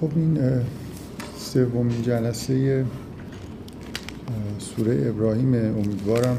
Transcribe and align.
خب 0.00 0.10
این 0.16 0.38
سومین 1.38 2.02
جلسه 2.02 2.84
سوره 4.58 5.06
ابراهیم. 5.08 5.54
امیدوارم 5.54 6.36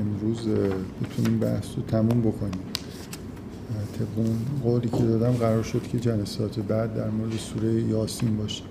امروز 0.00 0.38
بتونیم 1.02 1.38
بحث 1.38 1.64
رو 1.76 1.82
تموم 1.82 2.20
بکنیم. 2.20 2.62
طبق 3.98 4.26
قولی 4.62 4.88
که 4.88 5.02
دادم 5.02 5.32
قرار 5.32 5.62
شد 5.62 5.82
که 5.92 5.98
جلسات 5.98 6.60
بعد 6.60 6.94
در 6.96 7.10
مورد 7.10 7.32
سوره 7.32 7.72
یاسین 7.72 8.36
باشه. 8.36 8.62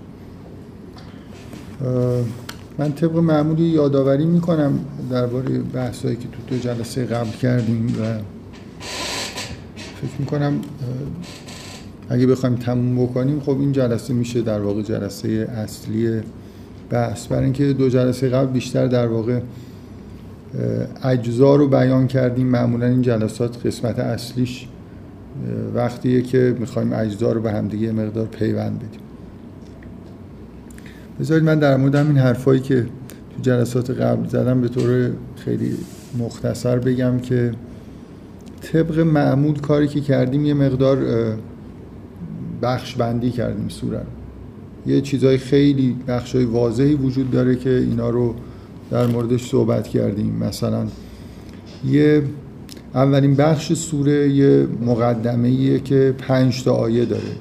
من 2.78 2.92
طبق 2.92 3.16
معمولی 3.16 3.62
یادآوری 3.62 4.24
می‌کنم 4.24 4.78
درباره 5.10 5.58
بحثایی 5.58 6.16
که 6.16 6.28
تو 6.28 6.38
دو 6.46 6.58
جلسه 6.58 7.04
قبل 7.04 7.30
کردیم 7.30 7.86
و 7.86 8.18
فکر 10.00 10.18
می‌کنم 10.18 10.60
اگه 12.08 12.26
بخوایم 12.26 12.54
تموم 12.54 13.06
بکنیم 13.06 13.40
خب 13.40 13.60
این 13.60 13.72
جلسه 13.72 14.14
میشه 14.14 14.42
در 14.42 14.60
واقع 14.60 14.82
جلسه 14.82 15.28
اصلی 15.28 16.20
بحث. 16.90 17.26
برای 17.26 17.44
اینکه 17.44 17.72
دو 17.72 17.88
جلسه 17.88 18.28
قبل 18.28 18.52
بیشتر 18.52 18.86
در 18.86 19.06
واقع 19.06 19.40
اجزا 21.04 21.56
رو 21.56 21.68
بیان 21.68 22.06
کردیم 22.06 22.46
معمولا 22.46 22.86
این 22.86 23.02
جلسات 23.02 23.66
قسمت 23.66 23.98
اصلیش 23.98 24.68
وقتیه 25.74 26.22
که 26.22 26.56
می‌خوایم 26.58 26.92
اجزا 26.92 27.32
رو 27.32 27.40
به 27.40 27.52
همدیگه 27.52 27.92
مقدار 27.92 28.26
پیوند 28.26 28.76
بدیم. 28.76 29.00
بذارید 31.20 31.44
من 31.44 31.58
در 31.58 31.76
مورد 31.76 31.94
همین 31.94 32.18
حرفایی 32.18 32.60
که 32.60 32.82
تو 32.82 33.42
جلسات 33.42 33.90
قبل 33.90 34.28
زدم 34.28 34.60
به 34.60 34.68
طور 34.68 35.10
خیلی 35.36 35.76
مختصر 36.18 36.78
بگم 36.78 37.18
که 37.18 37.52
طبق 38.60 38.98
معمول 38.98 39.60
کاری 39.60 39.88
که 39.88 40.00
کردیم 40.00 40.44
یه 40.44 40.54
مقدار 40.54 40.98
بخش 42.62 42.94
بندی 42.94 43.30
کردیم 43.30 43.68
سوره 43.68 44.02
یه 44.86 45.00
چیزای 45.00 45.38
خیلی 45.38 45.96
بخشای 46.08 46.44
واضحی 46.44 46.94
وجود 46.94 47.30
داره 47.30 47.56
که 47.56 47.70
اینا 47.70 48.10
رو 48.10 48.34
در 48.90 49.06
موردش 49.06 49.48
صحبت 49.50 49.88
کردیم. 49.88 50.34
مثلا 50.34 50.86
یه 51.86 52.22
اولین 52.94 53.34
بخش 53.34 53.72
سوره 53.72 54.28
یه 54.28 54.66
مقدمه 54.86 55.78
که 55.78 56.14
پنج 56.18 56.64
تا 56.64 56.72
آیه 56.72 57.04
داره 57.04 57.36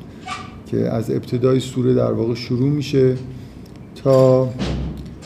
که 0.66 0.78
از 0.78 1.12
ابتدای 1.12 1.60
سوره 1.60 1.94
در 1.94 2.12
واقع 2.12 2.36
شروع 2.36 2.70
میشه 2.70 3.16
تا 4.04 4.50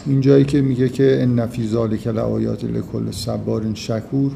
اینجایی 0.06 0.46
که 0.46 0.62
میگه 0.62 0.90
که 0.90 1.20
ان 1.22 1.46
فی 1.46 1.68
ذالک 1.68 2.08
لآیات 2.08 2.64
لکل 2.64 3.12
صبار 3.12 3.74
شکور. 3.74 4.32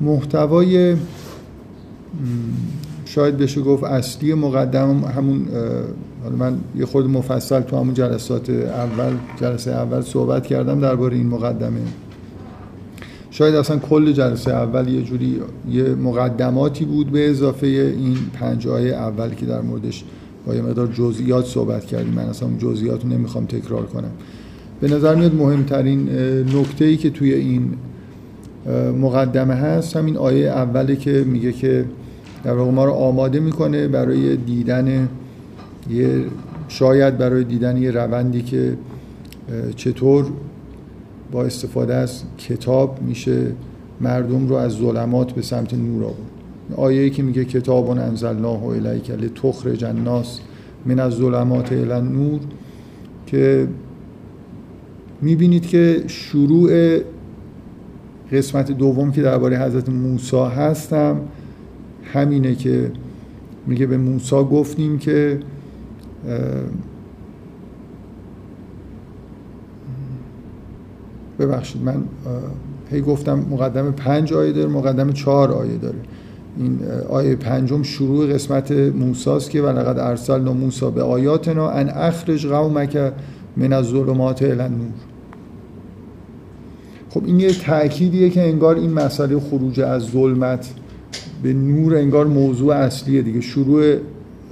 محتوای 0.00 0.96
شاید 3.08 3.36
بشه 3.36 3.60
گفت 3.60 3.84
اصلی 3.84 4.34
مقدم 4.34 5.04
همون 5.16 5.46
حالا 6.22 6.36
من 6.36 6.58
یه 6.76 6.86
خود 6.86 7.10
مفصل 7.10 7.60
تو 7.60 7.76
همون 7.76 7.94
جلسات 7.94 8.50
اول 8.50 9.12
جلسه 9.40 9.70
اول 9.70 10.00
صحبت 10.00 10.46
کردم 10.46 10.80
درباره 10.80 11.16
این 11.16 11.26
مقدمه. 11.26 11.80
شاید 13.30 13.54
اصلا 13.54 13.78
کل 13.78 14.12
جلسه 14.12 14.50
اول 14.50 14.88
یه 14.88 15.02
جوری 15.02 15.40
یه 15.70 15.82
مقدماتی 15.82 16.84
بود 16.84 17.10
به 17.10 17.30
اضافه 17.30 17.66
این 17.66 18.16
پنج 18.32 18.68
آیه 18.68 18.94
اول 18.94 19.34
که 19.34 19.46
در 19.46 19.60
موردش 19.60 20.04
با 20.46 20.54
یه 20.54 20.62
مقدار 20.62 20.86
جزئیات 20.86 21.46
صحبت 21.46 21.84
کردیم. 21.84 22.14
من 22.14 22.22
اصلا 22.22 22.48
اون 22.48 22.58
جزئیات 22.58 23.02
رو 23.02 23.08
نمی‌خوام 23.08 23.46
تکرار 23.46 23.86
کنم. 23.86 24.10
به 24.80 24.88
نظر 24.88 25.14
میاد 25.14 25.34
مهمترین 25.34 26.08
نکته 26.54 26.84
ای 26.84 26.96
که 26.96 27.10
توی 27.10 27.34
این 27.34 27.74
مقدمه 29.00 29.54
هست 29.54 29.96
همین 29.96 30.16
آیه 30.16 30.48
اوله 30.48 30.96
که 30.96 31.24
میگه 31.26 31.52
که 31.52 31.84
در 32.48 32.54
واقع 32.54 32.70
ما 32.70 32.84
رو 32.84 32.92
آماده 32.92 33.40
می‌کنه 33.40 33.88
برای 33.88 34.36
دیدن 34.36 35.08
یه 35.90 36.24
شاید 36.68 37.18
برای 37.18 37.44
دیدن 37.44 37.76
یه 37.76 37.90
روندی 37.90 38.42
که 38.42 38.76
چطور 39.76 40.26
با 41.32 41.44
استفاده 41.44 41.94
از 41.94 42.22
کتاب 42.38 43.02
میشه 43.02 43.46
مردم 44.00 44.48
رو 44.48 44.54
از 44.54 44.72
ظلمات 44.72 45.32
به 45.32 45.42
سمت 45.42 45.74
نور 45.74 46.04
آورد. 46.04 46.16
آیه 46.76 47.10
که 47.10 47.22
میگه 47.22 47.44
کتاب 47.44 47.90
انزلناه 47.90 48.64
الیک 48.64 49.10
لتخرج 49.10 49.84
الناس 49.84 50.40
من 50.86 50.98
از 50.98 51.12
ظلمات 51.12 51.72
الی 51.72 52.08
نور 52.08 52.40
که 53.26 53.68
می‌بینید 55.22 55.66
که 55.66 56.02
شروع 56.06 56.98
قسمت 58.32 58.72
دوم 58.72 59.12
که 59.12 59.22
درباره 59.22 59.58
حضرت 59.58 59.88
موسی 59.88 60.36
هستم 60.36 61.20
همینه 62.12 62.54
که 62.54 62.90
میگه 63.66 63.86
به 63.86 63.96
موسی 63.96 64.36
گفتیم 64.36 64.98
که 64.98 65.40
ببخشید 71.38 71.82
من 71.82 72.02
هی 72.90 73.00
گفتم 73.00 73.46
مقدم 73.50 73.92
پنج 73.92 74.32
آیه 74.32 74.52
داره 74.52 74.68
مقدم 74.68 75.12
چهار 75.12 75.52
آیه 75.52 75.76
داره. 75.76 75.98
این 76.58 76.78
آیه 77.08 77.36
پنجم 77.36 77.82
شروع 77.82 78.26
قسمت 78.26 78.72
موساست 78.72 79.50
که 79.50 79.62
ولقد 79.62 79.98
ارسلنا 79.98 80.52
موسی 80.52 80.90
به 80.90 81.02
آیاتنا 81.02 81.70
ان 81.70 81.88
اخرج 81.88 82.46
قومک 82.46 83.12
من 83.56 83.72
از 83.72 83.84
ظلمات 83.84 84.42
الی 84.42 84.54
نور 84.54 84.92
خب 87.10 87.24
این 87.24 87.40
یه 87.40 87.52
تأکیدیه 87.52 88.30
که 88.30 88.48
انگار 88.48 88.76
این 88.76 88.92
مسئله 88.92 89.40
خروج 89.40 89.80
از 89.80 90.02
ظلمت 90.02 90.74
به 91.42 91.52
نور 91.52 91.96
انگار 91.96 92.26
موضوع 92.26 92.74
اصلیه 92.74 93.22
دیگه. 93.22 93.40
شروع 93.40 93.96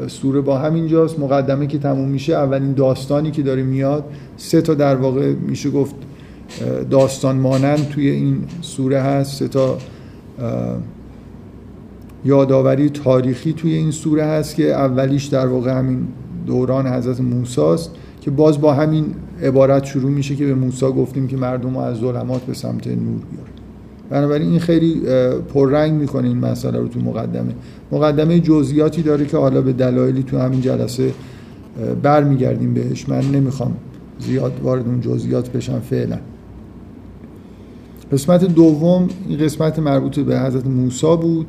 سوره 0.06 0.40
با 0.40 0.58
همینجاست. 0.58 1.18
مقدمه 1.18 1.66
که 1.66 1.78
تموم 1.78 2.08
میشه 2.08 2.32
اولین 2.32 2.72
داستانی 2.72 3.30
که 3.30 3.42
داره 3.42 3.62
میاد. 3.62 4.04
سه 4.36 4.60
تا 4.60 4.74
در 4.74 4.96
واقع 4.96 5.32
میشه 5.32 5.70
گفت 5.70 5.94
داستان 6.90 7.36
مانند 7.36 7.88
توی 7.88 8.10
این 8.10 8.38
سوره 8.60 9.00
هست. 9.00 9.38
سه 9.38 9.48
تا 9.48 9.78
یادآوری 12.24 12.90
تاریخی 12.90 13.52
توی 13.52 13.74
این 13.74 13.90
سوره 13.90 14.24
هست 14.24 14.54
که 14.54 14.72
اولیش 14.72 15.24
در 15.24 15.46
واقع 15.46 15.78
همین 15.78 16.06
دوران 16.46 16.86
حضرت 16.86 17.20
موسی 17.20 17.60
است 17.60 17.90
که 18.20 18.30
باز 18.30 18.60
با 18.60 18.74
همین 18.74 19.04
عبارت 19.42 19.84
شروع 19.84 20.10
میشه 20.10 20.36
که 20.36 20.46
به 20.46 20.54
موسی 20.54 20.86
گفتیم 20.86 21.26
که 21.26 21.36
مردم 21.36 21.74
رو 21.74 21.80
از 21.80 21.96
ظلمات 21.96 22.42
به 22.42 22.54
سمت 22.54 22.86
نور 22.86 22.96
بیار. 22.96 23.55
بنابراین 24.10 24.50
این 24.50 24.58
خیلی 24.58 25.02
پررنگ 25.54 25.92
می‌کنه 25.92 26.28
این 26.28 26.38
مسئله 26.38 26.78
رو 26.78 26.88
تو 26.88 27.00
مقدمه. 27.00 27.54
مقدمه 27.92 28.40
جزئیاتی 28.40 29.02
داره 29.02 29.26
که 29.26 29.36
حالا 29.36 29.62
به 29.62 29.72
دلایلی 29.72 30.22
تو 30.22 30.38
همین 30.38 30.60
جلسه 30.60 31.12
برمیگردیم 32.02 32.74
بهش. 32.74 33.08
من 33.08 33.20
نمی‌خوام 33.20 33.76
زیاد 34.18 34.52
وارد 34.62 34.86
اون 34.86 35.00
جزئیات 35.00 35.52
بشم 35.52 35.80
فعلا. 35.80 36.18
قسمت 38.12 38.44
دوم 38.44 39.08
این 39.28 39.38
قسمت 39.38 39.78
مربوط 39.78 40.18
به 40.18 40.40
حضرت 40.40 40.66
موسی 40.66 41.16
بود 41.16 41.46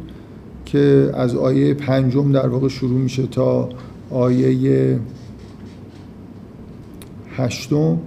که 0.66 1.12
از 1.14 1.36
آیه 1.36 1.74
پنجم 1.74 2.32
در 2.32 2.48
واقع 2.48 2.68
شروع 2.68 3.00
میشه 3.00 3.28
تا 3.28 3.70
آیه 4.10 5.00
هشتم. 7.36 7.98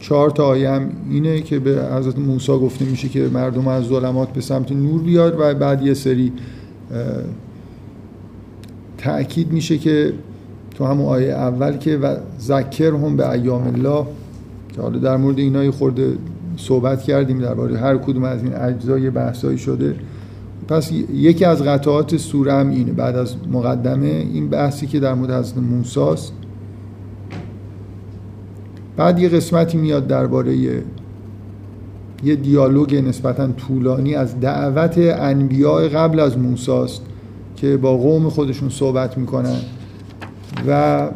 چهار 0.00 0.30
تا 0.30 0.46
آیه 0.46 0.70
هم 0.70 0.90
اینه 1.10 1.40
که 1.40 1.58
به 1.58 1.88
حضرت 1.96 2.18
موسی 2.18 2.52
گفته 2.52 2.84
میشه 2.84 3.08
که 3.08 3.28
مردم 3.32 3.68
از 3.68 3.84
ظلمات 3.84 4.32
به 4.32 4.40
سمت 4.40 4.72
نور 4.72 5.02
بیاد 5.02 5.40
و 5.40 5.54
بعد 5.54 5.82
یه 5.82 5.94
سری 5.94 6.32
تأکید 8.98 9.52
میشه 9.52 9.78
که 9.78 10.12
تو 10.74 10.84
همون 10.84 11.06
آیه 11.06 11.32
اول 11.32 11.76
که 11.76 11.96
و 11.96 12.16
ذکر 12.40 12.92
هم 12.92 13.16
به 13.16 13.30
ایام 13.30 13.66
الله 13.66 14.06
که 14.74 14.82
حالا 14.82 14.98
در 14.98 15.16
مورد 15.16 15.38
اینا 15.38 15.70
خورده 15.70 16.12
صحبت 16.56 17.02
کردیم 17.02 17.38
درباره 17.38 17.78
هر 17.78 17.96
کدوم 17.96 18.24
از 18.24 18.42
این 18.42 18.54
اجزای 18.54 19.10
بحثایی 19.10 19.58
شده. 19.58 19.94
پس 20.68 20.92
یکی 21.12 21.44
از 21.44 21.62
قطعات 21.62 22.16
سوره 22.16 22.52
هم 22.52 22.70
اینه. 22.70 22.92
بعد 22.92 23.16
از 23.16 23.34
مقدمه 23.52 24.06
این 24.06 24.48
بحثی 24.48 24.86
که 24.86 25.00
در 25.00 25.14
مورد 25.14 25.30
حضرت 25.30 25.58
موسی 25.58 26.00
است 26.00 26.32
بعد 28.98 29.18
یه 29.18 29.28
قسمتی 29.28 29.78
میاد 29.78 30.06
درباره 30.06 30.56
یه 32.24 32.36
دیالوگ 32.42 32.94
نسبتا 32.94 33.46
طولانی 33.46 34.14
از 34.14 34.40
دعوت 34.40 34.98
انبیاء 34.98 35.88
قبل 35.88 36.20
از 36.20 36.38
موسی 36.38 36.72
است 36.72 37.02
که 37.56 37.76
با 37.76 37.96
قوم 37.96 38.28
خودشون 38.28 38.68
صحبت 38.68 39.18
می‌کنن. 39.18 39.56
و 40.68 41.08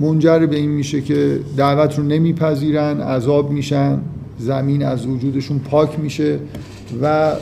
منجر 0.00 0.46
به 0.46 0.56
این 0.56 0.70
میشه 0.70 1.00
که 1.00 1.40
دعوت 1.56 1.98
رو 1.98 2.04
نمیپذیرن 2.04 3.00
عذاب 3.00 3.50
میشن 3.50 3.98
زمین 4.38 4.84
از 4.84 5.06
وجودشون 5.06 5.58
پاک 5.58 6.00
میشه 6.00 6.38
و 7.02 7.32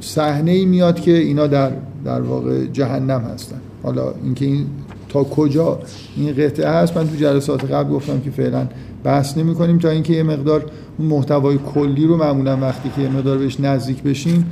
صحنه 0.00 0.50
ای 0.50 0.66
میاد 0.66 1.00
که 1.00 1.18
اینا 1.18 1.46
در 1.46 1.72
در 2.04 2.20
واقع 2.20 2.64
جهنم 2.64 3.20
هستن. 3.20 3.60
حالا 3.82 4.14
اینکه 4.24 4.44
این 4.44 4.66
تا 5.08 5.24
کجا 5.24 5.78
این 6.16 6.32
قطعه 6.32 6.70
هست؟ 6.70 6.96
من 6.96 7.08
تو 7.08 7.16
جلسات 7.16 7.72
قبل 7.72 7.90
گفتم 7.90 8.20
که 8.20 8.30
فعلا 8.30 8.68
بحث 9.04 9.38
نمی 9.38 9.54
کنیم 9.54 9.78
تا 9.78 9.90
اینکه 9.90 10.12
یه 10.12 10.22
مقدار 10.22 10.64
اون 10.98 11.08
محتوای 11.08 11.58
کلی 11.74 12.06
رو 12.06 12.16
معمولا 12.16 12.56
وقتی 12.56 12.90
که 12.96 13.02
یه 13.02 13.08
مقدار 13.08 13.38
بهش 13.38 13.60
نزدیک 13.60 14.02
بشیم 14.02 14.50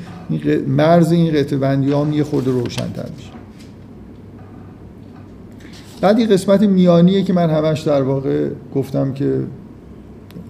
مرز 0.66 1.12
این 1.12 1.34
قطعه 1.34 1.58
بندی 1.58 1.92
هم 1.92 2.12
یه 2.12 2.24
خورده 2.24 2.50
روشن 2.50 2.92
تر 2.92 3.08
میشه. 3.16 3.30
بعد 6.00 6.18
این 6.18 6.28
قسمت 6.28 6.62
میانیه 6.62 7.22
که 7.22 7.32
من 7.32 7.50
همش 7.50 7.80
در 7.80 8.02
واقع 8.02 8.48
گفتم 8.74 9.12
که 9.12 9.40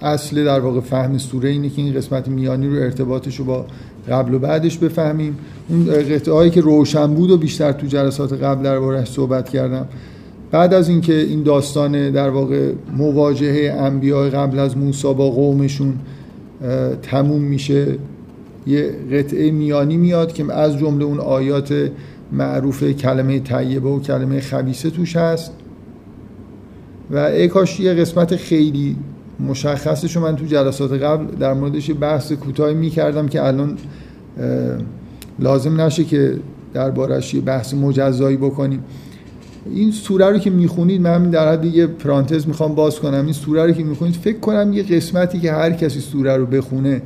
اصل 0.03 0.45
در 0.45 0.61
واقع 0.61 0.81
فهم 0.81 1.19
سوره 1.19 1.49
اینه 1.49 1.69
که 1.69 1.83
این 1.83 1.95
قسمت 1.95 2.29
میانی 2.29 2.69
رو 2.69 2.83
ارتباطش 2.83 3.37
رو 3.37 3.45
با 3.45 3.67
قبل 4.11 4.35
و 4.35 4.39
بعدش 4.39 4.79
بفهمیم. 4.79 5.39
اون 5.69 5.85
قطعه 5.85 6.35
هایی 6.35 6.51
که 6.51 6.61
روشن 6.61 7.15
بود 7.15 7.31
و 7.31 7.37
بیشتر 7.37 7.73
تو 7.73 7.87
جلسات 7.87 8.33
قبل 8.33 8.63
دربارهش 8.63 9.09
صحبت 9.09 9.49
کردم. 9.49 9.89
بعد 10.51 10.75
از 10.75 10.89
اینکه 10.89 11.15
این 11.15 11.43
داستان 11.43 12.11
در 12.11 12.31
واقع 12.31 12.73
مواجهه 12.97 13.81
انبیاء 13.81 14.29
قبل 14.29 14.59
از 14.59 14.77
موسی 14.77 15.15
با 15.15 15.31
قومشون 15.31 15.95
تموم 17.03 17.43
میشه 17.43 17.87
یه 18.67 18.91
قطعه 19.13 19.51
میانی 19.51 19.97
میاد 19.97 20.33
که 20.33 20.53
از 20.53 20.79
جمله 20.79 21.05
اون 21.05 21.21
آیات 21.21 21.91
معروف 22.33 22.85
کلمه 22.85 23.41
طیبه 23.41 23.89
و 23.89 24.01
کلمه 24.01 24.41
خبیسه 24.41 24.91
توش 24.91 25.17
هست. 25.17 25.53
و 27.11 27.19
ای 27.19 27.49
کاش 27.49 27.81
یه 27.81 27.95
قسمت 27.95 28.37
خیلی 28.37 28.97
مشخصش 29.41 30.17
رو 30.17 30.23
من 30.23 30.37
تو 30.37 30.45
جلسات 30.45 30.93
قبل 30.93 31.37
در 31.37 31.55
موردش 31.55 31.91
بحث 32.01 32.33
کوتاهی 32.33 32.75
می‌کردم 32.75 33.29
که 33.29 33.45
الان 33.45 33.79
لازم 35.39 35.81
نشه 35.81 36.05
که 36.05 36.37
دربارش 36.75 37.35
یه 37.35 37.41
بحث 37.41 37.75
مجزایی 37.75 38.37
بکنیم. 38.37 38.85
این 39.75 39.91
سوره 39.91 40.27
رو 40.27 40.39
که 40.39 40.51
می‌خونید 40.51 41.01
من 41.01 41.31
در 41.31 41.53
حد 41.53 41.65
یه 41.65 41.87
پرانتز 41.87 42.49
می‌خوام 42.49 42.75
باز 42.75 43.01
کنم. 43.01 43.25
این 43.25 43.33
سوره 43.33 43.67
رو 43.67 43.73
که 43.73 43.85
می‌خونید 43.85 44.15
فکر 44.15 44.39
کنم 44.39 44.73
یه 44.73 44.83
قسمتی 44.83 45.41
که 45.41 45.53
هر 45.53 45.73
کسی 45.73 46.01
سوره 46.01 46.37
رو 46.37 46.47
بخونه 46.47 47.03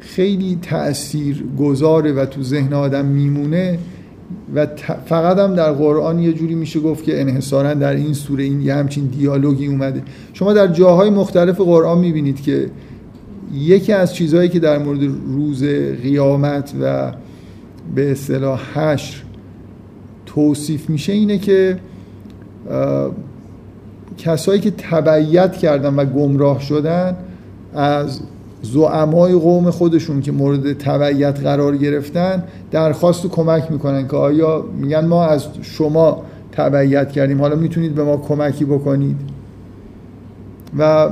خیلی 0.00 0.58
تأثیر 0.62 1.44
گذاره 1.58 2.12
و 2.12 2.24
تو 2.26 2.42
ذهن 2.42 2.72
آدم 2.72 3.04
میمونه. 3.04 3.78
و 4.54 4.66
فقط 5.06 5.38
هم 5.38 5.54
در 5.54 5.72
قرآن 5.72 6.18
یه 6.18 6.32
جوری 6.32 6.54
میشه 6.54 6.80
گفت 6.80 7.04
که 7.04 7.20
انحصارا 7.20 7.74
در 7.74 7.92
این 7.92 8.12
سوره 8.12 8.44
این 8.44 8.60
یه 8.60 8.74
همچین 8.74 9.06
دیالوگی 9.06 9.66
اومده. 9.66 10.02
شما 10.32 10.52
در 10.52 10.66
جاهای 10.66 11.10
مختلف 11.10 11.60
قرآن 11.60 11.98
می‌بینید 11.98 12.42
که 12.42 12.70
یکی 13.54 13.92
از 13.92 14.14
چیزهایی 14.14 14.48
که 14.48 14.58
در 14.58 14.78
مورد 14.78 15.02
روز 15.26 15.64
قیامت 16.02 16.72
و 16.82 17.12
به 17.94 18.12
اصطلاح 18.12 18.60
حشر 18.74 19.22
توصیف 20.26 20.90
میشه 20.90 21.12
اینه 21.12 21.38
که 21.38 21.78
کسایی 24.18 24.60
که 24.60 24.70
تبعیت 24.70 25.56
کردن 25.56 25.94
و 25.94 26.04
گمراه 26.04 26.60
شدن 26.60 27.16
از 27.74 28.20
زعمای 28.72 29.32
قوم 29.32 29.70
خودشون 29.70 30.20
که 30.20 30.32
مورد 30.32 30.72
تبعیت 30.72 31.40
قرار 31.40 31.76
گرفتن 31.76 32.44
درخواست 32.70 33.24
و 33.24 33.28
کمک 33.28 33.70
می‌کنن 33.72 34.08
که 34.08 34.16
آیا 34.16 34.64
میگن 34.80 35.06
ما 35.06 35.24
از 35.24 35.46
شما 35.62 36.22
تبعیت 36.52 37.12
کردیم 37.12 37.40
حالا 37.40 37.56
می‌تونید 37.56 37.94
به 37.94 38.04
ما 38.04 38.16
کمکی 38.16 38.64
بکنید؟ 38.64 39.16
و 40.78 41.10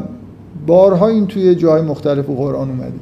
بارها 0.67 1.09
این 1.09 1.27
توی 1.27 1.55
جای 1.55 1.83
مختلف 1.83 2.27
قرآن 2.27 2.69
اومده. 2.71 2.93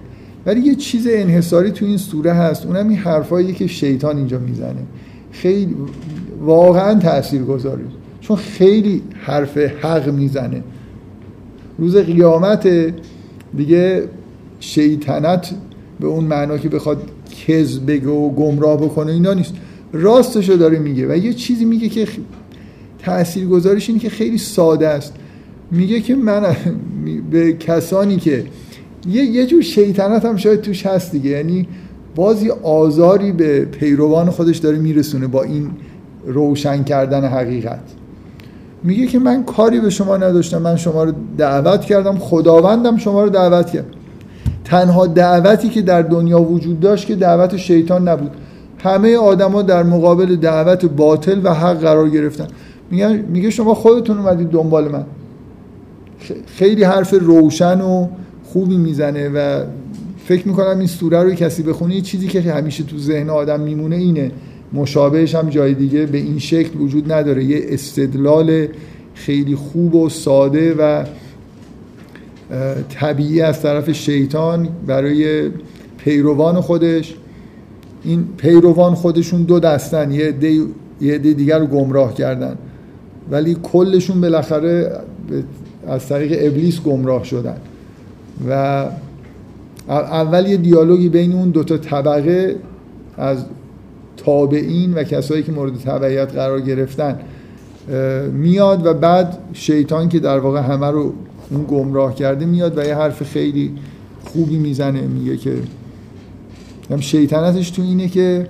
ولی 0.47 0.61
یه 0.61 0.75
چیز 0.75 1.09
انحصاری 1.11 1.71
تو 1.71 1.85
این 1.85 1.97
سوره 1.97 2.33
هست 2.33 2.67
اونم 2.67 2.89
این 2.89 2.99
حرفایی 2.99 3.53
که 3.53 3.67
شیطان 3.67 4.17
اینجا 4.17 4.39
می‌زنه. 4.39 4.83
خیلی 5.33 5.77
واقعا 6.41 6.95
تأثیر 6.95 7.43
گذاری 7.43 7.85
چون 8.21 8.37
خیلی 8.37 9.03
حرف 9.13 9.57
حق 9.59 10.09
می‌زنه. 10.09 10.63
روز 11.79 11.97
قیامت 11.97 12.69
دیگه 13.57 14.03
شیطنت 14.63 15.51
به 16.01 16.07
اون 16.07 16.25
معنا 16.25 16.59
که 16.59 16.69
بخواد 16.69 17.03
کز 17.47 17.81
بگه 17.81 18.09
و 18.09 18.31
گمراه 18.31 18.77
بکنه 18.77 19.13
اینا 19.13 19.35
نیست. 19.35 19.55
راستشو 19.93 20.53
داره 20.53 20.79
میگه 20.79 21.13
و 21.13 21.17
یه 21.17 21.33
چیزی 21.33 21.65
میگه 21.65 21.89
که 21.89 22.07
تأثیر 22.99 23.47
گذارش 23.47 23.89
اینه 23.89 24.01
که 24.01 24.11
خیلی 24.11 24.39
ساده 24.39 24.89
است. 24.89 25.15
میگه 25.71 26.01
که 26.01 26.15
من 26.15 26.57
به 27.31 27.53
کسانی 27.53 28.17
که 28.17 28.45
یه, 29.09 29.25
یه 29.25 29.47
جور 29.47 29.63
شیطنت 29.63 30.25
هم 30.25 30.37
شاید 30.37 30.61
توش 30.61 30.87
هست 30.87 31.13
دیگه. 31.13 31.31
یعنی 31.31 31.69
بازی 32.15 32.51
آزاری 32.51 33.33
به 33.33 33.65
پیروان 33.65 34.31
خودش 34.31 34.57
داره 34.57 34.79
میرسونه 34.79 35.27
با 35.27 35.43
این 35.43 35.71
روشن 36.27 36.85
کردن 36.85 37.25
حقیقت. 37.25 37.83
میگه 38.83 39.07
که 39.07 39.19
من 39.19 39.45
کاری 39.45 39.81
به 39.81 39.91
شما 39.91 40.17
نداشتم. 40.17 40.63
من 40.63 40.77
شما 40.77 41.05
رو 41.05 41.13
دعوت 41.39 41.81
کردم. 41.81 42.19
خداوندم 42.19 42.97
شما 42.97 43.25
رو 43.25 43.31
دعوت 43.31 43.71
کرد. 43.71 43.87
تنها 44.73 45.07
دعوتی 45.07 45.69
که 45.69 45.83
در 45.83 46.03
دنیا 46.03 46.43
وجود 46.43 46.81
داشت 46.81 47.07
که 47.07 47.15
دعوت 47.15 47.57
شیطان 47.57 48.09
نبود. 48.09 48.31
همه 48.79 49.17
آدما 49.17 49.63
در 49.63 49.83
مقابل 49.83 50.37
دعوت 50.37 50.85
باطل 50.85 51.41
و 51.45 51.55
حق 51.55 51.81
قرار 51.81 52.09
گرفتن. 52.09 52.47
میگه 52.91 53.09
میگه 53.09 53.51
شما 53.51 53.75
خودتون 53.75 54.19
اومدید 54.19 54.49
دنبال 54.49 54.89
من. 54.89 55.05
خیلی 56.47 56.85
حرف 56.85 57.15
روشن 57.21 57.81
و 57.81 58.09
خوبی 58.45 58.77
می‌زنه 58.77 59.29
و 59.29 59.65
فکر 60.25 60.49
می‌کنم 60.49 60.79
این 60.79 60.87
سوره 60.87 61.23
رو 61.23 61.31
کسی 61.31 61.63
بخونه 61.63 62.01
چیزی 62.01 62.29
که 62.29 62.41
همیشه 62.41 62.85
تو 62.85 62.99
ذهن 62.99 63.31
آدم 63.31 63.61
میمونه 63.61 63.97
اینه. 63.97 64.31
مشابهش 64.73 65.35
هم 65.35 65.49
جای 65.49 65.75
دیگه 65.75 66.07
به 66.07 66.19
این 66.19 66.39
شکل 66.39 66.81
وجود 66.81 67.13
نداره. 67.13 67.45
یه 67.45 67.61
استدلال 67.69 68.67
خیلی 69.15 69.55
خوب 69.55 69.95
و 69.95 70.09
ساده 70.09 70.75
و 70.79 71.05
طبیعی 72.89 73.41
از 73.41 73.63
طرف 73.63 73.93
شیطان 73.93 74.69
برای 74.87 75.51
پیروان 75.99 76.61
خودش. 76.61 77.15
این 78.05 78.25
پیروان 78.37 78.95
خودشون 78.95 79.43
دو 79.43 79.61
دستن 79.61 80.13
یه 80.13 80.27
عده 80.27 80.61
یه 81.01 81.19
دیگر 81.19 81.59
رو 81.59 81.67
گمراه 81.67 82.15
کردن. 82.15 82.57
ولی 83.31 83.57
کلشون 83.63 84.21
بالاخره 84.21 84.93
از 85.89 86.07
طریق 86.07 86.53
ابلیس 86.53 86.81
گمراه 86.81 87.25
شدن. 87.25 87.57
و 88.49 88.87
اول 89.89 90.47
یه 90.47 90.57
دیالوگی 90.57 91.09
بین 91.09 91.33
اون 91.33 91.51
دوتا 91.51 91.79
طبقه 91.79 92.57
از 93.17 93.45
تابعین 94.17 94.95
و 94.95 95.03
کسایی 95.03 95.43
که 95.43 95.53
مورد 95.53 95.79
تبعیت 95.79 96.33
قرار 96.33 96.61
گرفتن 96.61 97.19
میاد 98.33 98.87
و 98.87 98.95
بعد 98.95 99.39
شیطان 99.53 100.09
که 100.09 100.21
در 100.21 100.39
واقع 100.39 100.61
همه 100.61 100.87
رو 100.87 101.13
اون 101.51 101.65
گمراه 101.69 102.15
کرده 102.15 102.47
میاد 102.47 102.79
و 102.79 102.85
یه 102.85 102.95
حرف 102.95 103.23
خیلی 103.23 103.73
خوبی 104.25 104.59
می‌زنه 104.59 105.01
میگه 105.01 105.37
که 105.37 105.55
هم 106.91 107.01
شیطنتش 107.01 107.71
تو 107.71 107.83
اینه 107.83 108.09
که 108.09 108.49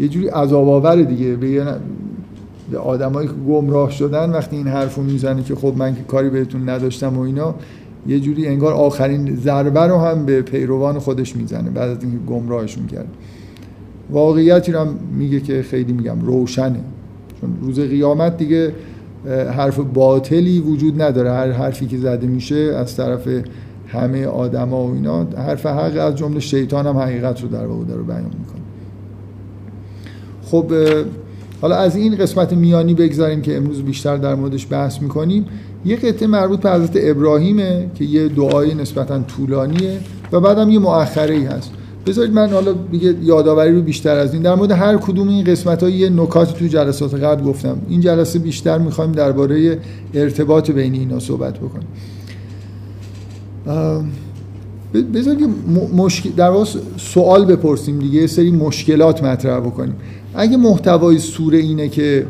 یه 0.00 0.08
جوری 0.08 0.28
عذاب 0.28 0.68
آور 0.68 1.02
دیگه. 1.02 1.36
به 1.36 1.76
به 2.70 2.78
آدمایی 2.78 3.28
که 3.28 3.34
گمراه 3.48 3.90
شدن 3.90 4.30
وقتی 4.30 4.56
این 4.56 4.66
حرفو 4.66 5.02
می‌زنه 5.02 5.42
که 5.42 5.54
خب 5.54 5.74
من 5.76 5.94
که 5.94 6.02
کاری 6.02 6.30
بهتون 6.30 6.68
نداشتم 6.68 7.18
و 7.18 7.20
اینا 7.20 7.54
یه 8.06 8.20
جوری 8.20 8.46
انگار 8.46 8.72
آخرین 8.72 9.36
ضربه 9.36 9.80
رو 9.80 9.98
هم 9.98 10.26
به 10.26 10.42
پیروان 10.42 10.98
خودش 10.98 11.36
می‌زنه 11.36 11.70
بعد 11.70 11.90
از 11.90 12.02
اینکه 12.02 12.18
گمراهشون 12.18 12.86
کرد. 12.86 13.08
واقعیتی 14.10 14.72
رو 14.72 14.80
هم 14.80 14.98
میگه 15.18 15.40
که 15.40 15.62
خیلی 15.62 15.92
میگم 15.92 16.20
روشنه. 16.20 16.80
چون 17.40 17.50
روز 17.62 17.80
قیامت 17.80 18.36
دیگه 18.36 18.72
حرف 19.26 19.78
باطلی 19.78 20.60
وجود 20.60 21.02
نداره. 21.02 21.32
هر 21.32 21.50
حرفی 21.50 21.86
که 21.86 21.98
زده 21.98 22.26
میشه 22.26 22.54
از 22.54 22.96
طرف 22.96 23.28
همه 23.88 24.26
آدما 24.26 24.86
و 24.86 24.94
اینا 24.94 25.24
حرف 25.24 25.66
حق 25.66 25.96
از 26.00 26.16
جمله 26.16 26.40
شیطان 26.40 26.86
هم 26.86 26.98
حقیقت 26.98 27.42
رو 27.42 27.48
در 27.48 27.66
واقع 27.66 27.84
داره 27.84 28.02
بیان 28.02 28.24
می‌کنه. 28.24 28.62
خب 30.44 30.72
حالا 31.60 31.76
از 31.76 31.96
این 31.96 32.16
قسمت 32.16 32.52
میانی 32.52 32.94
بگذاریم 32.94 33.42
که 33.42 33.56
امروز 33.56 33.82
بیشتر 33.82 34.16
در 34.16 34.34
موردش 34.34 34.66
بحث 34.70 35.02
می‌کنیم. 35.02 35.46
یه 35.84 35.96
قطعه 35.96 36.28
مربوط 36.28 36.60
به 36.60 36.70
حضرت 36.70 36.90
ابراهیمه 36.94 37.90
که 37.94 38.04
یه 38.04 38.28
دعای 38.28 38.74
نسبتا 38.74 39.18
طولانیه 39.18 39.98
و 40.32 40.40
بعدم 40.40 40.70
یه 40.70 40.78
مؤخره 40.78 41.34
ای 41.34 41.44
هست. 41.44 41.72
بذارید 42.08 42.32
من 42.32 42.50
حالا 42.50 42.72
دیگه 42.72 43.14
یادآوری 43.22 43.74
رو 43.74 43.82
بیشتر 43.82 44.16
از 44.16 44.34
این. 44.34 44.42
در 44.42 44.54
مورد 44.54 44.70
هر 44.70 44.96
کدوم 44.96 45.28
این 45.28 45.44
قسمت 45.44 45.82
یه 45.82 46.10
نکاتی 46.10 46.52
تو 46.52 46.66
جلسات 46.66 47.14
قبل 47.14 47.44
گفتم. 47.44 47.78
این 47.88 48.00
جلسه 48.00 48.38
بیشتر 48.38 48.78
می‌خوایم 48.78 49.12
درباره 49.12 49.78
ارتباط 50.14 50.70
بین 50.70 50.94
اینا 50.94 51.18
صحبت 51.18 51.54
بکنیم. 51.58 51.88
بذارید 55.14 55.48
مشکل 55.96 56.30
در 56.30 56.50
واقع 56.50 56.64
سوال 56.96 57.44
بپرسیم 57.44 57.98
دیگه 57.98 58.26
سری 58.26 58.50
مشکلات 58.50 59.24
مطرح 59.24 59.60
بکنیم. 59.60 59.94
اگه 60.34 60.56
محتوای 60.56 61.18
سوره 61.18 61.58
اینه 61.58 61.88
که 61.88 62.26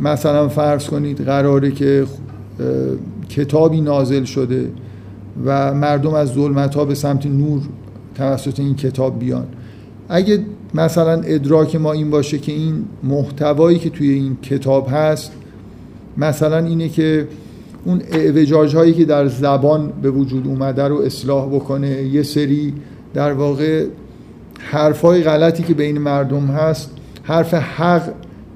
مثلا 0.00 0.48
فرض 0.48 0.86
کنید 0.86 1.20
قراره 1.20 1.70
که 1.70 2.04
کتابی 3.28 3.80
نازل 3.80 4.24
شده 4.24 4.70
و 5.46 5.74
مردم 5.74 6.14
از 6.14 6.28
ظلمت 6.28 6.74
ها 6.74 6.84
به 6.84 6.94
سمت 6.94 7.26
نور 7.26 7.60
توسط 8.14 8.60
این 8.60 8.76
کتاب 8.76 9.18
بیان. 9.18 9.46
اگه 10.08 10.38
مثلا 10.74 11.12
ادراک 11.12 11.76
ما 11.76 11.92
این 11.92 12.10
باشه 12.10 12.38
که 12.38 12.52
این 12.52 12.84
محتوایی 13.02 13.78
که 13.78 13.90
توی 13.90 14.10
این 14.10 14.36
کتاب 14.42 14.88
هست 14.92 15.32
مثلا 16.16 16.58
اینه 16.58 16.88
که 16.88 17.28
اون 17.84 18.02
اعوجاج 18.12 18.76
هایی 18.76 18.92
که 18.92 19.04
در 19.04 19.28
زبان 19.28 19.92
به 20.02 20.10
وجود 20.10 20.46
اومده 20.46 20.88
رو 20.88 21.00
اصلاح 21.00 21.48
بکنه 21.48 22.02
یه 22.02 22.22
سری 22.22 22.74
در 23.14 23.32
واقع 23.32 23.86
حرفای 24.58 25.22
غلطی 25.22 25.62
که 25.62 25.74
بین 25.74 25.98
مردم 25.98 26.46
هست 26.46 26.90
حرف 27.22 27.54
حق 27.54 28.02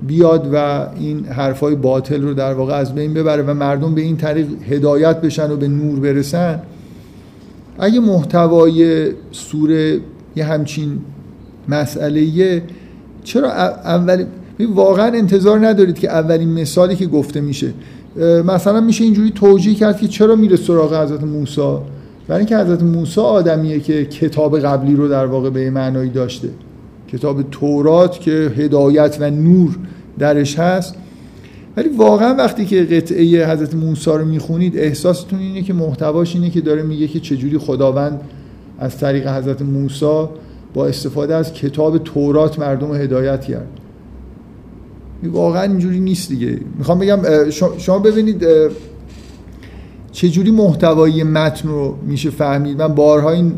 بیاد 0.07 0.51
و 0.53 0.87
این 0.97 1.25
حرفای 1.25 1.75
باطل 1.75 2.23
رو 2.23 2.35
در 2.35 2.55
واقع 2.55 2.75
از 2.75 2.95
بین 2.95 3.15
ببره 3.15 3.43
و 3.43 3.55
مردم 3.55 3.95
به 3.95 4.01
این 4.01 4.17
طریق 4.17 4.47
هدایت 4.69 5.21
بشن 5.21 5.51
و 5.51 5.57
به 5.57 5.69
نور 5.69 6.01
برسن. 6.01 6.63
اگه 7.79 8.01
محتوای 8.01 9.09
سوره 9.33 10.01
یه 10.37 10.45
همچین 10.45 10.99
مسئله 11.69 12.63
چرا 13.25 13.53
اول 13.53 14.25
واقعا 14.75 15.07
انتظار 15.07 15.67
ندارید 15.67 15.99
که 15.99 16.11
اولین 16.11 16.49
مثالی 16.49 16.97
که 16.97 17.07
گفته 17.07 17.41
میشه. 17.41 17.73
مثلا 18.47 18.81
میشه 18.81 19.05
اینجوری 19.05 19.31
توجیه 19.31 19.75
کرد 19.75 20.01
که 20.01 20.09
چرا 20.09 20.37
میره 20.37 20.57
سراغ 20.57 20.95
حضرت 20.95 21.25
موسی؟ 21.25 21.77
برای 22.29 22.39
اینکه 22.39 22.57
حضرت 22.59 22.83
موسی 22.83 23.21
آدمیه 23.21 23.81
که 23.81 24.05
کتاب 24.05 24.59
قبلی 24.59 24.97
رو 24.97 25.09
در 25.09 25.27
واقع 25.27 25.51
به 25.51 25.71
معنایی 25.71 26.11
داشته. 26.11 26.49
کتاب 27.13 27.43
تورات 27.43 28.21
که 28.21 28.53
هدایت 28.57 29.17
و 29.21 29.31
نور 29.31 29.79
درش 30.19 30.59
هست. 30.59 30.95
ولی 31.77 31.89
واقعا 31.89 32.35
وقتی 32.35 32.65
که 32.65 32.85
قطعه 32.85 33.53
حضرت 33.53 33.75
موسی 33.75 34.11
رو 34.11 34.25
می‌خونید 34.25 34.79
احساستون 34.79 35.39
اینه 35.39 35.63
که 35.63 35.73
محتواش 35.73 36.35
اینه 36.35 36.51
که 36.51 36.61
داره 36.61 36.83
میگه 36.83 37.09
که 37.09 37.21
چجوری 37.21 37.59
خداوند 37.59 38.21
از 38.79 38.99
طریق 38.99 39.29
حضرت 39.29 39.63
موسی 39.63 40.25
با 40.75 40.87
استفاده 40.87 41.35
از 41.35 41.53
کتاب 41.53 41.99
تورات 41.99 42.59
مردم 42.59 42.89
رو 42.89 42.95
هدایت 42.95 43.45
کرد. 43.45 43.69
واقعا 45.25 45.63
اینجوری 45.63 46.01
نیست 46.01 46.29
دیگه. 46.29 46.61
می‌خوام 46.79 46.99
بگم 46.99 47.21
شما 47.79 47.99
ببینید 47.99 48.47
چجوری 50.13 50.51
محتوایی 50.51 51.23
متن 51.23 51.69
رو 51.69 51.97
میشه 52.07 52.31
فهمید؟ 52.31 52.83
من 52.83 52.95
بارها 52.95 53.31
این 53.31 53.53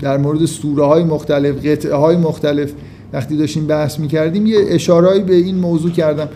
در 0.00 0.18
مورد 0.18 0.44
سوره 0.44 0.84
های 0.84 1.04
مختلف 1.04 1.66
قطعه 1.66 1.94
های 1.94 2.16
مختلف 2.16 2.72
وقتی 3.14 3.36
داشتیم 3.36 3.66
بحث 3.66 3.98
می‌کردیم 3.98 4.46
یه 4.46 4.58
اشارهایی 4.68 5.22
به 5.22 5.34
این 5.34 5.56
موضوع 5.56 5.90
کردم. 5.90 6.28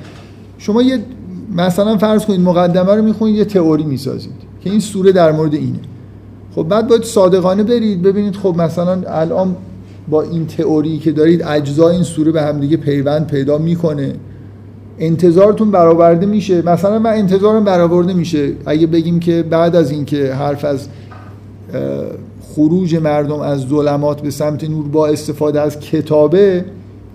شما 0.59 0.83
یه 0.83 0.99
مثلا 1.57 1.97
فرض 1.97 2.25
کنید 2.25 2.41
مقدمه 2.41 2.95
رو 2.95 3.03
می‌خونید 3.03 3.37
یه 3.37 3.45
تئوری 3.45 3.85
می‌سازید 3.85 4.33
که 4.61 4.71
این 4.71 4.81
سوره 4.81 5.13
در 5.13 5.33
مورد 5.33 5.55
اینه. 5.55 5.79
خب 6.55 6.63
بعد 6.63 6.89
باید 6.89 7.03
صادقانه 7.03 7.63
برید 7.63 8.03
ببینید 8.03 8.37
خب 8.37 8.55
مثلا 8.59 9.03
الان 9.07 9.57
با 10.09 10.23
این 10.23 10.47
تئوری 10.47 10.99
که 10.99 11.13
دارید 11.13 11.43
اجزای 11.43 11.95
این 11.95 12.05
سوره 12.05 12.33
به 12.33 12.43
همدیگه 12.43 12.77
پیوند 12.77 13.27
پیدا 13.27 13.59
می‌کنه. 13.59 14.13
انتظارتون 14.99 15.71
برآورده 15.71 16.27
میشه. 16.27 16.63
مثلا 16.63 16.99
من 16.99 17.11
انتظارم 17.11 17.65
برآورده 17.65 18.15
میشه. 18.15 18.53
اگه 18.67 18.87
بگیم 18.87 19.21
که 19.21 19.43
بعد 19.43 19.77
از 19.77 19.91
اینکه 19.91 20.35
حرف 20.35 20.65
از 20.65 20.89
خروج 22.59 22.97
مردم 22.97 23.41
از 23.41 23.61
ظلمات 23.61 24.21
به 24.21 24.31
سمت 24.31 24.65
نور 24.65 24.89
با 24.89 25.07
استفاده 25.07 25.61
از 25.61 25.81
کتابه 25.81 26.65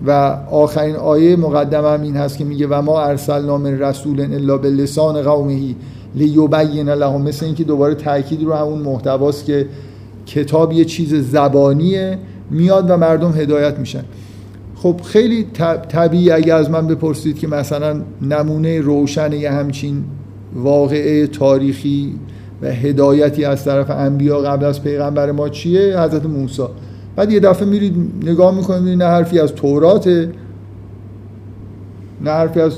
و 0.06 0.10
آخرین 0.50 0.96
آیه 0.96 1.36
مقدمه 1.36 1.88
هم 1.88 2.02
این 2.02 2.16
هست 2.16 2.38
که 2.38 2.44
میگه 2.44 2.66
و 2.66 2.82
ما 2.82 3.00
ارسلنا 3.00 3.58
من 3.58 3.78
رسول 3.78 4.20
الا 4.20 4.58
به 4.58 4.70
لسان 4.70 5.22
قومه 5.22 5.74
لیبین 6.14 6.88
لهم. 6.88 7.22
مثل 7.22 7.46
اینکه 7.46 7.64
دوباره 7.64 7.94
تاکید 7.94 8.42
رو 8.42 8.52
همون 8.52 8.78
محتواست 8.78 9.44
که 9.44 9.66
کتاب 10.26 10.72
یه 10.72 10.84
چیز 10.84 11.14
زبانیه 11.14 12.18
میاد 12.50 12.90
و 12.90 12.96
مردم 12.96 13.32
هدایت 13.32 13.78
میشن. 13.78 14.04
خب 14.76 15.00
خیلی 15.04 15.46
طبیعی 15.88 16.30
اگه 16.30 16.54
از 16.54 16.70
من 16.70 16.86
بپرسید 16.86 17.38
که 17.38 17.46
مثلا 17.46 18.02
نمونه 18.22 18.80
روشن 18.80 19.32
یه 19.32 19.50
همچین 19.50 20.04
واقعه 20.54 21.26
تاریخی 21.26 22.14
و 22.64 22.66
هدایتی 22.66 23.44
از 23.44 23.64
طرف 23.64 23.90
انبیا 23.90 24.38
قبل 24.38 24.64
از 24.64 24.82
پیغمبر 24.82 25.32
ما 25.32 25.48
چیه؟ 25.48 26.00
حضرت 26.00 26.26
موسی. 26.26 26.62
بعد 27.16 27.32
یه 27.32 27.40
دفعه 27.40 27.68
میرید 27.68 27.94
نگاه 28.22 28.54
می‌کنید 28.54 28.98
نه 28.98 29.04
حرفی 29.04 29.38
از 29.38 29.54
توراته 29.54 30.30
نه 32.20 32.30
حرفی 32.30 32.60
از 32.60 32.72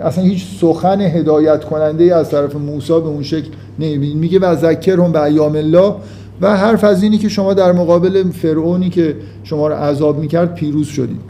اصلا 0.00 0.24
هیچ 0.24 0.46
سخن 0.60 1.00
هدایت 1.00 1.64
کننده 1.64 2.16
از 2.16 2.30
طرف 2.30 2.56
موسی 2.56 2.92
به 2.92 3.06
اون 3.06 3.22
شکل 3.22 3.48
نمی‌بینید. 3.78 4.16
میگه 4.16 4.38
و 4.38 4.56
ذکر 4.56 5.00
هم 5.00 5.12
به 5.12 5.22
ایام 5.22 5.56
الله. 5.56 5.94
و 6.40 6.56
حرف 6.56 6.84
از 6.84 7.02
اینی 7.02 7.18
که 7.18 7.28
شما 7.28 7.54
در 7.54 7.72
مقابل 7.72 8.30
فرعونی 8.30 8.90
که 8.90 9.16
شما 9.44 9.68
رو 9.68 9.74
عذاب 9.74 10.18
می‌کرد 10.18 10.54
پیروز 10.54 10.86
شدید. 10.86 11.20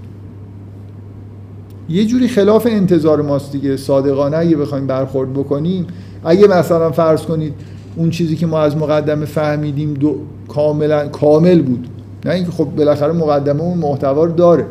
یه 1.89 2.05
جوری 2.05 2.29
خلاف 2.29 2.67
انتظار 2.71 3.23
ماست 3.23 3.53
دیگه 3.53 3.77
صادقانه. 3.77 4.37
اگه 4.37 4.57
بخوایم 4.57 4.87
برخورد 4.87 5.33
بکنیم 5.33 5.87
اگه 6.25 6.49
مثلا 6.49 6.91
فرض 6.91 7.23
کنید 7.23 7.55
اون 7.97 8.11
چیزی 8.11 8.37
که 8.37 8.47
ما 8.47 8.61
از 8.61 8.77
مقدمه 8.77 9.25
فهمیدیم 9.25 9.95
دو 9.95 10.17
کاملا 10.49 11.09
کامل 11.09 11.63
بود. 11.63 11.87
نه 12.25 12.33
اینکه 12.33 12.51
خب 12.51 12.65
بالاخره 12.65 13.13
مقدمه 13.13 13.63
اون 13.63 13.79
محتوا 13.79 14.25
رو 14.25 14.33
داره. 14.33 14.67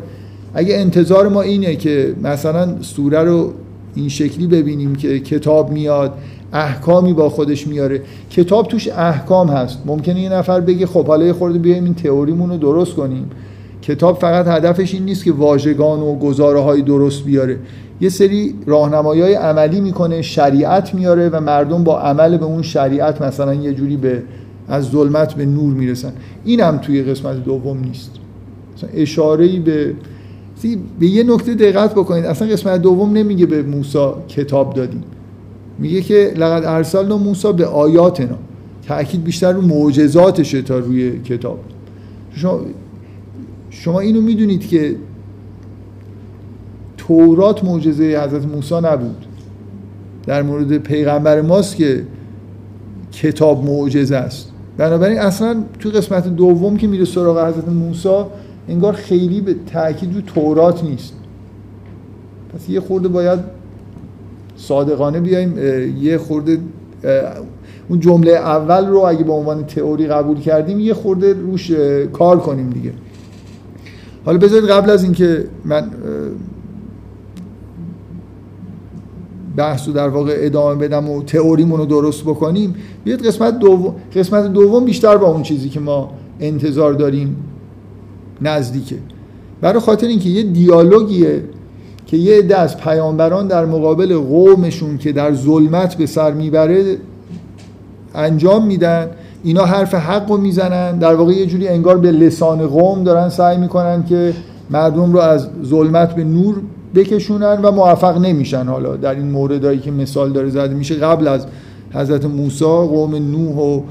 اگه 0.54 0.74
انتظار 0.76 1.28
ما 1.28 1.42
اینه 1.42 1.76
که 1.76 2.14
مثلا 2.22 2.82
سوره 2.82 3.22
رو 3.22 3.52
این 3.94 4.08
شکلی 4.08 4.46
ببینیم 4.46 4.94
که 4.94 5.20
کتاب 5.20 5.70
میاد 5.70 6.14
احکامی 6.52 7.12
با 7.12 7.28
خودش 7.28 7.66
میاره. 7.66 8.02
کتاب 8.30 8.68
توش 8.68 8.88
احکام 8.88 9.48
هست. 9.48 9.78
ممکنه 9.86 10.20
یه 10.20 10.28
نفر 10.28 10.60
بگه 10.60 10.86
خب 10.86 11.06
حالا 11.06 11.26
یه 11.26 11.32
خورده 11.32 11.58
بیایم 11.58 11.84
این 11.84 11.94
تئوریمون 11.94 12.50
رو 12.50 12.56
درست 12.56 12.94
کنیم. 12.94 13.30
کتاب 13.82 14.18
فقط 14.18 14.46
هدفش 14.46 14.94
این 14.94 15.04
نیست 15.04 15.24
که 15.24 15.32
واژگان 15.32 16.00
و 16.00 16.18
گزاره 16.18 16.60
های 16.60 16.82
درست 16.82 17.24
بیاره. 17.24 17.58
یه 18.00 18.08
سری 18.08 18.54
راهنمایی 18.66 19.22
های 19.22 19.34
عملی 19.34 19.80
می‌کنه 19.80 20.22
شریعت 20.22 20.94
میاره 20.94 21.28
و 21.28 21.40
مردم 21.40 21.84
با 21.84 22.00
عمل 22.00 22.36
به 22.36 22.44
اون 22.44 22.62
شریعت 22.62 23.22
مثلا 23.22 23.54
یه 23.54 23.72
جوری 23.72 23.96
به 23.96 24.22
از 24.68 24.84
ظلمت 24.84 25.34
به 25.34 25.46
نور 25.46 25.74
می‌رسن. 25.74 26.12
این 26.44 26.60
هم 26.60 26.78
توی 26.78 27.02
قسمت 27.02 27.44
دوم 27.44 27.78
نیست. 27.78 28.10
اشاره 28.94 29.58
به 29.58 29.94
به 31.00 31.06
یه 31.06 31.22
نکته 31.22 31.54
دقت 31.54 31.90
بکنید. 31.94 32.24
اصلا 32.24 32.48
قسمت 32.48 32.82
دوم 32.82 33.12
نمیگه 33.12 33.46
به 33.46 33.62
موسی 33.62 34.08
کتاب 34.28 34.74
دادیم. 34.74 35.02
میگه 35.78 36.00
که 36.00 36.34
لقد 36.36 36.64
ارسلنا 36.64 37.18
موسی 37.18 37.52
به 37.52 37.66
آیاتنا. 37.66 38.36
تاکید 38.88 39.24
بیشتر 39.24 39.52
رو 39.52 39.60
معجزاتشه 39.60 40.62
تا 40.62 40.78
روی 40.78 41.18
کتاب. 41.18 41.58
شما, 42.32 42.60
شما 43.70 44.00
اینو 44.00 44.20
می‌دونید 44.20 44.68
که 44.68 44.96
تورات 46.96 47.64
معجزه 47.64 48.04
حضرت 48.04 48.46
موسی 48.46 48.74
نبود. 48.74 49.26
در 50.26 50.42
مورد 50.42 50.78
پیغمبر 50.78 51.40
ماست 51.40 51.76
که 51.76 52.04
کتاب 53.12 53.64
معجزه 53.64 54.16
است. 54.16 54.52
بنابراین 54.76 55.18
اصلا 55.18 55.62
تو 55.78 55.90
قسمت 55.90 56.28
دوم 56.28 56.76
که 56.76 56.86
میره 56.86 57.04
سراغ 57.04 57.48
حضرت 57.48 57.68
موسی 57.68 58.24
انگار 58.68 58.92
خیلی 58.92 59.40
به 59.40 59.54
تاکید 59.72 60.14
رو 60.14 60.20
تورات 60.20 60.84
نیست. 60.84 61.14
پس 62.54 62.68
یه 62.68 62.80
خورده 62.80 63.08
باید 63.08 63.38
صادقانه 64.56 65.20
بیایم 65.20 65.58
یه 66.02 66.18
خورده 66.18 66.58
اون 67.88 68.00
جمله 68.00 68.30
اول 68.30 68.86
رو 68.86 68.98
اگه 68.98 69.24
به 69.24 69.32
عنوان 69.32 69.66
تئوری 69.66 70.06
قبول 70.06 70.40
کردیم 70.40 70.80
یه 70.80 70.94
خورده 70.94 71.32
روش 71.32 71.70
کار 72.12 72.40
کنیم 72.40 72.70
دیگه. 72.70 72.92
حالا 74.24 74.38
بذارید 74.38 74.70
قبل 74.70 74.90
از 74.90 75.02
اینکه 75.02 75.44
من 75.64 75.90
بحث 79.56 79.86
رو 79.86 79.92
در 79.92 80.08
واقع 80.08 80.34
ادامه 80.36 80.74
بدم 80.74 81.08
و 81.08 81.22
تئوریمون 81.22 81.78
رو 81.78 81.86
درست 81.86 82.22
بکنیم 82.22 82.74
بیاد 83.04 83.26
قسمت 83.26 83.58
دوم 83.58 83.94
قسمت 84.14 84.52
دوم 84.52 84.84
بیشتر 84.84 85.16
با 85.16 85.26
اون 85.26 85.42
چیزی 85.42 85.68
که 85.68 85.80
ما 85.80 86.12
انتظار 86.40 86.92
داریم 86.92 87.36
نزدیکه. 88.42 88.96
برای 89.60 89.80
خاطر 89.80 90.06
اینکه 90.06 90.28
یه 90.28 90.42
دیالوگیه 90.42 91.44
که 92.06 92.16
یه 92.16 92.56
از 92.56 92.76
پیامبران 92.76 93.48
در 93.48 93.66
مقابل 93.66 94.18
قومشون 94.18 94.98
که 94.98 95.12
در 95.12 95.34
ظلمت 95.34 95.94
به 95.94 96.06
سر 96.06 96.32
می‌بره 96.32 96.96
انجام 98.14 98.66
میدن 98.66 99.10
اینا 99.42 99.64
حرف 99.64 99.94
حق 99.94 100.30
رو 100.30 100.36
می‌زنن. 100.36 100.98
در 100.98 101.14
واقع 101.14 101.32
یه 101.32 101.46
جوری 101.46 101.68
انگار 101.68 101.98
به 101.98 102.12
لسان 102.12 102.66
قوم 102.66 103.04
دارن 103.04 103.28
سعی 103.28 103.56
می‌کنن 103.56 104.04
که 104.04 104.34
مردم 104.70 105.12
رو 105.12 105.18
از 105.18 105.48
ظلمت 105.64 106.14
به 106.14 106.24
نور 106.24 106.56
بکشونن 106.94 107.58
و 107.62 107.70
موفق 107.70 108.18
نمیشن. 108.18 108.66
حالا 108.66 108.96
در 108.96 109.14
این 109.14 109.30
موردایی 109.30 109.78
که 109.78 109.90
مثال 109.90 110.32
داره 110.32 110.48
زده 110.48 110.74
میشه 110.74 110.94
قبل 110.94 111.28
از 111.28 111.46
حضرت 111.94 112.24
موسی 112.24 112.64
قوم 112.64 113.14
نوح 113.14 113.56
و 113.56 113.82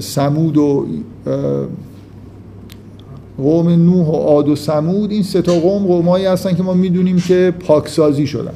سمود 0.00 0.56
و 0.56 0.86
قوم 3.38 3.68
نوح 3.68 4.06
و 4.06 4.12
عاد 4.12 4.48
و 4.48 4.56
سمود 4.56 5.12
این 5.12 5.22
سه 5.22 5.42
تا 5.42 5.52
قوم 5.52 5.86
قومایی 5.86 6.26
هستن 6.26 6.54
که 6.54 6.62
ما 6.62 6.74
می‌دونیم 6.74 7.16
که 7.20 7.54
پاکسازی 7.60 8.26
شدن 8.26 8.54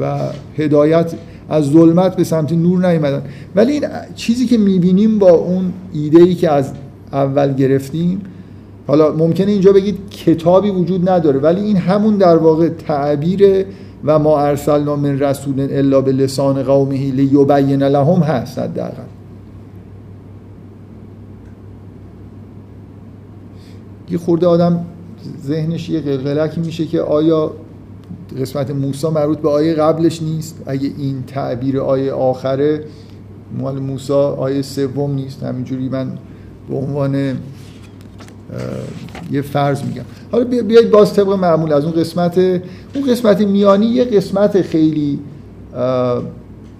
و 0.00 0.18
هدایت 0.58 1.12
از 1.48 1.64
ظلمت 1.70 2.16
به 2.16 2.24
سمت 2.24 2.52
نور 2.52 2.86
نیومدن. 2.90 3.22
ولی 3.56 3.72
این 3.72 3.84
چیزی 4.14 4.46
که 4.46 4.58
می‌بینیم 4.58 5.18
با 5.18 5.30
اون 5.30 5.72
ایده 5.92 6.22
ای 6.22 6.34
که 6.34 6.50
از 6.50 6.72
اول 7.12 7.54
گرفتیم 7.54 8.20
حالا 8.86 9.12
ممکنه 9.12 9.50
اینجا 9.50 9.72
بگید 9.72 10.10
کتابی 10.10 10.70
وجود 10.70 11.08
نداره 11.08 11.38
ولی 11.38 11.60
این 11.60 11.76
همون 11.76 12.16
در 12.16 12.36
واقع 12.36 12.68
تعبیر 12.68 13.64
و 14.04 14.18
ما 14.18 14.40
ارسلنا 14.40 14.96
من 14.96 15.18
رسول 15.18 15.68
الا 15.70 16.00
به 16.00 16.12
لسان 16.12 16.62
قومه 16.62 17.10
لیبین 17.10 17.82
لهم 17.82 18.20
هست 18.20 18.58
حداقل. 18.58 19.02
یه 24.10 24.18
خورده 24.18 24.46
آدم 24.46 24.84
ذهنش 25.46 25.88
یه 25.88 26.00
قلقلکی 26.00 26.60
میشه 26.60 26.86
که 26.86 27.00
آیا 27.00 27.52
قسمت 28.40 28.70
موسا 28.70 29.10
مربوط 29.10 29.38
به 29.38 29.48
آیه 29.48 29.74
قبلش 29.74 30.22
نیست. 30.22 30.62
اگه 30.66 30.90
این 30.98 31.22
تعبیر 31.26 31.80
آیه 31.80 32.12
آخره 32.12 32.84
مال 33.58 33.78
موسا 33.78 34.34
آیه 34.34 34.62
سوم 34.62 35.14
نیست. 35.14 35.42
همینجوری 35.42 35.88
من 35.88 36.12
به 36.70 36.76
عنوان 36.76 37.38
یه 39.30 39.42
فرض 39.42 39.82
میگم. 39.82 40.02
حالا 40.32 40.44
بیایید 40.44 40.90
باز 40.90 41.14
طبق 41.14 41.28
معمول 41.28 41.72
از 41.72 41.84
اون 41.84 41.92
قسمت. 41.92 42.38
اون 42.94 43.06
قسمت 43.10 43.40
میانی 43.40 43.86
یه 43.86 44.04
قسمت 44.04 44.62
خیلی 44.62 45.18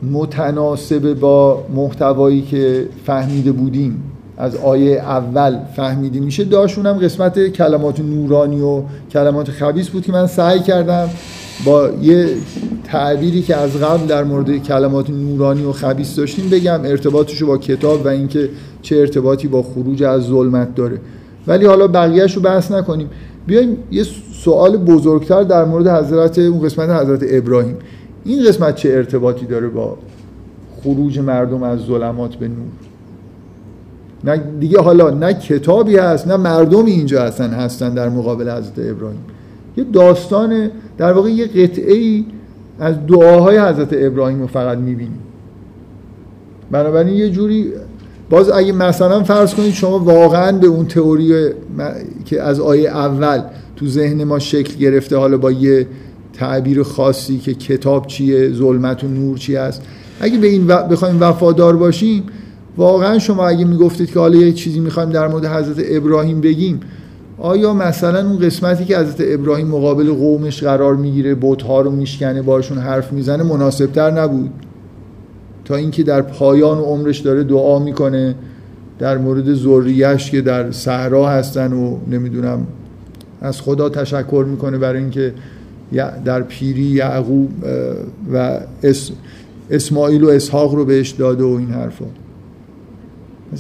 متناسب 0.03 1.15
با 1.15 1.65
محتوایی 1.75 2.43
که 2.43 2.89
فهمیده 3.07 3.53
بودیم. 3.53 4.03
از 4.39 4.57
آیه 4.57 4.99
اول 4.99 5.59
فهمیده 5.77 6.21
میشه. 6.21 6.45
داشت 6.45 6.79
اونم 6.79 6.93
قسمت 6.93 7.49
کلمات 7.49 8.01
نورانی 8.01 8.61
و 8.61 8.83
کلمات 9.13 9.51
خبیس 9.51 9.89
بود 9.89 10.07
که 10.07 10.13
من 10.13 10.27
سعی 10.27 10.61
کردم 10.61 11.09
با 11.65 11.89
یه 12.03 12.29
تعبیری 12.85 13.43
که 13.43 13.57
از 13.57 13.77
قبل 13.77 14.07
در 14.07 14.25
مورد 14.25 14.63
کلمات 14.63 15.11
نورانی 15.11 15.65
و 15.65 15.73
خبیس 15.73 16.17
داشتیم 16.17 16.49
بگم 16.49 16.81
ارتباطش 16.85 17.43
با 17.43 17.59
کتاب 17.59 18.05
و 18.05 18.09
اینکه 18.09 18.49
چه 18.83 18.97
ارتباطی 18.97 19.49
با 19.49 19.63
خروج 19.63 20.03
از 20.03 20.23
ظلمت 20.23 20.75
داره. 20.75 21.01
ولی 21.47 21.67
حالا 21.67 21.89
بقیهش 21.89 22.37
رو 22.37 22.43
بحث 22.43 22.73
نکنیم. 22.73 23.11
بیایم 23.47 23.77
یه 23.91 24.05
سوال 24.33 24.77
بزرگتر 24.77 25.43
در 25.43 25.65
مورد 25.65 25.89
حضرت 25.89 26.39
اون 26.39 26.61
قسمت 26.61 26.91
حضرت 26.91 27.21
ابراهیم. 27.29 27.77
این 28.25 28.45
قسمت 28.49 28.77
چه 28.77 28.89
ارتباطی 28.89 29.47
داره 29.47 29.69
با 29.69 29.97
خروج 30.83 31.19
مردم 31.19 31.63
از 31.63 31.81
ظلمات 31.81 32.35
به 32.35 32.49
نور؟ 32.49 32.88
نه 34.25 34.43
دیگه 34.61 34.81
حالا 34.81 35.11
نه 35.11 35.35
کتابی 35.35 35.97
هست 35.97 36.29
نه 36.29 36.37
مردمی 36.37 36.91
اینجا 36.91 37.23
هستن 37.23 37.51
هستن 37.51 37.95
در 37.95 38.09
مقابل 38.09 38.51
حضرت 38.51 38.79
ابراهیم. 38.79 39.21
یه 39.77 39.85
داستان 39.93 40.71
در 40.99 41.13
واقع 41.13 41.31
یه 41.31 41.47
قطعه 41.47 41.95
ای 41.95 42.25
از 42.81 43.07
دعاهای 43.07 43.59
حضرت 43.59 43.89
ابراهیم 43.93 44.41
رو 44.41 44.47
فقط 44.47 44.79
می‌بینیم. 44.79 45.19
بنابراین 46.71 47.15
یه 47.15 47.31
جوری 47.31 47.73
باز 48.31 48.51
اگه 48.51 48.73
مثلا 48.73 49.23
فرض 49.23 49.55
کنید 49.55 49.73
شما 49.73 49.99
واقعا 49.99 50.59
به 50.59 50.67
اون 50.67 50.87
تئوری 50.87 51.51
که 52.25 52.43
از 52.43 52.61
آیه 52.61 52.91
اول 52.91 53.43
تو 53.77 53.87
ذهن 53.87 54.25
ما 54.25 54.39
شکل 54.39 54.77
گرفته 54.77 55.17
حالا 55.17 55.37
با 55.37 55.53
یه 55.53 55.87
تعبیر 56.33 56.83
خاصی 56.83 57.39
که 57.39 57.55
کتاب 57.55 58.07
چیه 58.07 58.53
ظلمت 58.53 59.05
و 59.05 59.09
نور 59.09 59.39
چی 59.39 59.57
است 59.57 59.83
اگه 60.21 60.39
به 60.39 60.47
این 60.47 60.67
بخوایم 60.67 61.21
وفادار 61.21 61.77
باشیم 61.77 62.23
واقعا 62.79 63.19
شما 63.19 63.47
اگه 63.49 63.65
می‌گفتید 63.65 64.11
که 64.11 64.19
حالا 64.19 64.37
یه 64.39 64.53
چیزی 64.53 64.81
می‌خوایم 64.81 65.11
در 65.11 65.29
مورد 65.29 65.47
حضرت 65.47 65.87
ابراهیم 65.89 66.41
بگیم 66.41 66.81
آیا 67.39 67.75
مثلا 67.75 68.29
اون 68.29 68.39
قسمتی 68.39 68.85
که 68.85 68.99
حضرت 68.99 69.17
ابراهیم 69.21 69.67
مقابل 69.67 70.13
قومش 70.13 70.63
قرار 70.63 70.97
می‌گیره 70.97 71.37
بتها 71.41 71.81
رو 71.81 71.91
میشکنه 71.91 72.43
باشون 72.43 72.79
حرف 72.79 73.13
می‌زنه 73.13 73.43
مناسبتر 73.43 74.11
نبود؟ 74.11 74.51
تا 75.65 75.77
اینکه 75.77 76.03
در 76.03 76.23
پایان 76.23 76.79
عمرش 76.79 77.19
داره 77.19 77.45
دعا 77.45 77.79
می‌کنه 77.79 78.35
در 78.99 79.19
مورد 79.19 79.55
ذریهش 79.55 80.31
که 80.31 80.41
در 80.41 80.71
صحرا 80.71 81.29
هستن 81.29 81.73
و 81.73 81.97
نمی‌دونم 82.11 82.67
از 83.41 83.61
خدا 83.61 83.89
تشکر 83.89 84.45
می‌کنه 84.49 84.79
برای 84.79 85.01
اینکه 85.01 85.35
در 86.25 86.43
پیری 86.43 86.83
یعقوب 86.83 87.51
و 88.33 88.61
اسماعیل 89.71 90.25
و 90.25 90.29
اسحاق 90.29 90.75
رو 90.75 90.85
بهش 90.85 91.11
داده 91.11 91.45
و 91.45 91.57
این 91.59 91.71
حرفا. 91.71 92.05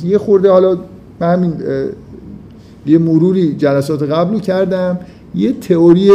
یه 0.04 0.18
خورده 0.18 0.50
حالا 0.50 0.78
من 1.20 1.32
همین 1.32 1.54
یه 2.86 2.98
مروری 2.98 3.54
جلسات 3.54 4.02
قبل 4.02 4.34
رو 4.34 4.40
کردم. 4.40 4.98
یه 5.34 5.52
تئوری 5.52 6.10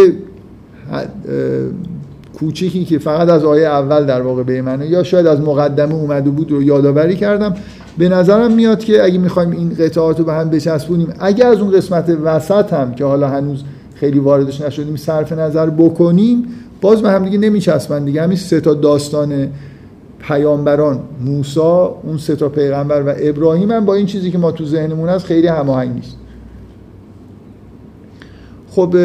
کوچیکی 2.40 2.86
که 2.86 3.00
فقط 3.00 3.30
از 3.30 3.44
آیه 3.44 3.68
اول 3.68 4.06
در 4.06 4.22
واقع 4.22 4.44
به 4.44 4.62
منه 4.62 4.88
یا 4.88 5.04
شاید 5.04 5.28
از 5.28 5.42
مقدمه 5.42 5.94
اومده 5.94 6.30
بود 6.30 6.52
رو 6.52 6.64
یادآوری 6.64 7.16
کردم. 7.16 7.56
به 7.98 8.10
نظرم 8.10 8.54
میاد 8.54 8.80
که 8.80 9.04
اگه 9.04 9.18
می‌خوایم 9.18 9.52
این 9.52 9.70
قطعات 9.80 10.20
رو 10.20 10.26
به 10.26 10.34
هم 10.34 10.50
بچسبونیم 10.50 11.08
اگه 11.20 11.46
از 11.46 11.58
اون 11.60 11.72
قسمت 11.72 12.18
وسط 12.24 12.74
هم 12.74 12.94
که 12.94 13.06
حالا 13.06 13.28
هنوز 13.28 13.64
خیلی 13.96 14.20
واردش 14.20 14.62
نشدیم 14.62 14.96
صرف 14.96 15.32
نظر 15.32 15.70
بکنیم 15.70 16.46
باز 16.82 17.02
به 17.02 17.12
هم 17.12 17.26
دیگه 17.26 17.38
نمیچسبن 17.38 18.06
دیگه. 18.06 18.22
همین 18.24 18.38
سه 18.38 18.62
تا 18.62 18.74
داستان 18.74 19.48
پیامبران 20.28 21.00
موسا 21.26 21.96
اون 22.04 22.18
سه 22.18 22.36
تا 22.36 22.50
پیغمبر 22.50 23.02
و 23.02 23.14
ابراهیم 23.18 23.72
هم 23.72 23.86
با 23.86 23.94
این 23.94 24.06
چیزی 24.06 24.32
که 24.32 24.38
ما 24.38 24.52
تو 24.52 24.66
ذهنمون 24.66 25.10
هست 25.10 25.26
خیلی 25.26 25.48
هماهنگ 25.48 25.94
نیست. 25.96 26.18
خب 28.70 28.96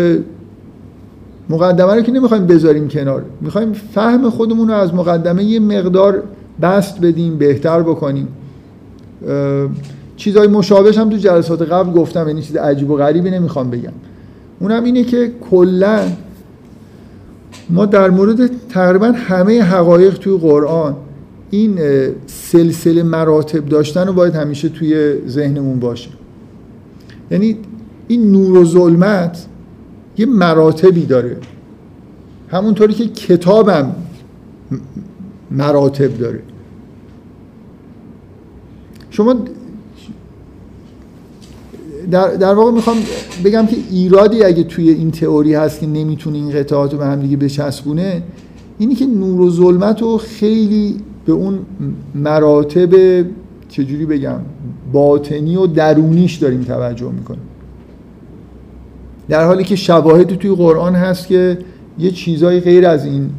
مقدمه 1.50 1.94
رو 1.94 2.00
که 2.00 2.12
نمی‌خوایم 2.12 2.46
بذاریم 2.46 2.88
کنار 2.88 3.24
می‌خوایم 3.40 3.72
فهم 3.72 4.31
خودمون 4.31 4.68
رو 4.68 4.74
از 4.74 4.94
مقدمه 4.94 5.44
یه 5.44 5.61
مقدار 5.61 6.22
بست 6.62 7.00
بدیم 7.00 7.38
بهتر 7.38 7.83
بکنیم. 7.83 8.28
چیزهای 10.16 10.48
مشابهش 10.48 10.98
هم 10.98 11.11
تو 11.11 11.16
جلسات 11.16 11.62
قبل 11.62 11.92
گفتم 11.92 12.28
یعنی 12.28 12.42
چیز 12.42 12.57
عجیب 12.57 12.90
و 12.90 12.96
غریبی 12.96 13.31
نمی‌خوام 13.31 13.70
بگم. 13.70 13.92
اونم 14.61 14.85
اینه 14.85 15.04
که 15.04 15.33
کلا 15.50 16.00
ما 17.70 17.87
در 17.87 18.11
مورد 18.11 18.50
تقریبا 18.68 19.07
همه 19.07 19.62
حقایق 19.62 20.18
توی 20.18 20.38
قرآن 20.38 20.96
این 21.50 21.78
سلسله 22.26 23.02
مراتب 23.02 23.66
داشتن 23.66 24.06
رو 24.06 24.12
باید 24.12 24.34
همیشه 24.34 24.68
توی 24.68 25.14
ذهنمون 25.28 25.80
باشه. 25.80 26.11
یعنی 27.30 27.56
این 28.08 28.32
نور 28.32 28.58
و 28.58 28.64
ظلمت 28.64 29.46
یه 30.18 30.26
مراتبی 30.26 31.06
داره. 31.06 31.37
همونطوری 32.48 32.94
که 32.94 33.08
کتابم 33.08 33.94
مراتب 35.50 36.18
داره. 36.18 36.42
شما 39.11 39.34
در, 42.11 42.34
در 42.34 42.54
واقع 42.54 42.70
می‌خوام 42.72 42.96
بگم 43.44 43.66
که 43.66 43.76
ایرادی 43.90 44.44
اگه 44.44 44.62
توی 44.62 44.90
این 44.90 45.11
تئوری 45.11 45.54
هست 45.54 45.80
که 45.80 45.87
نمی‌تونه 45.87 46.37
این 46.37 46.50
قطعات 46.50 46.92
رو 46.92 46.98
به 46.98 47.06
هم 47.06 47.20
دیگه 47.20 47.37
بچسبونه 47.37 48.22
اینی 48.78 48.94
که 48.94 49.06
نور 49.06 49.40
و 49.40 49.50
ظلمت 49.50 50.02
رو 50.02 50.18
خیلی 50.18 50.96
به 51.28 51.34
اون 51.34 51.58
مراتب 52.14 53.24
چجوری 53.68 54.06
بگم 54.06 54.38
باطنی 54.92 55.56
و 55.56 55.66
درونیش 55.66 56.36
داریم 56.36 56.60
توجه 56.60 57.10
می‌کنیم. 57.10 57.42
در 59.28 59.44
حالی 59.44 59.64
که 59.64 59.76
شواهد 59.76 60.26
توی 60.26 60.54
قرآن 60.54 60.94
هست 60.94 61.26
که 61.26 61.58
یه 61.98 62.10
چیزای 62.10 62.60
غیر 62.60 62.86
از 62.86 63.04
این 63.04 63.30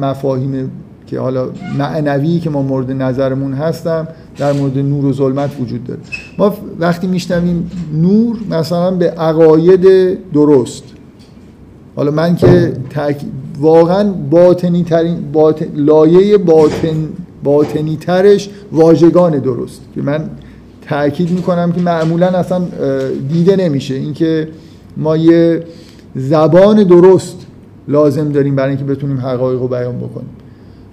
مفاهیم 0.00 0.70
که 1.06 1.20
حالا 1.20 1.48
معنوی 1.78 2.38
که 2.38 2.50
ما 2.50 2.62
مورد 2.62 2.90
نظرمون 2.90 3.52
هستم 3.52 4.08
در 4.38 4.52
مورد 4.52 4.78
نور 4.78 5.04
و 5.04 5.12
ظلمت 5.12 5.50
وجود 5.60 5.84
داره. 5.84 6.00
ما 6.38 6.54
وقتی 6.78 7.06
میشنویم 7.06 7.70
نور 7.92 8.36
مثلا 8.50 8.90
به 8.90 9.10
عقاید 9.10 10.18
درست. 10.32 10.84
حالا 11.96 12.10
من 12.10 12.36
که 12.36 12.72
واقعا 13.60 14.12
باطنی 14.30 14.82
ترین 14.82 15.32
باطن... 15.32 15.66
لایه 15.74 16.38
باطن... 16.38 16.96
باطنی 17.44 17.96
ترش 17.96 18.50
واژگان 18.72 19.38
درست. 19.38 19.80
که 19.94 20.02
من 20.02 20.30
تاکید 20.88 21.30
می‌کنم 21.30 21.72
که 21.72 21.80
معمولا 21.80 22.26
اصلا 22.26 22.62
دیده 23.28 23.56
نمیشه. 23.56 23.94
اینکه 23.94 24.48
ما 24.96 25.16
یه 25.16 25.62
زبان 26.14 26.84
درست 26.84 27.46
لازم 27.88 28.32
داریم 28.32 28.56
برای 28.56 28.68
اینکه 28.68 28.84
بتونیم 28.84 29.18
حقایق 29.18 29.60
رو 29.60 29.68
بیان 29.68 29.96
بکنیم. 29.96 30.28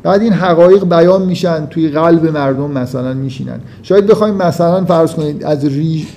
بعد 0.03 0.21
این 0.21 0.33
حقایق 0.33 0.83
بیان 0.83 1.25
میشن 1.25 1.65
توی 1.65 1.89
قلب 1.89 2.25
مردم 2.25 2.71
مثلا 2.71 3.13
میشینن. 3.13 3.59
شاید 3.83 4.07
بخوایم 4.07 4.35
مثلا 4.35 4.85
فرض 4.85 5.13
کنید 5.13 5.43
از 5.43 5.65
ریش 5.65 6.07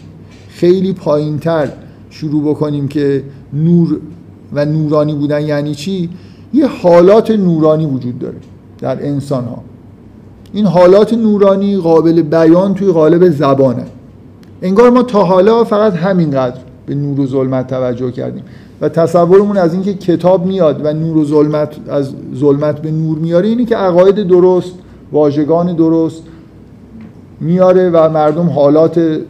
خیلی 0.49 0.93
پایینتر 0.93 1.69
شروع 2.11 2.51
بکنیم 2.51 2.89
که 2.89 3.23
نور 3.53 3.99
و 4.53 4.65
نورانی 4.65 5.15
بودن 5.15 5.43
یعنی 5.43 5.75
چی؟ 5.75 6.11
یه 6.55 6.67
حالات 6.67 7.31
نورانی 7.31 7.87
وجود 7.87 8.19
داره 8.19 8.37
در 8.81 9.07
انسان 9.07 9.45
ها 9.45 9.62
این 10.53 10.67
حالات 10.67 11.14
نورانی 11.14 11.77
قابل 11.77 12.23
بیان 12.23 12.75
توی 12.75 12.93
قالب 12.93 13.31
زبانه. 13.31 13.85
انگار 14.62 14.90
ما 14.90 15.03
تا 15.03 15.25
حالا 15.25 15.64
فقط 15.64 15.93
همینقدر 15.93 16.59
به 16.87 16.95
نور 16.95 17.21
و 17.21 17.27
ظلمت 17.27 17.67
توجه 17.67 18.11
کردیم 18.11 18.43
و 18.81 18.88
تصورمون 18.88 19.57
از 19.57 19.73
اینکه 19.73 19.95
کتاب 19.95 20.47
میاد 20.47 20.81
و 20.85 20.93
نور 20.93 21.17
و 21.17 21.25
ظلمت 21.25 21.75
از 21.88 22.14
ظلمت 22.35 22.83
به 22.83 22.90
نور 22.90 23.19
میاره 23.19 23.49
اینه 23.49 23.64
که 23.64 23.77
عقاید 23.77 24.14
درست 24.14 24.73
واژگان 25.12 25.77
درست 25.77 26.23
میاره 27.40 27.90
و 27.90 28.09
مردم 28.09 28.49
حالات 28.49 29.21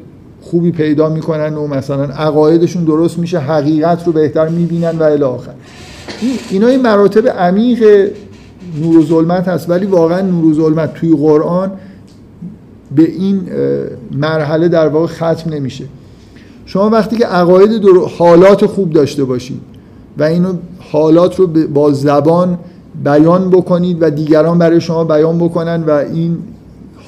خوبی 0.43 0.71
پیدا 0.71 1.09
می‌کنن 1.09 1.55
و 1.55 1.67
مثلا 1.67 2.05
عقایدشون 2.05 2.85
درست 2.85 3.19
میشه 3.19 3.39
حقیقت 3.39 4.07
رو 4.07 4.13
بهتر 4.13 4.49
می‌بینن 4.49 4.99
و 4.99 5.03
الی 5.03 5.23
آخر. 5.23 5.53
اینا 6.51 6.67
این 6.67 6.83
مراتب 6.83 7.29
عمیق 7.29 8.11
نور 8.83 8.97
و 8.97 9.05
ظلمت 9.05 9.49
هست 9.49 9.71
ولی 9.71 9.87
واقعا 9.87 10.21
نور 10.21 10.45
و 10.45 10.55
ظلمت 10.55 10.95
توی 10.95 11.17
قرآن 11.17 11.73
به 12.97 13.11
این 13.11 13.41
مرحله 14.13 14.69
در 14.69 14.89
واقع 14.89 15.07
ختم 15.07 15.51
نمیشه. 15.51 15.85
شما 16.67 16.91
وقتی 16.91 17.17
که 17.17 17.27
عقاید 17.27 17.85
حالات 18.19 18.67
خوب 18.67 18.93
داشته 18.93 19.25
باشید 19.25 19.61
و 20.19 20.23
اینو 20.23 20.53
حالات 20.79 21.37
رو 21.37 21.47
با 21.47 21.93
زبان 21.93 22.59
بیان 23.05 23.51
بکنید 23.51 23.99
و 24.01 24.11
دیگران 24.11 24.59
برای 24.59 24.81
شما 24.81 25.05
بیان 25.05 25.39
بکنن 25.39 25.83
و 25.83 25.91
این 25.91 26.39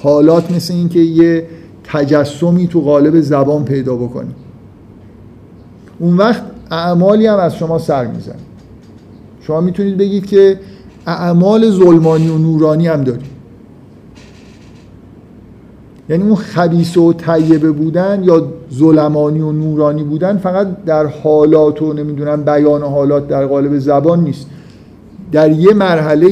حالات 0.03 0.51
مثل 0.51 0.75
اینکه 0.75 0.99
یه 0.99 1.47
تجسمی 1.85 2.69
تو 2.69 2.81
قالب 2.81 3.21
زبان 3.21 3.65
پیدا 3.65 3.97
بکنید. 3.97 4.37
اون 5.99 6.17
وقت 6.17 6.43
اعمالی 6.71 7.27
هم 7.27 7.39
از 7.39 7.57
شما 7.57 7.79
سر 7.79 8.07
میزن 8.07 8.37
شما 9.47 9.61
می‌تونید 9.61 9.97
بگید 9.97 10.27
که 10.27 10.59
اعمال 11.07 11.71
ظلمانی 11.71 12.29
و 12.29 12.39
نورانی 12.39 12.89
هم 12.89 13.05
دارید 13.05 13.37
یعنی 16.09 16.23
اون 16.23 16.35
خبیس 16.35 16.97
و 16.97 17.13
طیبه 17.13 17.73
بودن 17.73 18.23
یا 18.25 18.47
ظلمانی 18.75 19.41
و 19.41 19.53
نورانی 19.53 20.03
بودن 20.03 20.37
فقط 20.37 20.85
در 20.87 21.07
حالات 21.07 21.83
و 21.83 21.93
نمی‌دونم 21.93 22.45
بیان 22.45 22.83
حالات 22.83 23.29
در 23.29 23.47
قالب 23.47 23.79
زبان 23.79 24.25
نیست. 24.25 24.47
در 25.33 25.51
یه 25.51 25.75
مرحله 25.75 26.29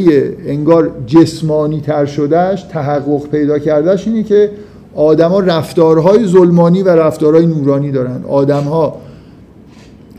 انگار 0.47 0.91
جسمانی 1.07 1.81
تر 1.81 2.07
شدهش 2.07 2.63
تحقق 2.63 3.29
پیدا 3.31 3.59
کردهش 3.59 4.07
اینه 4.09 4.23
که 4.23 4.51
آدما 4.95 5.41
رفتارهای 5.41 6.27
ظلمانی 6.27 6.83
و 6.83 6.89
رفتارهای 6.89 7.47
نورانی 7.47 7.93
دارن. 7.93 8.25
آدمها 8.29 8.97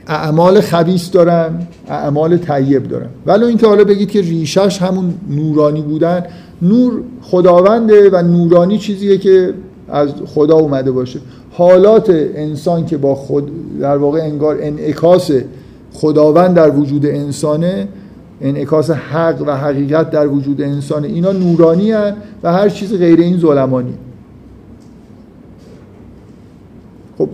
اعمال 0.08 0.62
خبیس 0.62 1.12
دارن 1.12 1.68
اعمال 1.88 2.38
طیب 2.38 2.88
دارن. 2.88 3.10
ولی 3.26 3.46
اینکه 3.46 3.68
حالا 3.68 3.84
بگید 3.84 4.12
که 4.12 4.22
ریشش 4.22 4.82
همون 4.82 5.14
نورانی 5.30 5.82
بودن 5.82 6.24
نور 6.62 7.02
خداونده 7.22 8.10
و 8.10 8.22
نورانی 8.22 8.78
چیزیه 8.78 9.18
که 9.18 9.54
از 9.90 10.10
خدا 10.26 10.56
اومده 10.56 10.92
باشه. 10.92 11.20
حالات 11.52 12.10
انسان 12.36 12.86
که 12.86 12.98
با 12.98 13.16
خود 13.16 13.52
در 13.80 13.98
واقع 13.98 14.20
انگار 14.20 14.58
انعکاس 14.62 15.32
خداوند 15.94 16.56
در 16.56 16.70
وجود 16.70 17.06
انسانه 17.06 17.88
انعکاس 18.42 18.90
حق 18.90 19.44
و 19.48 19.58
حقیقت 19.58 20.10
در 20.10 20.28
وجود 20.28 20.62
انسانه. 20.62 21.08
اینا 21.08 21.32
نورانی 21.32 21.92
هن 21.92 22.14
و 22.44 22.54
هر 22.54 22.70
چیز 22.70 22.94
غیر 22.94 23.20
این 23.20 23.38
ظلمانی. 23.40 23.94
خب 27.18 27.30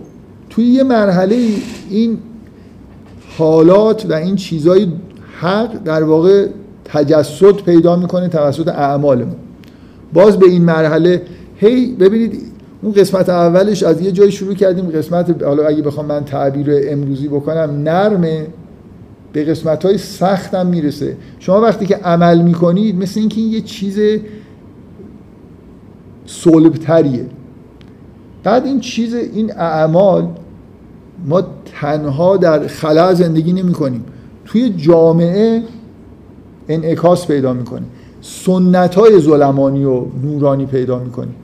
توی 0.50 0.64
یه 0.64 0.82
مرحله 0.82 1.36
این 1.90 2.18
حالات 3.38 4.06
و 4.10 4.12
این 4.12 4.36
چیزای 4.36 4.88
حق 5.40 5.82
در 5.84 6.02
واقع 6.02 6.46
تجسد 6.84 7.52
پیدا 7.52 7.96
می‌کنه 7.96 8.28
توسط 8.28 8.68
اعمال 8.68 9.24
ما 9.24 9.34
باز 10.12 10.38
به 10.38 10.46
این 10.46 10.64
مرحله 10.64 11.22
هی 11.56 11.92
ببینید 11.92 12.42
اون 12.82 12.92
قسمت 12.92 13.28
اولش 13.28 13.82
از 13.82 14.00
یه 14.00 14.12
جای 14.12 14.32
شروع 14.32 14.54
کردیم. 14.54 14.90
قسمت 14.90 15.42
حالا 15.42 15.66
اگه 15.66 15.82
بخوام 15.82 16.06
من 16.06 16.24
تعبیر 16.24 16.66
امروزی 16.88 17.28
بکنم 17.28 17.82
نرمه 17.82 18.46
به 19.32 19.44
قسمت 19.44 19.84
های 19.84 19.98
سخت 19.98 20.54
هم 20.54 20.66
می‌رسه. 20.66 21.16
شما 21.38 21.60
وقتی 21.60 21.86
که 21.86 21.96
عمل 21.96 22.42
می‌کنید 22.42 22.96
مثل 22.96 23.20
اینکه 23.20 23.40
این 23.40 23.52
یه 23.52 23.60
چیز 23.60 24.20
صلبتریه. 26.26 27.26
بعد 28.44 28.66
این 28.66 28.80
چیز 28.80 29.14
این 29.14 29.52
اعمال 29.52 30.28
ما 31.26 31.42
تنها 31.80 32.36
در 32.36 32.66
خلا 32.66 33.14
زندگی 33.14 33.52
نمی 33.52 33.72
کنیم. 33.72 34.04
توی 34.44 34.70
جامعه 34.70 35.62
انعکاس 36.68 37.26
پیدا 37.26 37.52
می‌کنیم 37.52 37.86
سنت 38.20 38.94
های 38.94 39.20
ظلمانی 39.20 39.84
و 39.84 40.02
نورانی 40.24 40.66
پیدا 40.66 40.98
می‌کنیم 40.98 41.34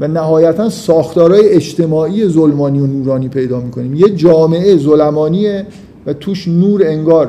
و 0.00 0.08
نهایتا 0.08 0.68
ساختارهای 0.68 1.48
اجتماعی 1.48 2.28
ظلمانی 2.28 2.80
و 2.80 2.86
نورانی 2.86 3.28
پیدا 3.28 3.60
می‌کنیم 3.60 3.94
یه 3.94 4.08
جامعه 4.08 4.76
ظلمانیه 4.76 5.66
و 6.06 6.12
توش 6.12 6.48
نور 6.48 6.82
انگار 6.86 7.28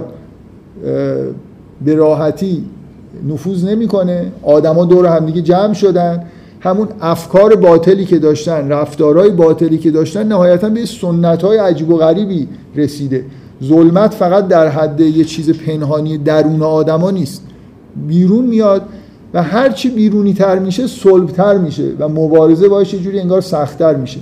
به 1.85 1.95
راحتی 1.95 2.65
نفوذ 3.29 3.65
نمی‌کنه 3.65 4.31
آدما 4.43 4.85
دور 4.85 5.05
همدیگه 5.05 5.41
جمع 5.41 5.73
شدن. 5.73 6.25
همون 6.63 6.87
افکار 7.01 7.55
باطلی 7.55 8.05
که 8.05 8.19
داشتن 8.19 8.69
رفتارهای 8.69 9.29
باطلی 9.29 9.77
که 9.77 9.91
داشتن 9.91 10.27
نهایتا 10.27 10.69
به 10.69 10.85
سنت 10.85 11.43
های 11.43 11.57
عجیب 11.57 11.89
و 11.89 11.97
غریبی 11.97 12.47
رسیده. 12.75 13.25
ظلمت 13.63 14.13
فقط 14.13 14.47
در 14.47 14.67
حد 14.67 15.01
یه 15.01 15.23
چیز 15.23 15.49
پنهانی 15.49 16.17
درون 16.17 16.61
آدما 16.61 17.11
نیست. 17.11 17.43
بیرون 18.07 18.45
میاد 18.45 18.81
و 19.33 19.43
هرچی 19.43 19.89
بیرونی 19.89 20.33
تر 20.33 20.59
میشه 20.59 20.87
تر 21.35 21.57
میشه 21.57 21.91
و 21.99 22.09
مبارزه 22.09 22.69
باش 22.69 22.93
یه 22.93 22.99
جوری 22.99 23.19
انگار 23.19 23.41
سختتر 23.41 23.95
میشه. 23.95 24.19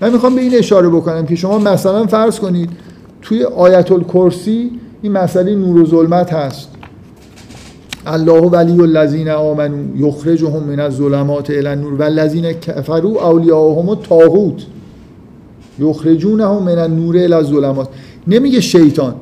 من 0.00 0.12
می‌خوام 0.12 0.34
به 0.34 0.40
این 0.40 0.54
اشاره 0.54 0.88
بکنم 0.88 1.26
که 1.26 1.36
شما 1.36 1.58
مثلا 1.58 2.06
فرض 2.06 2.38
کنید 2.38 2.70
توی 3.22 3.44
آیت 3.44 3.92
الکرسی 3.92 4.70
این 5.02 5.12
مسئله 5.12 5.54
نور 5.54 5.80
و 5.80 5.86
ظلمت 5.86 6.32
هست. 6.32 6.68
الله 8.06 8.40
ولی 8.40 8.80
الذین 8.80 9.28
آمنوا 9.28 10.08
یخرجهم 10.08 10.62
من 10.62 10.80
الظلمات 10.80 11.50
الى 11.50 11.66
النور 11.68 11.92
والذین 11.92 12.52
کفروا 12.52 13.30
اولیاءهم 13.30 13.88
الطاغوت 13.88 14.62
یخرجونهم 15.78 16.62
من 16.62 16.78
النور 16.78 17.16
الى 17.16 17.34
الظلمات 17.34 17.88
نمیگه 18.26 18.60
شیطان 18.60 19.14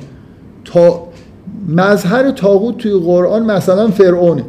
تا 0.64 1.02
مظهر 1.68 2.30
طاغوت 2.30 2.78
توی 2.78 2.92
قرآن 2.92 3.44
مثلا 3.44 3.88
فرعونه 3.88 4.44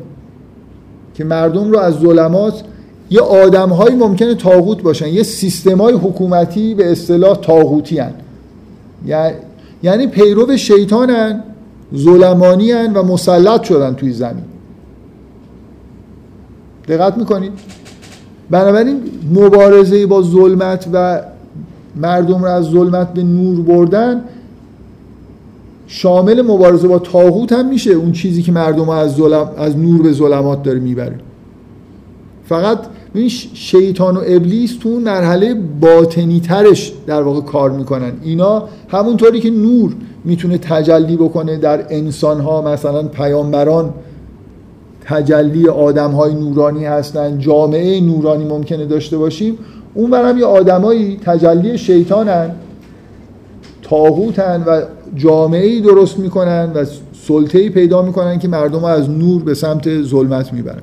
که 1.13 1.23
مردم 1.23 1.71
رو 1.71 1.79
از 1.79 1.93
ظلمات 1.93 2.63
یه 3.09 3.21
آدمهایی 3.21 3.95
ممکنه 3.95 4.35
تاغوت 4.35 4.81
باشن 4.81 5.07
یه 5.07 5.23
سیستمای 5.23 5.93
حکومتی 5.93 6.75
به 6.75 6.91
اصطلاح 6.91 7.37
تاغوتی 7.37 7.99
هن. 7.99 8.13
یعنی 9.83 10.07
پیرو 10.07 10.57
شیطانن 10.57 11.43
ظلمانی 11.95 12.71
و 12.71 13.03
مسلط 13.03 13.63
شدن 13.63 13.93
توی 13.93 14.11
زمین. 14.11 14.43
دقت 16.87 17.17
می‌کنید؟ 17.17 17.51
بنابراین 18.49 19.01
مبارزه 19.33 20.05
با 20.05 20.21
ظلمت 20.21 20.87
و 20.93 21.21
مردم 21.95 22.43
رو 22.43 22.49
از 22.49 22.65
ظلمت 22.65 23.13
به 23.13 23.23
نور 23.23 23.61
بردن 23.61 24.23
شامل 25.87 26.41
مبارزه 26.41 26.87
با 26.87 26.99
تاغوت 26.99 27.53
هم 27.53 27.69
میشه 27.69 27.91
اون 27.91 28.11
چیزی 28.11 28.41
که 28.41 28.51
مردم 28.51 28.89
از, 28.89 29.15
ظلم، 29.15 29.49
از 29.57 29.77
نور 29.77 30.01
به 30.01 30.11
ظلمات 30.11 30.63
داره 30.63 30.79
می‌بره. 30.79 31.15
فقط 32.45 32.79
این 33.13 33.29
شیطان 33.53 34.17
و 34.17 34.21
ابلیس 34.25 34.77
تو 34.77 34.89
اون 34.89 35.03
مرحله 35.03 35.53
باطنی 35.81 36.39
ترش 36.39 36.93
در 37.07 37.21
واقع 37.21 37.41
کار 37.41 37.71
می‌کنن. 37.71 38.11
اینا 38.23 38.63
همونطوری 38.89 39.39
که 39.39 39.49
نور 39.49 39.95
می‌تونه 40.23 40.57
تجلی 40.57 41.15
بکنه 41.15 41.57
در 41.57 41.85
انسان 41.89 42.39
ها 42.39 42.61
مثلا 42.61 43.03
پیامبران 43.03 43.93
تجلی 45.01 45.67
آدم 45.67 46.11
های 46.11 46.33
نورانی 46.33 46.85
هستن 46.85 47.37
جامعه 47.37 48.01
نورانی 48.01 48.45
ممکنه 48.45 48.85
داشته 48.85 49.17
باشیم. 49.17 49.57
اون 49.93 50.09
برم 50.09 50.37
یه 50.37 50.45
آدمایی 50.45 51.19
تجلی 51.25 51.77
شیطانن 51.77 52.51
تاغوتن 53.81 54.63
و 54.67 54.81
جامعه 55.15 55.65
ای 55.65 55.81
درست 55.81 56.19
می‌کنن 56.19 56.71
و 56.75 56.85
سلطه 57.13 57.59
ای 57.59 57.69
پیدا 57.69 58.01
می‌کنن 58.01 58.39
که 58.39 58.47
مردم 58.47 58.83
از 58.83 59.09
نور 59.09 59.43
به 59.43 59.53
سمت 59.53 60.01
ظلمت 60.01 60.53
می‌برن. 60.53 60.81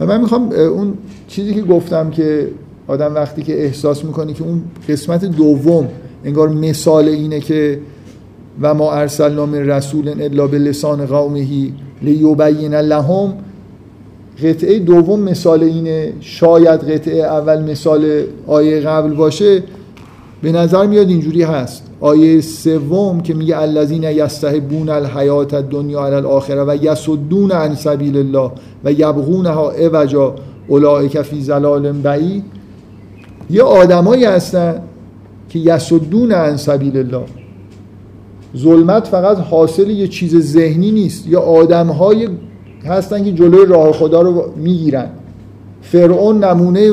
و 0.00 0.06
من 0.06 0.20
می‌خوام 0.20 0.52
اون 0.52 0.94
چیزی 1.28 1.54
که 1.54 1.62
گفتم 1.62 2.10
که 2.10 2.48
آدم 2.88 3.14
وقتی 3.14 3.42
که 3.42 3.64
احساس 3.64 4.04
می‌کنه 4.04 4.32
که 4.32 4.44
اون 4.44 4.62
قسمت 4.88 5.24
دوم 5.24 5.88
انگار 6.24 6.48
مثال 6.48 7.08
اینه 7.08 7.40
که 7.40 7.80
و 8.62 8.74
ما 8.74 8.92
ارسلنا 8.92 9.46
من 9.46 9.58
رسول 9.58 10.08
الا 10.08 10.46
به 10.46 10.58
لسان 10.58 11.06
قومهی 11.06 11.72
لیبین 12.02 12.74
لهم 12.74 13.34
قطعه 14.42 14.78
دوم 14.78 15.20
مثال 15.20 15.62
اینه. 15.62 16.12
شاید 16.20 16.80
قطعه 16.80 17.22
اول 17.22 17.62
مثال 17.62 18.22
آیه 18.46 18.80
قبل 18.80 19.14
باشه. 19.14 19.62
به 20.42 20.52
نظر 20.52 20.86
میاد 20.86 21.08
اینجوری 21.08 21.42
هست. 21.42 21.82
آیه 22.00 22.40
سوم 22.40 23.20
که 23.20 23.34
میگه 23.34 23.58
الذین 23.58 24.02
یستحبون 24.02 24.88
الحیات 24.88 25.54
الدنیا 25.54 26.06
علی 26.06 26.14
الاخره 26.14 26.64
و 26.64 26.76
یسدون 26.82 27.52
عن 27.52 27.74
سبیل 27.74 28.16
الله 28.16 28.50
و 28.84 28.92
یبغونها 28.92 29.70
عوجا 29.70 30.34
اولئک 30.68 31.22
فی 31.22 31.40
ضلال 31.40 31.92
بعید 31.92 32.57
یه 33.50 33.62
آدمایی 33.62 34.24
هستن 34.24 34.82
که 35.48 35.58
یسدون 35.58 36.32
عن 36.32 36.56
سبیل 36.56 36.96
الله 36.96 37.24
ظلمت 38.56 39.06
فقط 39.06 39.38
حاصل 39.38 39.90
یه 39.90 40.08
چیز 40.08 40.52
ذهنی 40.52 40.90
نیست. 40.90 41.26
یا 41.26 41.40
آدمهای 41.40 42.28
هستن 42.84 43.24
که 43.24 43.32
جلوی 43.32 43.66
راه 43.66 43.92
خدا 43.92 44.22
رو 44.22 44.52
می‌گیرن. 44.56 45.06
فرعون 45.82 46.44
نمونه 46.44 46.92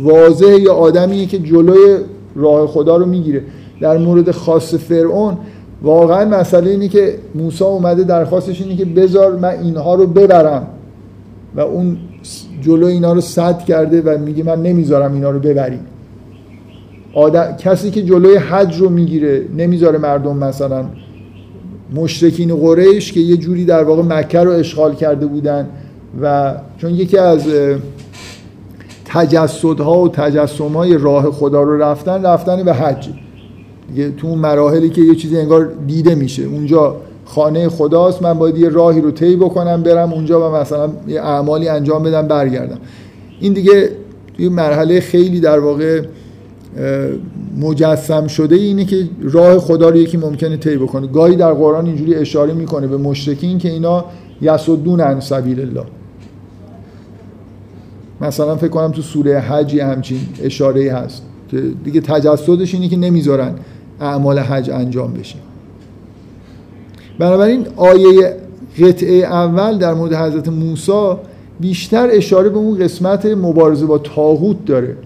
واضح 0.00 0.56
یا 0.60 0.74
آدمیه 0.74 1.26
که 1.26 1.38
جلوی 1.38 1.96
راه 2.36 2.66
خدا 2.66 2.96
رو 2.96 3.06
می‌گیره. 3.06 3.42
در 3.80 3.98
مورد 3.98 4.30
خاص 4.30 4.74
فرعون 4.74 5.38
واقعا 5.82 6.40
مسئله 6.40 6.70
اینه 6.70 6.88
که 6.88 7.18
موسی 7.34 7.64
اومده 7.64 8.02
درخواستش 8.02 8.60
اینه 8.60 8.76
که 8.76 8.84
بذار 8.84 9.36
من 9.36 9.58
اینها 9.62 9.94
رو 9.94 10.06
ببرم 10.06 10.66
و 11.56 11.60
اون 11.60 11.96
جلو 12.60 12.86
اینا 12.86 13.12
رو 13.12 13.20
صد 13.20 13.64
کرده 13.64 14.02
و 14.02 14.18
میگه 14.18 14.44
من 14.44 14.62
نمی‌ذارم 14.62 15.14
اینا 15.14 15.30
رو 15.30 15.38
ببریم. 15.38 15.80
آدم... 17.14 17.56
کسی 17.56 17.90
که 17.90 18.02
جلوی 18.02 18.36
حج 18.36 18.80
رو 18.80 18.88
می‌گیره 18.88 19.44
نمی‌ذاره 19.56 19.98
مردم 19.98 20.36
مثلا 20.36 20.84
مشرکین 21.94 22.56
قریش 22.56 23.12
که 23.12 23.20
یه 23.20 23.36
جوری 23.36 23.64
در 23.64 23.84
واقع 23.84 24.02
مکه 24.02 24.40
رو 24.40 24.50
اشغال 24.50 24.94
کرده 24.94 25.26
بودن 25.26 25.68
و 26.22 26.54
چون 26.78 26.90
یکی 26.90 27.18
از 27.18 27.42
تجسدها 29.04 30.00
و 30.00 30.08
تجسمهای 30.08 30.98
راه 30.98 31.30
خدا 31.30 31.62
رو 31.62 31.82
رفتن 31.82 32.22
رفتن 32.26 32.62
به 32.62 32.74
حج. 32.74 33.08
دیگه 33.88 34.10
تو 34.10 34.26
اون 34.26 34.38
مراحلی 34.38 34.90
که 34.90 35.00
یه 35.02 35.14
چیزی 35.14 35.38
انگار 35.38 35.72
دیده 35.86 36.14
میشه. 36.14 36.42
اونجا 36.42 36.96
خانه 37.24 37.68
خداست 37.68 38.22
من 38.22 38.34
باید 38.34 38.58
یه 38.58 38.68
راهی 38.68 39.00
رو 39.00 39.10
طی 39.10 39.36
بکنم 39.36 39.82
برم 39.82 40.12
اونجا 40.12 40.50
و 40.50 40.54
مثلا 40.54 40.90
یه 41.08 41.22
اعمالی 41.22 41.68
انجام 41.68 42.02
بدم 42.02 42.28
برگردم. 42.28 42.78
این 43.40 43.52
دیگه 43.52 43.90
توی 44.36 44.48
مرحله 44.48 45.00
خیلی 45.00 45.40
در 45.40 45.58
واقع 45.58 46.02
مجسم 47.60 48.26
شده 48.26 48.56
اینه 48.56 48.84
که 48.84 49.08
راه 49.22 49.58
خدا 49.58 49.88
رو 49.88 49.96
یکی 49.96 50.16
ممکنه 50.16 50.56
طی 50.56 50.76
بکنه. 50.76 51.06
گاهی 51.06 51.36
در 51.36 51.52
قرآن 51.52 51.86
اینجوری 51.86 52.14
اشاره 52.14 52.54
می‌کنه 52.54 52.86
به 52.86 52.96
مشرکین 52.96 53.58
که 53.58 53.70
اینا 53.70 54.04
یسدون 54.40 55.00
عن 55.00 55.20
سبیل 55.20 55.60
الله. 55.60 55.84
مثلا 58.20 58.56
فکر 58.56 58.68
کنم 58.68 58.92
تو 58.92 59.02
سوره 59.02 59.38
حج 59.38 59.76
همچین 59.76 60.18
اشاره 60.42 60.92
هست 60.92 61.22
که 61.50 61.62
دیگه 61.84 62.00
تجسدش 62.00 62.74
اینه 62.74 62.88
که 62.88 62.96
نمی‌ذارن 62.96 63.54
اعمال 64.00 64.38
حج 64.38 64.70
انجام 64.70 65.12
بشه. 65.12 65.36
بنابراین 67.18 67.66
آیه 67.76 68.36
قطعه 68.78 69.16
اول 69.16 69.78
در 69.78 69.94
مورد 69.94 70.14
حضرت 70.14 70.48
موسی 70.48 71.12
بیشتر 71.60 72.08
اشاره 72.12 72.48
به 72.48 72.58
اون 72.58 72.78
قسمت 72.78 73.26
مبارزه 73.26 73.86
با 73.86 73.98
تاغوت 73.98 74.64
داره. 74.64 74.96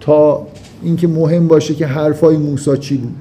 تا 0.00 0.46
اینکه 0.84 1.08
مهم 1.08 1.48
باشه 1.48 1.74
که 1.74 1.86
حرفای 1.86 2.36
موسی 2.36 2.76
چی 2.76 2.96
بود. 2.96 3.14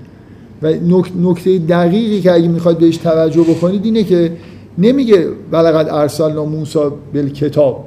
و 0.62 0.74
نکته 1.22 1.60
دقیقی 1.60 2.22
که 2.22 2.32
اگه 2.32 2.48
می‌خواد 2.48 2.78
بهش 2.78 2.98
توجه 2.98 3.42
بکنید 3.42 3.86
اینه 3.86 4.04
که 4.04 4.32
نمیگه 4.78 5.28
ولقد 5.52 5.88
ارسلنا 5.92 6.46
موسی 6.46 6.80
بالکتاب. 7.14 7.86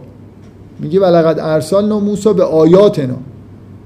میگه 0.80 1.00
ولقد 1.00 1.38
ارسلنا 1.40 2.00
موسی 2.00 2.32
به 2.32 2.44
آیاتنا. 2.44 3.16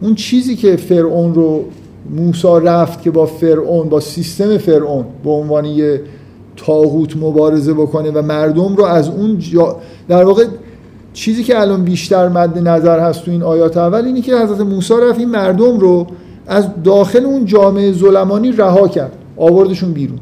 اون 0.00 0.14
چیزی 0.14 0.57
که 0.57 0.76
فرعون 0.76 1.35
رو 1.35 1.64
موسی 2.11 2.48
رفت 2.62 3.03
که 3.03 3.11
با 3.11 3.26
فرعون 3.26 3.88
با 3.88 4.00
سیستم 4.00 4.59
فرعون 4.59 5.05
به 5.24 5.31
عنوان 5.31 5.64
یه 5.64 6.03
تاغوت 6.57 7.16
مبارزه 7.16 7.74
بکنه 7.74 8.11
و 8.11 8.22
مردم 8.22 8.76
رو 8.76 8.85
از 8.85 9.09
اون 9.09 9.38
جا 9.38 9.76
در 10.09 10.24
واقع 10.24 10.44
چیزی 11.20 11.44
که 11.44 11.61
الان 11.61 11.85
بیشتر 11.85 12.28
مد 12.28 12.59
نظر 12.59 13.00
هست 13.00 13.24
تو 13.24 13.30
این 13.30 13.42
آیات 13.42 13.76
اول 13.76 14.04
اینی 14.04 14.22
که 14.22 14.37
حضرت 14.37 14.61
موسی 14.61 14.94
رفت 15.02 15.18
این 15.18 15.28
مردم 15.28 15.78
رو 15.78 16.06
از 16.46 16.68
داخل 16.85 17.24
اون 17.24 17.44
جامعه 17.44 17.92
ظلمانی 17.92 18.52
رها 18.52 18.88
کرد 18.88 19.12
آوردشون 19.37 19.92
بیرون 19.92 20.18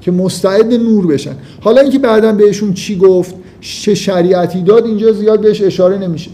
که 0.00 0.10
مستعد 0.10 0.74
نور 0.74 1.06
بشن. 1.06 1.34
حالا 1.60 1.80
اینکه 1.80 1.98
بعدا 1.98 2.32
بهشون 2.32 2.72
چی 2.72 2.98
گفت 2.98 3.34
چه 3.60 3.94
شریعتی 3.94 4.62
داد 4.62 4.86
اینجا 4.86 5.12
زیاد 5.12 5.40
بهش 5.40 5.62
اشاره 5.62 5.98
نمیشه. 5.98 6.30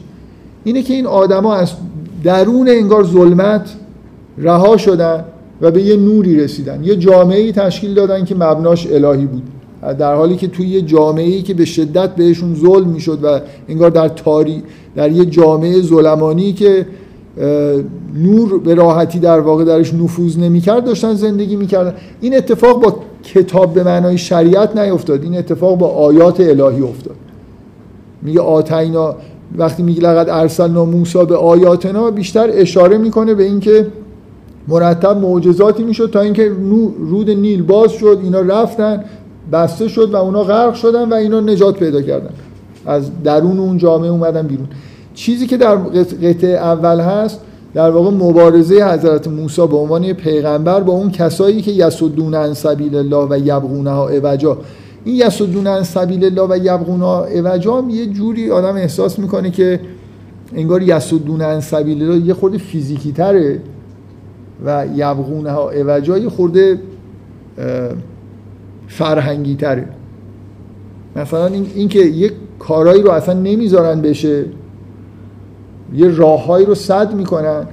اینه 0.64 0.82
که 0.82 0.94
این 0.94 1.06
آدما 1.06 1.54
از 1.54 1.72
درون 2.24 2.68
انگار 2.68 3.04
ظلمت 3.04 3.70
رها 4.38 4.76
شدن 4.76 5.24
و 5.60 5.70
به 5.70 5.82
یه 5.82 5.96
نوری 5.96 6.36
رسیدن. 6.36 6.84
یه 6.84 6.96
جامعه 6.96 7.52
تشکیل 7.52 7.94
دادن 7.94 8.24
که 8.24 8.34
مبناش 8.34 8.86
الهی 8.86 9.26
بود. 9.26 9.42
در 9.94 10.14
حالی 10.14 10.36
که 10.36 10.48
توی 10.48 10.66
یه 10.68 10.82
جامعه 10.82 11.42
که 11.42 11.54
به 11.54 11.64
شدت 11.64 12.14
بهشون 12.14 12.54
ظلم 12.54 12.88
می‌شد 12.88 13.18
و 13.22 13.40
انگار 13.68 13.90
در 13.90 14.08
تاری 14.08 14.62
در 14.96 15.12
یه 15.12 15.24
جامعه 15.24 15.82
ظلمانی 15.82 16.52
که 16.52 16.86
نور 18.14 18.58
به 18.58 18.74
راحتی 18.74 19.18
در 19.18 19.40
واقع 19.40 19.64
درش 19.64 19.94
نفوذ 19.94 20.38
نمی‌کرد 20.38 20.84
داشتن 20.84 21.14
زندگی 21.14 21.56
می‌کردن. 21.56 21.94
این 22.20 22.36
اتفاق 22.36 22.82
با 22.82 22.96
کتاب 23.22 23.74
به 23.74 23.84
معنای 23.84 24.18
شریعت 24.18 24.76
نیفتاد. 24.76 25.22
این 25.22 25.38
اتفاق 25.38 25.78
با 25.78 25.86
آیات 25.86 26.40
الهی 26.40 26.82
افتاد. 26.82 27.16
میگه 28.22 28.40
آتینا 28.40 29.14
وقتی 29.58 29.82
میگه 29.82 30.00
لقد 30.00 30.28
ارسلنا 30.30 30.84
موسی 30.84 31.24
به 31.24 31.36
آیاتنا 31.36 32.10
بیشتر 32.10 32.48
اشاره 32.52 32.98
می‌کنه 32.98 33.34
به 33.34 33.44
اینکه 33.44 33.86
مرتب 34.68 35.16
معجزاتی 35.16 35.82
می‌شد 35.82 36.10
تا 36.12 36.20
اینکه 36.20 36.52
رود 36.98 37.30
نیل 37.30 37.62
باز 37.62 37.92
شد 37.92 38.18
اینا 38.22 38.40
رفتن. 38.40 39.04
بسته 39.52 39.88
شد 39.88 40.10
و 40.14 40.16
اونا 40.16 40.42
غرق 40.42 40.74
شدن 40.74 41.08
و 41.08 41.14
اینا 41.14 41.40
نجات 41.40 41.78
پیدا 41.78 42.02
کردن. 42.02 42.30
از 42.86 43.22
درون 43.22 43.58
اون 43.58 43.78
جامعه 43.78 44.10
اومدن 44.10 44.46
بیرون. 44.46 44.68
چیزی 45.14 45.46
که 45.46 45.56
در 45.56 45.76
قطعه 45.76 46.50
اول 46.50 47.00
هست 47.00 47.40
در 47.74 47.90
واقع 47.90 48.10
مبارزه 48.10 48.84
حضرت 48.84 49.28
موسی 49.28 49.66
به 49.66 49.76
عنوان 49.76 50.12
پیغمبر 50.12 50.80
با 50.80 50.92
اون 50.92 51.10
کسایی 51.10 51.62
که 51.62 51.70
یسدون 51.70 52.34
عن 52.34 52.54
سبیل 52.54 52.96
الله 52.96 53.26
و 53.30 53.38
یبغونها 53.38 54.08
عوجا. 54.08 54.58
این 55.04 55.14
یسدون 55.26 55.66
عن 55.66 55.82
سبیل 55.82 56.24
الله 56.24 56.46
و 56.50 56.56
یبغونها 56.56 57.24
عوجا 57.24 57.84
یه 57.90 58.06
جوری 58.06 58.50
آدم 58.50 58.76
احساس 58.76 59.18
می‌کنه 59.18 59.50
که 59.50 59.80
انگار 60.54 60.82
یسدون 60.82 61.42
عن 61.42 61.60
سبیل 61.60 62.02
الله 62.02 62.26
یه 62.26 62.34
خورده 62.34 62.58
فیزیکی 62.58 63.12
تره 63.12 63.60
و 64.64 64.86
یبغونها 64.94 65.70
عوجا 65.70 66.18
یه 66.18 66.28
خورده 66.28 66.78
فرهنگی 68.88 69.56
تره 69.56 69.88
مثلا 71.16 71.46
این, 71.46 71.88
که 71.88 71.98
یه 71.98 72.32
کارایی 72.58 73.02
رو 73.02 73.10
اصلا 73.10 73.34
نمی‌ذارن 73.34 74.00
بشه 74.00 74.44
یه 75.94 76.08
راههایی 76.08 76.66
رو 76.66 76.74
صد 76.74 77.14
می‌کنن 77.14 77.66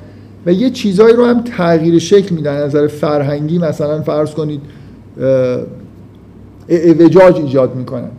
و 0.46 0.52
یه 0.52 0.70
چیزایی 0.70 1.16
رو 1.16 1.26
هم 1.26 1.42
تغییر 1.44 2.00
شکل 2.00 2.36
میدن. 2.36 2.64
نظر 2.64 2.88
فرهنگی 2.88 3.60
مثلا 3.60 4.02
فرض 4.02 4.32
کنید 4.32 4.62
اوجاج 7.00 7.36
ایجاد 7.36 7.76
می‌کنن. 7.76 8.10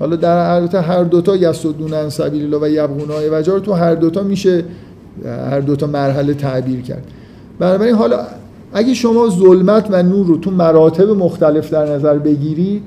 حالا 0.00 0.16
در 0.16 0.60
هر 0.60 0.76
هر 0.76 1.04
دوتا 1.04 1.36
یسدون 1.36 2.08
سبیل 2.08 2.42
الله 2.42 2.58
و 2.58 2.68
یبغونا 2.68 3.18
اوجا 3.18 3.54
رو 3.54 3.60
تو 3.60 3.72
هر 3.72 3.94
دوتا 3.94 4.22
میشه 4.22 4.64
هر 5.24 5.60
دوتا 5.60 5.86
مرحله 5.86 6.34
تعبیر 6.34 6.80
کرد. 6.80 7.04
بنابراین 7.58 7.94
حالا 7.94 8.26
اگه 8.76 8.94
شما 8.94 9.28
ظلمت 9.28 9.86
و 9.90 10.02
نور 10.02 10.26
رو 10.26 10.36
تو 10.36 10.50
مراتب 10.50 11.10
مختلف 11.10 11.70
در 11.70 11.94
نظر 11.94 12.18
بگیرید 12.18 12.82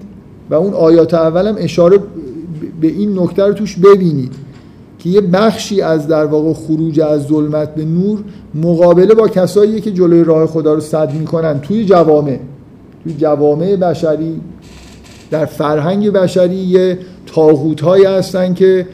و 0.50 0.56
اون 0.56 0.74
آیات 0.74 1.14
اولم 1.14 1.56
اشاره 1.58 1.98
به 2.82 2.88
این 2.88 3.20
نکته 3.20 3.44
رو 3.44 3.54
توش 3.54 3.78
ببینید 3.78 4.32
که 5.00 5.10
یه 5.10 5.22
بخشی 5.22 5.82
از 5.82 6.08
در 6.08 6.26
واقع 6.26 6.54
خروج 6.54 7.00
از 7.00 7.24
ظلمت 7.28 7.76
به 7.76 7.86
نور 7.86 8.20
مقابله 8.56 9.14
با 9.14 9.28
کسایی 9.28 9.82
که 9.82 9.92
جلوی 9.92 10.24
راه 10.24 10.48
خدا 10.48 10.74
رو 10.74 10.80
صد 10.80 11.14
می‌کنن. 11.14 11.60
توی 11.60 11.86
جوامع 11.86 12.40
توی 13.04 13.14
جوامع 13.14 13.76
بشری 13.76 14.42
در 15.32 15.46
فرهنگ 15.46 16.10
بشری 16.10 16.56
یه 16.56 17.00
تاغوت 17.26 17.82
هایی 17.82 18.06
هستن 18.06 18.54
که 18.54 18.88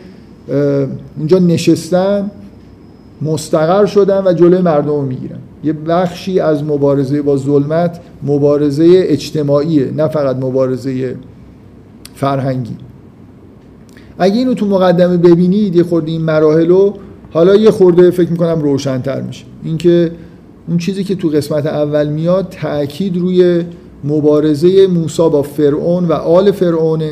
اونجا 1.18 1.40
نشستن 1.40 2.32
مستقر 3.22 3.86
شدن 3.86 4.24
و 4.26 4.34
جلوی 4.34 4.62
مردم 4.62 4.90
رو 4.90 5.02
می‌گیرن. 5.02 5.40
یه 5.64 5.74
بخشی 5.74 6.40
از 6.40 6.64
مبارزه 6.64 7.22
با 7.22 7.38
ظلمت 7.38 8.00
مبارزه 8.24 8.90
اجتماعیه 8.94 9.92
نه 9.92 10.08
فقط 10.08 10.36
مبارزه 10.36 11.16
فرهنگی. 12.16 12.76
اگه 14.18 14.38
اینو 14.38 14.54
تو 14.54 14.66
مقدمه 14.66 15.18
ببینید 15.18 15.76
یه 15.76 15.84
خورده 15.84 16.12
این 16.12 16.22
مراحل 16.22 16.68
رو 16.68 16.94
حالا 17.32 17.56
یه 17.56 17.72
خورده 17.72 18.12
فکر 18.12 18.30
می‌کنم 18.32 18.62
روشنتر 18.62 19.22
میشه. 19.22 19.46
اینکه 19.64 20.12
اون 20.68 20.78
چیزی 20.78 21.04
که 21.04 21.16
تو 21.16 21.30
قسمت 21.30 21.66
اول 21.66 22.08
میاد 22.08 22.50
تاکید 22.62 23.18
روی 23.18 23.64
مبارزه 24.04 24.88
موسی 24.88 25.30
با 25.30 25.42
فرعون 25.42 26.06
و 26.06 26.14
آل 26.14 26.52
فرعونه. 26.52 27.12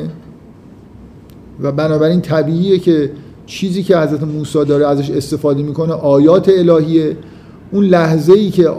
و 1.61 1.71
بنابراین 1.71 2.21
طبیعیه 2.21 2.79
که 2.79 3.11
چیزی 3.45 3.83
که 3.83 3.97
حضرت 3.97 4.23
موسی 4.23 4.65
داره 4.65 4.87
ازش 4.87 5.11
استفاده 5.11 5.63
می‌کنه 5.63 5.93
آیات 5.93 6.49
الهیه. 6.49 7.17
اون 7.71 7.85
لحظه 7.85 8.33
ای 8.33 8.49
که 8.49 8.69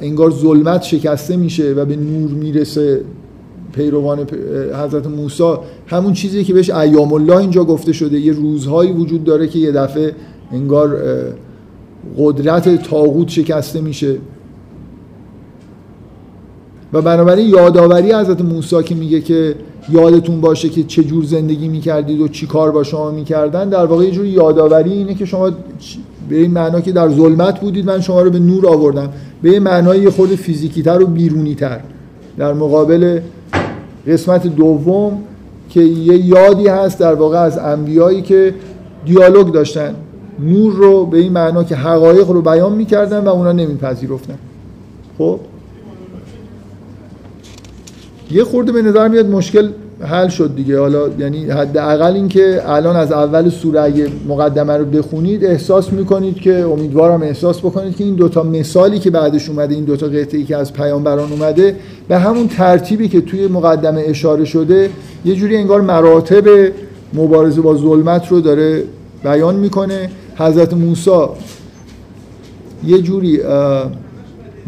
انگار 0.00 0.30
ظلمت 0.30 0.82
شکسته 0.82 1.36
میشه 1.36 1.72
و 1.72 1.84
به 1.84 1.96
نور 1.96 2.30
می‌رسه 2.30 3.00
پیروان 3.72 4.26
حضرت 4.84 5.06
موسی 5.06 5.54
همون 5.86 6.12
چیزی 6.12 6.44
که 6.44 6.54
بهش 6.54 6.70
ایام 6.70 7.12
الله 7.12 7.36
اینجا 7.36 7.64
گفته 7.64 7.92
شده 7.92 8.20
یه 8.20 8.32
روزهایی 8.32 8.92
وجود 8.92 9.24
داره 9.24 9.48
که 9.48 9.58
یه 9.58 9.72
دفعه 9.72 10.14
انگار 10.52 10.96
قدرت 12.18 12.82
تاغوت 12.82 13.28
شکسته 13.28 13.80
میشه. 13.80 14.16
و 16.92 17.02
بنابراین 17.02 17.48
یادآوری 17.48 18.12
حضرت 18.12 18.40
موسی 18.40 18.82
که 18.82 18.94
میگه 18.94 19.20
که 19.20 19.54
یادتون 19.88 20.40
باشه 20.40 20.68
که 20.68 20.82
چه 20.82 21.04
جور 21.04 21.24
زندگی 21.24 21.68
می‌کردید 21.68 22.20
و 22.20 22.28
چی 22.28 22.46
کار 22.46 22.70
با 22.70 22.82
شما 22.82 23.10
می‌کردن 23.10 23.68
در 23.68 23.86
واقع 23.86 24.04
یه 24.04 24.10
جور 24.10 24.26
یادآوری 24.26 24.92
اینه 24.92 25.14
که 25.14 25.24
شما 25.24 25.50
به 26.28 26.36
این 26.36 26.50
معنا 26.50 26.80
که 26.80 26.92
در 26.92 27.08
ظلمت 27.08 27.60
بودید 27.60 27.86
من 27.86 28.00
شما 28.00 28.22
رو 28.22 28.30
به 28.30 28.38
نور 28.38 28.66
آوردم. 28.66 29.08
به 29.42 29.50
این 29.50 29.62
معنای 29.62 30.10
خود 30.10 30.28
فیزیکی 30.28 30.82
تر 30.82 31.02
و 31.02 31.06
بیرونی 31.06 31.54
تر 31.54 31.80
در 32.38 32.52
مقابل 32.52 33.20
قسمت 34.06 34.46
دوم 34.46 35.22
که 35.68 35.80
یه 35.80 36.26
یادی 36.26 36.68
هست 36.68 36.98
در 36.98 37.14
واقع 37.14 37.38
از 37.38 37.58
انبیایی 37.58 38.22
که 38.22 38.54
دیالوگ 39.06 39.52
داشتن. 39.52 39.94
نور 40.38 40.72
رو 40.72 41.06
به 41.06 41.18
این 41.18 41.32
معنا 41.32 41.64
که 41.64 41.76
حقایق 41.76 42.30
رو 42.30 42.42
بیان 42.42 42.72
می‌کردن 42.72 43.24
و 43.24 43.28
اونا 43.28 43.52
نمیپذیرفتن. 43.52 44.38
خب؟ 45.18 45.40
یه 48.32 48.44
خورده 48.44 48.72
به 48.72 48.82
نظر 48.82 49.08
میاد 49.08 49.26
مشکل 49.26 49.68
حل 50.00 50.28
شد 50.28 50.56
دیگه. 50.56 50.78
حالا 50.78 51.08
یعنی 51.18 51.44
حداقل 51.44 52.14
اینکه 52.14 52.62
الان 52.66 52.96
از 52.96 53.12
اول 53.12 53.48
سوره 53.48 54.08
مقدمه 54.28 54.76
رو 54.76 54.84
بخونید 54.84 55.44
احساس 55.44 55.92
می‌کنید 55.92 56.34
که 56.36 56.64
امیدوارم 56.64 57.22
احساس 57.22 57.58
بکنید 57.58 57.96
که 57.96 58.04
این 58.04 58.14
دوتا 58.14 58.42
مثالی 58.42 58.98
که 58.98 59.10
بعدش 59.10 59.48
اومده 59.48 59.74
این 59.74 59.84
دوتا 59.84 60.06
قطعی 60.06 60.44
که 60.44 60.56
از 60.56 60.72
پیامبران 60.72 61.32
اومده 61.32 61.76
به 62.08 62.18
همون 62.18 62.48
ترتیبی 62.48 63.08
که 63.08 63.20
توی 63.20 63.46
مقدمه 63.46 64.02
اشاره 64.06 64.44
شده 64.44 64.90
یه 65.24 65.34
جوری 65.34 65.56
انگار 65.56 65.80
مراتب 65.80 66.72
مبارزه 67.14 67.60
با 67.60 67.76
ظلمت 67.76 68.28
رو 68.28 68.40
داره 68.40 68.82
بیان 69.24 69.56
می‌کنه. 69.56 70.10
حضرت 70.36 70.74
موسی 70.74 71.10
یه 72.86 72.98
جوری 72.98 73.40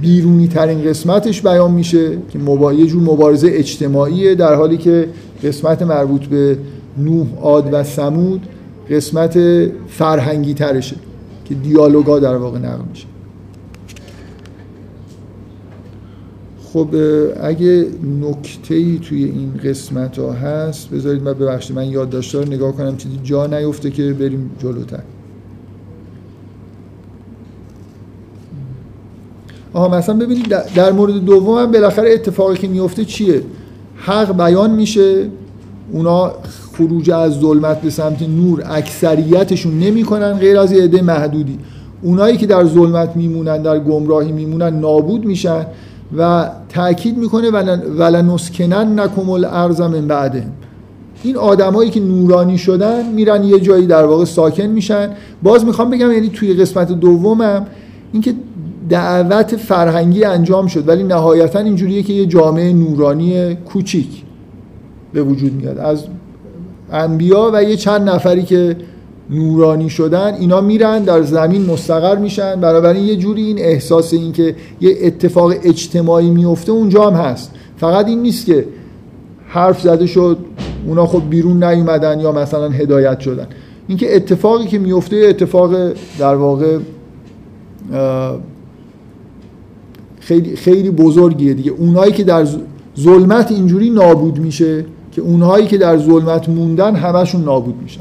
بیرونی 0.03 0.49
ترین 0.49 0.85
قسمتش 0.85 1.43
بیان 1.43 1.71
میشه 1.71 2.19
که. 2.33 2.39
یه 2.77 2.87
جور 2.87 3.03
مبارزه 3.03 3.49
اجتماعیه 3.53 4.35
در 4.35 4.55
حالی 4.55 4.77
که 4.77 5.09
قسمت 5.45 5.83
مربوط 5.83 6.25
به 6.25 6.59
نوح 6.99 7.27
عاد 7.41 7.69
و 7.73 7.85
سمود 7.85 8.47
قسمت 8.91 9.39
فرهنگی 9.89 10.55
ترشه 10.55 10.97
که 11.45 11.55
دیالوگا 11.55 12.19
در 12.19 12.37
واقع 12.37 12.59
نقل 12.59 12.85
میشه 12.91 13.07
خب 16.73 16.89
اگه 17.43 17.87
نکته 18.21 18.75
ای 18.75 18.99
توی 18.99 19.25
این 19.25 19.61
قسمت 19.65 20.19
ها 20.19 20.33
هست 20.33 20.91
بذارید 20.91 21.23
من 21.23 21.33
ببخشید 21.33 21.77
من 21.77 21.87
یادداشت‌ها 21.87 22.41
رو 22.43 22.49
نگاه 22.49 22.73
کنم 22.73 22.97
چیزی 22.97 23.21
جا 23.25 23.47
نیفته 23.47 23.91
که 23.91 24.13
بریم 24.13 24.51
جلوتر 24.59 25.03
آها 29.75 29.89
مثلا 29.99 30.17
ببینید 30.17 30.49
در 30.75 30.93
مورد 30.93 31.25
دوم 31.25 31.59
هم 31.59 31.73
بالاخره 31.73 32.13
اتفاقی 32.13 32.57
که 32.57 32.69
میفته 32.69 33.05
چیه؟ 33.05 33.43
حق 33.97 34.37
بیان 34.37 34.71
میشه 34.71 35.27
اونا 35.93 36.33
خروج 36.77 37.11
از 37.11 37.33
ظلمت 37.33 37.81
به 37.81 37.91
سمت 37.91 38.23
نور 38.23 38.63
اکثریتشون 38.67 39.79
نمی‌کنن 39.79 40.33
غیر 40.33 40.59
از 40.59 40.73
یه 40.73 40.83
عده 40.83 41.03
محدودی. 41.03 41.59
اونایی 42.03 42.37
که 42.37 42.47
در 42.47 42.65
ظلمت 42.65 43.17
میمونن 43.17 43.63
در 43.63 43.79
گمراهی 43.79 44.33
میمونن 44.33 44.81
نابود 44.81 45.25
میشن 45.25 45.67
و 46.19 46.51
تاکید 46.69 47.17
می‌کنه 47.17 47.51
ولنسکنن 47.99 49.01
نکم 49.01 49.31
الارض 49.31 49.81
من 49.81 50.07
بعده 50.07 50.47
این 51.23 51.37
آدمایی 51.37 51.91
که 51.91 52.01
نورانی 52.01 52.59
شدن 52.59 53.13
میرن 53.13 53.45
یه 53.45 53.61
جایی 53.61 53.87
در 53.87 54.05
واقع 54.05 54.25
ساکن 54.25 54.67
میشن. 54.67 55.09
باز 55.43 55.65
می‌خوام 55.65 55.91
بگم 55.91 56.13
یعنی 56.13 56.29
توی 56.29 56.55
قسمت 56.55 56.93
دومم 56.93 57.67
اینکه 58.13 58.35
دعوت 58.89 59.57
فرهنگی 59.57 60.25
انجام 60.25 60.67
شد 60.67 60.89
ولی 60.89 61.03
نهایتا 61.03 61.59
اینجوریه 61.59 62.03
که 62.03 62.13
یه 62.13 62.27
جامعه 62.27 62.73
نورانی 62.73 63.55
کوچیک 63.55 64.23
به 65.13 65.23
وجود 65.23 65.53
میاد. 65.53 65.79
از 65.79 66.05
انبیا 66.93 67.51
و 67.55 67.65
یه 67.65 67.77
چند 67.77 68.09
نفری 68.09 68.43
که 68.43 68.77
نورانی 69.31 69.91
شدن 69.91 70.35
اینا 70.35 70.61
میرن 70.61 70.99
در 70.99 71.23
زمین 71.23 71.67
مستقر 71.67 72.17
میشن. 72.17 72.61
بنابراین 72.61 73.05
یه 73.05 73.17
جوری 73.17 73.43
این 73.43 73.59
احساس 73.59 74.13
این 74.13 74.33
که 74.33 74.57
یه 74.81 74.97
اتفاق 75.03 75.53
اجتماعی 75.63 76.31
میفته 76.31 76.73
اونجا 76.73 77.11
هم 77.11 77.15
هست. 77.15 77.51
فقط 77.77 78.07
این 78.07 78.23
نیست 78.23 78.47
که 78.47 78.65
حرف 79.49 79.81
زده 79.81 80.07
شد 80.07 80.39
اونا 80.87 81.07
خب 81.07 81.23
بیرون 81.31 81.65
نیومدن 81.65 82.21
یا 82.21 82.33
مثلا 82.33 82.69
هدایت 82.69 83.21
شدن. 83.21 83.47
اینکه 83.89 84.17
اتفاقی 84.17 84.67
که 84.67 84.79
میفته 84.79 85.17
اتفاق 85.17 85.93
در 86.19 86.35
واقع 86.35 86.79
خیلی 90.23 90.57
خیلی 90.57 90.91
بزرگیه 90.91 91.55
دیگه. 91.55 91.71
اونایی 91.71 92.13
که 92.13 92.25
در 92.25 92.47
ظلمت 92.99 93.53
اینجوری 93.53 93.91
نابود 93.91 94.39
میشه 94.39 94.85
که 95.13 95.23
اونهایی 95.23 95.67
که 95.67 95.79
در 95.79 95.99
ظلمت 95.99 96.49
موندن 96.49 96.95
همشون 96.97 97.45
نابود 97.45 97.75
میشن. 97.83 98.01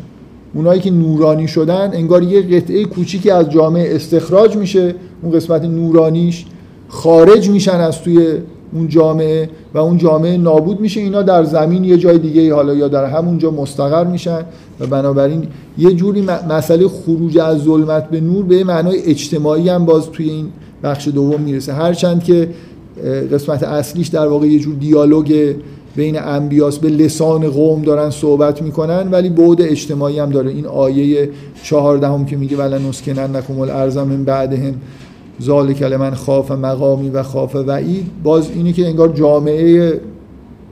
اونایی 0.54 0.82
که 0.82 0.92
نورانی 0.92 1.48
شدن 1.48 1.92
انگار 1.94 2.24
یه 2.24 2.42
قطعه 2.42 2.86
کوچیکی 2.86 3.32
از 3.32 3.50
جامعه 3.50 3.96
استخراج 3.96 4.58
میشه 4.58 4.96
اون 5.22 5.32
قسمت 5.32 5.66
نورانیش 5.66 6.46
خارج 6.88 7.50
میشن 7.50 7.80
از 7.80 8.02
توی 8.02 8.28
اون 8.74 8.88
جامعه 8.88 9.50
و 9.74 9.78
اون 9.78 9.98
جامعه 9.98 10.38
نابود 10.38 10.80
میشه. 10.80 11.00
اینا 11.00 11.22
در 11.22 11.44
زمین 11.44 11.84
یه 11.84 11.98
جای 11.98 12.18
دیگه 12.18 12.54
حالا 12.56 12.74
یا 12.74 12.88
در 12.88 13.06
همونجا 13.06 13.52
مستقر 13.52 14.04
میشن 14.04 14.46
و 14.80 14.88
بنابراین 14.88 15.48
یه 15.78 15.94
جوری 15.94 16.28
مسئله 16.50 16.88
خروج 16.88 17.38
از 17.38 17.58
ظلمت 17.64 18.10
به 18.10 18.22
نور 18.22 18.46
به 18.46 18.64
معنای 18.64 19.02
اجتماعی 19.04 19.70
هم 19.70 19.86
باز 19.86 20.12
توی 20.12 20.30
این 20.30 20.48
بخش 20.84 21.08
دوم 21.08 21.42
می‌رسه. 21.42 21.74
هرچند 21.74 22.24
که 22.24 22.50
قسمت 23.34 23.64
اصلیش 23.64 24.08
در 24.08 24.28
واقع 24.28 24.48
یه 24.48 24.60
جور 24.60 24.76
دیالوگ 24.76 25.56
بین 25.96 26.20
انبیاس 26.20 26.80
به 26.80 26.90
لسان 26.90 27.50
قوم 27.50 27.82
دارن 27.82 28.10
صحبت 28.10 28.62
می‌کنن 28.62 29.12
ولی 29.12 29.30
بعد 29.30 29.62
اجتماعی 29.62 30.20
هم 30.20 30.30
داره. 30.30 30.52
این 30.52 30.66
آیه 30.66 31.30
چهاردهم 31.64 32.26
که 32.26 32.38
میگه 32.38 32.58
ولا 32.58 32.78
نسکنن 32.78 33.36
نکم 33.36 33.60
الارض 33.60 33.98
من 33.98 34.24
بعدهم 34.24 34.74
ذالک 35.42 35.84
من 35.84 36.14
خاف 36.14 36.52
مقامی 36.52 37.10
و 37.10 37.24
خاف 37.24 37.56
وعید. 37.56 38.06
باز 38.24 38.50
اینه 38.56 38.74
که 38.74 38.88
انگار 38.88 39.08
جامعه 39.08 40.02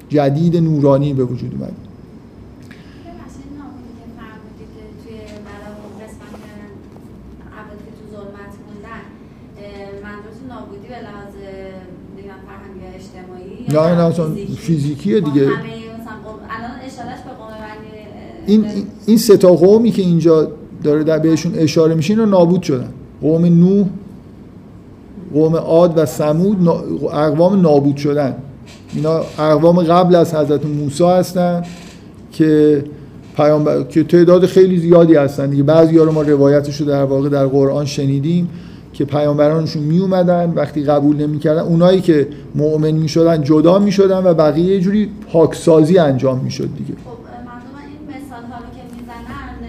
جدید 0.09 0.57
نورانی 0.57 1.13
به 1.13 1.23
وجود 1.23 1.51
اومد 1.59 1.88
نه 13.73 13.95
نه 13.95 14.03
اصلا 14.03 14.25
فیزیکیه 14.57 15.19
دیگه. 15.19 15.47
این 18.45 18.65
این 19.05 19.17
سه 19.17 19.37
تا 19.37 19.53
قومی 19.53 19.91
که 19.91 20.01
اینجا 20.01 20.51
داره 20.83 21.03
در 21.03 21.19
بهشون 21.19 21.55
اشاره 21.55 21.95
میشه 21.95 22.13
اینا 22.13 22.25
نابود 22.25 22.63
شدن. 22.63 22.89
قوم 23.21 23.45
نوح 23.45 23.87
قوم 25.33 25.55
عاد 25.55 25.93
و 25.97 26.05
سمود 26.05 26.67
اقوام 27.03 27.61
نابود 27.61 27.97
شدن. 27.97 28.35
اینا 28.95 29.21
اقوام 29.39 29.83
قبل 29.83 30.15
از 30.15 30.35
حضرت 30.35 30.65
موسی 30.65 31.03
هستن 31.03 31.63
که 32.31 32.83
پیامبر 33.35 33.83
که 33.83 34.03
تعداد 34.03 34.45
خیلی 34.45 34.77
زیادی 34.77 35.15
هستن 35.15 35.49
دیگه. 35.49 35.63
بعضی 35.63 35.97
ها 35.97 36.03
رو 36.03 36.11
ما 36.11 36.21
روایتش 36.21 36.81
رو 36.81 36.87
در 36.87 37.03
واقع 37.03 37.29
در 37.29 37.45
قرآن 37.45 37.85
شنیدیم. 37.85 38.49
که 38.93 39.05
پیامبرانشون 39.05 39.83
می 39.83 39.99
اومدن 39.99 40.53
وقتی 40.55 40.83
قبول 40.83 41.15
نمی‌کردن 41.15 41.61
اونایی 41.61 42.01
که 42.01 42.27
مؤمن 42.55 42.91
می‌شدن 42.91 43.43
جدا 43.43 43.79
می‌شدن 43.79 44.23
و 44.23 44.33
بقیه 44.33 44.65
یه 44.65 44.79
جوری 44.79 45.11
پاکسازی 45.31 45.97
انجام 45.97 46.39
می‌شد 46.39 46.69
دیگه. 46.77 46.93
خب 46.93 47.19
مردم 47.45 47.75
این 47.89 48.01
مثال 48.15 48.43
ها 48.51 48.57
رو 48.57 48.69
که 48.75 48.83
می‌زنن 48.95 49.59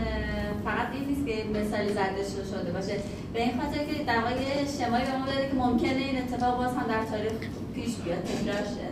فقط 0.65 0.89
این 0.95 1.05
نیست 1.09 1.27
که 1.27 1.35
مثالی 1.59 1.89
زده 1.89 2.23
شده 2.51 2.73
باشه. 2.73 2.95
به 3.35 3.41
این 3.43 3.53
خاطر 3.61 3.79
که 3.89 4.05
در 4.11 4.21
واقع 4.25 4.37
شمایی 4.79 5.05
به 5.05 5.13
ما 5.19 5.27
داره 5.27 5.45
که 5.51 5.57
ممکنه 5.65 6.01
این 6.09 6.17
اتفاق 6.23 6.59
باز 6.59 6.73
هم 6.79 6.87
در 6.93 7.03
تاریخ 7.11 7.33
پیش 7.75 7.91
بیاد 8.05 8.23
تکرار 8.31 8.65
شه. 8.75 8.87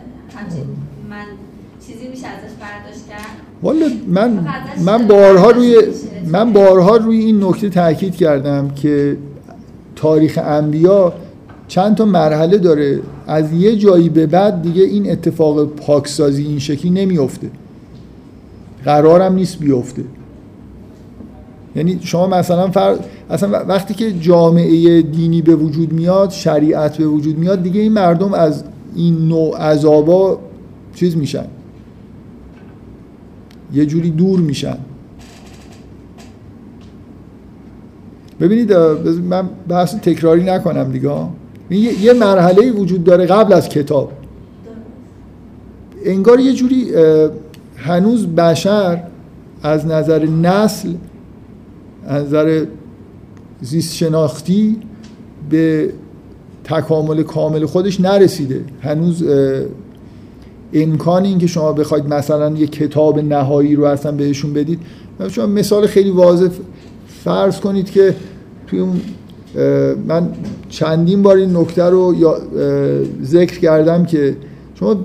من 1.09 1.25
چیزی 1.87 2.07
میشه 2.07 2.27
ازش 2.27 2.53
برداشت 2.61 3.07
کرد؟ 3.09 3.35
والا 3.63 3.85
من 4.07 4.47
من 4.85 5.07
بارها 5.07 5.51
روی 5.51 5.77
من 6.25 6.53
بارها 6.53 6.97
روی 6.97 7.19
این 7.19 7.43
نکته 7.43 7.69
تاکید 7.69 8.15
کردم 8.15 8.69
که 8.69 9.17
تاریخ 9.99 10.39
انبیا 10.43 11.13
چند 11.67 11.95
تا 11.95 12.05
مرحله 12.05 12.57
داره. 12.57 12.99
از 13.27 13.53
یه 13.53 13.75
جایی 13.75 14.09
به 14.09 14.25
بعد 14.25 14.61
دیگه 14.61 14.83
این 14.83 15.11
اتفاق 15.11 15.65
پاکسازی 15.65 16.43
این 16.43 16.59
شکلی 16.59 16.91
نمیفته 16.91 17.51
قرارم 18.85 19.35
نیست 19.35 19.59
بیفته 19.59 20.03
یعنی 21.75 21.99
شما 22.01 22.27
مثلا 22.27 22.69
فر... 22.69 22.95
اصلا 23.29 23.65
وقتی 23.65 23.93
که 23.93 24.11
جامعه 24.11 25.01
دینی 25.01 25.41
به 25.41 25.55
وجود 25.55 25.93
میاد 25.93 26.29
شریعت 26.29 26.97
به 26.97 27.07
وجود 27.07 27.37
میاد 27.37 27.63
دیگه 27.63 27.81
این 27.81 27.93
مردم 27.93 28.33
از 28.33 28.63
این 28.95 29.27
نوع 29.27 29.57
عذابا 29.57 30.39
چیز 30.95 31.17
میشن. 31.17 31.45
یه 33.73 33.85
جوری 33.85 34.09
دور 34.09 34.39
میشن. 34.39 34.77
ببینید 38.39 38.73
من 39.29 39.49
بحث 39.67 39.95
تکراری 39.95 40.43
نکنم 40.43 40.91
دیگه. 40.91 41.27
یه 42.01 42.13
مرحله 42.13 42.71
وجود 42.71 43.03
داره 43.03 43.25
قبل 43.25 43.53
از 43.53 43.69
کتاب. 43.69 44.11
انگار 46.05 46.39
یه 46.39 46.53
جوری 46.53 46.91
هنوز 47.75 48.27
بشر 48.27 49.03
از 49.63 49.85
نظر 49.85 50.25
نسل 50.25 50.93
از 52.07 52.25
نظر 52.25 52.65
زیست 53.61 53.95
شناختی 53.95 54.77
به 55.49 55.89
تکامل 56.63 57.23
کامل 57.23 57.65
خودش 57.65 58.01
نرسیده. 58.01 58.63
هنوز 58.81 59.23
امکان 60.73 61.25
این 61.25 61.37
که 61.37 61.47
شما 61.47 61.73
بخواید 61.73 62.13
مثلا 62.13 62.49
یه 62.49 62.67
کتاب 62.67 63.19
نهایی 63.19 63.75
رو 63.75 63.83
اصلا 63.83 64.11
بهشون 64.11 64.53
بدید. 64.53 64.79
شما 65.29 65.45
مثال 65.45 65.87
خیلی 65.87 66.09
واضح 66.09 66.47
فرض 67.23 67.59
کنید 67.59 67.91
که 67.91 68.15
توی 68.69 68.79
اون 68.79 69.01
من 70.07 70.29
چندین 70.69 71.21
بار 71.21 71.37
این 71.37 71.57
نکته 71.57 71.83
رو 71.83 72.15
ذکر 73.23 73.59
کردم 73.59 74.05
که 74.05 74.37
شما 74.75 74.95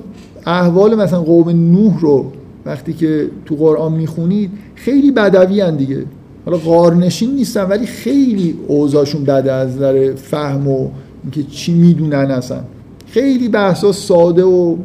احوال 0.47 0.95
مثلا 0.95 1.21
قوم 1.21 1.49
نوح 1.49 2.01
رو 2.01 2.33
وقتی 2.67 2.93
که 2.93 3.29
تو 3.47 3.57
قرآن 3.57 3.93
می‌خونید 3.93 4.51
خیلی 4.75 5.11
بدوی 5.11 5.61
هن 5.61 5.77
دیگه. 5.77 6.05
حالا 6.45 6.59
قارنشین 6.59 7.35
نیستن 7.35 7.63
ولی 7.65 7.87
خیلی 7.87 8.55
اوضاعشون 8.67 9.25
بده 9.25 9.53
از 9.53 9.77
نظر 9.77 10.15
فهم 10.15 10.69
و 10.69 10.89
اینکه 11.23 11.43
چی 11.43 11.75
می‌دونن 11.75 12.31
اصلا. 12.31 12.59
خیلی 13.07 13.49
بحثا 13.49 13.93
ساده 13.93 14.45
و 14.45 14.77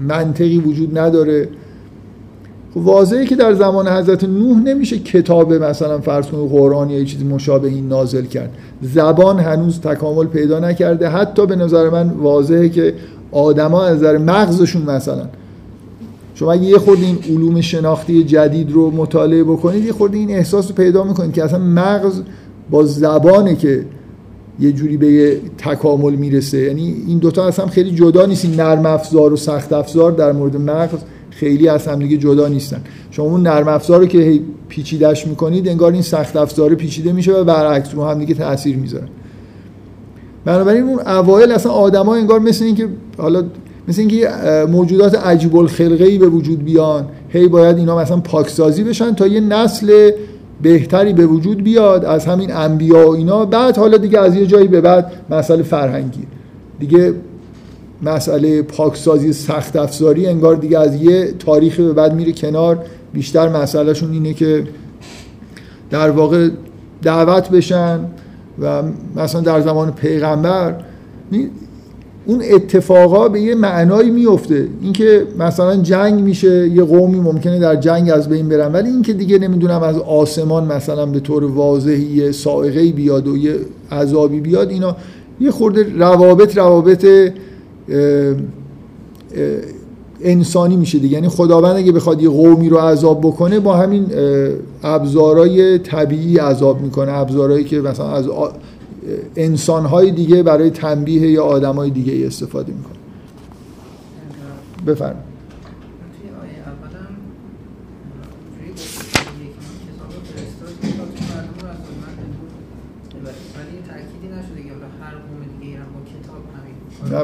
منطقی 0.00 0.58
وجود 0.58 0.98
نداره. 0.98 1.48
واضحه 2.76 3.26
که 3.26 3.36
در 3.36 3.54
زمان 3.54 3.88
حضرت 3.88 4.24
نوح 4.24 4.58
نمیشه 4.58 4.98
کتاب 4.98 5.52
مثلا 5.52 5.98
فرض 5.98 6.26
کنید 6.26 6.50
قرآن 6.50 6.90
یا 6.90 7.04
چیزی 7.04 7.24
مشابه 7.24 7.68
این 7.68 7.88
نازل 7.88 8.24
کرد. 8.24 8.50
زبان 8.82 9.38
هنوز 9.38 9.80
تکامل 9.80 10.26
پیدا 10.26 10.58
نکرده. 10.58 11.08
حتی 11.08 11.46
به 11.46 11.56
نظر 11.56 11.90
من 11.90 12.08
واضحه 12.10 12.68
که 12.68 12.94
آدما 13.32 13.84
از 13.84 13.96
نظر 13.96 14.18
مغزشون 14.18 14.82
مثلا. 14.82 15.26
شما 16.34 16.52
اگه 16.52 16.62
یه 16.62 16.78
خورده 16.78 17.06
این 17.06 17.18
علوم 17.28 17.60
شناختی 17.60 18.24
جدید 18.24 18.72
رو 18.72 18.90
مطالعه 18.90 19.44
بکنید 19.44 19.84
یه 19.84 19.92
خورده 19.92 20.16
این 20.18 20.30
احساس 20.30 20.68
رو 20.68 20.74
پیدا 20.74 21.04
می‌کنید 21.04 21.32
که 21.32 21.44
اصلا 21.44 21.58
مغز 21.58 22.20
با 22.70 22.84
زبانه 22.84 23.56
که 23.56 23.84
یه 24.60 24.72
جوری 24.72 24.96
به 24.96 25.40
تکامل 25.58 26.14
می‌رسه. 26.14 26.58
یعنی 26.58 26.96
این 27.06 27.18
دوتا 27.18 27.46
اصلا 27.46 27.66
خیلی 27.66 27.90
جدا 27.90 28.26
نیست. 28.26 28.44
این 28.44 28.54
نرم 28.54 28.86
افزار 28.86 29.32
و 29.32 29.36
سخت 29.36 29.72
افزار 29.72 30.12
در 30.12 30.32
مورد 30.32 30.56
مغز 30.56 30.98
خیلی 31.36 31.68
از 31.68 31.86
هم 31.86 31.98
دیگه 31.98 32.16
جدا 32.16 32.48
نیستن. 32.48 32.80
شما 33.10 33.26
اون 33.26 33.42
نرم 33.42 33.68
افزار 33.68 34.00
رو 34.00 34.06
که 34.06 34.40
پیچیدش 34.68 35.26
می‌کنید 35.26 35.68
انگار 35.68 35.92
این 35.92 36.02
سخت 36.02 36.36
افزار 36.36 36.74
پیچیده 36.74 37.12
میشه 37.12 37.32
و 37.32 37.44
برعکس 37.44 37.94
رو 37.94 38.04
هم 38.04 38.18
دیگه 38.18 38.34
تاثیر 38.34 38.76
می‌ذاره. 38.76 39.08
بنابراین 40.44 40.82
اون 40.82 41.00
اوایل 41.00 41.52
اصلا 41.52 41.72
آدما 41.72 42.14
انگار 42.14 42.40
مثل 42.40 42.64
اینکه 42.64 42.88
حالا 43.18 43.44
مثل 43.88 44.00
اینکه 44.00 44.28
موجودات 44.68 45.14
عجیب 45.14 45.56
الخلقه 45.56 46.04
ای 46.04 46.18
به 46.18 46.28
وجود 46.28 46.64
بیان 46.64 47.06
هی 47.28 47.48
باید 47.48 47.78
اینا 47.78 47.98
مثلا 47.98 48.16
پاکسازی 48.16 48.84
بشن 48.84 49.14
تا 49.14 49.26
یه 49.26 49.40
نسل 49.40 50.10
بهتری 50.62 51.12
به 51.12 51.26
وجود 51.26 51.64
بیاد 51.64 52.04
از 52.04 52.26
همین 52.26 52.52
انبیا 52.52 53.10
و 53.10 53.14
اینا. 53.14 53.44
بعد 53.44 53.76
حالا 53.76 53.96
دیگه 53.96 54.18
از 54.18 54.36
یه 54.36 54.46
جایی 54.46 54.68
به 54.68 54.80
بعد 54.80 55.12
مسئله 55.30 55.62
فرهنگی. 55.62 56.26
دیگه 56.78 57.14
مسئله 58.02 58.62
پاکسازی 58.62 59.32
سخت 59.32 59.76
افزاری 59.76 60.26
انگار 60.26 60.56
دیگه 60.56 60.78
از 60.78 61.02
یه 61.02 61.32
تاریخ 61.38 61.80
به 61.80 61.92
بعد 61.92 62.14
میره 62.14 62.32
کنار. 62.32 62.78
بیشتر 63.12 63.48
مسئلهشون 63.48 64.12
اینه 64.12 64.34
که 64.34 64.64
در 65.90 66.10
واقع 66.10 66.48
دعوت 67.02 67.50
بشن 67.50 68.00
و 68.62 68.82
مثلا 69.16 69.40
در 69.40 69.60
زمان 69.60 69.90
پیغمبر 69.90 70.74
اون 72.26 72.42
اتفاقا 72.50 73.28
به 73.28 73.40
یه 73.40 73.54
معنایی 73.54 74.10
میفته. 74.10 74.68
اینکه 74.82 75.26
مثلا 75.38 75.76
جنگ 75.76 76.20
میشه 76.20 76.68
یه 76.68 76.82
قومی 76.82 77.20
ممکنه 77.20 77.58
در 77.58 77.76
جنگ 77.76 78.10
از 78.10 78.28
بین 78.28 78.48
برن 78.48 78.72
ولی 78.72 78.88
اینکه 78.88 79.12
دیگه 79.12 79.38
نمی‌دونم 79.38 79.82
از 79.82 79.98
آسمان 79.98 80.64
مثلا 80.64 81.06
به 81.06 81.20
طور 81.20 81.44
واضحی 81.44 82.02
یه 82.02 82.32
سائقه 82.32 82.92
بیاد 82.92 83.28
و 83.28 83.36
یه 83.36 83.54
عذابی 83.92 84.40
بیاد 84.40 84.70
اینا 84.70 84.96
یه 85.40 85.50
خورده 85.50 85.98
روابط 85.98 86.56
روابط 86.56 87.06
انسانی 90.20 90.76
میشه 90.76 90.98
دیگه. 90.98 91.14
یعنی 91.14 91.28
خداوند 91.28 91.76
اگه 91.76 91.92
بخواد 91.92 92.22
یه 92.22 92.28
قومی 92.28 92.68
رو 92.68 92.78
عذاب 92.78 93.20
بکنه 93.20 93.60
با 93.60 93.76
همین 93.76 94.06
ابزارهای 94.82 95.78
طبیعی 95.78 96.38
عذاب 96.38 96.80
می‌کنه. 96.80 97.12
ابزارهایی 97.12 97.64
که 97.64 97.80
مثلا 97.80 98.10
از 98.10 98.26
انسانهای 99.36 100.10
دیگه 100.10 100.42
برای 100.42 100.70
تنبیه 100.70 101.30
یا 101.30 101.44
آدمای 101.44 101.90
دیگه 101.90 102.26
استفاده 102.26 102.72
می‌کنه. 102.72 102.96
بفرمایید. 104.86 105.35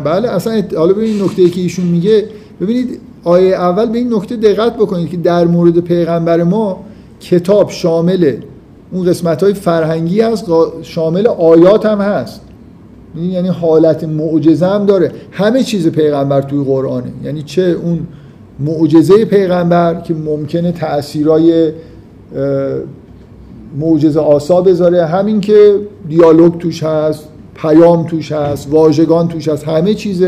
بله 0.01 0.29
اصلا 0.29 0.63
حالا 0.77 0.93
به 0.93 1.03
این 1.03 1.23
نکته 1.23 1.51
که 1.51 1.61
ایشون 1.61 1.87
میگه 1.87 2.25
ببینید 2.61 3.01
آیه 3.25 3.55
اول 3.55 3.87
به 3.87 3.99
این 3.99 4.15
نکته 4.15 4.37
دقت 4.37 4.77
بکنید 4.77 5.11
که 5.11 5.17
در 5.17 5.45
مورد 5.45 5.81
پیغمبر 5.81 6.43
ما 6.43 6.85
کتاب 7.21 7.71
شامل 7.71 8.37
اون 8.93 9.07
قسمت 9.07 9.43
های 9.43 9.55
فرهنگی 9.55 10.21
هست 10.21 10.47
شامل 10.83 11.27
آیات 11.27 11.87
هم 11.87 12.01
هست. 12.01 12.41
یعنی 13.17 13.49
حالت 13.49 14.05
معجزه 14.05 14.67
هم 14.67 14.87
داره. 14.87 15.13
همه 15.31 15.63
چیز 15.63 15.89
پیغمبر 15.89 16.43
توی 16.43 16.65
قرآنه. 16.65 17.13
یعنی 17.25 17.43
چه 17.43 17.63
اون 17.63 18.07
معجزه 18.61 19.25
پیغمبر 19.25 20.01
که 20.01 20.15
ممکنه 20.15 20.73
تأثیرای 20.73 21.73
معجزه 23.79 24.21
آسا 24.21 24.61
بذاره 24.61 25.07
همین 25.07 25.41
که 25.41 25.75
دیالوگ 26.09 26.59
توش 26.59 26.83
هست. 26.83 27.29
پیام 27.55 28.07
توش 28.07 28.33
هست 28.33 28.69
واژگان 28.71 29.29
توش 29.29 29.49
هست 29.49 29.65
همه 29.65 29.95
چیز 29.95 30.25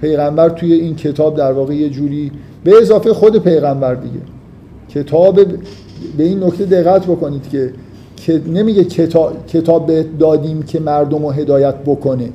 پیغمبر 0.00 0.48
توی 0.48 0.72
این 0.72 0.96
کتاب 0.96 1.36
در 1.36 1.52
واقع 1.52 1.74
یه 1.74 1.88
جوری 1.88 2.30
به 2.64 2.72
اضافه 2.80 3.12
خود 3.12 3.38
پیغمبر 3.38 3.94
دیگه. 3.94 4.20
کتاب 4.88 5.40
به 6.16 6.24
این 6.24 6.44
نکته 6.44 6.64
دقت 6.64 7.06
بکنید 7.06 7.48
که 8.16 8.42
نمیگه 8.46 8.84
کتاب, 8.84 9.46
کتاب 9.46 9.86
بهت 9.86 10.18
دادیم 10.18 10.62
که 10.62 10.80
مردم 10.80 11.22
رو 11.22 11.30
هدایت 11.30 11.74
بکنه. 11.74 12.28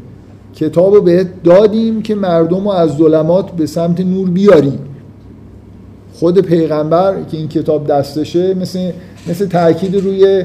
کتاب 0.55 0.93
رو 0.93 1.01
بهت 1.01 1.27
دادیم 1.43 2.01
که 2.01 2.15
مردم 2.15 2.63
رو 2.63 2.69
از 2.69 2.97
ظلمات 2.97 3.51
به 3.51 3.65
سمت 3.65 3.99
نور 3.99 4.29
بیاری. 4.29 4.79
خود 6.13 6.39
پیغمبر 6.39 7.23
که 7.31 7.37
این 7.37 7.47
کتاب 7.47 7.87
دستشه 7.87 8.53
مثل, 8.53 8.91
مثل 9.29 9.45
تاکید 9.45 9.95
روی 9.95 10.43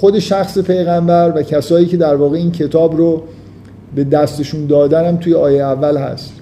خود 0.00 0.18
شخص 0.18 0.58
پیغمبر 0.58 1.32
و 1.36 1.42
کسایی 1.42 1.86
که 1.86 1.96
در 1.96 2.14
واقع 2.14 2.36
این 2.36 2.52
کتاب 2.52 2.96
رو 2.96 3.22
به 3.94 4.04
دستشون 4.04 4.66
دادن 4.66 5.08
هم 5.08 5.16
توی 5.16 5.34
آیه 5.34 5.62
اول 5.62 5.96
هست. 5.96 6.32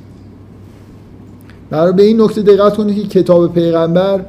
برای 1.70 1.92
به 1.92 2.02
این 2.02 2.20
نکته 2.20 2.42
دقت 2.42 2.76
کنید 2.76 3.08
که 3.08 3.22
کتاب 3.22 3.52
پیغمبر 3.52 4.20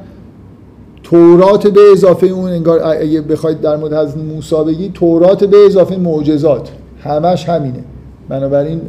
تورات 1.02 1.66
به 1.66 1.80
اضافه 1.92 2.26
اون 2.26 2.50
انگار 2.50 2.80
اگه 2.84 3.20
بخواید 3.20 3.60
در 3.60 3.76
مورد 3.76 3.92
از 3.92 4.18
موسی 4.18 4.64
بگی 4.66 4.90
تورات 4.94 5.44
به 5.44 5.56
اضافه 5.66 5.96
معجزات. 5.96 6.70
همش 7.02 7.48
همینه. 7.48 7.84
بنابراین 8.28 8.80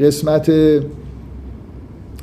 قسمت 0.00 0.52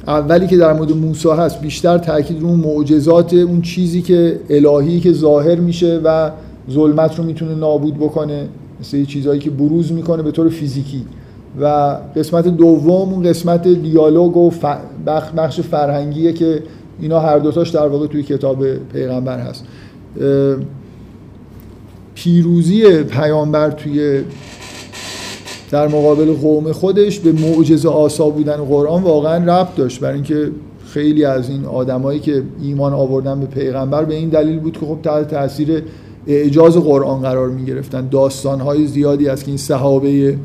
اولی 0.08 0.48
که 0.48 0.58
در 0.58 0.74
مورد 0.74 0.92
موسی 0.92 1.30
هست 1.30 1.62
بیشتر 1.62 1.98
تاکید 1.98 2.42
رو 2.42 2.56
معجزات 2.56 3.34
اون 3.34 3.62
چیزی 3.62 4.02
که 4.02 4.40
الهی 4.50 5.00
که 5.00 5.14
ظاهر 5.14 5.56
میشه 5.56 6.02
و 6.04 6.32
ظلمت 6.72 7.16
رو 7.16 7.24
می‌تونه 7.24 7.56
نابود 7.56 7.96
بکنه 7.96 8.48
مثل 8.80 9.06
چیزهایی 9.06 9.40
که 9.40 9.50
بروز 9.50 9.92
می‌کنه 9.92 10.24
به 10.24 10.32
طور 10.32 10.50
فیزیکی. 10.50 11.06
و 11.62 11.98
قسمت 12.16 12.48
دوم 12.48 13.14
اون 13.14 13.24
قسمت 13.24 13.68
دیالوگ 13.68 14.38
و 14.38 14.52
بخش 15.38 15.60
فرهنگیه 15.62 16.34
که 16.34 16.64
اینا 17.00 17.20
هر 17.20 17.40
دوتاش 17.40 17.70
در 17.70 17.88
واقع 17.88 18.08
توی 18.08 18.24
کتاب 18.24 18.76
پیغمبر 18.76 19.40
هست. 19.40 19.66
پیروزی 22.16 23.04
پیامبر 23.04 23.72
توی 23.72 24.22
در 25.72 25.88
مقابل 25.88 26.34
قوم 26.34 26.72
خودش 26.72 27.20
به 27.20 27.32
معجزه 27.32 27.90
آسا 27.90 28.30
بودن 28.30 28.58
قرآن 28.58 29.04
واقعا 29.04 29.44
ربط 29.44 29.76
داشت. 29.76 30.00
برای 30.00 30.16
اینکه 30.16 30.52
خیلی 30.86 31.26
از 31.26 31.50
این 31.50 31.66
آدمایی 31.66 32.20
که 32.20 32.44
ایمان 32.62 32.94
آوردن 32.94 33.40
به 33.40 33.46
پیغمبر 33.46 34.04
به 34.04 34.16
این 34.16 34.30
دلیل 34.30 34.60
بود 34.60 34.74
که 34.74 34.86
خب 34.86 34.98
تحت 35.04 35.28
تاثیر 35.28 35.84
اعجاز 36.28 36.78
قرآن 36.78 37.22
قرار 37.22 37.50
می 37.50 37.66
گرفتن. 37.66 38.08
داستان 38.08 38.60
های 38.62 38.88
زیادی 38.88 39.30
از 39.30 39.44
که 39.44 39.48
این 39.48 39.58
صحابه 39.58 40.38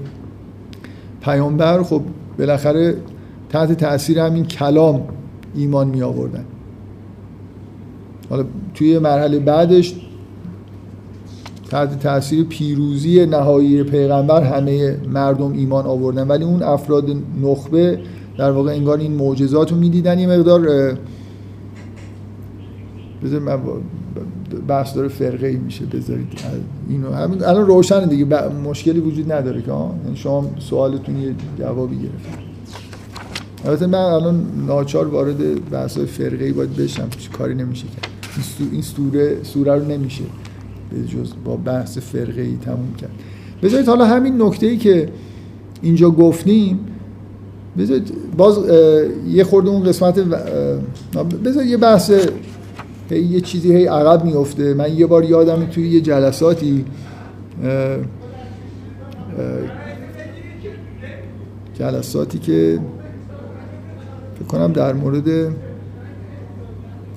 پیامبر 1.22 1.82
خب 1.82 2.02
بالاخره 2.38 2.96
تحت 3.48 3.72
تاثیر 3.72 4.18
همین 4.18 4.44
کلام 4.44 5.02
ایمان 5.54 5.88
می 5.88 6.02
آوردن. 6.02 6.44
حالا 8.30 8.44
توی 8.74 8.98
مرحله 8.98 9.38
بعدش 9.38 9.94
تحت 11.70 12.00
تاثیر 12.00 12.44
پیروزی 12.44 13.26
نهایی 13.26 13.82
پیغمبر 13.82 14.42
همه 14.42 14.96
مردم 15.12 15.52
ایمان 15.52 15.86
آوردن. 15.86 16.28
ولی 16.28 16.44
اون 16.44 16.62
افراد 16.62 17.04
نخبه 17.42 17.98
در 18.38 18.50
واقع 18.50 18.72
انگار 18.72 18.98
این 18.98 19.12
معجزات 19.12 19.70
رو 19.72 19.76
می‌دیدن. 19.76 20.18
یه 20.18 20.26
مقدار 20.26 20.92
بذار 23.24 23.40
من 23.40 23.58
بحث 24.68 24.94
داره 24.94 25.08
فرقه 25.08 25.46
ای 25.46 25.56
میشه 25.56 25.84
بذارید 25.84 26.26
اینو. 26.88 27.12
همین 27.12 27.44
الان 27.44 27.66
روشن 27.66 28.08
دیگه 28.08 28.48
مشکلی 28.48 29.00
وجود 29.00 29.32
نداره 29.32 29.62
که 29.62 29.70
یعنی 29.70 30.16
شما 30.16 30.50
سوالتون 30.58 31.16
یه 31.16 31.34
جوابی 31.58 31.96
گرفت 31.96 32.38
البته 33.64 33.86
من 33.86 33.98
الان 33.98 34.46
ناچار 34.66 35.08
وارد 35.08 35.70
بحث 35.70 35.98
فرقه 35.98 36.52
باید 36.52 36.76
بشم 36.76 37.08
کاری 37.38 37.54
نمیشه 37.54 37.84
کرد. 37.86 38.08
این 38.72 38.82
سوره 38.82 39.36
سوره 39.42 39.74
رو 39.74 39.84
نمیشه 39.84 40.24
به 40.90 41.06
جز 41.06 41.32
با 41.44 41.56
بحث 41.56 41.98
فرقه 41.98 42.42
ای 42.42 42.56
تموم 42.64 42.94
کرد. 43.00 43.10
بذارید 43.62 43.86
حالا 43.86 44.04
همین 44.04 44.42
نکته 44.42 44.66
ای 44.66 44.76
که 44.76 45.08
اینجا 45.82 46.10
گفتیم 46.10 46.78
بذارید 47.78 48.12
باز 48.36 48.58
یه 49.28 49.44
خورده 49.44 49.70
اون 49.70 49.82
قسمت 49.82 50.18
بذارید 51.44 51.70
یه 51.70 51.76
بحث 51.76 52.12
یه 53.18 53.40
چیزی 53.40 53.76
هی 53.76 53.86
عقب 53.86 54.24
میفته 54.24 54.74
من 54.74 54.96
یه 54.96 55.06
بار 55.06 55.24
یادم 55.24 55.66
توی 55.66 55.88
یه 55.88 56.00
جلساتی 56.00 56.84
جلساتی 61.74 62.38
که 62.38 62.78
فکر 64.34 64.44
کنم 64.44 64.72
در 64.72 64.92
مورد 64.92 65.52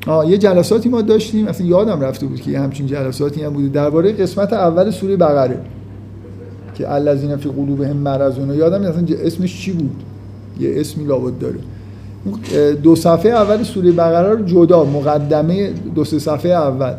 آه 0.08 0.30
یه 0.30 0.38
جلساتی 0.38 0.90
ما 0.90 1.02
داشتیم. 1.02 1.48
اصلا 1.48 1.68
یادم 1.68 2.02
رفته 2.02 2.26
بود 2.26 2.42
که 2.42 2.52
یه 2.52 2.60
همچین 2.60 2.88
جلساتی 2.88 3.44
هم 3.44 3.54
بوده. 3.54 3.68
درباره 3.68 4.12
قسمت 4.12 4.54
اول 4.54 4.92
سوره 4.92 5.16
بقره 5.16 5.58
که 6.74 6.92
الذین 6.92 7.36
فی 7.36 7.50
قلوبهم 7.50 7.98
مرض 7.98 8.38
یادم 8.38 8.82
اصلا 8.82 9.06
اسمش 9.24 9.62
چی 9.62 9.72
بود. 9.72 10.04
یه 10.60 10.74
اسمی 10.76 11.06
لابد 11.06 11.40
داره. 11.40 11.60
دو 12.84 12.96
صفحه 12.96 13.32
اول 13.32 13.64
سوره 13.64 13.92
بقره 13.92 14.30
رو 14.30 14.46
جدا 14.46 14.84
مقدمه 14.84 15.70
دو 15.96 16.04
سه 16.04 16.20
صفحه 16.20 16.52
اول. 16.52 16.94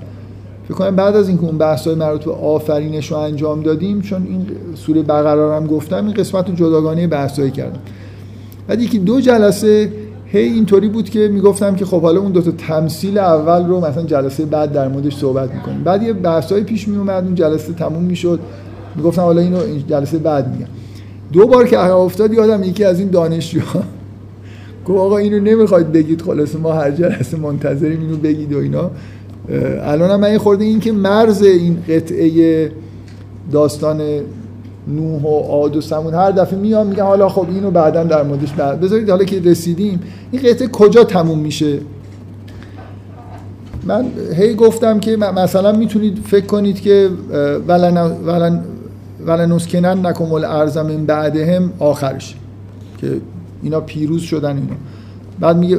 فکر 0.65 0.75
کنم 0.75 0.97
بعد 0.97 1.17
از 1.17 1.29
اینکه 1.29 1.45
اون 1.45 1.59
بحث 1.59 1.87
های 1.87 1.97
مربوط 1.97 2.25
به 2.25 2.33
آفرینش 2.33 3.11
رو 3.13 3.17
انجام 3.19 3.63
دادیم 3.63 4.01
چون 4.01 4.27
این 4.27 4.47
سوره 4.75 5.03
بقره 5.03 5.43
رو 5.43 5.53
هم 5.53 5.67
گفتم 5.67 6.07
این 6.07 6.15
قسمت 6.15 6.49
رو 6.49 6.55
جداگانه 6.55 7.07
بحثایی 7.07 7.51
کردم. 7.51 7.81
بعد 8.69 8.81
یکی 8.81 8.99
دو 8.99 9.21
جلسه 9.21 9.93
هی 10.27 10.43
اینطوری 10.43 10.89
بود 10.89 11.11
که 11.11 11.29
می‌گفتم 11.29 11.75
که 11.75 11.85
خب 11.85 12.03
حالا 12.03 12.21
اون 12.21 12.33
دو 12.33 12.41
تا 12.41 12.51
تمثیل 12.51 13.19
اول 13.19 13.67
رو 13.67 13.81
مثلا 13.81 14.03
جلسه 14.03 14.45
بعد 14.45 14.73
در 14.73 14.89
موردش 14.89 15.17
صحبت 15.17 15.55
می‌کنیم. 15.55 15.85
بعد 15.85 16.03
یه 16.03 16.13
بحثایی 16.13 16.65
پیش 16.65 16.89
میومد 16.89 17.25
اون 17.25 17.35
جلسه 17.35 17.73
تموم 17.73 18.03
می‌شد. 18.03 18.41
می‌گفتم 18.97 19.23
حالا 19.23 19.41
اینو 19.41 19.59
جلسه 19.89 20.19
بعد 20.19 20.53
میگم. 20.53 20.71
دو 21.33 21.47
بار 21.47 21.67
که 21.67 21.81
افتاد 21.81 22.33
یادم 22.33 22.63
یکی 22.63 22.85
از 22.85 23.01
این 23.01 23.11
دانشجوها 23.11 23.83
گفت 24.87 24.99
آقا 24.99 25.17
اینو 25.17 25.41
نمی‌خواید 25.41 25.93
بگید 25.93 26.23
خلاص 26.23 26.57
ما 26.57 26.73
هر 26.73 26.91
جلسه 26.91 27.37
منتظریم 27.37 28.01
اینو 28.01 28.17
بگید 28.17 28.53
و 28.53 28.59
اینا. 28.59 28.91
الان 29.83 30.11
هم 30.11 30.21
من 30.21 30.33
یه 30.33 30.39
خورده 30.39 30.65
این 30.65 30.81
که 30.81 30.93
مرز 30.93 31.43
این 31.43 31.79
قطعه 31.89 32.73
داستان 33.53 34.01
نوح 34.89 35.23
و 35.23 35.39
عاد 35.39 35.77
و 35.77 35.81
سمون 35.81 36.15
هر 36.15 36.31
دفعه 36.31 36.59
میام 36.59 36.87
میگم 36.87 37.05
حالا 37.05 37.29
خب 37.29 37.47
اینو 37.49 37.71
بعدا 37.71 38.05
در 38.05 38.23
موردش 38.23 38.53
بذارید 38.53 39.11
حالا 39.11 39.25
که 39.25 39.41
رسیدیم. 39.41 40.01
این 40.31 40.43
قطعه 40.43 40.69
کجا 40.69 41.05
تموم 41.05 41.39
میشه؟ 41.39 41.79
من 43.85 44.05
هی 44.37 44.55
گفتم 44.55 45.01
که 45.01 45.17
مثلا 45.17 45.73
می‌تونید 45.73 46.19
فکر 46.27 46.47
کنید 46.47 46.81
که 46.81 47.11
ولن 47.69 47.97
ولن 48.27 48.61
ولنسکنن 49.27 50.07
نکم 50.07 50.33
الارض 50.33 50.79
من 50.79 51.07
بعدهم 51.07 51.73
آخرش 51.79 52.35
که 53.01 53.07
اینا 53.67 53.81
پیروز 53.81 54.23
شدن 54.23 54.57
اینا. 54.57 54.77
بعد 55.41 55.57
میگه 55.57 55.79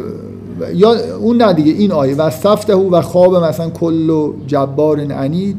یا 0.74 1.16
اون 1.20 1.42
نه 1.42 1.54
دیگه 1.54 1.72
این 1.72 1.92
آیه 1.92 2.16
و 2.16 2.30
صفته 2.30 2.76
و 2.76 3.02
خواب 3.02 3.36
مثلا 3.36 3.70
کل 3.70 4.10
و 4.10 4.34
جبار 4.48 5.00
عنید. 5.00 5.58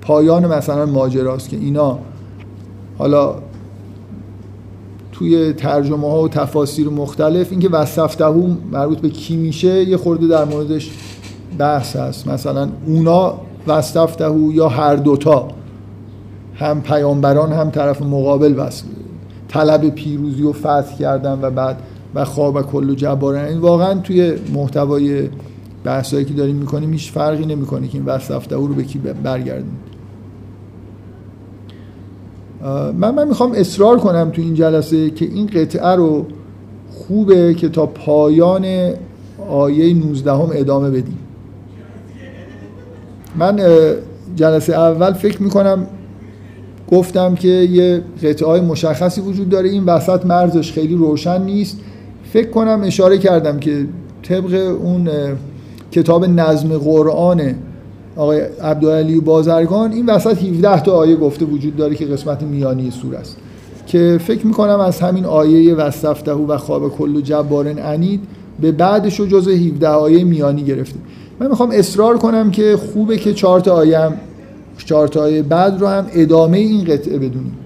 پایان 0.00 0.46
مثلا 0.46 0.86
ماجراست 0.86 1.48
که 1.48 1.56
اینا 1.56 1.98
حالا 2.98 3.34
توی 5.12 5.52
ترجمه 5.52 6.10
ها 6.10 6.22
و 6.22 6.28
تفاسیر 6.28 6.88
مختلف 6.88 7.50
اینکه 7.50 7.68
وصفته 7.68 8.28
مربوط 8.72 8.98
به 8.98 9.08
کی 9.08 9.36
میشه 9.36 9.84
یه 9.84 9.96
خورده 9.96 10.26
در 10.26 10.44
موردش 10.44 10.90
بحث 11.58 11.96
هست. 11.96 12.28
مثلا 12.28 12.68
اونا 12.86 13.34
وصفته 13.66 14.38
یا 14.52 14.68
هر 14.68 14.96
دوتا 14.96 15.48
هم 16.54 16.82
پیامبران 16.82 17.52
هم 17.52 17.70
طرف 17.70 18.02
مقابل 18.02 18.54
وصل. 18.56 18.84
طلب 19.48 19.90
پیروزی 19.90 20.42
و 20.42 20.52
فتح 20.52 20.96
کردن 20.98 21.38
و 21.42 21.50
بعد 21.50 21.76
و 22.14 22.24
خواب 22.24 22.56
و 22.56 22.62
کل 22.62 22.94
جبارن 22.94 23.44
این 23.44 23.58
واقعا 23.58 23.94
توی 23.94 24.34
محتوای 24.54 25.28
بحثایی 25.84 26.24
که 26.24 26.34
داریم 26.34 26.56
می‌کنیم 26.56 26.92
هیچ 26.92 27.12
فرقی 27.12 27.46
نمی‌کنه 27.46 27.88
که 27.88 27.98
این 27.98 28.06
وصف 28.06 28.52
رو 28.52 28.68
به 28.68 28.82
کی 28.82 28.98
برگردیم 28.98 29.78
من 32.98 33.14
من 33.14 33.28
می‌خوام 33.28 33.52
اصرار 33.52 33.98
کنم 33.98 34.30
تو 34.30 34.42
این 34.42 34.54
جلسه 34.54 35.10
که 35.10 35.24
این 35.24 35.46
قطعه 35.46 35.88
رو 35.88 36.26
خوبه 36.90 37.54
که 37.54 37.68
تا 37.68 37.86
پایان 37.86 38.92
آیه 39.50 39.94
19 39.94 40.32
هم 40.32 40.48
ادامه 40.52 40.90
بدیم. 40.90 41.18
من 43.36 43.60
جلسه 44.36 44.72
اول 44.72 45.12
فکر 45.12 45.42
می‌کنم 45.42 45.86
گفتم 46.90 47.34
که 47.34 47.48
یه 47.48 48.02
قطعه 48.22 48.60
مشخصی 48.60 49.20
وجود 49.20 49.48
داره. 49.48 49.68
این 49.68 49.84
وسط 49.84 50.26
مرزش 50.26 50.72
خیلی 50.72 50.94
روشن 50.94 51.42
نیست. 51.42 51.76
فکر 52.32 52.50
کنم 52.50 52.80
اشاره 52.84 53.18
کردم 53.18 53.58
که 53.58 53.86
طبق 54.22 54.76
اون 54.82 55.08
کتاب 55.92 56.24
نظم 56.24 56.68
قرآن 56.68 57.54
آقای 58.16 58.40
عبدالعلی 58.40 59.20
بازرگان 59.20 59.92
این 59.92 60.06
وسط 60.06 60.42
17 60.42 60.80
تا 60.80 60.92
آیه 60.92 61.16
گفته 61.16 61.44
وجود 61.44 61.76
داره 61.76 61.94
که 61.94 62.06
قسمت 62.06 62.42
میانی 62.42 62.90
سور 62.90 63.14
است. 63.14 63.36
که 63.86 64.20
فکر 64.26 64.46
می‌کنم 64.46 64.80
از 64.80 65.00
همین 65.00 65.24
آیه 65.24 65.74
وصفته 65.74 66.32
و 66.32 66.56
خواب 66.56 66.88
کل 66.88 67.16
و 67.16 67.20
جبارن 67.20 67.78
عنید 67.78 68.20
به 68.60 68.72
بعدش 68.72 69.20
رو 69.20 69.26
جز 69.26 69.48
17 69.48 69.88
آیه 69.88 70.24
میانی 70.24 70.62
گرفته. 70.62 70.96
من 71.40 71.48
می‌خوام 71.48 71.70
اصرار 71.72 72.18
کنم 72.18 72.50
که 72.50 72.76
خوبه 72.76 73.16
که 73.16 73.34
چهار 73.34 73.60
تا 73.60 73.74
آیه 73.74 73.98
هم 73.98 74.14
چهار 74.84 75.18
آیه 75.18 75.42
بعد 75.42 75.80
رو 75.80 75.86
هم 75.86 76.06
ادامه 76.12 76.58
این 76.58 76.84
قطعه 76.84 77.18
بدونیم. 77.18 77.56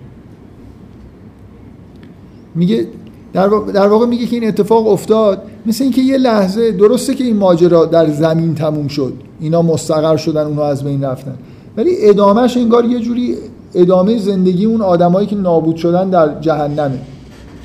میگه 2.54 2.86
در 3.32 3.48
واقع, 3.48 3.72
در 3.72 3.88
واقع 3.88 4.06
میگه 4.06 4.26
که 4.26 4.36
این 4.36 4.48
اتفاق 4.48 4.88
افتاد 4.88 5.42
مثل 5.66 5.84
اینکه 5.84 6.02
یه 6.02 6.18
لحظه 6.18 6.72
درسته 6.72 7.14
که 7.14 7.24
این 7.24 7.36
ماجرا 7.36 7.84
در 7.84 8.10
زمین 8.10 8.54
تموم 8.54 8.88
شد 8.88 9.12
اینا 9.40 9.62
مستقر 9.62 10.16
شدن 10.16 10.46
اونها 10.46 10.68
از 10.68 10.84
بین 10.84 11.04
رفتن 11.04 11.34
ولی 11.76 11.90
ادامهش 12.00 12.56
انگار 12.56 12.84
یه 12.84 13.00
جوری 13.00 13.36
ادامه 13.74 14.18
زندگی 14.18 14.64
اون 14.64 14.80
آدمایی 14.80 15.26
که 15.26 15.36
نابود 15.36 15.76
شدن 15.76 16.10
در 16.10 16.40
جهنمه. 16.40 16.98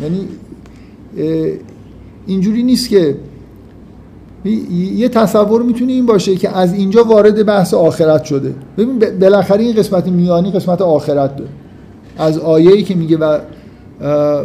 یعنی 0.02 0.28
اینجوری 2.28 2.64
نیست 2.64 2.90
که 2.90 3.16
یه 4.96 5.10
تصور 5.10 5.62
می‌تونه 5.62 5.92
این 5.92 6.06
باشه 6.06 6.36
که 6.36 6.58
از 6.58 6.74
اینجا 6.74 7.04
وارد 7.04 7.46
بحث 7.46 7.74
آخرت 7.74 8.24
شده. 8.24 8.56
ببین 8.78 9.00
بالاخره 9.20 9.64
این 9.64 9.76
قسمت 9.76 10.08
میانی 10.08 10.52
قسمت 10.52 10.82
آخرت 10.82 11.36
داره. 11.36 11.50
از 12.18 12.38
آیه‌ای 12.38 12.84
که 12.84 12.96
میگه 12.96 13.18
و 13.18 13.40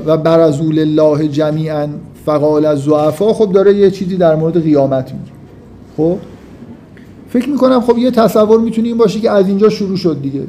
و 0.07 0.17
برزول 0.17 0.79
الله 0.79 1.29
جمیعا 1.29 1.89
فقال 2.27 2.67
از 2.67 2.79
زعفا 2.79 3.33
خب 3.33 3.53
داره 3.53 3.75
یه 3.75 3.91
چیزی 3.91 4.17
در 4.17 4.35
مورد 4.35 4.63
قیامت 4.63 5.13
میگه. 5.13 5.33
خب؟ 5.97 6.17
فکر 7.29 7.49
می‌کنم 7.49 7.81
خب 7.81 7.99
یه 7.99 8.11
تصور 8.11 8.61
می‌تونه 8.61 8.89
این 8.89 8.99
باشه 8.99 9.21
که 9.21 9.31
از 9.31 9.49
اینجا 9.49 9.69
شروع 9.69 9.97
شد 9.97 10.23
دیگه. 10.23 10.41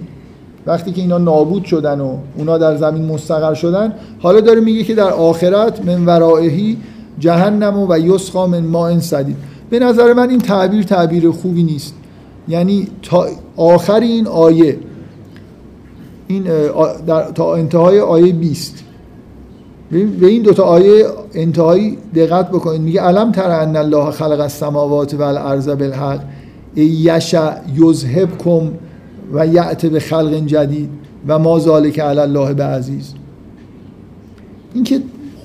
وقتی 0.66 0.92
که 0.92 1.02
اینا 1.02 1.18
نابود 1.18 1.66
شدن 1.66 2.02
و 2.02 2.18
اونا 2.38 2.58
در 2.58 2.78
زمین 2.78 3.06
مستقر 3.06 3.54
شدن 3.54 3.94
حالا 4.20 4.40
داره 4.40 4.60
میگه 4.62 4.84
که 4.84 4.96
در 4.96 5.10
آخرت 5.10 5.86
من 5.86 6.06
ورائهی 6.06 6.78
جهنم 7.20 7.86
و 7.90 8.00
یسقا 8.00 8.48
من 8.48 8.66
ماء 8.66 9.00
سدید. 9.00 9.36
به 9.70 9.80
نظر 9.80 10.14
من 10.14 10.30
این 10.30 10.40
تعبیر 10.40 10.84
تعبیر 10.84 11.32
خوبی 11.32 11.64
نیست. 11.64 11.94
یعنی 12.48 12.88
تا 13.02 13.28
آخر 13.58 14.00
این 14.00 14.28
آیه 14.28 14.78
این 16.28 16.44
در 17.08 17.32
تا 17.32 17.56
انتهای 17.56 18.00
آیه 18.00 18.34
20 18.34 18.84
به 19.92 20.28
این 20.28 20.42
دوتا 20.42 20.64
آیه 20.64 21.06
انتهایی 21.34 21.98
دقت 22.16 22.50
بکنید. 22.50 22.82
میگه 22.82 23.02
علم 23.02 23.32
تر 23.32 23.52
ان 23.52 23.76
الله 23.76 24.12
خلق 24.12 24.40
السماوات 24.40 25.14
و 25.14 25.22
الارض 25.22 25.70
بالحق 25.70 26.20
یشع 26.76 27.52
یذهبکم 27.76 28.72
و 29.34 29.48
یعت 29.48 29.86
به 29.86 30.00
خلق 30.00 30.34
جدید 30.46 30.90
و 31.28 31.40
ما 31.40 31.60
ذالک 31.60 32.00
علی 32.00 32.20
الله 32.20 32.54
به 32.54 32.64
عزیز 32.64 33.14
اینکه 34.74 35.02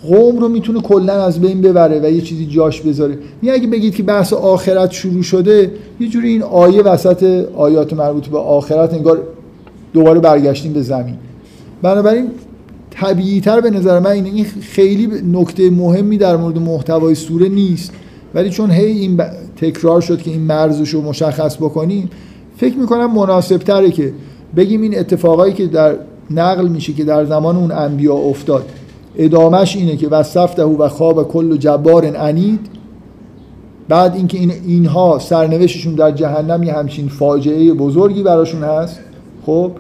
قوم 0.07 0.38
رو 0.38 0.49
می‌تونه 0.49 0.80
کلا 0.80 1.24
از 1.24 1.40
بین 1.40 1.61
ببره 1.61 2.01
و 2.01 2.11
یه 2.11 2.20
چیزی 2.20 2.46
جاش 2.46 2.80
بذاره. 2.80 3.18
یعنی 3.42 3.59
اگه 3.59 3.68
بگید 3.68 3.94
که 3.94 4.03
بحث 4.03 4.32
آخرت 4.32 4.90
شروع 4.90 5.22
شده 5.22 5.72
یه 6.01 6.09
جوری 6.09 6.28
این 6.28 6.42
آیه 6.42 6.82
وسط 6.82 7.44
آیات 7.57 7.92
مربوط 7.92 8.26
به 8.26 8.38
آخرت 8.38 8.94
انگار 8.94 9.22
دوباره 9.92 10.20
برگشتیم 10.20 10.72
به 10.72 10.82
زمین. 10.82 11.14
بنابراین 11.82 12.30
طبیعی 12.90 13.40
تر 13.40 13.61
به 13.61 13.70
نظر 13.70 13.99
من 13.99 14.11
اینه. 14.11 14.28
این 14.28 14.44
خیلی 14.61 15.09
نکته 15.32 15.70
مهمی 15.70 16.18
در 16.18 16.36
مورد 16.36 16.59
محتوای 16.59 17.14
سوره 17.14 17.49
نیست. 17.49 17.92
ولی 18.34 18.51
چون 18.51 18.70
هی 18.70 18.86
این 18.86 19.20
تکرار 19.57 20.01
شد 20.01 20.22
که 20.22 20.30
این 20.30 20.40
مرزش 20.40 20.88
رو 20.88 21.03
مشخص 21.03 21.57
بکنیم 21.57 22.11
فکر 22.57 22.76
می‌کنم 22.76 23.14
مناسب 23.14 23.57
تره 23.57 23.90
که 23.90 24.12
بگیم 24.57 24.82
این 24.82 24.99
اتفاقایی 24.99 25.53
که 25.53 25.66
در 25.66 25.94
نقل 26.30 26.68
میشه 26.68 26.92
که 26.92 27.05
در 27.05 27.24
زمان 27.24 27.57
اون 27.57 27.72
انبیا 27.72 28.14
افتاد 28.14 28.66
ادامش 29.18 29.76
اینه 29.76 29.96
که 29.96 30.08
وصفته 30.08 30.64
و 30.64 30.88
خواب 30.88 31.28
کل 31.28 31.56
جبار 31.56 32.16
عنید. 32.16 32.60
بعد 33.88 34.16
اینکه 34.16 34.38
این 34.38 34.52
اینها 34.66 35.18
سرنوشتشون 35.18 35.94
در 35.94 36.10
جهنم 36.10 36.62
یه 36.62 36.72
همچین 36.72 37.08
فاجعه 37.08 37.72
بزرگی 37.72 38.22
براشون 38.22 38.64
هست 38.64 39.00
خب؟ 39.46 39.72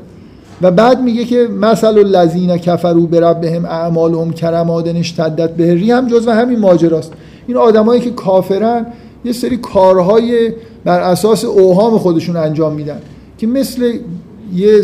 و 0.62 0.70
بعد 0.70 1.00
میگه 1.00 1.24
که 1.24 1.48
مثل 1.60 1.98
الذین 1.98 2.56
کفروا 2.56 3.06
بربهم 3.06 3.64
اعمالهم 3.64 4.32
کرمادن 4.32 4.96
اشتدت 4.96 5.50
به 5.50 5.94
هم 5.94 6.08
جزو 6.08 6.30
همین 6.30 6.58
ماجراست. 6.58 7.12
این 7.46 7.56
آدمایی 7.56 8.00
که 8.00 8.10
کافرن 8.10 8.86
یه 9.24 9.32
سری 9.32 9.56
کارهای 9.56 10.52
بر 10.84 11.00
اساس 11.00 11.44
اوهام 11.44 11.98
خودشون 11.98 12.36
انجام 12.36 12.72
میدن 12.72 13.00
که 13.38 13.46
مثل 13.46 13.98
یه 14.54 14.82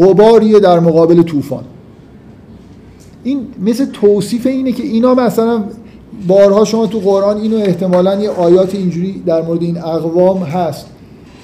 غباریه 0.00 0.60
در 0.60 0.80
مقابل 0.80 1.22
طوفان. 1.22 1.64
این 3.24 3.46
مثل 3.64 3.84
توصیف 3.84 4.46
اینه 4.46 4.72
که 4.72 4.82
اینا 4.82 5.14
مثلا 5.14 5.64
بارها 6.26 6.64
شما 6.64 6.86
تو 6.86 6.98
قرآن 6.98 7.36
اینو 7.36 7.56
احتمالا 7.56 8.20
یه 8.20 8.30
آیات 8.30 8.74
اینجوری 8.74 9.22
در 9.26 9.42
مورد 9.42 9.62
این 9.62 9.78
اقوام 9.78 10.42
هست 10.42 10.86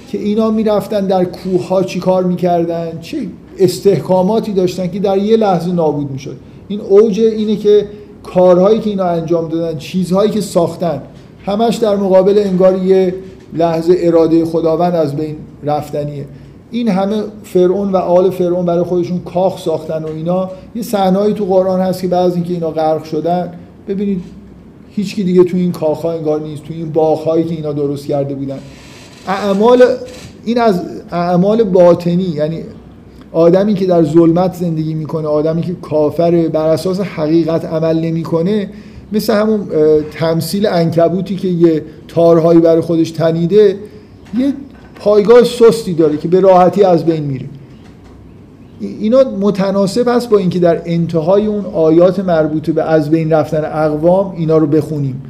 که 0.09 0.19
اینا 0.19 0.51
می‌رفتن 0.51 1.07
در 1.07 1.25
کوه 1.25 1.69
ها 1.69 1.83
چی 1.83 2.01
کار 2.01 2.25
می‌کردن؟ 2.25 2.99
چه 3.01 3.19
استحکاماتی 3.59 4.53
داشتن 4.53 4.89
که 4.89 4.99
در 4.99 5.19
یه 5.19 5.37
لحظه 5.37 5.73
نابود 5.73 6.11
می‌شد. 6.11 6.37
این 6.69 6.81
اوج 6.81 7.21
اینه 7.21 7.57
که 7.57 7.87
کارهایی 8.23 8.81
که 8.81 8.91
اینا 8.91 9.05
انجام 9.05 9.49
دادن 9.49 9.79
چیزهایی 9.79 10.31
که 10.31 10.41
ساختن 10.41 11.03
همش 11.47 11.77
در 11.77 11.97
مقابل 11.97 12.39
انگار 12.39 12.85
یه 12.85 13.15
لحظه 13.53 13.95
اراده 13.99 14.45
خداوند 14.45 14.95
از 14.95 15.17
بین 15.17 15.37
رفتنیه. 15.63 16.27
این 16.75 16.89
همه 16.89 17.23
فرعون 17.43 17.93
و 17.93 17.97
آل 17.97 18.31
فرعون 18.31 18.67
برای 18.67 18.85
خودشون 18.85 19.21
کاخ 19.21 19.63
ساختن 19.63 20.05
و 20.05 20.09
اینا 20.09 20.51
یه 20.75 20.83
صحنه‌ای 20.83 21.35
تو 21.35 21.45
قرآن 21.45 21.81
هست 21.81 22.01
که 22.01 22.09
بعضی 22.09 22.35
اینکه 22.35 22.53
اینا 22.53 22.71
غرق 22.71 23.05
شدن 23.05 23.53
ببینید 23.89 24.23
هیچکی 24.91 25.25
دیگه 25.25 25.45
تو 25.45 25.57
این 25.57 25.73
کاخ 25.73 26.05
انگار 26.05 26.41
نیست 26.41 26.63
تو 26.63 26.75
این 26.75 26.93
باغ 26.93 27.25
که 27.25 27.55
اینا 27.55 27.73
درست 27.73 28.07
کرده 28.07 28.35
بودن. 28.35 28.59
اعمال 29.29 29.85
این 30.45 30.61
از 30.61 30.83
اعمال 31.11 31.65
باطنی 31.65 32.23
یعنی 32.23 32.61
آدمی 33.33 33.75
که 33.75 33.87
در 33.87 34.05
ظلمت 34.05 34.55
زندگی 34.55 34.95
می‌کنه 34.95 35.29
آدمی 35.29 35.63
که 35.63 35.75
کافر 35.75 36.49
بر 36.49 36.69
اساس 36.69 37.01
حقیقت 37.01 37.65
عمل 37.65 38.01
نمی‌کنه 38.01 38.71
مثل 39.13 39.35
همون 39.35 39.69
تمثیل 40.13 40.67
انکبوتی 40.67 41.37
که 41.37 41.49
یه 41.49 41.83
تارهایی 42.09 42.61
برای 42.61 42.81
خودش 42.81 43.11
تنیده 43.11 43.77
یه 44.39 44.53
پایگاه 44.97 45.45
سستی 45.45 45.95
داره 45.95 46.17
که 46.17 46.29
به 46.29 46.41
راحتی 46.41 46.85
از 46.85 47.05
بین 47.05 47.25
میره. 47.25 47.47
اینا 48.81 49.19
متناسب 49.41 50.09
است 50.09 50.31
با 50.31 50.39
اینکه 50.39 50.59
در 50.59 50.83
انتهای 50.85 51.47
اون 51.47 51.65
آیات 51.65 52.21
مربوطه 52.21 52.73
به 52.73 52.83
از 52.83 53.11
بین 53.11 53.33
رفتن 53.33 53.65
اقوام 53.65 54.35
اینا 54.37 54.59
رو 54.59 54.67
بخونیم. 54.67 55.23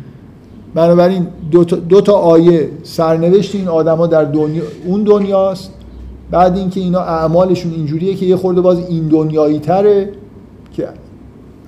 بنابراین 0.74 1.26
دو 1.50 1.64
تا, 1.64 1.76
دو 1.76 2.00
تا 2.00 2.12
آیه 2.12 2.68
سرنوشت 2.82 3.54
این 3.54 3.68
آدما 3.68 4.06
در 4.06 4.24
دنیا 4.24 4.62
اون 4.86 5.04
دنیاست. 5.04 5.70
بعد 6.30 6.56
اینکه 6.56 6.80
اینا 6.80 7.00
اعمالشون 7.00 7.72
اینجوریه 7.72 8.14
که 8.14 8.26
یه 8.26 8.36
خورده 8.36 8.60
باز 8.60 8.78
این 8.88 9.08
دنیایی 9.08 9.58
تره 9.58 10.08
که 10.72 10.88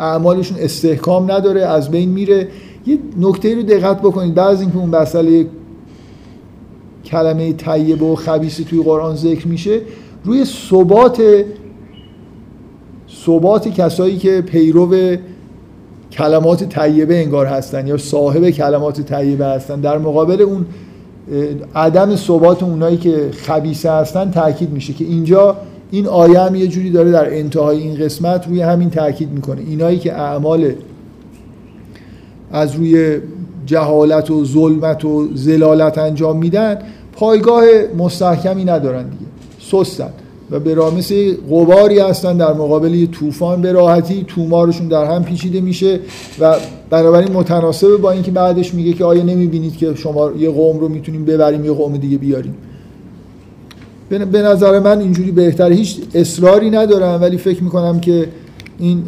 اعمالشون 0.00 0.58
استحکام 0.60 1.32
نداره 1.32 1.60
از 1.60 1.90
بین 1.90 2.08
میره. 2.08 2.48
یه 2.86 2.98
نکته 3.20 3.54
رو 3.54 3.62
دقت 3.62 3.98
بکنید. 3.98 4.34
بعد 4.34 4.60
اینکه 4.60 4.76
اون 4.76 4.90
مسئله 4.90 5.46
کلمه 7.06 7.52
طیب 7.52 8.02
و 8.02 8.16
خبیث 8.16 8.60
توی 8.60 8.82
قرآن 8.82 9.16
ذکر 9.16 9.48
میشه 9.48 9.80
روی 10.24 10.44
ثبات 10.44 11.22
ثبات 13.26 13.68
کسایی 13.68 14.16
که 14.16 14.40
پیرو 14.40 15.16
کلمات 16.12 16.64
طیبه 16.64 17.22
انگار 17.22 17.46
هستن 17.46 17.86
یا 17.86 17.96
صاحب 17.96 18.50
کلمات 18.50 19.00
طیبه 19.00 19.46
هستن 19.46 19.80
در 19.80 19.98
مقابل 19.98 20.42
اون 20.42 20.66
عدم 21.74 22.16
ثبات 22.16 22.62
اونایی 22.62 22.96
که 22.96 23.30
خبیسه 23.32 23.92
هستن 23.92 24.30
تاکید 24.30 24.70
میشه 24.70 24.92
که 24.92 25.04
اینجا 25.04 25.56
این 25.90 26.06
آیه 26.06 26.40
هم 26.40 26.54
یه 26.54 26.66
جوری 26.66 26.90
داره 26.90 27.10
در 27.10 27.34
انتهای 27.34 27.78
این 27.78 27.94
قسمت 27.94 28.48
روی 28.48 28.60
همین 28.60 28.90
تاکید 28.90 29.30
می‌کنه. 29.30 29.60
اینایی 29.60 29.98
که 29.98 30.12
اعمال 30.12 30.72
از 32.52 32.74
روی 32.74 33.18
جهالت 33.66 34.30
و 34.30 34.44
ظلمت 34.44 35.04
و 35.04 35.28
زلالت 35.34 35.98
انجام 35.98 36.38
میدن 36.38 36.78
پایگاه 37.12 37.64
مستحکمی 37.98 38.64
ندارن 38.64 39.02
دیگه. 39.02 39.26
سستن. 39.60 40.10
و 40.50 40.60
به 40.60 40.90
مثل 40.90 41.34
غباری 41.50 41.98
هستن 41.98 42.36
در 42.36 42.52
مقابل 42.52 43.06
طوفان 43.06 43.62
به 43.62 43.72
راحتی 43.72 44.24
تومارشون 44.28 44.88
در 44.88 45.04
هم 45.04 45.24
پیچیده 45.24 45.60
میشه 45.60 46.00
و 46.40 46.56
بنابراین 46.90 47.32
متناسبه 47.32 47.96
با 47.96 48.10
اینکه 48.10 48.30
بعدش 48.30 48.74
میگه 48.74 48.92
که 48.92 49.04
آیا 49.04 49.22
نمی‌بینید 49.22 49.76
که 49.76 49.94
شما 49.94 50.30
یه 50.38 50.50
قوم 50.50 50.78
رو 50.78 50.88
می‌تونیم 50.88 51.24
ببریم 51.24 51.64
یه 51.64 51.72
قوم 51.72 51.96
دیگه 51.96 52.18
بیاریم. 52.18 52.54
به 54.08 54.42
نظر 54.42 54.78
من 54.78 55.00
اینجوری 55.00 55.30
بهتر 55.30 55.72
هیچ 55.72 55.98
اصراری 56.14 56.70
ندارم 56.70 57.22
ولی 57.22 57.38
فکر 57.38 57.64
می‌کنم 57.64 58.00
که 58.00 58.28
این 58.78 59.02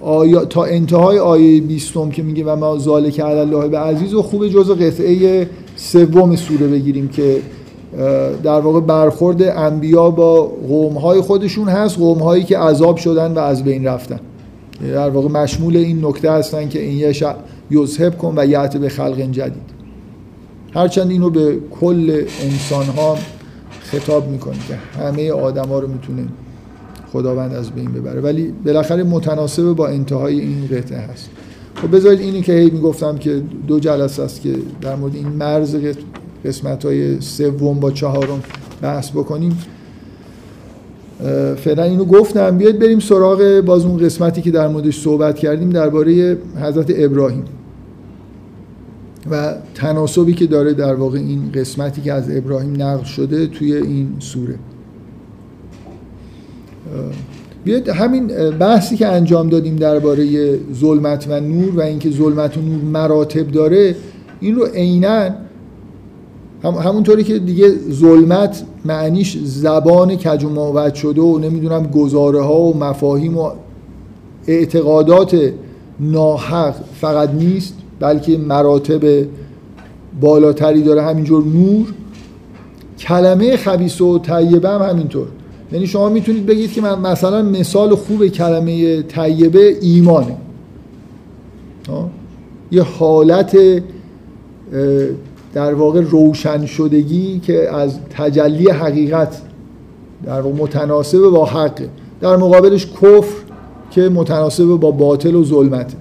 آیا 0.00 0.44
تا 0.44 0.64
انتهای 0.64 1.18
آیه 1.18 1.60
20 1.60 1.92
که 2.12 2.22
میگه 2.22 2.44
و 2.44 2.56
ما 2.56 2.78
ذالک 2.78 3.20
علی 3.20 3.38
الله 3.38 3.68
به 3.68 3.78
عزیز 3.78 4.14
و 4.14 4.22
خوب 4.22 4.48
جزء 4.48 4.74
قطعه 4.74 5.48
سوم 5.76 6.36
سوره 6.36 6.66
بگیریم 6.66 7.08
که 7.08 7.42
در 8.42 8.60
واقع 8.60 8.80
برخورد 8.80 9.42
انبیا 9.42 10.10
با 10.10 10.42
قوم 10.42 10.94
های 10.94 11.20
خودشون 11.20 11.68
هست 11.68 11.98
قوم 11.98 12.18
هایی 12.18 12.44
که 12.44 12.58
عذاب 12.58 12.96
شدن 12.96 13.32
و 13.32 13.38
از 13.38 13.64
بین 13.64 13.86
رفتن. 13.86 14.20
در 14.92 15.10
واقع 15.10 15.28
مشمول 15.28 15.76
این 15.76 16.04
نکته 16.04 16.32
هستن 16.32 16.68
که 16.68 16.80
این 16.82 16.98
یش 16.98 17.24
یذهب 17.70 18.18
کن 18.18 18.34
و 18.36 18.46
یعت 18.46 18.76
به 18.76 18.88
خلق 18.88 19.20
جدید. 19.20 19.76
هرچند 20.74 21.10
اینو 21.10 21.30
به 21.30 21.58
کل 21.80 22.24
انسان 22.42 22.86
ها 22.86 23.16
خطاب 23.80 24.28
می‌کنه 24.28 24.56
که 24.68 25.02
همه 25.02 25.32
آدما 25.32 25.78
رو 25.78 25.88
می‌تونه 25.88 26.22
خداوند 27.12 27.54
از 27.54 27.70
بین 27.70 27.92
ببره. 27.92 28.20
ولی 28.20 28.52
بالاخره 28.64 29.02
متناسب 29.02 29.72
با 29.72 29.88
انتهای 29.88 30.40
این 30.40 30.66
قطعه 30.66 30.98
هست. 30.98 31.30
خب 31.74 31.96
بذارید 31.96 32.20
اینی 32.20 32.42
که 32.42 32.52
هی 32.52 32.70
می‌گفتم 32.70 33.18
که 33.18 33.42
دو 33.66 33.78
جلسه 33.78 34.22
است 34.22 34.40
که 34.40 34.54
در 34.80 34.96
مورد 34.96 35.14
این 35.14 35.28
مرز 35.28 35.76
قسمت 36.44 36.84
های 36.84 37.20
سوم 37.20 37.80
با 37.80 37.90
چهارم 37.90 38.42
بحث 38.82 39.10
بکنیم. 39.10 39.58
فعلا 41.56 41.82
اینو 41.82 42.04
گفتم. 42.04 42.58
بیاید 42.58 42.78
بریم 42.78 42.98
سراغ 42.98 43.60
باز 43.60 43.84
اون 43.84 43.98
قسمتی 43.98 44.42
که 44.42 44.50
در 44.50 44.68
موردش 44.68 45.00
صحبت 45.00 45.38
کردیم 45.38 45.70
درباره 45.70 46.38
حضرت 46.62 46.92
ابراهیم 46.96 47.44
و 49.30 49.54
تناسبی 49.74 50.32
که 50.32 50.46
داره 50.46 50.72
در 50.72 50.94
واقع 50.94 51.18
این 51.18 51.52
قسمتی 51.54 52.00
که 52.00 52.12
از 52.12 52.36
ابراهیم 52.36 52.82
نقل 52.82 53.04
شده 53.04 53.46
توی 53.46 53.76
این 53.76 54.16
سوره. 54.18 54.54
بیاید 57.64 57.88
همین 57.88 58.26
بحثی 58.50 58.96
که 58.96 59.06
انجام 59.06 59.48
دادیم 59.48 59.76
درباره 59.76 60.58
ظلمت 60.74 61.26
و 61.28 61.40
نور 61.40 61.76
و 61.76 61.80
اینکه 61.80 62.10
ظلمت 62.10 62.56
و 62.56 62.60
نور 62.60 62.80
مراتب 62.82 63.50
داره 63.50 63.96
این 64.40 64.56
رو 64.56 64.64
عینا 64.66 65.30
هم 66.62 66.74
همونطوری 66.74 67.24
که 67.24 67.38
دیگه 67.38 67.72
ظلمت 67.90 68.62
معنیش 68.84 69.38
زبان 69.44 70.16
کج 70.16 70.44
و 70.44 70.90
شده 70.94 71.20
و 71.20 71.38
نمی‌دونم 71.38 71.86
گزاره 71.86 72.42
ها 72.42 72.60
و 72.60 72.76
مفاهیم 72.76 73.38
و 73.38 73.50
اعتقادات 74.46 75.52
ناحق 76.00 76.74
فقط 77.00 77.30
نیست 77.30 77.74
بلکه 78.00 78.38
مراتب 78.38 79.26
بالاتری 80.20 80.82
داره. 80.82 81.02
همینجور 81.02 81.44
نور 81.44 81.86
کلمه 82.98 83.56
خبیس 83.56 84.00
و 84.00 84.18
طیبه 84.18 84.68
هم 84.68 84.82
همینطور. 84.82 85.26
یعنی 85.72 85.86
شما 85.86 86.08
می‌تونید 86.08 86.46
بگید 86.46 86.72
که 86.72 86.80
من 86.80 87.00
مثلا 87.00 87.42
مثال 87.42 87.94
خوب 87.94 88.26
کلمه 88.26 89.02
طیبه 89.02 89.76
ایمانه. 89.80 90.36
یه 92.72 92.82
حالت 92.82 93.56
در 95.54 95.74
واقع 95.74 96.00
روشن 96.00 96.66
شدگی 96.66 97.38
که 97.38 97.74
از 97.74 97.98
تجلی 98.10 98.70
حقیقت 98.70 99.42
در 100.24 100.40
واقع 100.40 100.56
متناسب 100.56 101.18
با 101.18 101.44
حق 101.44 101.82
در 102.20 102.36
مقابلش 102.36 102.86
کفر 102.86 103.34
که 103.90 104.08
متناسب 104.08 104.64
با 104.64 104.90
باطل 104.90 105.34
و 105.34 105.44
ظلمت 105.44 105.92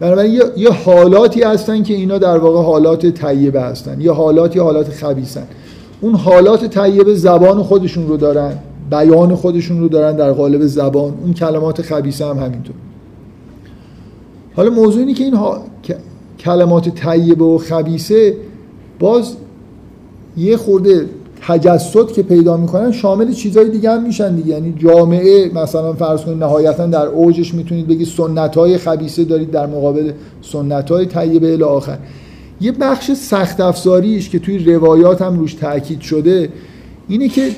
بنابراین 0.00 0.40
یه 0.56 0.70
حالاتی 0.70 1.42
هستن 1.42 1.82
که 1.82 1.94
اینا 1.94 2.18
در 2.18 2.38
واقع 2.38 2.62
حالات 2.62 3.06
طیبه 3.06 3.60
هستن. 3.60 4.00
یه 4.00 4.12
حالاتی 4.12 4.58
حالات 4.58 4.90
خبیثن. 4.90 5.46
اون 6.00 6.14
حالات 6.14 6.78
طیبه 6.78 7.14
زبان 7.14 7.62
خودشون 7.62 8.08
رو 8.08 8.16
دارن. 8.16 8.58
بیان 8.94 9.34
خودشون 9.34 9.80
رو 9.80 9.88
دارن 9.88 10.16
در 10.16 10.32
قالب 10.32 10.66
زبان. 10.66 11.14
اون 11.22 11.32
کلمات 11.32 11.82
خبیثه 11.82 12.26
هم 12.26 12.38
همینطور. 12.38 12.74
حالا 14.56 14.70
موضوع 14.70 15.00
اینه 15.00 15.14
که 15.14 15.24
این 15.24 15.34
کلمات 16.38 16.88
طیبه 16.88 17.44
و 17.44 17.58
خبیثه 17.58 18.36
باز 18.98 19.36
یه 20.36 20.56
خورده 20.56 21.08
تجسد 21.46 22.12
که 22.12 22.22
پیدا 22.22 22.56
می‌کنن 22.56 22.92
شامل 22.92 23.32
چیزهای 23.32 23.70
دیگه 23.70 23.90
هم 23.90 24.02
میشن 24.02 24.36
دیگه. 24.36 24.48
یعنی 24.48 24.74
جامعه 24.78 25.50
مثلا 25.54 25.92
فرض 25.92 26.20
کنید 26.20 26.38
نهایتا 26.38 26.86
در 26.86 27.06
اوجش 27.06 27.54
می‌تونید 27.54 27.86
بگید 27.86 28.06
سنت 28.06 28.56
های 28.56 28.78
خبیسه 28.78 29.24
دارید 29.24 29.50
در 29.50 29.66
مقابل 29.66 30.12
سنت 30.42 30.90
های 30.90 31.06
طیبه 31.06 31.52
الی 31.52 31.62
آخر. 31.62 31.98
یه 32.60 32.72
بخش 32.72 33.10
سخت 33.10 33.60
افزاریش 33.60 34.30
که 34.30 34.38
توی 34.38 34.58
روایات 34.58 35.22
هم 35.22 35.38
روش 35.38 35.54
تاکید 35.54 36.00
شده 36.00 36.48
اینه 37.08 37.28
که 37.28 37.50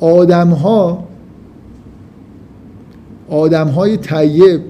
آدم 0.00 0.48
ها 0.48 1.04
آدم 3.28 3.68
های 3.68 3.96
طیب 3.96 4.60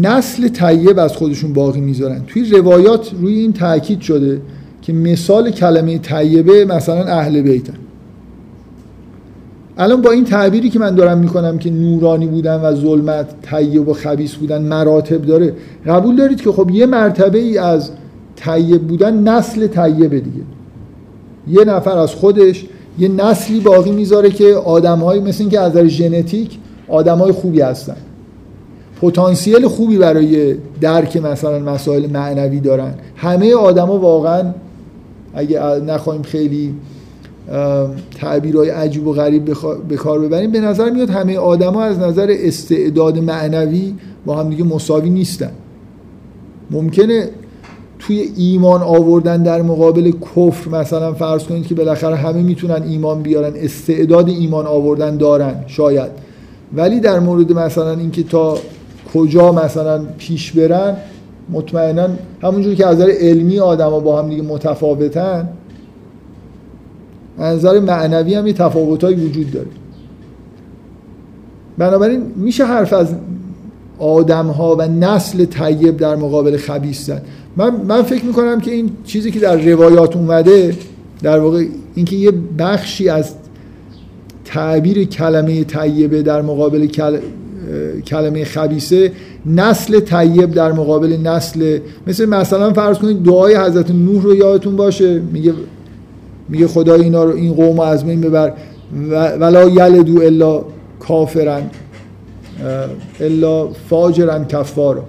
نسل 0.00 0.48
طیب 0.48 0.98
از 0.98 1.16
خودشون 1.16 1.52
باقی 1.52 1.80
می‌ذارن. 1.80 2.22
توی 2.26 2.50
روایات 2.50 3.10
روی 3.20 3.34
این 3.34 3.52
تاکید 3.52 4.00
شده 4.00 4.40
که 4.82 4.92
مثال 4.92 5.50
کلمه 5.50 5.98
طیبه 5.98 6.64
مثلا 6.64 7.04
اهل 7.04 7.42
بیتن 7.42 7.74
الان 9.78 10.02
با 10.02 10.10
این 10.10 10.24
تعبیری 10.24 10.70
که 10.70 10.78
من 10.78 10.94
دارم 10.94 11.18
می‌کنم 11.18 11.58
که 11.58 11.70
نورانی 11.70 12.26
بودن 12.26 12.60
و 12.60 12.74
ظلمت 12.74 13.26
طیب 13.42 13.88
و 13.88 13.92
خبیس 13.92 14.34
بودن 14.34 14.62
مراتب 14.62 15.22
داره 15.22 15.54
قبول 15.86 16.16
دارید 16.16 16.40
که 16.40 16.52
خب 16.52 16.70
یه 16.70 16.86
مرتبه 16.86 17.38
ای 17.38 17.58
از 17.58 17.90
طیب 18.36 18.82
بودن 18.82 19.28
نسل 19.28 19.66
طیبه 19.66 20.20
دیگه. 20.20 20.42
یه 21.48 21.64
نفر 21.64 21.98
از 21.98 22.10
خودش 22.14 22.66
یه 22.98 23.08
نسلی 23.08 23.60
باقی 23.60 23.92
می‌ذاره 23.92 24.30
که 24.30 24.54
آدمهایی 24.54 25.20
مثل 25.20 25.42
این 25.42 25.50
که 25.50 25.60
از 25.60 25.72
نظر 25.72 25.86
ژنتیک 25.86 26.58
آدمای 26.88 27.32
خوبی 27.32 27.60
هستن. 27.60 27.96
پتانسیل 29.02 29.68
خوبی 29.68 29.98
برای 29.98 30.56
درک 30.80 31.16
مثلا 31.16 31.58
مسائل 31.58 32.06
معنوی 32.06 32.60
دارن. 32.60 32.94
همه 33.16 33.54
آدما 33.54 33.98
واقعا 33.98 34.52
اگه 35.34 35.60
نخواهیم 35.60 36.22
خیلی 36.22 36.74
تعبیرهای 38.20 38.70
عجیب 38.70 39.06
و 39.06 39.12
غریب 39.12 39.44
به 39.88 39.96
کار 39.96 40.18
ببریم 40.18 40.50
به 40.50 40.60
نظر 40.60 40.90
میاد 40.90 41.10
همه 41.10 41.38
آدما 41.38 41.82
از 41.82 41.98
نظر 41.98 42.34
استعداد 42.38 43.18
معنوی 43.18 43.94
با 44.26 44.36
هم 44.36 44.50
دیگه 44.50 44.64
مساوی 44.64 45.10
نیستن. 45.10 45.50
ممکنه 46.70 47.28
توی 47.98 48.32
ایمان 48.36 48.82
آوردن 48.82 49.42
در 49.42 49.62
مقابل 49.62 50.10
کفر 50.10 50.70
مثلا 50.70 51.12
فرض 51.12 51.44
کنید 51.44 51.66
که 51.66 51.74
بالاخره 51.74 52.16
همه 52.16 52.42
می‌تونن 52.42 52.82
ایمان 52.82 53.22
بیارن 53.22 53.52
استعداد 53.56 54.28
ایمان 54.28 54.66
آوردن 54.66 55.16
دارن 55.16 55.54
شاید. 55.66 56.10
ولی 56.76 57.00
در 57.00 57.20
مورد 57.20 57.52
مثلا 57.52 57.90
اینکه 57.90 58.22
تا 58.22 58.58
کجا 59.14 59.52
مثلا 59.52 60.04
پیش 60.18 60.52
برن 60.52 60.96
مطمئنا 61.50 62.08
همونجوری 62.42 62.76
که 62.76 62.86
از 62.86 62.96
نظر 62.96 63.10
علمی 63.10 63.58
آدما 63.58 64.00
با 64.00 64.22
هم 64.22 64.28
دیگه 64.28 64.42
متفاوتن 64.42 65.48
از 67.38 67.58
نظر 67.58 67.80
معنوی 67.80 68.34
هم 68.34 68.46
یه 68.46 68.52
تفاوتایی 68.52 69.16
وجود 69.16 69.50
داره. 69.50 69.66
بنابراین 71.78 72.22
میشه 72.36 72.64
حرف 72.64 72.92
از 72.92 73.14
آدم 73.98 74.46
ها 74.46 74.76
و 74.76 74.82
نسل 74.82 75.44
طیب 75.44 75.96
در 75.96 76.16
مقابل 76.16 76.56
خبیث 76.56 77.06
زد. 77.06 77.22
من, 77.56 77.76
من 77.88 78.02
فکر 78.02 78.24
می‌کنم 78.24 78.60
که 78.60 78.70
این 78.70 78.90
چیزی 79.04 79.30
که 79.30 79.40
در 79.40 79.56
روایات 79.56 80.16
اومده 80.16 80.76
در 81.22 81.38
واقع 81.38 81.64
اینکه 81.94 82.16
یه 82.16 82.32
بخشی 82.58 83.08
از 83.08 83.34
تعبیر 84.44 85.04
کلمه 85.04 85.64
طیبه 85.64 86.22
در 86.22 86.42
مقابل 86.42 86.86
کلمه 88.06 88.44
خبیسه 88.44 89.12
نسل 89.46 90.00
طیب 90.00 90.50
در 90.50 90.72
مقابل 90.72 91.16
نسل 91.24 91.78
مثل 92.06 92.24
مثلا 92.24 92.72
فرض 92.72 92.98
کنید 92.98 93.22
دعای 93.22 93.56
حضرت 93.56 93.90
نوح 93.90 94.22
رو 94.22 94.36
یادتون 94.36 94.76
باشه 94.76 95.18
میگه 95.32 95.52
میگه 96.48 96.66
خدای 96.66 97.00
اینا 97.00 97.24
رو 97.24 97.36
این 97.36 97.52
قوم 97.52 97.80
از 97.80 98.04
بین 98.04 98.20
ببر 98.20 98.52
ولا 99.40 99.68
یلدو 99.68 100.22
الا 100.22 100.64
کافرن 101.00 101.62
الا 103.20 103.68
فاجرن 103.68 104.44
کفارا. 104.44 105.02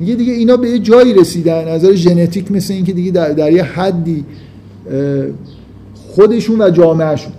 میگه 0.00 0.14
دیگه 0.14 0.32
اینا 0.32 0.56
به 0.56 0.70
یه 0.70 0.78
جایی 0.78 1.14
رسیدن. 1.14 1.68
از 1.68 1.84
نظر 1.84 1.94
ژنتیک 1.94 2.52
مثل 2.52 2.74
اینکه 2.74 2.92
دیگه 2.92 3.10
در, 3.10 3.32
در 3.32 3.52
یه 3.52 3.62
حدی 3.62 4.24
خودشون 5.94 6.62
و 6.62 6.70
جامعهشون. 6.70 7.32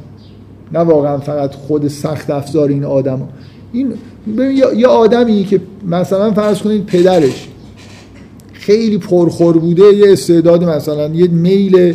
نه 0.74 0.80
واقعا 0.80 1.18
فقط 1.18 1.56
خود 1.56 1.88
سخت 1.88 2.30
افزار 2.30 2.70
این 2.70 2.84
آدم 2.84 3.28
این 3.74 3.94
یه 4.76 4.88
آدمی 4.88 5.44
که 5.44 5.62
مثلا 5.88 6.32
فرض 6.32 6.60
کنید 6.60 6.86
پدرش 6.86 7.48
خیلی 8.54 8.98
پرخور 8.98 9.58
بوده 9.58 9.84
یه 9.84 10.12
استعداد 10.12 10.64
مثلا 10.64 11.08
یه 11.08 11.28
میل 11.28 11.94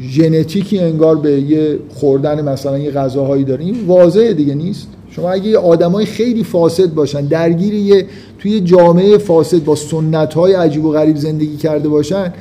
ژنتیکی 0.00 0.78
انگار 0.78 1.16
به 1.16 1.40
یه 1.40 1.78
خوردن 1.94 2.48
مثلا 2.48 2.78
یه 2.78 2.90
غذاهایی 2.90 3.44
داره. 3.44 3.64
این 3.64 3.86
واضحه 3.86 4.34
دیگه 4.34 4.54
نیست؟ 4.54 4.88
شما 5.16 5.30
اگه 5.30 5.48
یه 5.48 5.58
آدمای 5.58 6.06
خیلی 6.06 6.44
فاسد 6.44 6.94
باشن 6.94 7.20
درگیر 7.20 7.74
یه 7.74 8.06
توی 8.38 8.60
جامعه 8.60 9.18
فاسد 9.18 9.64
با 9.64 9.74
سنت 9.74 10.34
های 10.34 10.54
عجیب 10.54 10.84
و 10.84 10.92
غریب 10.92 11.16
زندگی 11.16 11.56
کرده 11.56 11.88
باشن 11.88 12.32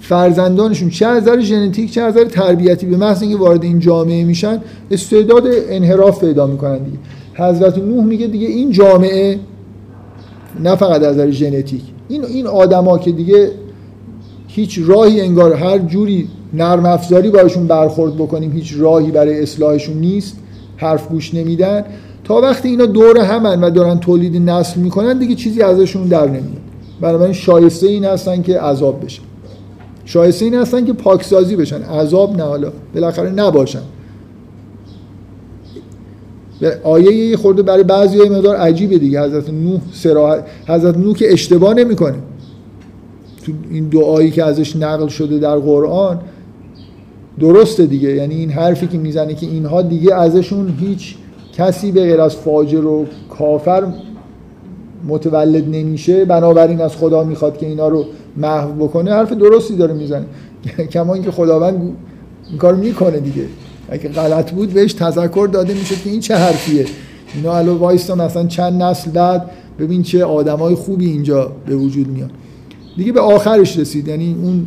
فرزندانشون 0.00 0.90
چه 0.90 1.06
از 1.06 1.22
نظر 1.22 1.40
ژنتیک 1.40 1.92
چه 1.92 2.00
از 2.00 2.16
نظر 2.16 2.24
تربیتی 2.24 2.86
به 2.86 2.96
محض 2.96 3.22
اینکه 3.22 3.36
وارد 3.36 3.64
این 3.64 3.78
جامعه 3.78 4.24
میشن 4.24 4.60
استعداد 4.90 5.42
انحراف 5.68 6.24
پیدا 6.24 6.46
می‌کنن 6.46 6.78
دیگه. 6.78 6.98
حضرت 7.34 7.78
نوح 7.78 8.04
میگه 8.04 8.26
دیگه 8.26 8.46
این 8.46 8.70
جامعه 8.70 9.38
نه 10.60 10.76
فقط 10.76 11.02
از 11.02 11.16
نظر 11.16 11.30
ژنتیک 11.30 11.82
این 12.08 12.24
این 12.24 12.46
آدما 12.46 12.98
که 12.98 13.12
دیگه 13.12 13.50
هیچ 14.48 14.80
راهی 14.84 15.20
انگار 15.20 15.54
هر 15.54 15.78
جوری 15.78 16.28
نرم 16.54 16.86
افزاری 16.86 17.30
باشون 17.30 17.66
برخورد 17.66 18.14
بکنیم 18.14 18.52
هیچ 18.52 18.74
راهی 18.78 19.10
برای 19.10 19.42
اصلاحشون 19.42 19.96
نیست 19.96 20.36
حرف 20.80 21.08
گوش 21.08 21.34
نمیدن. 21.34 21.84
تا 22.30 22.40
وقتی 22.40 22.68
اینا 22.68 22.86
دور 22.86 23.18
همن 23.18 23.60
و 23.60 23.70
دارن 23.70 24.00
تولید 24.00 24.36
نسل 24.50 24.80
می‌کنن 24.80 25.18
دیگه 25.18 25.34
چیزی 25.34 25.62
ازشون 25.62 26.08
در 26.08 26.26
نمیاد. 26.26 26.60
بنابراین 27.00 27.32
شایسته 27.32 27.86
این 27.86 28.04
هستن 28.04 28.42
که 28.42 28.60
عذاب 28.60 29.04
بشن. 29.04 29.22
شایسته 30.04 30.44
این 30.44 30.54
هستن 30.54 30.84
که 30.84 30.92
پاکسازی 30.92 31.56
بشن. 31.56 31.82
عذاب 31.82 32.36
نه 32.36 32.42
حالا 32.42 32.72
بالاخره 32.94 33.30
نباشن. 33.30 33.82
آیه 36.82 37.12
یه 37.12 37.36
خورده 37.36 37.62
برای 37.62 37.82
بعضی 37.82 38.18
های 38.18 38.28
مدار 38.28 38.56
عجیبه 38.56 38.98
دیگه. 38.98 39.22
حضرت 39.22 39.50
نوح 39.50 39.80
سراحت 39.92 40.44
حضرت 40.66 40.96
نوح 40.96 41.14
که 41.14 41.32
اشتباه 41.32 41.74
نمی‌کنه. 41.74 42.18
تو 43.46 43.52
این 43.70 43.88
دعایی 43.88 44.30
که 44.30 44.44
ازش 44.44 44.76
نقل 44.76 45.08
شده 45.08 45.38
در 45.38 45.56
قرآن 45.56 46.20
درسته 47.40 47.86
دیگه. 47.86 48.08
یعنی 48.08 48.34
این 48.34 48.50
حرفی 48.50 48.86
که 48.86 48.98
می‌زنه 48.98 49.34
که 49.34 49.46
اینها 49.46 49.82
دیگه 49.82 50.14
ازشون 50.14 50.74
هیچ 50.80 51.16
کسی 51.60 51.92
به 51.92 52.00
غیر 52.00 52.20
از 52.20 52.36
فاجر 52.36 52.84
و 52.84 53.06
کافر 53.30 53.82
متولد 55.08 55.68
نمیشه 55.68 56.24
بنابراین 56.24 56.80
از 56.80 56.96
خدا 56.96 57.24
می‌خواد 57.24 57.58
که 57.58 57.66
اینا 57.66 57.88
رو 57.88 58.04
محو 58.36 58.72
بکنه 58.72 59.10
حرف 59.12 59.32
درستی 59.32 59.76
داره 59.76 59.94
می‌زنه. 59.94 60.26
کما 60.92 61.14
اینکه 61.14 61.30
خداوند 61.30 61.96
این 62.48 62.58
کار 62.58 62.74
می‌کنه 62.74 63.20
دیگه. 63.20 63.46
اگه 63.90 64.08
غلط 64.08 64.50
بود 64.50 64.72
بهش 64.72 64.92
تذکر 64.92 65.48
داده 65.52 65.74
میشه 65.74 65.94
که 65.94 66.10
این 66.10 66.20
چه 66.20 66.36
حرفیه. 66.36 66.86
اینا 67.34 67.56
الان 67.56 67.76
وایستا 67.76 68.14
مثلا 68.14 68.46
چند 68.46 68.82
نسل 68.82 69.10
بعد 69.10 69.50
ببین 69.78 70.02
چه 70.02 70.24
آدمای 70.24 70.74
خوبی 70.74 71.06
اینجا 71.06 71.52
به 71.66 71.76
وجود 71.76 72.08
میاد 72.08 72.30
دیگه 72.96 73.12
به 73.12 73.20
آخرش 73.20 73.78
رسید. 73.78 74.08
یعنی 74.08 74.36
اون 74.42 74.66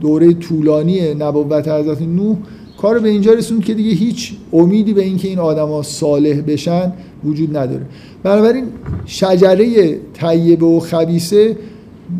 دوره 0.00 0.32
طولانی 0.32 1.14
نبوت 1.14 1.68
حضرت 1.68 2.02
نوح. 2.02 2.36
کار 2.78 2.98
به 2.98 3.08
اینجا 3.08 3.32
رسوند 3.32 3.64
که 3.64 3.74
دیگه 3.74 3.90
هیچ 3.90 4.32
امیدی 4.52 4.92
به 4.92 5.02
اینکه 5.02 5.28
این 5.28 5.38
آدما 5.38 5.82
صالح 5.82 6.40
بشن 6.40 6.92
وجود 7.24 7.56
نداره. 7.56 7.82
بنابراین 8.22 8.64
شجره 9.06 9.96
طیبه 10.12 10.66
و 10.66 10.80
خبیسه 10.80 11.56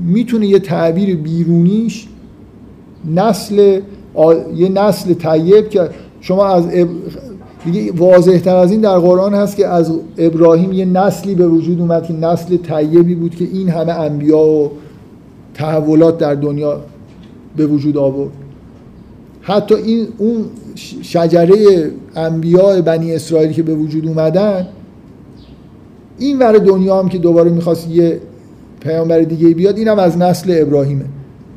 می‌تونه 0.07 0.47
یه 0.47 0.59
تعبیر 0.59 1.17
بیرونیش 1.17 2.07
نسل 3.15 3.81
یه 4.57 4.69
نسل 4.69 5.15
طیب 5.15 5.69
که 5.69 5.91
شما 6.21 6.47
از 6.47 6.65
دیگه 7.65 7.93
واضح 7.93 8.39
تر 8.39 8.57
از 8.57 8.71
این 8.73 8.81
در 8.81 8.99
قرآن 8.99 9.35
هست 9.35 9.57
که 9.57 9.69
از 9.69 9.93
ابراهیم 10.19 10.73
یه 10.73 10.85
نسلی 10.85 11.35
به 11.35 11.49
وجود 11.49 11.81
اومد 11.81 12.07
که 12.07 12.13
نسل 12.13 12.57
طیبی 12.57 13.15
بود 13.15 13.35
که 13.35 13.45
این 13.45 13.69
همه 13.69 13.93
انبیا 13.93 14.39
و 14.39 14.71
تحولات 15.55 16.19
در 16.19 16.35
دنیا 16.35 16.81
به 17.57 17.67
وجود 17.67 17.97
آورد. 17.97 18.48
حتی 19.49 19.75
این 19.75 20.09
اون 20.19 20.45
شجره 21.03 21.57
انبیاء 22.17 22.81
بنی 22.81 23.15
اسرائیل 23.15 23.53
که 23.53 23.63
به 23.63 23.75
وجود 23.75 24.07
اومدن 24.07 24.67
این 26.19 26.39
ور 26.39 26.53
دنیا 26.53 26.99
هم 26.99 27.09
که 27.09 27.19
دوباره 27.19 27.51
می‌خواست 27.51 27.91
یه 27.91 28.21
پیامبر 28.81 29.21
دیگه 29.21 29.49
بیاد 29.49 29.79
اینم 29.79 29.99
از 29.99 30.19
نسل 30.19 30.59
ابراهیمه. 30.61 31.05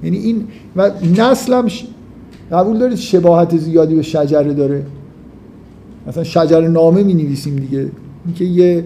یعنی 0.04 0.18
این 0.18 0.44
و 0.76 0.92
نسل 1.18 1.54
هم 1.54 1.68
قبول 2.52 2.78
دارید 2.78 2.98
شباهت 2.98 3.58
زیادی 3.58 3.96
به 3.96 4.02
شجره 4.02 4.54
داره؟ 4.54 4.84
مثلا 6.08 6.24
شجر 6.24 6.68
نامه 6.68 7.04
می 7.04 7.14
نویسیم 7.14 7.56
دیگه. 7.56 7.86
اینکه 8.26 8.46
یه 8.46 8.84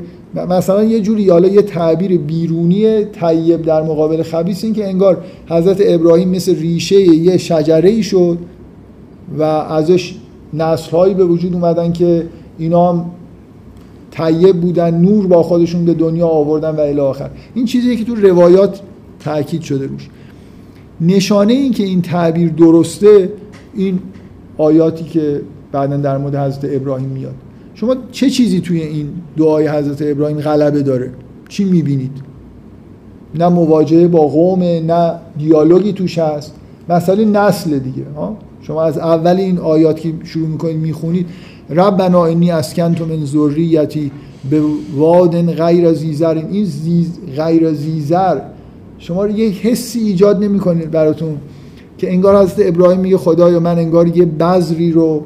مثلا 0.50 0.84
یه 0.84 1.00
جوری 1.00 1.30
حالا 1.30 1.48
یه 1.48 1.62
تعبیر 1.62 2.18
بیرونی 2.18 3.06
طیب 3.06 3.62
در 3.62 3.82
مقابل 3.82 4.24
خبیث 4.24 4.64
این 4.64 4.74
که 4.74 4.88
انگار 4.88 5.24
حضرت 5.50 5.78
ابراهیم 5.86 6.30
مثل 6.30 6.56
ریشه 6.56 7.00
یه 7.02 7.38
شجره 7.38 7.90
ای 7.90 8.04
شد 8.04 8.38
و 9.38 9.44
ازش 9.44 10.16
نسلهایی 10.54 11.14
به 11.14 11.26
وجود 11.26 11.54
اومدن 11.54 11.92
که 11.92 12.28
اینا 12.58 12.94
هم 12.94 13.06
طیب 14.12 14.62
بودن 14.62 14.98
نور 14.98 15.28
با 15.28 15.44
خودشون 15.44 15.86
به 15.86 15.94
دنیا 15.94 16.28
آوردن 16.28 16.70
و 16.70 16.80
الی 16.80 17.00
آخر. 17.00 17.30
این 17.54 17.66
چیزی 17.66 17.96
که 17.98 18.04
تو 18.04 18.16
روایات 18.16 18.82
تاکید 19.20 19.62
شده 19.62 19.88
روش. 19.88 20.10
نشانه 21.02 21.54
این 21.54 21.72
که 21.72 21.84
این 21.84 22.02
تعبیر 22.02 22.50
درسته 22.50 23.30
این 23.74 24.00
آیاتی 24.58 25.04
که 25.04 25.42
بعدا 25.72 25.98
در 25.98 26.18
مورد 26.18 26.36
حضرت 26.36 26.76
ابراهیم 26.76 27.10
میاد. 27.10 27.36
شما 27.76 27.96
چه 28.12 28.30
چیزی 28.30 28.62
توی 28.62 28.82
این 28.82 29.10
دعای 29.38 29.68
حضرت 29.68 30.02
ابراهیم 30.02 30.38
غلبه 30.40 30.84
داره؟ 30.84 31.12
چی 31.50 31.64
می‌بینید؟ 31.64 32.12
نه 33.36 33.50
مواجهه 33.50 34.08
با 34.08 34.28
قوم 34.28 34.64
نه 34.64 35.14
دیالوگی 35.38 35.94
توش 35.94 36.18
هست. 36.18 36.56
مسئله 36.90 37.26
نسل 37.26 37.80
دیگه 37.80 38.04
ها؟ 38.16 38.38
شما 38.68 38.84
از 38.84 38.98
اول 38.98 39.38
این 39.38 39.58
آیات 39.58 40.00
که 40.00 40.14
شروع 40.24 40.48
می‌کنید 40.48 40.78
می‌خونید 40.78 41.26
ربنا 41.70 42.26
انی 42.26 42.52
اسکنت 42.52 43.02
من 43.02 43.26
ذریتی 43.26 44.12
به 44.50 44.62
وادن 44.96 45.52
غیر 45.52 45.94
زیزر 45.94 46.44
این 46.52 46.66
زیز 46.66 47.20
غیر 47.38 47.74
زیزر 47.74 48.40
شما 48.98 49.28
یه 49.28 49.50
حسی 49.50 50.00
ایجاد 50.00 50.44
نمی‌کنید 50.44 50.92
براتون 50.92 51.38
که 51.98 52.12
انگار 52.12 52.44
حضرت 52.44 52.68
ابراهیم 52.68 53.00
میگه 53.00 53.18
خدایا 53.18 53.60
من 53.60 53.78
انگار 53.78 54.18
یه 54.18 54.26
بذری 54.26 54.92
رو 54.92 55.24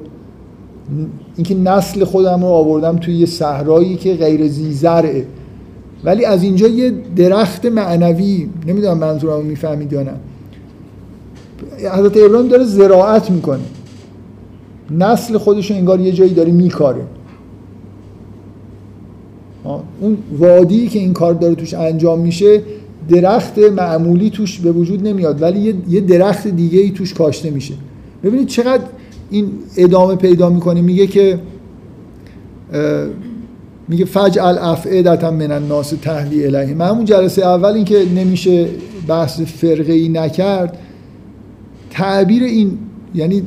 اینکه 1.35 1.55
نسل 1.55 2.03
خودم 2.03 2.41
رو 2.41 2.47
آوردم 2.47 2.97
توی 2.97 3.15
یه 3.15 3.25
صحرایی 3.25 3.95
که 3.95 4.15
غیر 4.15 4.47
زیزرعه 4.47 5.25
ولی 6.03 6.25
از 6.25 6.43
اینجا 6.43 6.67
یه 6.67 6.93
درخت 7.15 7.65
معنوی 7.65 8.49
نمی‌دونم 8.67 8.97
منظورم 8.97 9.45
می‌فهمید 9.45 9.93
یا 9.93 10.03
نه. 10.03 10.13
حضرت 11.77 12.17
ابراهیم 12.17 12.47
داره 12.47 12.63
زراعت 12.63 13.31
می‌کنه. 13.31 13.59
نسل 14.91 15.37
خودش 15.37 15.71
انگار 15.71 15.99
یه 15.99 16.11
جایی 16.11 16.33
داره 16.33 16.51
میکاره. 16.51 17.01
اون 20.01 20.17
وادی 20.37 20.87
که 20.87 20.99
این 20.99 21.13
کار 21.13 21.33
داره 21.33 21.55
توش 21.55 21.73
انجام 21.73 22.19
میشه 22.19 22.61
درخت 23.09 23.57
معمولی 23.57 24.29
توش 24.29 24.59
به 24.59 24.71
وجود 24.71 25.07
نمیاد 25.07 25.41
ولی 25.41 25.75
یه 25.89 26.01
درخت 26.01 26.47
دیگه 26.47 26.79
ای 26.79 26.91
توش 26.91 27.13
کاشته 27.13 27.49
میشه. 27.49 27.73
ببینید 28.23 28.47
چقدر 28.47 28.83
این 29.29 29.51
ادامه 29.77 30.15
پیدا 30.15 30.49
می‌کنه. 30.49 30.81
میگه 30.81 31.07
که 31.07 31.39
میگه 33.87 34.05
فجعل 34.05 34.57
افعدتا 34.57 35.31
من 35.31 35.51
الناس 35.51 35.93
تهوی 36.01 36.45
الیه. 36.45 36.75
من 36.75 36.87
همون 36.87 37.05
جلسه 37.05 37.45
اول 37.45 37.73
اینکه 37.73 38.05
نمیشه 38.15 38.67
بحث 39.07 39.41
فرقه 39.41 39.93
ای 39.93 40.09
نکرد. 40.09 40.77
تعبیر 41.99 42.43
این 42.43 42.77
یعنی 43.15 43.43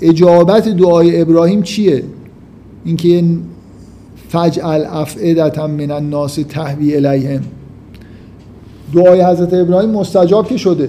اجابت 0.00 0.68
دعای 0.68 1.20
ابراهیم 1.20 1.62
چیه؟ 1.62 2.02
اینکه 2.84 3.24
فجعل 4.28 4.84
افعدتا 4.84 5.66
من 5.66 5.90
الناس 5.90 6.38
تهوی 6.48 6.96
الیهم. 6.96 7.40
دعای 8.94 9.22
حضرت 9.22 9.54
ابراهیم 9.54 9.90
مستجاب 9.90 10.48
که 10.48 10.56
شده. 10.56 10.88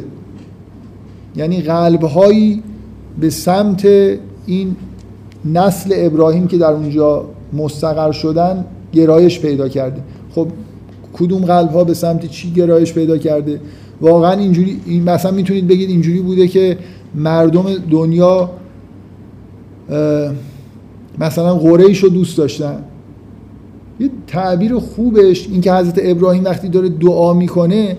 یعنی 1.36 1.62
قلبهایی 1.62 2.64
به 3.20 3.30
سمت 3.30 3.86
این 4.46 4.76
نسل 5.46 5.94
ابراهیم 5.96 6.48
که 6.48 6.58
در 6.58 6.72
اونجا 6.72 7.26
مستقر 7.54 8.12
شدن 8.12 8.66
گرایش 8.94 9.40
پیدا 9.40 9.70
کرده. 9.70 10.02
خب 10.36 10.48
کدوم 11.14 11.46
قلب 11.46 11.72
ها 11.72 11.84
به 11.84 11.94
سمت 11.94 12.26
چی 12.26 12.52
گرایش 12.52 12.94
پیدا 12.94 13.18
کرده؟ 13.18 13.60
واقعا 14.02 14.32
اینجوری 14.32 14.82
این 14.86 15.04
مثلا 15.04 15.32
می‌تونید 15.32 15.68
بگید 15.68 15.90
اینجوری 15.90 16.20
بوده 16.20 16.48
که 16.48 16.78
مردم 17.18 17.66
دنیا 17.92 18.50
مثلا 21.20 21.56
قریش 21.56 22.04
رو 22.04 22.10
دوست 22.10 22.38
داشتن. 22.38 22.84
یه 24.00 24.10
تعبیر 24.28 24.76
خوبش 24.76 25.48
این 25.48 25.62
که 25.62 25.74
حضرت 25.74 26.00
ابراهیم 26.04 26.44
وقتی 26.44 26.70
داره 26.70 26.90
دعا 26.90 27.34
می‌کنه 27.34 27.98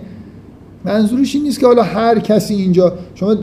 منظورش 0.85 1.35
این 1.35 1.45
نیست 1.45 1.61
که 1.61 1.67
حالا 1.67 1.83
هر 1.83 2.19
کسی 2.19 2.55
اینجا 2.55 2.93
شما 3.15 3.37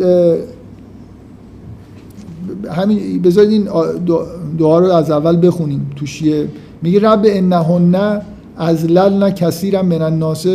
همین 2.72 3.22
بذارید 3.22 3.52
این 3.52 3.68
دعا 4.60 4.80
رو 4.80 4.92
از 4.92 5.12
اول 5.12 5.48
بخونیم 5.48 5.92
توشیه 5.96 6.48
میگه 6.82 7.00
رب 7.00 7.22
انهن 7.26 8.22
از 8.58 8.86
للن 8.86 9.32
کثیرا 9.32 9.84
من 9.84 10.02
الناس 10.02 10.48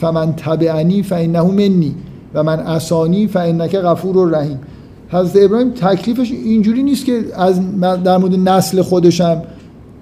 فمن 0.00 0.32
تبعنی 0.36 1.02
فانه 1.02 1.42
منی. 1.42 1.94
و 2.34 2.42
من 2.42 2.60
اسانی 2.60 3.28
فانک 3.28 3.76
غفور 3.76 4.30
رحیم 4.30 4.60
حضرت 5.08 5.44
ابراهیم 5.44 5.70
تکلیفش 5.70 6.30
اینجوری 6.30 6.82
نیست 6.82 7.04
که 7.04 7.24
از 7.36 7.80
در 7.80 8.16
مورد 8.16 8.34
نسل 8.34 8.82
خودشم 8.82 9.42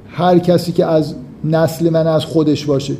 هر 0.09 0.39
کسی 0.39 0.73
که 0.73 0.87
از 0.87 1.15
نسل 1.45 1.91
من 1.91 2.07
از 2.07 2.25
خودش 2.25 2.67
باشه. 2.67 2.95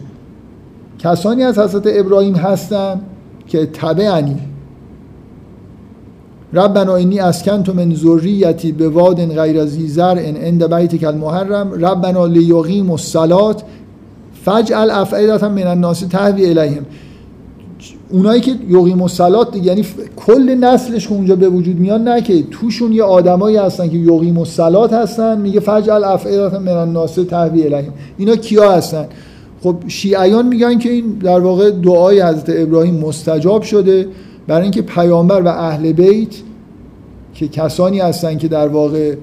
کسانی 0.99 1.43
از 1.43 1.59
حضرت 1.59 1.83
ابراهیم 1.87 2.35
هستن 2.35 3.01
که 3.47 3.67
تبعنی. 3.67 4.37
ربنا 6.53 6.97
انی 6.97 7.21
اسکنت 7.21 7.69
من 7.69 7.95
ذریتی 7.95 8.73
به 8.73 8.89
واد 8.89 9.27
غیر 9.27 9.67
ذی 9.67 9.89
زرع 9.89 10.21
عند 10.21 10.75
بیتک 10.75 11.05
المحرم. 11.05 11.73
ربنا 11.73 12.27
لیقیم 12.27 12.91
الصلاه 12.91 13.57
فجعل 14.45 14.91
افئده 14.91 15.49
من 15.49 15.67
الناس 15.67 16.01
تهوی 16.01 16.47
الیهم. 16.47 16.87
اونایی 18.13 18.41
که 18.41 18.51
یقیم 18.69 19.03
الصلات 19.03 19.57
یعنی 19.57 19.85
کل 20.17 20.55
نسلش 20.55 21.09
که 21.09 21.15
اونجا 21.15 21.37
به 21.37 21.49
وجود 21.49 21.79
میاد 21.79 22.01
نه 22.01 22.23
که 22.23 22.43
توشون 22.43 22.93
یه 22.93 23.03
آدمایی 23.03 23.57
هستن 23.57 23.89
که 23.89 23.97
یقیم 23.97 24.39
الصلات 24.39 24.93
هستن 24.93 25.41
میگه 25.41 25.61
فجعل 25.61 26.05
افئده 26.05 26.59
من 26.59 26.73
الناس 26.73 27.15
تهوی 27.15 27.63
الیهم 27.63 27.93
اینا 28.19 28.37
کیا 28.37 28.73
هستن؟ 28.73 29.07
خب 29.63 29.77
شیعیان 29.89 30.47
میگن 30.47 30.79
که 30.79 30.91
این 30.91 31.05
در 31.23 31.41
واقع 31.41 31.71
دعای 31.71 32.23
حضرت 32.23 32.45
ابراهیم 32.49 32.95
مستجاب 32.95 33.63
شده 33.63 34.07
برای 34.47 34.63
اینکه 34.63 34.83
پیامبر 34.83 35.43
و 35.43 35.49
اهل 35.49 35.93
بیت 35.93 36.35
که 37.35 37.49
کسانی 37.49 38.01
هستن 38.01 38.39
که 38.39 38.49
در 38.49 38.69
واقع 38.69 39.15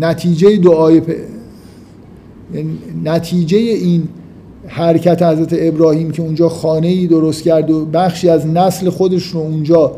نتیجه 0.00 0.56
دعای 0.56 1.02
یعنی 2.54 2.78
نتیجه 3.04 3.58
این 3.58 4.08
حرکت 4.66 5.22
حضرت 5.22 5.48
ابراهیم 5.52 6.10
که 6.10 6.22
اونجا 6.22 6.48
خانه 6.48 6.88
ای 6.88 7.06
درست 7.06 7.42
کرد 7.42 7.70
و 7.70 7.84
بخشی 7.84 8.28
از 8.28 8.46
نسل 8.46 8.90
خودش 8.90 9.26
رو 9.26 9.40
اونجا 9.40 9.92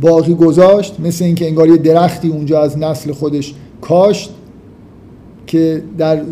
باقی 0.00 0.34
گذاشت 0.34 1.00
مثل 1.00 1.24
اینکه 1.24 1.46
انگار 1.46 1.68
یه 1.68 1.76
درختی 1.76 2.28
اونجا 2.28 2.62
از 2.62 2.78
نسل 2.78 3.12
خودش 3.12 3.54
کاشت 3.80 4.30
که 5.46 5.82
در 5.98 6.22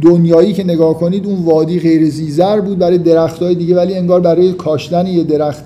دنیایی 0.00 0.52
که 0.52 0.64
نگاه 0.64 0.94
کنید 0.94 1.26
اون 1.26 1.44
وادی 1.44 1.80
غیر 1.80 2.10
زیزر 2.10 2.60
بود 2.60 2.78
برای 2.78 2.98
درخت 2.98 3.42
های 3.42 3.54
دیگه 3.54 3.76
ولی 3.76 3.94
انگار 3.94 4.20
برای 4.20 4.52
کاشتن 4.52 5.06
یه 5.06 5.24
درخت 5.24 5.64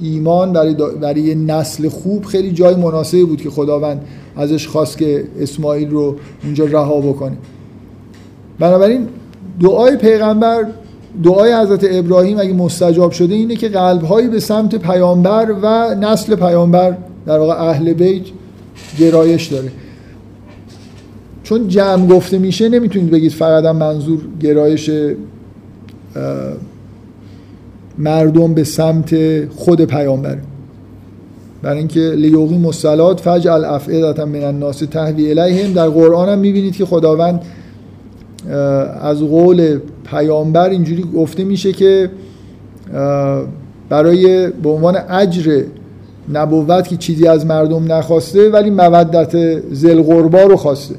ایمان 0.00 0.52
برای, 0.52 0.74
برای 1.00 1.34
نسل 1.34 1.88
خوب 1.88 2.24
خیلی 2.24 2.52
جای 2.52 2.74
مناسبی 2.74 3.24
بود 3.24 3.42
که 3.42 3.50
خداوند 3.50 4.00
ازش 4.36 4.68
خواست 4.68 4.98
که 4.98 5.24
اسماعیل 5.40 5.90
رو 5.90 6.16
اونجا 6.44 6.64
رها 6.64 7.00
بکنه. 7.00 7.36
بنابراین 8.58 9.08
دعای 9.60 9.96
پیغمبر 9.96 10.66
دعای 11.24 11.54
حضرت 11.54 11.86
ابراهیم 11.90 12.38
اگه 12.38 12.52
مستجاب 12.52 13.12
شده 13.12 13.34
اینه 13.34 13.56
که 13.56 13.68
قلبهایی 13.68 14.28
به 14.28 14.40
سمت 14.40 14.74
پیامبر 14.74 15.54
و 15.62 15.94
نسل 15.94 16.34
پیامبر 16.34 16.96
در 17.26 17.38
واقع 17.38 17.62
اهل 17.62 17.92
بیت 17.92 18.22
گرایش 18.98 19.46
داره. 19.46 19.72
چون 21.42 21.68
جمع 21.68 22.06
گفته 22.06 22.38
میشه 22.38 22.68
نمی‌تونید 22.68 23.10
بگید 23.10 23.32
فقط 23.32 23.64
منظور 23.64 24.20
گرایش 24.40 24.90
مردم 27.98 28.54
به 28.54 28.64
سمت 28.64 29.14
خود 29.54 29.84
پیامبر 29.84 30.38
برای 31.62 31.78
اینکه 31.78 32.00
لیوقی 32.00 32.58
مسلات 32.58 33.20
فجعل 33.20 33.64
افعدتا 33.64 34.24
من 34.24 34.44
الناس 34.44 34.78
تهوی 34.78 35.30
الیهم 35.30 35.72
در 35.72 35.88
قرآن 35.88 36.28
هم 36.28 36.38
می‌بینید 36.38 36.76
که 36.76 36.84
خداوند 36.86 37.42
از 39.00 39.20
قول 39.20 39.78
پیامبر 40.10 40.68
اینجوری 40.68 41.04
گفته 41.16 41.44
میشه 41.44 41.72
که 41.72 42.10
برای 43.88 44.50
به 44.50 44.68
عنوان 44.68 44.96
اجر 44.96 45.62
نبوت 46.32 46.88
که 46.88 46.96
چیزی 46.96 47.26
از 47.26 47.46
مردم 47.46 47.92
نخواسته 47.92 48.50
ولی 48.50 48.70
مودت 48.70 49.60
زلغربا 49.74 50.42
رو 50.42 50.56
خواسته. 50.56 50.94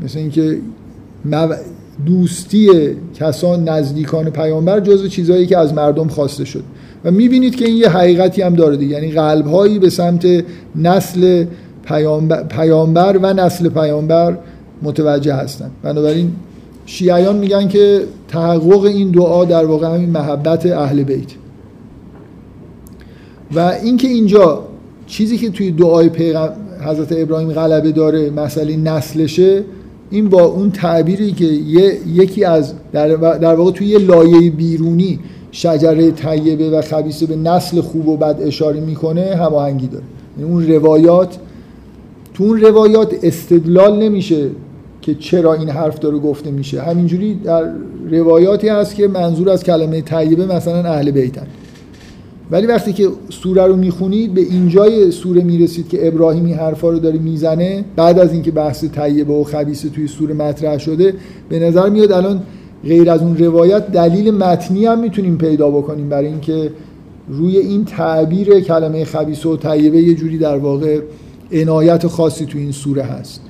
مثل 0.00 0.18
اینکه 0.18 0.58
دوستی 2.06 2.70
کسان 3.14 3.68
نزدیکان 3.68 4.30
پیامبر 4.30 4.80
جزو 4.80 5.08
چیزهایی 5.08 5.46
که 5.46 5.58
از 5.58 5.74
مردم 5.74 6.08
خواسته 6.08 6.44
شد. 6.44 6.62
و 7.04 7.10
می‌بینید 7.10 7.56
که 7.56 7.64
این 7.64 7.76
یه 7.76 7.88
حقیقتی 7.88 8.42
هم 8.42 8.54
داره 8.54 8.76
دیگه. 8.76 8.92
یعنی 8.92 9.12
قلبهایی 9.12 9.78
به 9.78 9.90
سمت 9.90 10.26
نسل 10.76 11.44
پیامبر, 11.84 12.42
پیامبر 12.42 13.18
و 13.22 13.32
نسل 13.34 13.68
پیامبر 13.68 14.38
متوجه 14.82 15.34
هستن. 15.34 15.70
بنابراین 15.82 16.32
شیعیان 16.86 17.36
میگن 17.36 17.68
که 17.68 18.02
تحقق 18.28 18.84
این 18.84 19.10
دعا 19.10 19.44
در 19.44 19.64
واقع 19.64 19.94
همین 19.94 20.10
محبت 20.10 20.66
اهل 20.66 21.02
بیت. 21.02 21.32
و 23.54 23.60
اینکه 23.82 24.08
اینجا 24.08 24.64
چیزی 25.06 25.38
که 25.38 25.50
توی 25.50 25.70
دعای 25.70 26.08
پیغم 26.08 26.52
حضرت 26.86 27.08
ابراهیم 27.10 27.52
غلبه 27.52 27.92
داره 27.92 28.30
مسئله 28.30 28.76
نسلشه 28.76 29.64
این 30.10 30.28
با 30.28 30.44
اون 30.44 30.70
تعبیری 30.70 31.32
که 31.32 31.44
یکی 31.44 32.44
از 32.44 32.72
در, 32.92 33.08
در 33.14 33.54
واقع 33.54 33.70
توی 33.70 33.86
یه 33.86 33.98
لایه 33.98 34.50
بیرونی 34.50 35.18
شجره 35.52 36.10
طیبه 36.10 36.70
و 36.70 36.82
خبیسه 36.82 37.26
به 37.26 37.36
نسل 37.36 37.80
خوب 37.80 38.08
و 38.08 38.16
بد 38.16 38.38
اشاره 38.40 38.80
می‌کنه 38.80 39.36
هماهنگی 39.36 39.86
داره. 39.86 40.04
یعنی 40.38 40.52
اون 40.52 40.66
روایات 40.66 41.38
تو 42.34 42.44
اون 42.44 42.60
روایات 42.60 43.14
استدلال 43.22 44.02
نمیشه 44.02 44.50
که 45.06 45.14
چرا 45.14 45.54
این 45.54 45.68
حرف 45.68 45.98
داره 45.98 46.18
گفته 46.18 46.50
میشه. 46.50 46.82
همینجوری 46.82 47.34
در 47.34 47.72
روایاتی 48.10 48.68
هست 48.68 48.94
که 48.94 49.08
منظور 49.08 49.50
از 49.50 49.64
کلمه 49.64 50.00
طیبه 50.00 50.46
مثلا 50.46 50.92
اهل 50.92 51.10
بیتن 51.10 51.46
ولی 52.50 52.66
وقتی 52.66 52.92
که 52.92 53.08
سوره 53.28 53.66
رو 53.66 53.76
می‌خونید 53.76 54.34
به 54.34 54.40
اینجای 54.40 55.10
سوره 55.10 55.42
می‌رسید 55.42 55.88
که 55.88 56.08
ابراهیمی 56.08 56.52
حرفا 56.52 56.90
رو 56.90 56.98
داره 56.98 57.18
می‌زنه 57.18 57.84
بعد 57.96 58.18
از 58.18 58.32
اینکه 58.32 58.50
بحث 58.50 58.84
طیبه 58.84 59.32
و 59.32 59.44
خبیسه 59.44 59.88
توی 59.88 60.08
سوره 60.08 60.34
مطرح 60.34 60.78
شده 60.78 61.14
به 61.48 61.58
نظر 61.58 61.88
میاد 61.88 62.12
الان 62.12 62.42
غیر 62.84 63.10
از 63.10 63.22
اون 63.22 63.36
روایت 63.36 63.92
دلیل 63.92 64.30
متنی 64.34 64.86
هم 64.86 65.00
می‌تونیم 65.00 65.38
پیدا 65.38 65.70
بکنیم 65.70 66.08
برای 66.08 66.26
اینکه 66.26 66.72
روی 67.28 67.56
این 67.56 67.84
تعبیر 67.84 68.60
کلمه 68.60 69.04
خبیسه 69.04 69.48
و 69.48 69.56
طیبه 69.56 69.98
یه 69.98 70.14
جوری 70.14 70.38
در 70.38 70.58
واقع 70.58 71.00
عنایت 71.52 72.06
خاصی 72.06 72.46
توی 72.46 72.60
این 72.60 72.72
سوره 72.72 73.02
هست. 73.02 73.45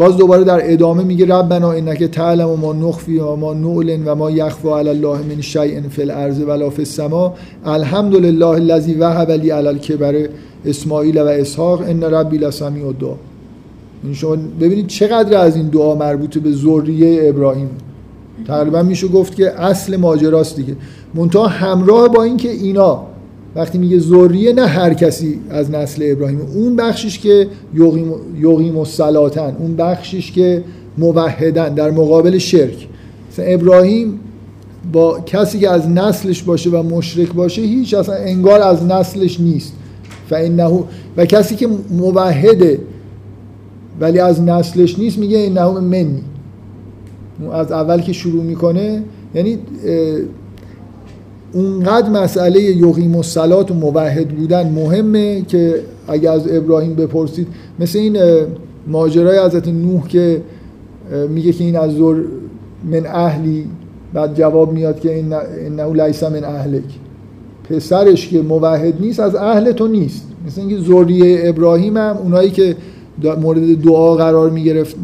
باز 0.00 0.16
دوباره 0.16 0.44
در 0.44 0.72
ادامه 0.72 1.04
میگه 1.04 1.26
ربنا 1.26 1.72
انک 1.72 2.04
تعلم 2.04 2.48
و 2.48 2.56
ما 2.56 2.72
نخفی 2.72 3.18
و 3.18 3.36
ما 3.36 3.54
نعلن 3.54 4.04
و 4.04 4.14
ما 4.14 4.30
یخفا 4.30 4.78
علی 4.78 4.88
الله 4.88 5.18
من 5.18 5.40
شیء 5.40 5.80
فی 5.90 6.02
الارض 6.02 6.40
ولا 6.40 6.70
فی 6.70 6.82
السما. 6.82 7.34
الحمدلله 7.64 8.46
الذی 8.46 8.94
وهب 8.94 9.30
لی 9.30 9.50
علی 9.50 9.68
الکبر 9.68 10.28
اسماعیل 10.64 11.18
و 11.18 11.26
اسحاق. 11.26 11.80
ان 11.80 12.02
ربی 12.02 12.38
لسمیع 12.38 12.86
الدعا. 12.86 13.14
این 14.04 14.14
شما 14.14 14.36
ببینید 14.60 14.86
چقدر 14.86 15.38
از 15.38 15.56
این 15.56 15.68
دعا 15.68 15.94
مربوط 15.94 16.38
به 16.38 16.52
ذریه 16.52 17.28
ابراهیم. 17.28 17.70
تقریبا 18.46 18.82
میشه 18.82 19.08
گفت 19.08 19.34
که 19.34 19.60
اصل 19.60 19.96
ماجراست 19.96 20.56
دیگه. 20.56 20.76
منتها 21.14 21.46
همراه 21.46 22.08
با 22.08 22.22
اینکه 22.22 22.50
اینا 22.50 23.02
وقتی 23.54 23.78
میگه 23.78 23.98
ذریه 23.98 24.52
نه 24.52 24.66
هر 24.66 24.94
کسی 24.94 25.40
از 25.50 25.70
نسل 25.70 26.08
ابراهیم 26.12 26.40
اون 26.54 26.76
بخشش 26.76 27.18
که 27.18 27.46
یقیم 28.38 28.78
و 28.78 28.84
سلاتن 28.84 29.56
اون 29.58 29.76
بخشش 29.76 30.32
که 30.32 30.64
موحدن 30.98 31.74
در 31.74 31.90
مقابل 31.90 32.38
شرک. 32.38 32.88
مثلا 33.32 33.44
ابراهیم 33.44 34.20
با 34.92 35.20
کسی 35.20 35.58
که 35.58 35.70
از 35.70 35.88
نسلش 35.88 36.42
باشه 36.42 36.70
و 36.70 36.82
مشرک 36.82 37.32
باشه 37.32 37.62
هیچ 37.62 37.94
اصلا 37.94 38.14
انگار 38.14 38.60
از 38.60 38.84
نسلش 38.84 39.40
نیست. 39.40 39.72
فانه 40.30 40.84
و 41.16 41.26
کسی 41.26 41.56
که 41.56 41.68
موحده 41.90 42.80
ولی 44.00 44.18
از 44.18 44.42
نسلش 44.42 44.98
نیست 44.98 45.18
میگه 45.18 45.38
انه 45.38 45.80
منی 45.80 46.22
از 47.52 47.72
اول 47.72 48.00
که 48.00 48.12
شروع 48.12 48.44
می‌کنه 48.44 49.02
یعنی 49.34 49.58
اونقدر 51.52 52.08
مسئله 52.08 52.60
یقیم 52.60 53.16
و 53.16 53.22
سلات 53.22 53.70
و 53.70 53.74
موحد 53.74 54.28
بودن 54.28 54.68
مهمه 54.72 55.42
که 55.42 55.74
اگه 56.08 56.30
از 56.30 56.52
ابراهیم 56.52 56.94
بپرسید 56.94 57.46
مثل 57.78 57.98
این 57.98 58.18
ماجرای 58.86 59.38
حضرت 59.38 59.68
نوح 59.68 60.08
که 60.08 60.42
میگه 61.28 61.52
که 61.52 61.64
این 61.64 61.76
از 61.76 61.90
زور 61.90 62.24
من 62.84 63.06
اهلی 63.06 63.66
بعد 64.12 64.34
جواب 64.34 64.72
میاد 64.72 65.00
که 65.00 65.14
این 65.14 65.32
انه 65.32 66.04
لیس 66.04 66.22
من 66.22 66.44
اهلک. 66.44 66.84
پسرش 67.70 68.28
که 68.28 68.42
موحد 68.42 69.00
نیست 69.00 69.20
از 69.20 69.34
اهل 69.34 69.72
تو 69.72 69.88
نیست. 69.88 70.26
مثل 70.46 70.60
اینکه 70.60 70.78
ذریه 70.78 71.48
ابراهیم 71.48 71.96
هم 71.96 72.16
اونایی 72.22 72.50
که 72.50 72.76
مورد 73.40 73.82
دعا 73.82 74.16
قرار 74.16 74.50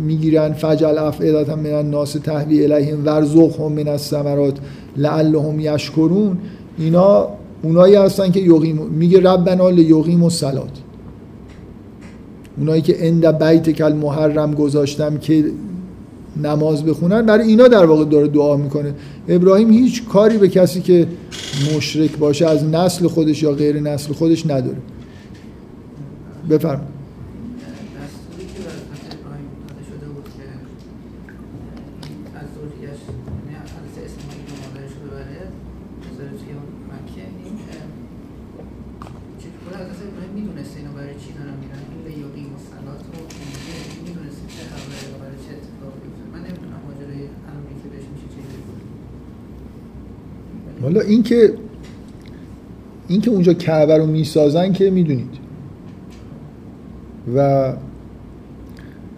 می‌گیرن 0.07 0.52
فجل 0.52 0.98
افعدتا 0.98 1.57
من 1.57 1.72
الناس 1.72 2.12
تهوی 2.12 2.64
الیهم 2.64 3.07
ورزقهم 3.07 3.72
من 3.72 3.88
الثمرات 3.88 4.54
لعلهم 4.96 5.61
یشکرون. 5.61 6.38
اینا 6.78 7.28
اونایی 7.62 7.94
هستن 7.94 8.30
که 8.30 8.40
یقیم 8.40 8.76
میگه 8.76 9.20
ربنا 9.20 9.70
لیقیم 9.70 10.22
و 10.22 10.30
سلات 10.30 10.70
اونایی 12.59 12.82
که 12.82 13.09
اند 13.09 13.26
بیت 13.26 13.70
کل 13.70 13.92
محرم 13.92 14.54
گذاشتم 14.54 15.18
که 15.18 15.44
نماز 16.42 16.84
بخونن 16.84 17.26
برای 17.26 17.48
اینا 17.48 17.68
در 17.68 17.84
واقع 17.84 18.04
داره 18.04 18.28
دعا 18.28 18.57
می‌کنه. 18.57 18.94
ابراهیم 19.28 19.70
هیچ 19.70 20.09
کاری 20.09 20.38
به 20.38 20.48
کسی 20.48 20.80
که 20.80 21.07
مشرک 21.76 22.18
باشه 22.18 22.46
از 22.46 22.64
نسل 22.64 23.07
خودش 23.07 23.42
یا 23.42 23.52
غیر 23.52 23.80
نسل 23.80 24.12
خودش 24.12 24.46
نداره. 24.46 24.76
بفرمایید. 26.50 26.95
اینکه 51.07 51.52
اینکه 53.09 53.30
اونجا 53.30 53.54
کعبه 53.54 53.96
رو 53.96 54.07
می‌سازن 54.07 54.72
که 54.72 54.90
می‌دونید. 54.90 55.46
و 57.36 57.72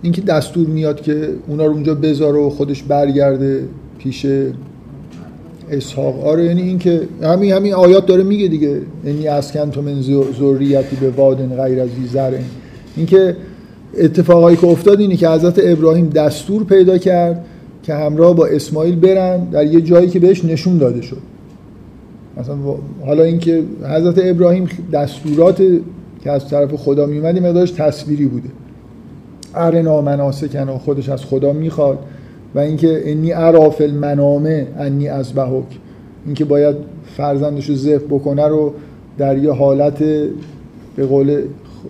اینکه 0.02 0.20
دستور 0.20 0.66
میاد 0.66 1.00
که 1.00 1.28
اونا 1.48 1.66
رو 1.66 1.72
اونجا 1.72 1.94
بذاره 1.94 2.38
و 2.38 2.50
خودش 2.50 2.82
برگرده 2.82 3.68
پیش 3.98 4.26
اسحاق. 5.70 6.26
آره 6.26 6.44
یعنی 6.44 6.62
اینکه 6.62 7.00
همین 7.22 7.52
همین 7.52 7.74
آیات 7.74 8.06
داره 8.06 8.22
میگه 8.22 8.48
دیگه. 8.48 8.80
یعنی 9.04 9.28
اسکن 9.28 9.70
تو 9.70 9.82
من 9.82 10.02
ذریتی 10.38 10.96
به 10.96 11.10
وادن 11.10 11.64
غیر 11.64 11.80
از 11.80 11.88
زرع. 12.12 12.38
اینکه 12.96 13.36
اتفاقایی 13.98 14.56
که 14.56 14.66
افتاد 14.66 15.00
اینه 15.00 15.16
که 15.16 15.28
حضرت 15.28 15.60
ابراهیم 15.62 16.08
دستور 16.08 16.64
پیدا 16.64 16.98
کرد 16.98 17.44
که 17.82 17.94
همراه 17.94 18.36
با 18.36 18.46
اسماعیل 18.46 18.96
برن 18.96 19.44
در 19.44 19.66
یه 19.66 19.80
جایی 19.80 20.08
که 20.08 20.18
بهش 20.18 20.44
نشون 20.44 20.78
داده 20.78 21.02
شد. 21.02 21.22
مثلا 22.38 22.56
حالا 23.06 23.22
اینکه 23.22 23.62
حضرت 23.82 24.18
ابراهیم 24.22 24.68
دستورات 24.92 25.62
که 26.24 26.30
از 26.30 26.48
طرف 26.48 26.74
خدا 26.74 27.06
میومد 27.06 27.38
مقدارش 27.38 27.70
تصویری 27.70 28.26
بوده. 28.26 28.48
ارنا 29.54 30.00
مناسکن 30.00 30.68
و 30.68 30.78
خودش 30.78 31.08
از 31.08 31.24
خدا 31.24 31.52
می‌خواد 31.52 31.98
و 32.54 32.58
اینکه 32.58 33.02
انی 33.04 33.30
عراف 33.30 33.80
المنامه 33.80 34.66
انی 34.78 35.08
از 35.08 35.32
بهک 35.32 35.64
اینکه 36.26 36.44
باید 36.44 36.76
فرزندش 37.16 37.68
رو 37.68 37.74
ذبح 37.74 38.04
بکنه 38.04 38.48
رو 38.48 38.74
در 39.18 39.38
یه 39.38 39.52
حالت 39.52 39.98
به 40.96 41.06
قول 41.08 41.42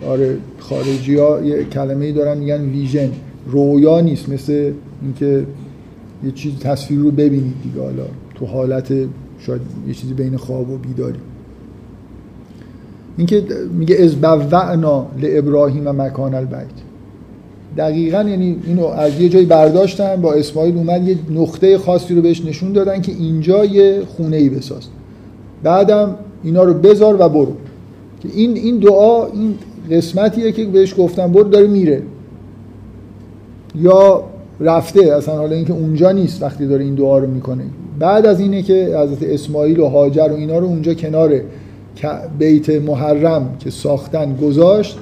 آره 0.08 0.36
خارجی 0.58 1.16
ها 1.16 1.40
یه 1.40 1.64
کلمه 1.64 2.04
ای 2.04 2.12
دارن 2.12 2.38
میگن 2.38 2.60
ویژن. 2.60 3.08
رویا 3.46 4.00
نیست 4.00 4.28
مثل 4.28 4.72
اینکه 5.02 5.46
یه 6.24 6.30
چیز 6.30 6.58
تصویر 6.58 7.00
رو 7.00 7.10
ببینید 7.10 7.54
دیگه 7.62 7.80
حالا 7.80 8.04
تو 8.34 8.46
حالت 8.46 8.92
شاید 9.38 9.60
یه 9.88 9.94
چیزی 9.94 10.14
بین 10.14 10.36
خواب 10.36 10.70
و 10.70 10.76
بیداری. 10.76 11.18
اینکه 13.16 13.44
میگه 13.78 13.96
از 13.96 14.14
بوعنا 14.14 15.06
لابراهیم 15.22 15.86
و 15.86 15.92
مکان 15.92 16.34
البیت. 16.34 16.66
دقیقا 17.76 18.22
یعنی 18.22 18.56
اینو 18.66 18.86
از 18.86 19.20
یه 19.20 19.28
جایی 19.28 19.46
برداشتن 19.46 20.16
با 20.16 20.32
اسماعیل 20.32 20.76
اومد 20.76 21.08
یه 21.08 21.18
نقطه 21.30 21.78
خاصی 21.78 22.14
رو 22.14 22.22
بهش 22.22 22.44
نشون 22.44 22.72
دادن 22.72 23.00
که 23.00 23.12
اینجا 23.12 23.64
یه 23.64 24.02
خونه 24.16 24.36
ای 24.36 24.48
بساز. 24.48 24.82
بعدم 25.62 26.14
اینا 26.42 26.62
رو 26.62 26.74
بذار 26.74 27.16
و 27.20 27.28
برو. 27.28 27.52
که 28.20 28.28
این 28.34 28.56
این 28.56 28.78
دعا 28.78 29.26
این 29.26 29.54
قسمتیه 29.90 30.52
که 30.52 30.64
بهش 30.64 30.94
گفتن 30.98 31.32
برو 31.32 31.48
داره 31.48 31.66
میره. 31.66 32.02
یا 33.74 34.24
رفته 34.60 35.00
اصلا 35.00 35.36
حالا 35.36 35.56
اینکه 35.56 35.72
اونجا 35.72 36.12
نیست 36.12 36.42
وقتی 36.42 36.66
داره 36.66 36.84
این 36.84 36.94
دعا 36.94 37.18
رو 37.18 37.30
می‌کنه. 37.30 37.64
بعد 37.98 38.26
از 38.26 38.40
اینه 38.40 38.62
که 38.62 38.96
حضرت 38.98 39.22
اسماعیل 39.22 39.80
و 39.80 39.86
هاجر 39.86 40.28
و 40.32 40.34
اینا 40.34 40.58
رو 40.58 40.66
اونجا 40.66 40.94
کنار 40.94 41.40
بیت 42.38 42.70
محرم 42.70 43.56
که 43.60 43.70
ساختن 43.70 44.36
گذاشت 44.36 44.98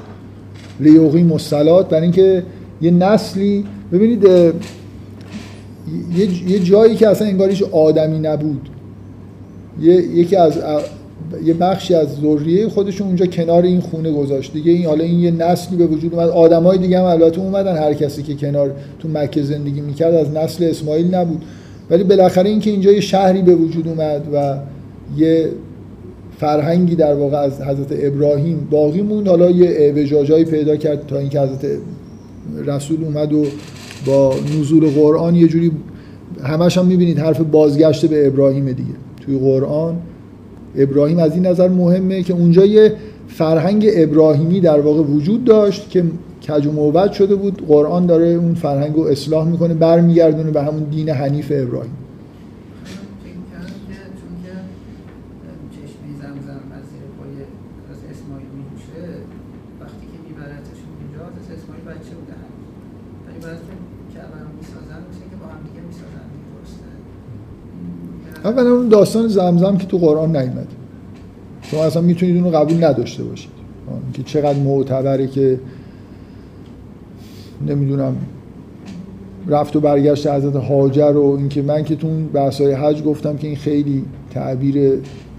لیوغی 0.81 1.23
مسلات 1.23 1.89
برای 1.89 2.03
اینکه 2.03 2.43
یه 2.83 2.91
نسلی 2.91 3.65
ببینید 3.93 4.25
یه 6.49 6.59
جایی 6.59 6.95
که 6.95 7.09
اصلا 7.09 7.29
انگاریش 7.29 7.63
آدمی 7.63 8.19
نبود. 8.19 8.69
یکی 10.15 10.37
از 10.37 10.59
یه 11.45 11.55
بخشی 11.55 11.95
از 11.95 12.09
ذریه 12.23 12.69
خودشون 12.69 13.07
اونجا 13.07 13.27
کنار 13.27 13.63
این 13.63 13.81
خونه 13.81 14.13
گذاشت. 14.13 14.53
دیگه 14.53 14.73
این 14.73 14.87
حالا 14.87 15.05
این 15.05 15.21
یه 15.21 15.31
نسلی 15.31 15.77
به 15.77 15.87
وجود 15.87 16.15
اومد. 16.15 16.29
آدمای 16.29 16.79
دیگه 16.79 16.99
هم 16.99 17.05
البته 17.05 17.41
اومدن. 17.41 17.77
هر 17.77 17.95
کسی 17.95 18.23
که 18.23 18.35
کنار 18.35 18.71
تو 18.99 19.09
مکه 19.09 19.43
زندگی 19.43 19.81
می‌کرد 19.81 20.15
از 20.15 20.31
نسل 20.31 20.65
اسماعیل 20.65 21.15
نبود. 21.15 21.43
ولی 21.91 22.05
بالاخره 22.05 22.51
اینکه 22.51 22.71
اینجا 22.71 22.93
یه 22.93 23.01
شهری 23.01 23.43
به 23.43 23.55
وجود 23.55 23.89
اومد 23.89 24.23
و 24.35 24.59
یه 25.17 25.51
فرهنگی 26.39 26.95
در 26.95 27.15
واقع 27.15 27.39
از 27.39 27.61
حضرت 27.63 27.89
ابراهیم 27.91 28.69
باقی 28.71 29.03
موند 29.03 29.29
حالا 29.29 29.51
یه 29.51 29.69
اعوجاجایی 29.71 30.45
پیدا 30.45 30.77
کرد 30.77 31.07
تا 31.07 31.19
اینکه 31.19 31.41
حضرت 31.41 31.67
رسول 32.67 33.05
اومد 33.05 33.33
و 33.33 33.47
با 34.07 34.35
نزول 34.59 34.91
قرآن 34.91 35.35
یه 35.35 35.49
جوری 35.49 35.73
همش 36.43 36.79
هم 36.79 36.87
می‌بینید 36.87 37.19
حرف 37.19 37.41
بازگشت 37.41 38.07
به 38.07 38.27
ابراهیم 38.27 38.65
دیگه. 38.65 38.91
توی 39.21 39.39
قرآن 39.39 39.97
ابراهیم 40.77 41.19
از 41.19 41.35
این 41.35 41.47
نظر 41.47 41.69
مهمه 41.69 42.23
که 42.23 42.33
اونجا 42.33 42.67
یه 42.67 42.93
فرهنگ 43.29 43.87
ابراهیمی 43.93 44.61
در 44.61 44.81
واقع 44.81 45.03
وجود 45.03 45.45
داشت 45.45 45.91
که 45.91 46.05
کج 46.49 46.67
و 46.67 46.73
شده 47.13 47.35
بود. 47.35 47.67
قرآن 47.67 48.07
داره 48.07 48.27
اون 48.27 48.55
فرهنگ 48.55 48.95
رو 48.95 49.03
اصلاح 49.03 49.49
می‌کنه 49.49 49.75
برمیگردونه 49.75 50.51
به 50.51 50.63
همون 50.63 50.83
دین 50.83 51.09
حنیف 51.09 51.53
ابراهیم. 51.55 51.93
اولا 68.45 68.75
اون 68.75 68.89
داستان 68.89 69.29
زمزم 69.29 69.77
که 69.77 69.87
تو 69.87 69.99
قرآن 69.99 70.37
نیومده. 70.37 70.67
شما 71.63 71.85
اصلا 71.85 72.03
می‌تونید 72.03 72.37
اون 72.37 72.45
رو 72.45 72.59
قبول 72.59 72.85
نداشته 72.85 73.25
باشید. 73.25 73.51
که 74.13 74.23
چقدر 74.23 74.59
معتبره 74.59 75.27
که 75.27 75.61
نمی‌دونم 77.69 78.17
رفت 79.49 79.77
و 79.77 79.81
برگشت 79.81 80.27
حضرت 80.27 80.57
هاجر 80.57 81.13
و 81.17 81.37
اینکه 81.39 81.63
من 81.63 81.85
که 81.85 81.97
تو 81.97 82.09
بحثای 82.33 82.73
حج 82.73 83.03
گفتم 83.03 83.37
که 83.37 83.47
این 83.47 83.57
خیلی 83.57 84.05
تعبیر 84.31 84.93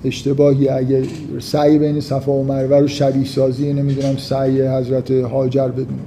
اشتباهی. 0.06 0.70
اگه 0.70 1.04
سعی 1.40 1.80
بین 1.80 2.00
صفا 2.00 2.32
و 2.32 2.44
مروه 2.44 2.80
رو 2.80 2.88
شبیه 2.88 3.26
سازی 3.26 3.74
نمی‌دونم 3.74 4.18
سعی 4.18 4.62
حضرت 4.62 5.12
هاجر 5.12 5.68
بدونم 5.68 6.00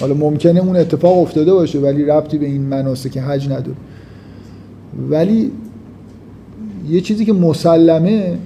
حالا 0.00 0.14
ممکنه 0.14 0.60
اون 0.60 0.76
اتفاق 0.76 1.18
افتاده 1.18 1.52
باشه 1.52 1.78
ولی 1.78 2.04
ربطی 2.04 2.38
به 2.38 2.46
این 2.46 2.62
مناسک 2.62 3.18
حج 3.18 3.46
نداره. 3.46 3.76
ولی 5.10 5.50
یه 6.90 7.00
چیزی 7.00 7.24
که 7.24 7.32
مسلمه 7.32 8.38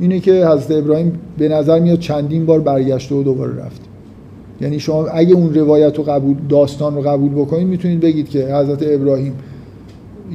اینه 0.00 0.20
که 0.20 0.46
حضرت 0.46 0.70
ابراهیم 0.70 1.12
به 1.38 1.48
نظر 1.48 1.80
میاد 1.80 1.98
چندین 1.98 2.46
بار 2.46 2.60
برگشته 2.60 3.14
و 3.14 3.22
دوباره 3.22 3.56
رفت 3.56 3.87
یعنی 4.60 4.80
شما 4.80 5.06
اگه 5.06 5.34
اون 5.34 5.54
روایت 5.54 5.98
رو 5.98 6.04
قبول 6.04 6.36
داستان 6.48 6.94
رو 6.94 7.00
قبول 7.00 7.32
بکنید 7.32 7.66
می‌تونید 7.66 8.00
بگید 8.00 8.28
که 8.28 8.54
حضرت 8.54 8.82
ابراهیم 8.82 9.32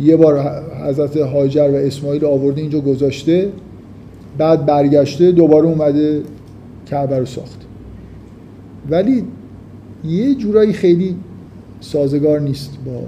یه 0.01 0.15
بار 0.17 0.63
حضرت 0.87 1.17
هاجر 1.17 1.69
و 1.73 1.75
اسماعیل 1.75 2.25
آورده 2.25 2.61
اینجا 2.61 2.79
گذاشته 2.79 3.49
بعد 4.37 4.65
برگشته 4.65 5.31
دوباره 5.31 5.65
اومده 5.65 6.21
کعبه 6.89 7.19
رو 7.19 7.25
ساخت. 7.25 7.61
ولی 8.89 9.23
یه 10.05 10.35
جورایی 10.35 10.73
خیلی 10.73 11.15
سازگار 11.79 12.39
نیست 12.39 12.77
با 12.85 13.01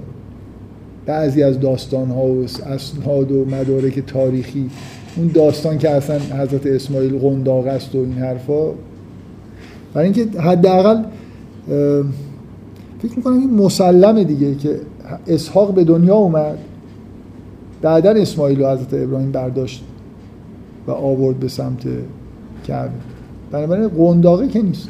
بعضی 1.06 1.42
از 1.42 1.60
داستان 1.60 2.10
ها 2.10 2.24
و 2.24 2.44
اسناد 2.66 3.32
و 3.32 3.44
مدارک 3.44 4.00
تاریخی. 4.06 4.70
اون 5.16 5.30
داستان 5.34 5.78
که 5.78 5.90
اصلا 5.90 6.18
حضرت 6.18 6.66
اسماعیل 6.66 7.18
قنداق 7.18 7.66
است 7.66 7.94
و 7.94 7.98
این 7.98 8.12
حرفا 8.12 8.70
برای 9.96 10.12
اینکه 10.12 10.40
حداقل 10.40 11.02
فکر 13.02 13.16
می‌کنم 13.16 13.38
این 13.38 13.54
مسلمه 13.54 14.24
دیگه 14.24 14.54
که 14.54 14.80
اسحاق 15.26 15.74
به 15.74 15.84
دنیا 15.84 16.14
اومد 16.14 16.58
بعدا 17.82 18.10
اسماعیل 18.10 18.60
و 18.60 18.70
حضرت 18.70 18.94
ابراهیم 18.94 19.32
برداشت 19.32 19.84
و 20.86 20.90
آورد 20.90 21.40
به 21.40 21.48
سمت 21.48 21.82
کعبه. 22.66 22.92
بنابراین 23.50 23.88
قنداقه 23.88 24.48
که 24.48 24.62
نیست. 24.62 24.88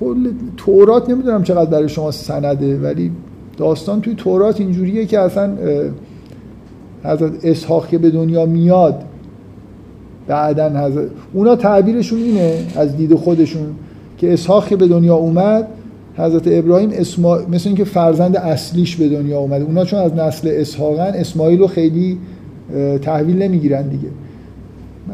کل 0.00 0.32
تورات 0.56 1.10
نمی‌دونم 1.10 1.42
چقدر 1.42 1.70
برای 1.70 1.88
شما 1.88 2.10
سنده 2.10 2.78
ولی 2.78 3.12
داستان 3.56 4.00
توی 4.00 4.14
تورات 4.14 4.60
اینجوریه 4.60 5.06
که 5.06 5.20
اصلا 5.20 5.56
حضرت 7.04 7.44
اسحاق 7.44 7.88
که 7.88 7.98
به 7.98 8.10
دنیا 8.10 8.46
میاد 8.46 9.04
بعدا 10.30 10.68
حضرت 10.86 11.08
اونا 11.32 11.56
تعبیرشون 11.56 12.18
اینه 12.18 12.52
از 12.76 12.96
دید 12.96 13.14
خودشون 13.14 13.66
که 14.18 14.32
اسحاق 14.32 14.78
به 14.78 14.88
دنیا 14.88 15.14
اومد 15.14 15.66
حضرت 16.16 16.42
ابراهیم 16.46 16.90
اسما... 16.92 17.38
مثل 17.52 17.68
اینکه 17.68 17.84
فرزند 17.84 18.36
اصلیش 18.36 18.96
به 18.96 19.08
دنیا 19.08 19.38
اومده. 19.38 19.64
اونا 19.64 19.84
چون 19.84 20.00
از 20.00 20.14
نسل 20.14 20.48
اسحاقن 20.52 21.12
اسماعیل 21.14 21.58
رو 21.58 21.66
خیلی 21.66 22.18
تحویل 23.02 23.42
نمی‌گیرن 23.42 23.88
دیگه. 23.88 24.08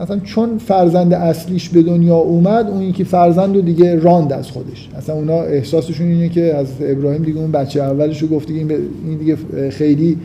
مثلا 0.03 0.19
چون 0.19 0.59
فرزند 0.59 1.15
اصلیش 1.15 1.69
به 1.69 1.83
دنیا 1.83 2.17
اومد 2.17 2.71
اون 2.71 2.83
یکی 2.83 3.05
فرزند 3.05 3.57
رو 3.57 3.61
دیگه 3.61 3.97
راند 3.97 4.33
از 4.33 4.51
خودش. 4.51 4.89
اصلا 4.97 5.15
اونا 5.15 5.41
احساسشون 5.43 6.07
اینه 6.07 6.29
که 6.29 6.55
از 6.55 6.67
ابراهیم 6.81 7.23
دیگه 7.23 7.41
اون 7.41 7.53
بچه 7.53 7.83
اولش 7.83 8.23
رو 8.23 8.29
گفته 8.29 8.53
این, 8.55 8.71
این 9.07 9.19
دیگه 9.19 9.37
خیلی 9.71 10.19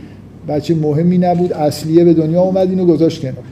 بچه 0.47 0.75
مهمی 0.75 1.17
نبود 1.17 1.53
اصلیه 1.53 2.03
به 2.03 2.13
دنیا 2.13 2.41
اومد 2.41 2.69
اینو 2.69 2.85
گذاشت 2.85 3.21
کنار. 3.21 3.43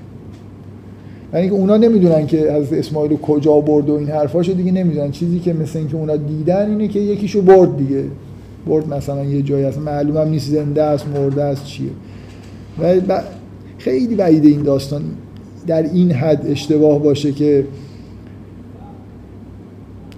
یعنی 1.34 1.48
که 1.48 1.54
اونا 1.54 1.78
نمی‌دونن 1.78 2.28
که 2.28 2.52
از 2.52 2.74
اسماعیل 2.74 3.18
کجا 3.18 3.62
برد 3.62 3.90
و 3.90 3.94
این 3.94 4.08
حرفاشو 4.08 4.54
دیگه 4.54 4.72
نمی‌دونن. 4.72 5.12
چیزی 5.12 5.40
که 5.40 5.54
مثل 5.54 5.80
اینکه 5.80 5.96
اونا 5.96 6.16
دیدن 6.16 6.70
اینه 6.70 6.88
که 6.88 7.00
یکیشو 7.00 7.42
برد 7.42 7.78
دیگه. 7.78 8.04
برد 8.68 8.94
مثلا 8.94 9.26
یه 9.26 9.42
جایی 9.42 9.66
اصلا 9.66 9.84
معلومم 9.84 10.30
نیست 10.30 10.52
زنده 10.52 10.84
است 10.84 11.08
مرده 11.08 11.44
است 11.44 11.66
چیه. 11.66 11.90
و 12.80 13.22
خیلی 13.78 14.16
بعید 14.16 14.46
این 14.46 14.62
داستان. 14.62 15.02
در 15.68 15.84
این 15.84 16.12
حد 16.12 16.48
اشتباه 16.48 17.04
باشه 17.04 17.32
که 17.32 17.66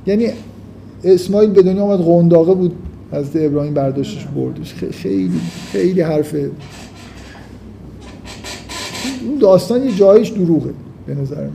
یعنی 0.08 0.28
اسماعیل 1.04 1.50
به 1.50 1.62
دنیا 1.62 1.84
آمد 1.84 2.00
قنداقه 2.00 2.54
بود 2.54 2.76
از 3.12 3.26
ابراهیم 3.36 3.74
برداشتش 3.74 4.26
بردش 4.26 4.74
خیلی 4.92 5.40
خیلی 5.72 6.02
حرفه. 6.02 6.50
اون 9.28 9.38
داستان 9.40 9.84
یه 9.84 9.92
جایش 9.96 10.30
دروغه. 10.30 10.74
به 11.06 11.16
نظر 11.16 11.44
من. 11.44 11.52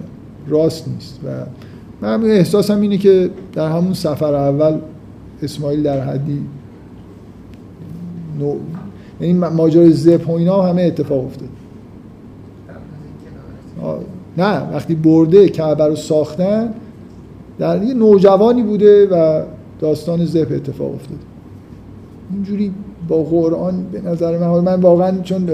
راست 0.49 0.89
نیست. 0.89 1.21
و 1.25 1.29
من 2.01 2.25
احساسم 2.25 2.81
اینه 2.81 2.99
که 2.99 3.31
در 3.53 3.69
همون 3.69 3.95
سفر 3.95 4.35
اول 4.35 4.79
اسماعیل 5.43 5.83
در 5.83 6.01
حدی 6.01 6.41
نو... 8.39 8.55
یعنی 9.21 9.33
ماجرای 9.33 9.93
زپ 9.93 10.31
و 10.31 10.33
اینا 10.33 10.63
همه 10.63 10.83
اتفاق 10.83 11.25
افتاد. 11.25 11.49
نه 14.39 14.73
وقتی 14.73 14.95
برده 14.95 15.49
کعبه 15.49 15.87
رو 15.87 15.97
ساختن 15.97 16.75
در 17.59 17.83
یه 17.83 17.95
نوجوانی 17.95 18.63
بوده 18.63 19.07
و 19.07 19.43
داستان 19.81 20.25
زپ 20.25 20.49
اتفاق 20.51 20.95
افتاد. 20.95 21.19
اینجوری 22.33 22.73
با 23.09 23.23
قرآن 23.23 23.87
به 23.93 24.01
نظر 24.01 24.39
من 24.39 24.61
من 24.61 24.81
واقعا 24.81 25.21
چون 25.23 25.49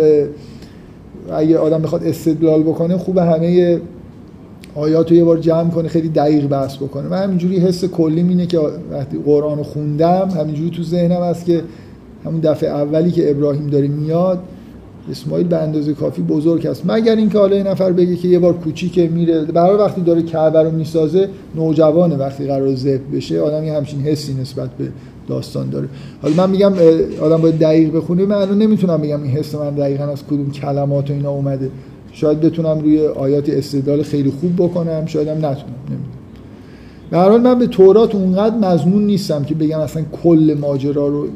اگه 1.31 1.59
آدم 1.59 1.82
بخواد 1.82 2.05
استدلال 2.05 2.62
بکنه 2.62 2.99
خوب 2.99 3.19
همه 3.19 3.81
آیات 4.74 5.11
رو 5.11 5.16
یه 5.16 5.24
بار 5.24 5.39
جمع 5.39 5.70
کنه 5.70 5.89
خیلی 5.89 6.09
دقیق 6.09 6.47
بحث 6.47 6.77
بکنه. 6.77 7.09
من 7.09 7.23
همینجوری 7.23 7.59
حس 7.59 7.85
کلیم 7.85 8.28
اینه 8.28 8.47
که 8.47 8.61
وقتی 8.90 9.19
قرآن 9.19 9.59
رو 9.59 9.65
خوندم 9.65 10.28
همینجوری 10.36 10.70
تو 10.70 10.82
ذهنم 10.82 11.23
هست 11.23 11.44
که 11.44 11.62
همون 12.24 12.40
دفعه 12.40 12.70
اولی 12.70 13.11
که 13.11 13.31
ابراهیم 13.31 13.66
داره 13.66 13.89
میاد 13.89 14.39
اسماعیل 15.10 15.46
به 15.46 15.56
اندازه 15.56 15.94
کافی 15.94 16.22
بزرگ 16.22 16.66
است. 16.66 16.82
مگر 16.86 17.16
اینکه 17.16 17.38
حالا 17.38 17.56
یه 17.56 17.62
نفر 17.62 17.92
بگه 17.92 18.16
که 18.16 18.28
یه 18.28 18.38
بار 18.38 18.52
کوچیکه 18.52 19.08
میره. 19.08 19.44
برای 19.44 19.76
وقتی 19.76 20.00
داره 20.00 20.22
کعبه 20.22 20.62
رو 20.62 20.70
می‌سازه 20.70 21.28
نوجوانه 21.54 22.16
وقتی 22.16 22.46
قرار 22.46 22.74
ذبح 22.74 23.00
بشه 23.12 23.40
آدمی 23.40 23.68
همچین 23.68 24.00
حسی 24.00 24.34
نسبت 24.34 24.70
به 24.70 24.88
داستان 25.28 25.70
داره. 25.70 25.88
حالا 26.22 26.34
من 26.34 26.50
میگم 26.50 26.72
آدم 27.20 27.36
باید 27.36 27.58
دقیق 27.58 27.96
بخونه. 27.96 28.26
من 28.26 28.36
الان 28.36 28.58
نمی‌تونم 28.58 29.00
بگم 29.00 29.22
این 29.22 29.32
حس 29.32 29.54
من 29.54 29.70
دقیقا 29.70 30.04
از 30.04 30.26
کدوم 30.26 30.50
کلمات 30.50 31.10
و 31.10 31.12
اینا 31.12 31.30
اومده. 31.30 31.70
شاید 32.12 32.40
بتونم 32.40 32.78
روی 32.78 33.06
آیات 33.06 33.48
استدلال 33.48 34.02
خیلی 34.02 34.30
خوب 34.40 34.56
بکنم 34.56 35.06
شاید 35.06 35.28
هم 35.28 35.36
نتونم 35.36 35.74
نمی‌دونم. 35.88 36.12
به 37.10 37.18
هر 37.18 37.28
حال 37.28 37.40
من 37.40 37.58
به 37.58 37.66
تورات 37.66 38.14
اونقدر 38.14 38.56
مضمون 38.56 39.06
نیستم 39.06 39.44
که 39.44 39.54
بگم 39.54 39.80
اصلا 39.80 40.02
کل 40.22 40.56
ماجرا 40.60 41.08
رو 41.08 41.26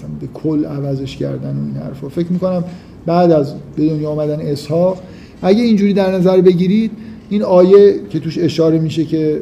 مثلا 0.00 0.10
به 0.20 0.26
کل 0.34 0.64
عوضش 0.64 1.16
کردن 1.16 1.56
و 1.56 1.64
این 1.66 1.76
حرفا. 1.76 2.08
فکر 2.08 2.32
می‌کنم 2.32 2.64
بعد 3.06 3.32
از 3.32 3.54
به 3.76 3.86
دنیا 3.86 4.10
آمدن 4.10 4.40
اسحاق 4.40 4.98
اگه 5.42 5.62
اینجوری 5.62 5.94
در 5.94 6.12
نظر 6.12 6.40
بگیرید 6.40 6.90
این 7.30 7.42
آیه 7.42 7.94
که 8.10 8.20
توش 8.20 8.38
اشاره 8.38 8.78
میشه 8.78 9.04
که 9.04 9.40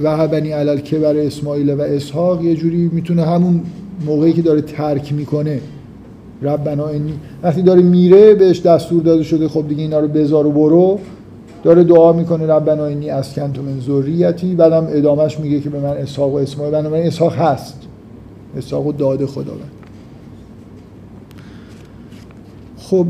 وهبنی 0.00 0.52
علل 0.52 0.78
کبر 0.78 1.16
اسماعیل 1.16 1.70
و 1.70 1.80
اسحاق 1.80 2.44
یه 2.44 2.54
جوری 2.54 2.90
می‌تونه 2.92 3.22
همون 3.22 3.60
موقعی 4.06 4.32
که 4.32 4.42
داره 4.42 4.62
ترک 4.62 5.12
می‌کنه 5.12 5.60
ربنا 6.42 6.86
انی. 6.86 7.14
وقتی 7.42 7.62
داره 7.62 7.82
میره 7.82 8.34
بهش 8.34 8.60
دستور 8.60 9.02
داده 9.02 9.22
شده 9.22 9.48
خب 9.48 9.68
دیگه 9.68 9.82
اینا 9.82 10.00
رو 10.00 10.08
بذار 10.08 10.46
و 10.46 10.52
برو. 10.52 10.98
داره 11.62 11.84
دعا 11.84 12.12
می‌کنه 12.12 12.46
ربنا 12.46 12.84
انی 12.84 13.10
اسکنت 13.10 13.58
من 13.58 13.80
ذریتی. 13.80 14.54
بعدم 14.54 14.86
ادامش 14.90 15.40
میگه 15.40 15.60
که 15.60 15.70
به 15.70 15.80
من 15.80 15.96
اسحاق 15.96 16.32
و 16.32 16.36
اسماعیل. 16.36 16.74
بنابراین 16.74 17.06
اسحاق 17.06 17.32
هست. 17.32 17.76
اسحاق 18.56 18.86
و 18.86 18.92
داده 18.92 19.26
خداوند. 19.26 19.70
خب 22.92 23.06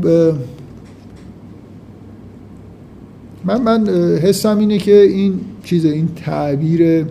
من 3.45 3.61
من 3.61 3.87
حسم 4.17 4.57
اینه 4.57 4.77
که 4.77 5.01
این 5.01 5.39
چیز 5.63 5.85
این 5.85 6.07
تعبیر 6.25 7.05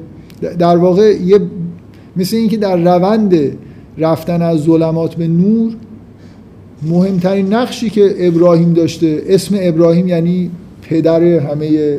در 0.59 0.77
واقع 0.77 1.17
یه 1.25 1.41
مثل 2.17 2.37
اینکه 2.37 2.57
در 2.57 2.77
روند 2.77 3.35
رفتن 3.99 4.43
از 4.43 4.61
ظلمات 4.61 5.15
به 5.15 5.29
نور 5.29 5.73
مهمترین 6.83 7.55
نقشی 7.55 7.91
که 7.91 8.15
ابراهیم 8.19 8.73
داشته 8.73 9.23
اسم 9.27 9.55
ابراهیم 9.59 10.09
یعنی 10.09 10.51
پدر 10.83 11.23
همه 11.23 11.99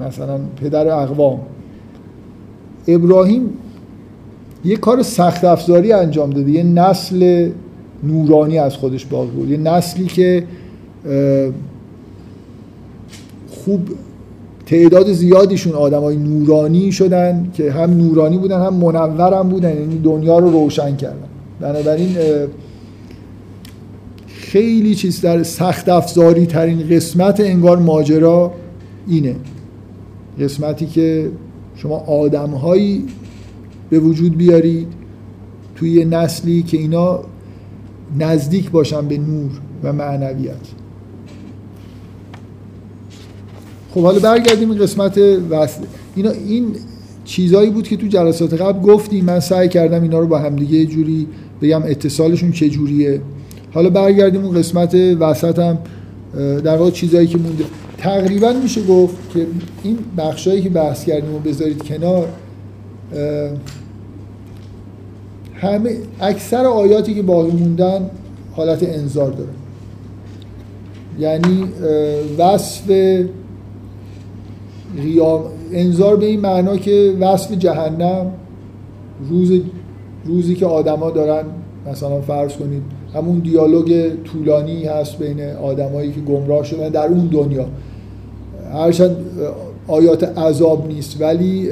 مثلا 0.00 0.38
پدر 0.62 0.88
اقوام. 0.88 1.40
ابراهیم 2.88 3.50
یه 4.64 4.76
کار 4.76 5.02
سخت 5.02 5.44
افزاری 5.44 5.92
انجام 5.92 6.30
داده 6.30 6.50
یه 6.50 6.62
نسل 6.62 7.50
نورانی 8.02 8.58
از 8.58 8.76
خودش 8.76 9.06
باقی 9.06 9.30
بود. 9.30 9.50
یه 9.50 9.56
نسلی 9.56 10.06
که 10.06 10.44
خوب 13.48 13.88
تعداد 14.66 15.12
زیادیشون 15.12 15.72
آدم 15.72 16.00
های 16.00 16.16
نورانی 16.16 16.92
شدن 16.92 17.50
که 17.54 17.72
هم 17.72 17.90
نورانی 17.90 18.38
بودن 18.38 18.60
هم 18.60 18.74
منور 18.74 19.34
هم 19.34 19.48
بودن 19.48 19.80
یعنی 19.80 19.98
دنیا 19.98 20.38
رو 20.38 20.50
روشن 20.50 20.96
کردن. 20.96 21.28
بنابراین 21.60 22.16
خیلی 24.26 24.94
چیز 24.94 25.20
در 25.20 25.42
سخت 25.42 25.88
افزاری 25.88 26.46
ترین 26.46 26.88
قسمت 26.88 27.40
انگار 27.40 27.78
ماجرا 27.78 28.52
اینه. 29.08 29.36
قسمتی 30.40 30.86
که 30.86 31.30
شما 31.76 31.96
آدم 31.96 32.50
هایی 32.50 33.04
به 33.90 33.98
وجود 33.98 34.36
بیارید 34.36 34.88
توی 35.74 36.04
نسلی 36.04 36.62
که 36.62 36.76
اینا 36.76 37.20
نزدیک 38.18 38.70
باشن 38.70 39.08
به 39.08 39.18
نور 39.18 39.50
و 39.82 39.92
معنویت. 39.92 40.54
خب 43.94 44.02
حالا 44.02 44.18
برگردیم 44.18 44.70
این 44.70 44.80
قسمت 44.80 45.18
وصل. 45.50 45.82
اینا 46.16 46.30
این 46.30 46.76
چیزایی 47.24 47.70
بود 47.70 47.88
که 47.88 47.96
تو 47.96 48.06
جلسات 48.06 48.54
قبل 48.54 48.80
گفتیم. 48.80 49.24
من 49.24 49.40
سعی 49.40 49.68
کردم 49.68 50.02
اینا 50.02 50.18
رو 50.18 50.26
با 50.26 50.38
همدیگه 50.38 50.86
جوری 50.86 51.26
بگم 51.62 51.82
اتصالشون 51.82 52.52
چه 52.52 52.68
جوریه. 52.68 53.20
حالا 53.74 53.90
برگردیم 53.90 54.44
اون 54.44 54.58
قسمت 54.58 54.94
وسط 54.94 55.76
در 56.64 56.76
واقع 56.76 56.90
چیزایی 56.90 57.26
که 57.26 57.38
مونده. 57.38 57.64
تقریبا 57.98 58.52
میشه 58.62 58.82
گفت 58.86 59.16
که 59.34 59.46
این 59.82 59.98
بخشایی 60.18 60.62
که 60.62 60.68
بحث 60.68 61.04
کردیم 61.04 61.34
و 61.34 61.38
بذارید 61.38 61.82
کنار 61.82 62.28
همه 65.56 65.90
اکثر 66.20 66.64
آیاتی 66.64 67.14
که 67.14 67.22
باقی 67.22 67.50
موندن 67.50 68.10
حالت 68.52 68.82
انذار 68.82 69.30
داره. 69.30 69.50
یعنی 71.18 71.64
وصف 72.38 72.90
قیام 75.02 75.40
انذار 75.72 76.16
به 76.16 76.26
این 76.26 76.40
معنا 76.40 76.76
که 76.76 77.16
وصف 77.20 77.52
جهنم 77.52 78.32
روز 79.30 79.60
روزی 80.24 80.54
که 80.54 80.66
آدما 80.66 81.10
دارن 81.10 81.44
مثلا 81.90 82.20
فرض 82.20 82.52
کنید 82.52 82.82
همون 83.14 83.38
دیالوگ 83.38 84.10
طولانی 84.24 84.84
هست 84.84 85.18
بین 85.18 85.40
آدمایی 85.40 86.12
که 86.12 86.20
گمراه 86.20 86.64
شدن 86.64 86.88
در 86.88 87.06
اون 87.06 87.26
دنیا. 87.26 87.66
هرچند 88.72 89.16
آیات 89.88 90.38
عذاب 90.38 90.88
نیست 90.88 91.20
ولی 91.20 91.70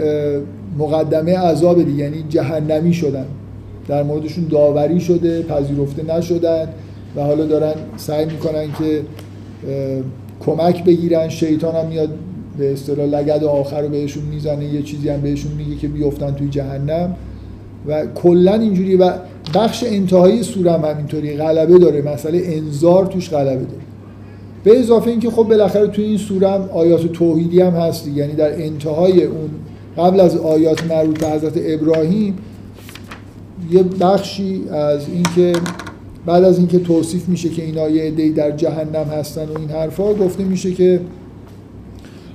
مقدمه 0.79 1.39
عذاب 1.39 1.83
دیگه 1.83 2.05
یعنی 2.05 2.25
جهنمی 2.29 2.93
شدن. 2.93 3.27
در 3.89 4.03
موردشون 4.03 4.47
داوری 4.51 5.01
شده 5.01 5.43
پذیرفته 5.43 6.17
نشدن 6.17 6.69
و 7.17 7.23
حالا 7.23 7.45
دارن 7.45 7.75
سعی 7.97 8.25
می‌کنن 8.25 8.67
که 8.79 9.03
کمک 10.47 10.85
بگیرن. 10.85 11.29
شیطان 11.29 11.75
هم 11.75 11.87
میاد 11.87 12.09
به 12.59 12.73
اصطلاح 12.73 13.07
لگد 13.07 13.45
آخر 13.45 13.81
رو 13.81 13.89
بهشون 13.89 14.23
می‌زنه. 14.23 14.65
یه 14.65 14.83
چیزی 14.83 15.09
هم 15.09 15.21
بهشون 15.21 15.53
میگه 15.53 15.77
که 15.77 15.89
بیفتن 15.89 16.35
توی 16.35 16.49
جهنم. 16.49 17.17
و 17.89 18.07
کلا 18.15 18.55
اینجوری 18.55 18.97
و 18.97 19.13
بخش 19.55 19.85
انتهایی 19.87 20.43
سوره 20.43 20.73
هم 20.73 20.85
همینطوری 20.85 21.37
غلبه 21.37 21.79
داره. 21.79 22.03
مسئله 22.03 22.43
انذار 22.45 23.07
توش 23.07 23.31
غلبه 23.31 23.65
داره. 23.65 23.85
به 24.65 24.79
اضافه 24.79 25.11
اینکه 25.11 25.31
خب 25.31 25.43
بالاخره 25.43 25.87
توی 25.87 26.05
این 26.05 26.19
سوره 26.19 26.49
هم 26.49 26.69
آیات 26.73 27.13
توحیدی 27.13 27.61
هم 27.61 27.73
هست 27.73 28.09
یعنی 28.09 28.33
در 28.33 28.63
انتهای 28.63 29.25
اون 29.25 29.51
قبل 29.99 30.21
از 30.21 30.37
آیات 30.37 30.85
مربوط 30.85 31.21
به 31.21 31.27
حضرت 31.27 31.53
ابراهیم 31.57 32.37
یه 33.71 33.83
بخشی 33.83 34.69
از 34.69 35.09
اینکه 35.09 35.53
بعد 36.27 36.45
از 36.45 36.59
اینکه 36.59 36.79
توصیف 36.79 37.29
میشه 37.29 37.49
که 37.49 37.65
اینا 37.65 37.89
یه 37.89 38.03
عده‌ای 38.03 38.31
در 38.31 38.51
جهنم 38.51 39.07
هستن 39.07 39.45
و 39.45 39.59
این 39.59 39.71
حرفا 39.71 40.15
گفته 40.15 40.45
میشه 40.45 40.73
که 40.73 41.01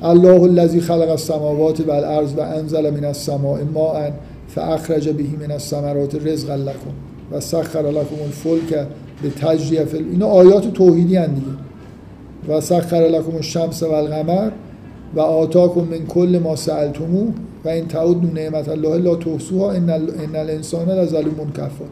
الله 0.01 0.41
الذي 0.41 0.79
خلق 0.79 1.09
السماوات 1.09 1.87
والارض 1.87 2.33
و 2.37 2.41
انزل 2.41 2.89
من 2.89 3.05
السماء 3.05 3.59
ماء 3.73 4.11
فاخرج 4.47 5.09
به 5.09 5.23
من 5.39 5.51
الثمرات 5.51 6.15
رزقا 6.15 6.55
لكم 6.55 6.91
و 7.31 7.39
سخر 7.39 7.89
لكم 7.89 8.15
الفلك 8.25 8.87
لتجري 9.23 9.85
في 9.85 9.97
اینا 9.97 10.25
آیات 10.25 10.73
توحیدی 10.73 11.17
ان 11.17 11.33
دیگه. 11.33 11.47
و 12.47 12.61
سخر 12.61 13.07
لكم 13.07 13.35
الشمس 13.35 13.83
والقمر 13.83 14.51
و 15.15 15.19
آتاکم 15.19 15.81
من 15.81 16.05
کل 16.07 16.39
ما 16.43 16.55
سألتموه 16.55 17.33
و 17.65 17.69
این 17.69 17.87
تعود 17.87 18.39
نعمت 18.39 18.69
الله 18.69 18.97
لا 18.97 19.15
تحصوها 19.15 19.71
ان 19.71 19.89
ان 19.89 20.35
الانسان 20.35 20.89
لظلوم 20.89 21.51
کفار. 21.57 21.87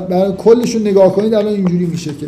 برای 0.00 0.32
کلشون 0.32 0.82
نگاه 0.82 1.12
کنید 1.12 1.34
الان 1.34 1.54
اینجوری 1.54 1.86
میشه 1.86 2.10
که 2.14 2.26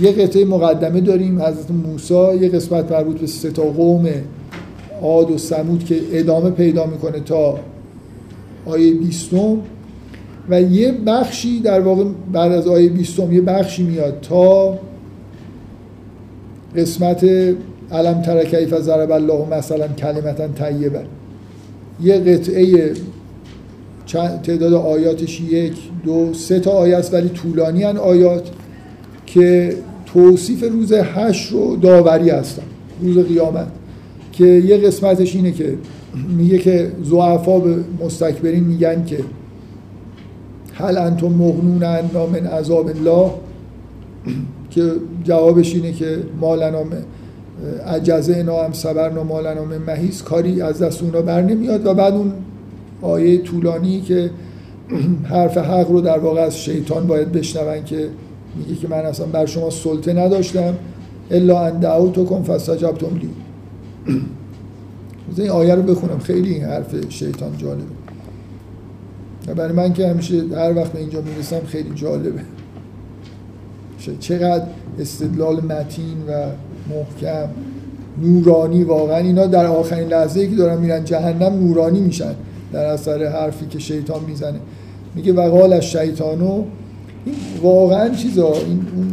یه 0.00 0.12
قطعه 0.12 0.44
مقدمه 0.44 1.00
داریم 1.00 1.42
حضرت 1.42 1.70
موسی 1.70 2.14
یه 2.40 2.48
قسمت 2.48 2.92
مربوط 2.92 3.20
به 3.20 3.26
سه 3.26 3.50
تا 3.50 3.62
قوم 3.62 4.08
عاد 5.02 5.30
و 5.30 5.38
سمود 5.38 5.84
که 5.84 6.00
ادامه 6.12 6.50
پیدا 6.50 6.86
می‌کنه 6.86 7.20
تا 7.20 7.58
آیه 8.66 8.94
بیستم. 8.94 9.58
و 10.48 10.62
یه 10.62 10.92
بخشی 10.92 11.60
در 11.60 11.80
واقع 11.80 12.04
بعد 12.32 12.52
از 12.52 12.66
آیه 12.66 12.88
بیستم 12.88 13.32
یه 13.32 13.40
بخشی 13.40 13.82
میاد 13.82 14.20
تا 14.20 14.78
قسمت 16.76 17.24
علم 17.92 18.22
تر 18.22 18.44
کیف 18.44 18.80
ضرب 18.80 19.10
الله 19.10 19.58
مثلا 19.58 19.88
کلمتا 19.88 20.48
طیبه 20.48 21.00
یه 22.02 22.18
قطعه 22.18 22.92
تعداد 24.42 24.72
آیاتش 24.72 25.40
یک 25.40 25.72
دو 26.04 26.34
سه 26.34 26.60
تا 26.60 26.70
آیه 26.70 26.96
است 26.96 27.14
ولی 27.14 27.28
طولانی 27.28 27.84
آیات 27.84 28.50
که 29.26 29.76
توصیف 30.06 30.64
روز 30.72 30.92
هشت 30.92 31.52
رو 31.52 31.76
داوری 31.76 32.30
هستن 32.30 32.62
روز 33.00 33.18
قیامت. 33.18 33.66
که 34.32 34.44
یه 34.44 34.76
قسمتش 34.76 35.36
اینه 35.36 35.52
که 35.52 35.74
میگه 36.36 36.58
که 36.58 36.92
زعفا 37.02 37.58
به 37.58 37.76
مستکبرین 38.04 38.64
میگن 38.64 39.04
که 39.04 39.18
هل 40.74 40.98
انتم 40.98 41.26
مغنون 41.26 41.82
عنا 41.82 42.26
من 42.26 42.46
عذاب 42.46 42.86
الله؟ 42.86 43.30
که 44.70 44.92
جوابش 45.24 45.74
اینه 45.74 45.92
که 45.92 46.18
مالنا 46.40 46.84
اجازه 47.86 48.34
اینا 48.34 48.64
هم 48.64 48.72
صبرنا 48.72 49.24
مالنا 49.24 49.64
من 49.64 49.78
محیث 49.78 50.22
کاری 50.22 50.62
از 50.62 50.82
دست 50.82 51.02
اونا 51.02 51.22
بر 51.22 51.42
نمیاد. 51.42 51.86
و 51.86 51.94
بعد 51.94 52.14
اون 52.14 52.32
آیه 53.02 53.38
طولانی 53.38 54.00
که 54.00 54.30
حرف 55.24 55.58
حق 55.58 55.90
رو 55.90 56.00
در 56.00 56.18
واقع 56.18 56.40
از 56.40 56.58
شیطان 56.58 57.06
باید 57.06 57.32
بشنون 57.32 57.84
که 57.84 58.08
میگه 58.56 58.80
که 58.80 58.88
من 58.88 58.98
اصلا 58.98 59.26
بر 59.26 59.46
شما 59.46 59.70
سلطه 59.70 60.12
نداشتم. 60.12 60.74
الا 61.30 61.66
ان 61.66 61.80
دعوتکم 61.80 62.42
فاستجبتم 62.42 63.16
لی. 63.16 63.30
این 65.36 65.50
آیه 65.50 65.74
رو 65.74 65.82
بخونم. 65.82 66.18
خیلی 66.18 66.54
این 66.54 66.64
حرف 66.64 66.94
شیطان 67.08 67.56
جالبه. 67.58 67.84
برای 69.56 69.72
من 69.72 69.92
که 69.92 70.08
همیشه 70.08 70.42
هر 70.56 70.76
وقت 70.76 70.96
اینجا 70.96 71.20
می‌رسم 71.20 71.60
خیلی 71.66 71.90
جالبه. 71.94 72.40
چقدر 74.20 74.64
استدلال 75.00 75.60
متین 75.60 76.16
و 76.28 76.46
محکم. 76.90 77.48
نورانی 78.22 78.84
واقعا 78.84 79.16
اینا 79.16 79.46
در 79.46 79.66
آخرین 79.66 80.08
لحظه 80.08 80.48
که 80.48 80.56
دارن 80.56 80.78
میرن 80.78 81.04
جهنم 81.04 81.66
نورانی 81.66 82.00
میشن 82.00 82.34
در 82.72 82.84
اثر 82.84 83.24
حرفی 83.24 83.66
که 83.66 83.78
شیطان 83.78 84.24
می‌زنه. 84.24 84.58
میگه 85.14 85.32
وقال 85.32 85.72
از 85.72 85.84
شیطانو 85.84 86.64
این 87.24 87.34
واقعا 87.62 88.08
چیزا 88.08 88.52
این 88.52 88.86
اون 88.96 89.12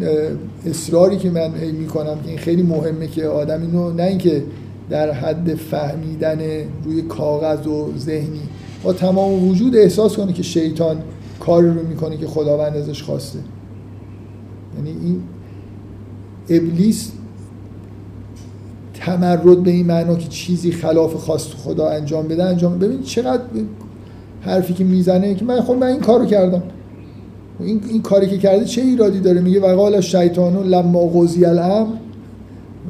اصراری 0.66 1.18
که 1.18 1.30
من 1.30 1.52
می‌کنم 1.80 2.20
که 2.24 2.30
این 2.30 2.38
خیلی 2.38 2.64
مهمه 2.64 3.08
که 3.08 3.26
آدم 3.26 3.62
اینو 3.62 3.94
نه 3.94 4.04
اینکه 4.04 4.44
در 4.90 5.12
حد 5.12 5.56
فهمیدن 5.56 6.40
روی 6.86 7.02
کاغذ 7.02 7.68
و 7.68 7.98
ذهنی 7.98 8.42
با 8.84 8.94
تمام 8.94 9.50
وجود 9.50 9.76
احساس 9.76 10.16
کنه 10.16 10.34
که 10.34 10.44
شیطان 10.44 10.98
کار 11.40 11.64
رو 11.64 11.88
می‌کنه 11.88 12.18
که 12.18 12.28
خداوند 12.28 12.78
ازش 12.78 13.04
خواسته. 13.04 13.40
یعنی 14.78 14.90
این 15.06 15.22
ابلیس 16.50 17.12
تمرد 19.06 19.64
به 19.64 19.72
این 19.72 19.86
معنا 19.86 20.16
که 20.16 20.28
چیزی 20.28 20.72
خلاف 20.72 21.14
خواست 21.14 21.54
خدا 21.54 21.90
انجام 21.90 22.28
بده 22.28 22.44
انجام 22.44 22.80
ببین 22.80 23.02
چقدر 23.02 23.42
حرفی 24.42 24.74
که 24.74 24.84
می‌زنه 24.84 25.36
که 25.36 25.46
من 25.46 25.62
خود 25.62 25.78
من 25.78 25.88
این 25.88 26.00
کارو 26.00 26.26
کردم. 26.26 26.64
این, 27.60 27.82
این 27.90 28.02
کاری 28.02 28.28
که 28.28 28.38
کرده 28.38 28.66
چه 28.66 28.82
ایرادی 28.82 29.20
داره؟ 29.20 29.42
میگه 29.42 29.60
وقال 29.60 30.02
شیطانو 30.02 30.64
لما 30.64 31.08
قضی 31.08 31.46
الامر. 31.46 31.96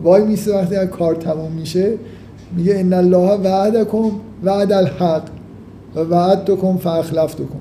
وای 0.03 0.23
میسه 0.23 0.55
وقتی 0.55 0.75
از 0.75 0.87
کار 0.87 1.15
تموم 1.15 1.51
میشه 1.51 1.93
میگه 2.57 2.79
ان 2.79 2.93
الله 2.93 3.31
وعدکم 3.31 4.11
وعد 4.43 4.71
الحق 4.71 5.23
و 5.95 5.99
وعدتکم 5.99 6.77
فاخلفتکم. 6.77 7.59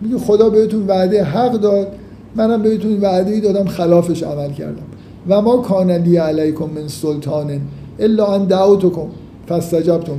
میگه 0.00 0.18
خدا 0.18 0.50
بهتون 0.50 0.86
وعده 0.86 1.24
حق 1.24 1.52
داد 1.52 1.88
منم 2.36 2.62
بهتون 2.62 3.00
وعده 3.00 3.32
ای 3.32 3.40
دادم 3.40 3.64
خلافش 3.64 4.22
عمل 4.22 4.52
کردم. 4.52 4.95
و 5.28 5.42
ما 5.42 5.56
کان 5.56 5.90
لی 5.90 6.16
علیکم 6.16 6.64
من 6.64 6.88
سلطان 6.88 7.60
الا 7.98 8.26
ان 8.26 8.44
دعوتکم 8.44 9.06
فاستجبتم. 9.46 10.12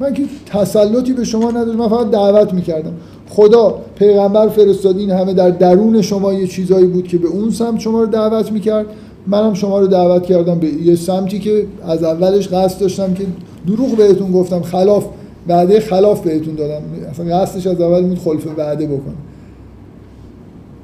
من 0.00 0.14
که 0.14 0.22
تسلطی 0.46 1.12
به 1.12 1.24
شما 1.24 1.50
نداشتم 1.50 1.78
من 1.78 1.88
فقط 1.88 2.10
دعوت 2.10 2.54
می‌کردم. 2.54 2.92
خدا 3.28 3.74
پیغمبر 3.98 4.48
فرستاد 4.48 4.96
این 4.98 5.10
همه 5.10 5.34
در 5.34 5.50
درون 5.50 6.02
شما 6.02 6.32
یه 6.32 6.46
چیزایی 6.46 6.86
بود 6.86 7.08
که 7.08 7.18
به 7.18 7.28
اون 7.28 7.50
سمت 7.50 7.80
شما 7.80 8.00
رو 8.00 8.06
دعوت 8.06 8.52
می‌کرد. 8.52 8.86
منم 9.26 9.54
شما 9.54 9.80
رو 9.80 9.86
دعوت 9.86 10.22
کردم 10.22 10.58
به 10.58 10.66
یه 10.66 10.96
سمتی 10.96 11.38
که 11.38 11.66
از 11.84 12.04
اولش 12.04 12.48
قصد 12.48 12.80
داشتم 12.80 13.14
که 13.14 13.26
دروغ 13.66 13.96
بهتون 13.96 14.32
گفتم 14.32 14.62
خلاف 14.62 15.06
وعده 15.48 15.80
خلاف 15.80 16.20
بهتون 16.20 16.54
دادم. 16.54 16.82
اصلا 17.10 17.38
قصدش 17.38 17.66
از 17.66 17.80
اول 17.80 18.02
بود 18.02 18.18
خلف 18.18 18.46
وعده 18.58 18.86
بکنه 18.86 19.14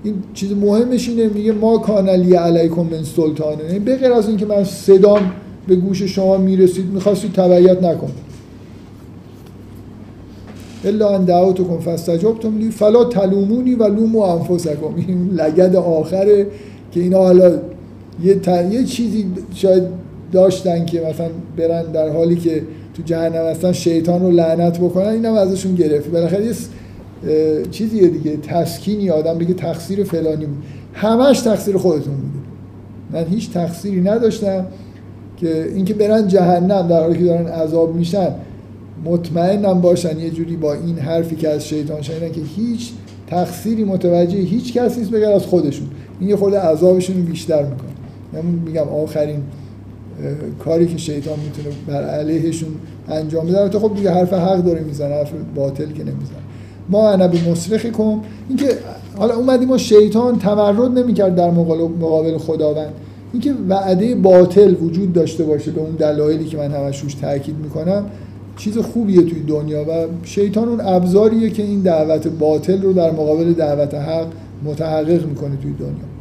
این 0.05 0.15
چیز 0.35 0.53
مهمش 0.53 1.09
اینه 1.09 1.29
میگه 1.29 1.53
ما 1.53 1.79
کانلی 1.79 2.35
علیکم 2.35 2.83
من 2.83 3.05
سلطانه 3.05 3.65
یعنی 3.65 3.79
به 3.79 3.97
غیر 3.97 4.13
از 4.13 4.29
اینکه 4.29 4.47
من 4.47 4.65
صدام 4.65 5.33
به 5.67 5.77
گوش 5.77 6.03
شما 6.03 6.37
می‌رسید 6.37 6.87
می‌خواستید 6.87 7.33
تبعیت 7.33 7.83
نکنید. 7.83 8.33
الا 10.85 11.15
ان 11.15 11.25
دعوتکم 11.25 11.79
فاستجبتم 11.79 12.59
لی 12.59 12.71
فلا 12.71 13.05
تلومونی 13.05 13.75
و 13.75 13.89
لومو 13.89 14.21
انفسکم. 14.21 14.95
این 14.97 15.31
لگد 15.31 15.77
آخره 15.77 16.47
که 16.93 17.01
اینا 17.01 17.19
حالا 17.19 17.51
یه, 18.25 18.41
یه 18.71 18.85
چیزی 18.85 19.27
شاید 19.55 19.83
داشتن 20.33 20.85
که 20.85 21.01
مثلا 21.01 21.29
برن 21.57 21.83
در 21.83 22.09
حالی 22.09 22.37
که 22.37 22.63
تو 22.95 23.03
جهنم 23.03 23.47
هستن 23.47 23.73
شیطان 23.73 24.23
رو 24.23 24.31
لعنت 24.31 24.79
بکنن 24.79 25.09
اینم 25.09 25.35
ازشون 25.35 25.75
گرفت. 25.75 26.11
بالاخره 26.11 26.53
چیزیه 27.71 28.09
دیگه 28.09 28.37
تسکینی 28.37 29.11
آدم 29.11 29.39
بگه 29.39 29.55
تقصیر 29.55 30.05
فلانی 30.05 30.47
بود. 30.47 30.63
همش 30.95 31.41
تقصیر 31.41 31.77
خودتون 31.77 32.15
بوده. 32.15 32.39
من 33.13 33.25
هیچ 33.25 33.51
تقصیری 33.51 34.01
نداشتم 34.01 34.67
که 35.37 35.69
اینکه 35.75 35.95
برن 35.95 36.29
جهنم 36.29 36.89
در 36.89 37.01
حالی 37.01 37.19
که 37.19 37.25
دارن 37.25 37.47
عذاب 37.47 37.95
میشن. 37.95 38.29
مطمئنم 39.05 39.81
باشن 39.81 40.19
یه 40.19 40.31
جوری 40.31 40.57
با 40.57 40.75
این 40.75 40.99
حرفی 40.99 41.37
که 41.37 41.49
از 41.49 41.69
شیطان 41.69 42.03
شنیدن 42.03 42.33
که 42.33 42.41
هیچ 42.57 42.93
تقصیری 43.27 43.85
متوجه 43.85 44.39
هیچ 44.39 44.73
کسی 44.73 45.01
نیست 45.01 45.13
بگر 45.13 45.33
از 45.33 45.47
خودشون. 45.47 45.87
این 46.21 46.29
یه 46.29 46.37
خورده 46.37 46.59
عذابشون 46.59 47.17
رو 47.17 47.23
بیشتر 47.23 47.63
می‌کنه. 47.63 47.91
من 48.33 48.41
میگم 48.67 48.89
آخرین 48.89 49.43
کاری 50.65 50.87
که 50.87 50.99
شیطان 50.99 51.39
می‌تونه 51.39 51.77
بر 51.87 52.05
علیهشون 52.05 52.69
انجام 53.09 53.47
بده. 53.47 53.69
تو 53.69 53.79
خب 53.79 53.95
دیگه 53.95 54.11
حرف 54.11 54.33
حق 54.33 54.65
داره 54.65 54.81
می‌زنه 54.81 55.15
حرف 55.15 55.33
باطل 55.55 55.93
که 55.93 56.05
نمی‌زنه. 56.05 56.43
ما 56.93 57.11
انا 57.11 57.29
به 57.29 57.51
مصرخ 57.51 57.87
کن. 57.87 58.21
اینکه 58.49 58.69
حالا 59.17 59.35
اومدیم 59.35 59.69
ما 59.69 59.79
شیطان 59.79 60.39
تمرد 60.39 60.99
نمی‌کرد 60.99 61.35
در 61.35 61.51
مقابل 61.51 62.39
خداوند. 62.39 62.93
اینکه 63.33 63.55
وعده 63.69 64.15
باطل 64.15 64.75
وجود 64.83 65.13
داشته 65.13 65.45
باشه 65.45 65.71
به 65.71 65.81
اون 65.81 65.91
دلایلی 65.91 66.45
که 66.45 66.57
من 66.57 66.71
همش 66.71 67.01
روش 67.01 67.15
تاکید 67.15 67.57
می‌کنم 67.63 68.05
چیز 68.57 68.79
خوبیه 68.79 69.23
توی 69.23 69.41
دنیا 69.41 69.83
و 69.83 70.07
شیطان 70.23 70.69
اون 70.69 70.81
ابزاریه 70.81 71.51
که 71.51 71.63
این 71.63 71.81
دعوت 71.81 72.29
باطل 72.29 72.83
رو 72.83 72.93
در 72.93 73.11
مقابل 73.11 73.53
دعوت 73.53 73.95
حق 73.95 74.27
متحقق 74.65 75.27
می‌کنه 75.27 75.57
توی 75.57 75.73
دنیا. 75.73 76.13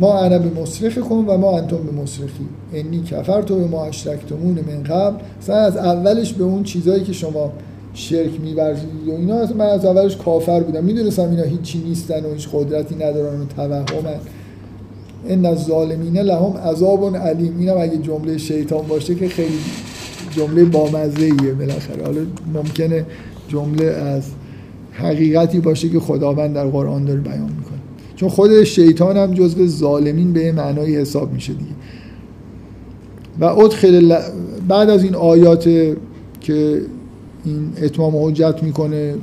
ما 0.00 0.18
انا 0.18 0.38
به 0.38 0.60
مصرخ 0.60 0.98
کن 0.98 1.24
و 1.28 1.36
ما 1.36 1.58
انتم 1.58 1.76
به 1.76 2.02
مصرخی. 2.02 2.46
انی 2.72 3.02
کفر 3.02 3.42
تو 3.42 3.56
به 3.56 3.66
ما 3.66 3.84
اشرکتمون 3.84 4.58
من 4.68 4.82
قبل. 4.82 5.16
مثلا 5.42 5.56
از 5.56 5.76
اولش 5.76 6.32
به 6.32 6.44
اون 6.44 6.62
چیزایی 6.62 7.04
که 7.04 7.12
شما 7.12 7.52
شرک 7.94 8.40
میورزید 8.40 9.08
و 9.08 9.10
اینا. 9.10 9.46
من 9.58 9.66
از 9.66 9.84
اولش 9.84 10.16
کافر 10.16 10.60
بودم. 10.60 10.84
می‌دونستم 10.84 11.30
اینا 11.30 11.42
هیچی 11.42 11.78
نیستن 11.78 12.24
و 12.24 12.34
هیچ 12.34 12.48
قدرتی 12.52 12.94
ندارن 12.94 13.40
و 13.40 13.44
توهمن. 13.56 14.14
ان 15.28 15.46
الظالمین 15.46 16.18
لهم 16.18 16.56
عذاب 16.56 17.16
علیم. 17.16 17.58
اینم 17.58 17.76
اگه 17.78 17.98
جمله 17.98 18.38
شیطان 18.38 18.86
باشه 18.86 19.14
که 19.14 19.28
خیلی 19.28 19.58
جمله 20.30 20.64
بامزه 20.64 21.22
ایه 21.22 21.52
بالاخره. 21.52 22.04
حالا 22.04 22.20
ممکنه 22.54 23.04
جمله 23.48 23.84
از 23.84 24.22
حقیقتی 24.92 25.60
باشه 25.60 25.88
که 25.88 26.00
خداوند 26.00 26.54
در 26.54 26.66
قرآن 26.66 27.04
داره 27.04 27.20
بیان 27.20 27.40
می‌کنه. 27.40 27.78
چون 28.16 28.28
خود 28.28 28.64
شیطان 28.64 29.16
هم 29.16 29.34
جزو 29.34 29.66
ظالمین 29.66 30.32
به 30.32 30.52
معنای 30.52 30.96
حساب 30.96 31.32
میشه 31.32 31.52
دیگه. 31.52 31.70
و 33.40 33.44
ادخل 33.44 34.18
بعد 34.68 34.90
از 34.90 35.04
این 35.04 35.14
آیات 35.14 35.68
که 36.40 36.80
این 37.48 37.72
اتمام 37.82 38.16
حجت 38.16 38.62
می‌کنه 38.62 39.14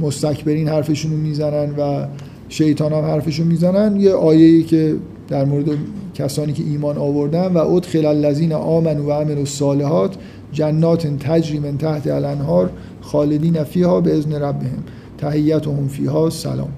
مستکبرین 0.00 0.68
حرفشون 0.68 1.10
رو 1.10 1.16
می‌زنن 1.16 1.70
و 1.78 2.06
شیطان 2.48 2.92
هم 2.92 3.04
حرفشون 3.04 3.46
می‌زنن. 3.46 4.00
یه 4.00 4.12
آیه‌ای 4.12 4.62
که 4.62 4.94
در 5.28 5.44
مورد 5.44 5.66
کسانی 6.14 6.52
که 6.52 6.62
ایمان 6.62 6.98
آوردن 6.98 7.52
و 7.52 7.58
ادخل 7.58 8.06
الذین 8.06 8.52
آمنوا 8.52 9.08
و 9.08 9.12
عملوا 9.12 9.38
الصالحات 9.38 10.14
جنات 10.52 11.06
تجری 11.06 11.58
من 11.58 11.78
تحت 11.78 12.06
الانهار 12.06 12.70
خالدین 13.00 13.64
فیها 13.64 14.00
به 14.00 14.18
اذن 14.18 14.32
ربهم. 14.32 14.82
تحیتهم 15.18 15.88
فیها 15.88 16.30
سلام. 16.30 16.68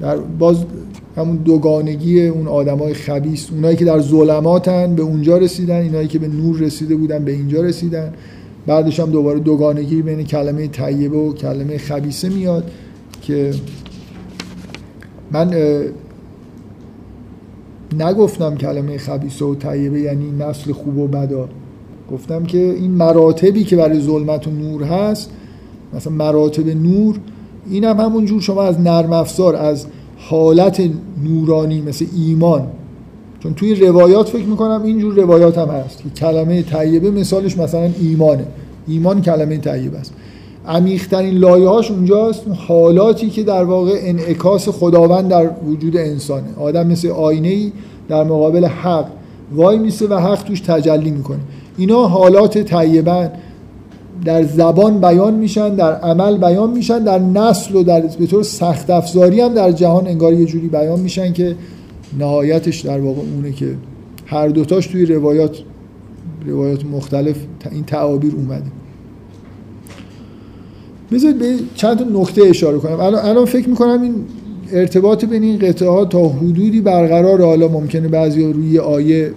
در 0.00 0.16
باز 0.16 0.64
همون 1.16 1.36
دوگانگی 1.36 2.26
اون 2.26 2.48
آدمای 2.48 2.94
خبیث 2.94 3.50
اونایی 3.50 3.76
که 3.76 3.84
در 3.84 4.00
ظلماتن 4.00 4.94
به 4.94 5.02
اونجا 5.02 5.38
رسیدن 5.38 5.80
اینایی 5.80 6.08
که 6.08 6.18
به 6.18 6.28
نور 6.28 6.58
رسیده 6.58 6.96
بودن 6.96 7.24
به 7.24 7.32
اینجا 7.32 7.62
رسیدن. 7.62 8.12
بعدش 8.66 9.00
هم 9.00 9.10
دوباره 9.10 9.40
دوگانگی 9.40 10.02
بین 10.02 10.22
کلمه 10.22 10.68
طیبه 10.68 11.16
و 11.16 11.32
کلمه 11.32 11.78
خبیسه 11.78 12.28
میاد 12.28 12.70
که 13.22 13.50
من 15.32 15.54
نگفتم 17.98 18.54
کلمه 18.54 18.98
خبیسه 18.98 19.44
و 19.44 19.54
طیبه 19.54 20.00
یعنی 20.00 20.30
نسل 20.30 20.72
خوب 20.72 20.98
و 20.98 21.06
بدا 21.06 21.48
گفتم 22.12 22.44
که 22.44 22.58
این 22.58 22.90
مراتبی 22.90 23.64
که 23.64 23.76
برای 23.76 24.00
ظلمت 24.00 24.46
و 24.46 24.50
نور 24.50 24.82
هست 24.82 25.30
مثلا 25.94 26.12
مراتب 26.12 26.68
نور 26.68 27.18
این 27.70 27.84
هم 27.84 28.00
همون 28.00 28.24
جور 28.24 28.40
شما 28.40 28.62
از 28.62 28.80
نرم 28.80 29.12
افزار 29.12 29.56
از 29.56 29.86
حالت 30.16 30.82
نورانی 31.24 31.80
مثل 31.80 32.06
ایمان 32.16 32.66
چون 33.44 33.54
توی 33.54 33.74
روایات 33.74 34.28
فکر 34.28 34.44
می‌کنم 34.44 34.82
اینجور 34.84 35.14
روایات 35.14 35.58
هم 35.58 35.68
هست 35.68 35.98
که 35.98 36.10
کلمه 36.10 36.62
طیبه 36.62 37.10
مثالش 37.10 37.58
مثلا 37.58 37.90
ایمانه. 38.00 38.44
ایمان 38.88 39.22
کلمه 39.22 39.56
طیبه 39.56 39.98
است. 39.98 40.12
عمیقترین 40.68 41.34
لایه 41.34 41.68
هاش 41.68 41.90
اونجاست 41.90 42.42
حالاتی 42.68 43.30
که 43.30 43.42
در 43.42 43.64
واقع 43.64 43.92
انعکاس 44.02 44.68
خداوند 44.68 45.28
در 45.28 45.50
وجود 45.66 45.96
انسانه. 45.96 46.44
آدم 46.60 46.86
مثل 46.86 47.08
آینه 47.08 47.48
ای 47.48 47.72
در 48.08 48.24
مقابل 48.24 48.64
حق 48.64 49.06
وای 49.54 49.78
میسه 49.78 50.06
و 50.06 50.14
حق 50.14 50.42
توش 50.42 50.60
تجلی 50.60 51.10
می‌کنه. 51.10 51.40
اینا 51.76 52.06
حالات 52.06 52.58
طیبن. 52.58 53.30
در 54.24 54.44
زبان 54.44 55.00
بیان 55.00 55.34
میشن 55.34 55.74
در 55.74 55.92
عمل 55.92 56.38
بیان 56.38 56.70
میشن 56.70 57.04
در 57.04 57.18
نسل 57.18 57.76
و 57.76 57.82
در 57.82 58.00
به 58.00 58.26
طور 58.26 58.42
سخت 58.42 58.90
افزاری 58.90 59.40
هم 59.40 59.54
در 59.54 59.72
جهان 59.72 60.06
انگار 60.06 60.32
یه 60.32 60.46
جوری 60.46 60.68
بیان 60.68 61.00
میشن 61.00 61.32
که 61.32 61.56
نهایتش 62.18 62.80
در 62.80 63.00
واقع 63.00 63.20
اونه 63.20 63.52
که 63.52 63.74
هر 64.26 64.48
دوتاش 64.48 64.86
توی 64.86 65.06
روایات 65.06 65.58
روایات 66.46 66.84
مختلف 66.84 67.36
این 67.72 67.84
تعابیر 67.84 68.34
اومده. 68.34 68.70
بذارید 71.12 71.38
به 71.38 71.54
چند 71.74 71.98
تا 71.98 72.20
نکته 72.20 72.42
اشاره 72.42 72.78
کنم. 72.78 73.00
الان 73.00 73.24
الان 73.24 73.44
فکر 73.44 73.68
می‌کنم 73.68 74.02
این 74.02 74.14
ارتباط 74.72 75.24
بین 75.24 75.42
این 75.42 75.58
قطعه 75.58 75.88
ها 75.88 76.04
تا 76.04 76.28
حدودی 76.28 76.80
برقرار 76.80 77.42
حالا 77.42 77.68
ممکنه 77.68 78.08
بعضی 78.08 78.52
روی 78.52 78.78
آیه 78.78 79.32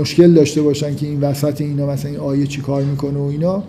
مشکل 0.00 0.34
داشته 0.34 0.62
باشن 0.62 0.96
که 0.96 1.06
این 1.06 1.20
وسط 1.20 1.60
اینا 1.60 1.86
مثلا 1.86 2.10
این 2.10 2.20
آیه 2.20 2.46
چی 2.46 2.60
کار 2.60 2.82
می‌کنه 2.82 3.18
و 3.18 3.22
اینا. 3.22 3.62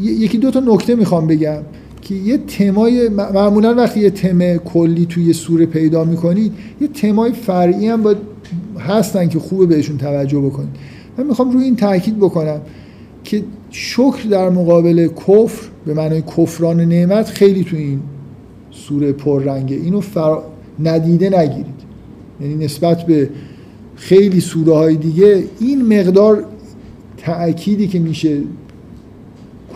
یکی 0.00 0.38
دو 0.38 0.50
تا 0.50 0.60
نکته 0.60 0.94
می‌خوام 0.94 1.26
بگم. 1.26 1.58
که 2.06 2.14
یه 2.14 2.38
تمای 2.38 3.08
معمولا 3.08 3.74
وقتی 3.74 4.00
یه 4.00 4.10
تم 4.10 4.56
کلی 4.56 5.06
توی 5.06 5.32
سوره 5.32 5.66
پیدا 5.66 6.04
می‌کنید 6.04 6.52
یه 6.80 6.88
تمای 6.88 7.32
فرعی 7.32 7.88
هم 7.88 8.02
باید 8.02 8.16
هستن 8.78 9.28
که 9.28 9.38
خوبه 9.38 9.66
بهشون 9.66 9.98
توجه 9.98 10.40
بکنید. 10.40 10.68
من 11.18 11.26
می‌خوام 11.26 11.50
روی 11.50 11.64
این 11.64 11.76
تاکید 11.76 12.18
بکنم 12.18 12.60
که 13.24 13.42
شکر 13.70 14.28
در 14.30 14.50
مقابل 14.50 15.06
کفر 15.06 15.68
به 15.86 15.94
معنای 15.94 16.22
کفران 16.22 16.80
نعمت 16.80 17.26
خیلی 17.26 17.64
تو 17.64 17.76
این 17.76 18.00
سوره 18.70 19.12
پررنگه. 19.12 19.76
اینو 19.76 20.00
فر... 20.00 20.38
ندیده 20.84 21.38
نگیرید. 21.38 21.76
یعنی 22.40 22.64
نسبت 22.64 23.06
به 23.06 23.30
خیلی 23.96 24.40
سوره 24.40 24.74
های 24.74 24.96
دیگه 24.96 25.44
این 25.60 26.00
مقدار 26.00 26.44
تأکیدی 27.16 27.88
که 27.88 27.98
میشه 27.98 28.38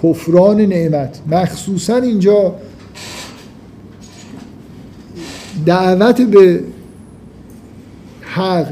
کفران 0.02 0.60
نعمت. 0.60 1.20
مخصوصا 1.31 1.97
اینجا 1.97 2.55
دعوت 5.66 6.20
به 6.20 6.60
حق 8.20 8.66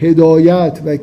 هدایت 0.00 0.80
و 0.86 0.98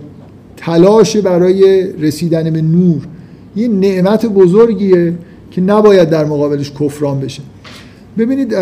تلاش 0.57 1.17
برای 1.17 1.91
رسیدن 1.93 2.49
به 2.49 2.61
نور 2.61 3.07
یه 3.55 3.67
نعمت 3.67 4.25
بزرگیه 4.25 5.13
که 5.51 5.61
نباید 5.61 6.09
در 6.09 6.25
مقابلش 6.25 6.71
کفران 6.71 7.19
بشه. 7.19 7.41
ببینید 8.17 8.55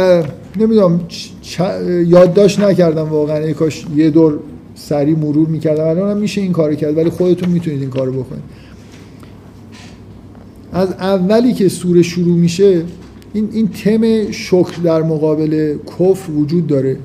نمی‌دونم 0.59 1.01
یادداشت 2.07 2.59
نکردم 2.59 3.09
واقعا. 3.09 3.53
کاش 3.53 3.85
یه 3.95 4.09
دور 4.09 4.39
سری 4.75 5.15
مرور 5.15 5.47
می‌کردم. 5.47 5.87
الان 5.87 6.11
هم 6.11 6.17
میشه 6.17 6.41
این 6.41 6.51
کارو 6.51 6.75
کرد 6.75 6.97
ولی 6.97 7.09
خودتون 7.09 7.49
می‌تونید 7.49 7.81
این 7.81 7.89
کارو 7.89 8.11
بکنید. 8.11 8.43
از 10.73 10.91
اولی 10.91 11.53
که 11.53 11.69
سوره 11.69 12.01
شروع 12.01 12.37
میشه 12.37 12.81
این 13.33 13.49
این 13.53 13.67
تم 13.67 14.31
شکر 14.31 14.81
در 14.83 15.01
مقابل 15.01 15.77
کفر 15.99 16.31
وجود 16.31 16.67
داره. 16.67 16.97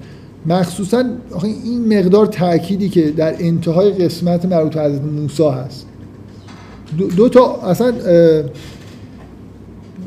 مخصوصا 0.46 1.04
این 1.42 1.98
مقدار 1.98 2.26
تأکیدی 2.26 2.88
که 2.88 3.10
در 3.10 3.34
انتهای 3.38 3.90
قسمت 3.90 4.44
مربوط 4.44 4.76
حضرت 4.76 5.02
موسی 5.02 5.42
هست. 5.42 5.86
دو, 6.98 7.06
دو 7.08 7.28
تا 7.28 7.56
اصلا 7.56 7.92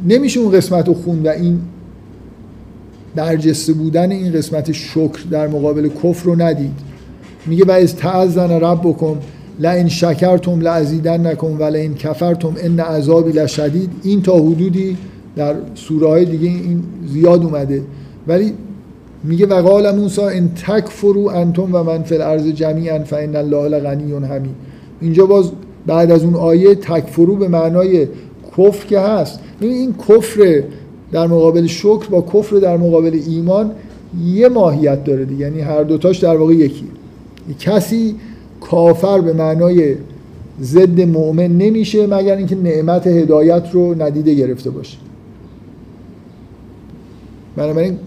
نمیشه 0.08 0.40
اون 0.40 0.52
قسمت 0.52 0.88
رو 0.88 0.94
خون 0.94 1.24
و 1.24 1.28
این 1.28 1.62
برجسته 3.16 3.74
بودن 3.74 4.12
این 4.12 4.34
قسمت 4.34 4.72
شکر 4.72 5.20
در 5.32 5.48
مقابل 5.48 5.90
کفر 5.90 6.26
رو 6.26 6.42
ندید. 6.42 6.74
میگه 7.46 7.66
و 7.66 7.72
از 7.72 7.96
تعزن 7.96 8.52
رب 8.52 8.82
بکن 8.84 9.20
لئن 9.62 9.88
شکرتم 9.88 10.62
لعزیدن 10.62 11.28
نکن 11.28 11.58
و 11.60 11.64
لئن 11.64 11.94
کفرتم 11.94 12.54
ان 12.58 12.80
عذابی 12.80 13.32
لشدید. 13.32 13.90
این 14.04 14.22
تا 14.22 14.34
حدودی 14.40 14.98
در 15.36 15.56
سوره 15.76 16.08
های 16.08 16.26
دیگه 16.26 16.48
این 16.48 16.84
زیاد 17.08 17.44
اومده. 17.44 17.82
ولی 18.28 18.54
میگه 19.24 19.46
و 19.46 19.62
قال 19.62 19.96
موسی 19.96 20.22
ان 20.22 20.50
تکفروا 20.68 21.32
انتم 21.32 21.76
و 21.76 21.84
من 21.84 22.04
فی 22.04 22.16
الارض 22.16 22.48
جمیعا 22.48 23.00
فان 23.00 23.36
الله 23.36 23.70
لغنی 23.70 24.14
حمید. 24.14 24.56
اینجا 25.02 25.26
باز 25.26 25.52
بعد 25.86 26.12
از 26.12 26.24
اون 26.24 26.36
آیه 26.36 26.76
تکفرو 26.76 27.36
به 27.36 27.48
معنای 27.48 28.08
کفر 28.58 28.88
که 28.88 29.00
هست. 29.00 29.40
این 29.60 29.96
کفر 30.10 30.64
در 31.12 31.28
مقابل 31.28 31.68
شکر 31.68 32.08
با 32.10 32.22
کفر 32.34 32.56
در 32.56 32.78
مقابل 32.78 33.20
ایمان 33.28 33.72
یه 34.26 34.50
ماهیت 34.50 35.04
داره 35.04 35.26
دیگه. 35.26 35.46
یعنی 35.46 35.62
هر 35.62 35.84
دوتاش 35.84 36.18
در 36.18 36.38
واقع 36.38 36.54
یکی. 36.54 36.86
کسی 37.60 38.16
کافر 38.62 39.22
به 39.22 39.34
معنای 39.34 39.96
ضد 40.62 41.02
مؤمن 41.02 41.48
نمیشه 41.48 42.08
مگر 42.08 42.36
اینکه 42.36 42.56
نعمت 42.56 43.08
هدایت 43.08 43.64
رو 43.72 44.02
ندیده 44.02 44.34
گرفته 44.34 44.70
باشه. 44.70 44.98
بنابراین 47.56 47.98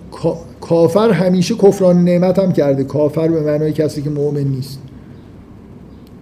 کافر 0.61 1.11
همیشه 1.11 1.55
کفران 1.55 2.05
نعمت 2.05 2.39
هم 2.39 2.53
کرده. 2.53 2.85
کافر 2.85 3.29
به 3.29 3.41
معنای 3.41 3.73
کسی 3.73 4.03
که 4.03 4.11
مؤمن 4.11 4.45
نیست. 4.45 4.79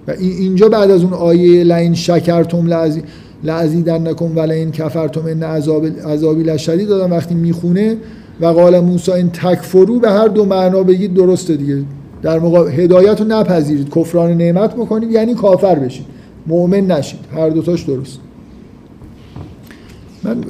و 0.08 0.10
اینجا 0.18 0.68
بعد 0.68 0.90
از 0.90 1.02
اون 1.02 1.12
آیه 1.12 1.64
لین 1.64 1.94
شکرتم 1.94 2.94
لعزیدن 3.44 4.08
نکن 4.08 4.32
و 4.36 4.40
لین 4.40 4.70
کفرتم 4.70 5.26
ان 5.26 5.42
عذاب 5.42 5.86
عذابی 5.86 6.42
لشدید. 6.42 6.88
دادم 6.88 7.12
وقتی 7.12 7.34
می‌خونه 7.34 7.96
و 8.40 8.46
قال 8.46 8.80
موسی 8.80 9.12
این 9.12 9.30
تکفرو 9.30 9.98
به 9.98 10.10
هر 10.10 10.28
دو 10.28 10.44
معنا 10.44 10.82
بگید 10.82 11.14
درسته 11.14 11.56
دیگه. 11.56 11.84
در 12.22 12.38
موقع 12.38 12.70
هدایت 12.70 13.20
رو 13.20 13.26
نپذیرید 13.26 13.94
کفران 13.94 14.34
نعمت 14.34 14.74
بکنید 14.74 15.10
یعنی 15.10 15.34
کافر 15.34 15.74
بشید. 15.74 16.06
مؤمن 16.46 16.80
نشید. 16.80 17.20
هر 17.34 17.50
دوتاش 17.50 17.82
درست. 17.82 18.18
من 20.22 20.44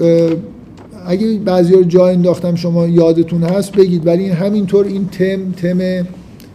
اگه 1.07 1.39
بعضی 1.39 1.75
رو 1.75 1.83
جا 1.85 2.09
انداختم 2.09 2.55
شما 2.55 2.87
یادتون 2.87 3.43
هست 3.43 3.73
بگید. 3.73 4.07
ولی 4.07 4.29
همینطور 4.29 4.87
این 4.87 5.09
تم 5.09 5.53
تم 5.53 6.07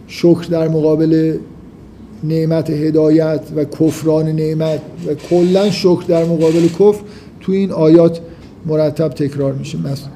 شکر 0.06 0.46
در 0.50 0.68
مقابل 0.68 1.38
نعمت 2.24 2.70
هدایت 2.70 3.40
و 3.56 3.64
کفران 3.64 4.26
نعمت 4.26 4.80
و 5.06 5.14
کلا 5.14 5.70
شکر 5.70 6.04
در 6.08 6.24
مقابل 6.24 6.68
کفر 6.68 7.00
تو 7.40 7.52
این 7.52 7.72
آیات 7.72 8.20
مرتب 8.66 9.08
تکرار 9.08 9.52
میشه. 9.52 9.78
مثلا 9.78 10.08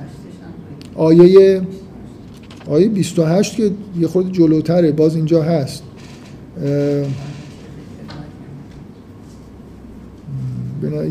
آیه 0.94 1.60
آیه 2.68 2.88
28 2.88 3.56
که 3.56 3.70
یه 4.00 4.06
خود 4.06 4.32
جلوتره 4.32 4.92
باز 4.92 5.16
اینجا 5.16 5.42
هست. 5.42 5.82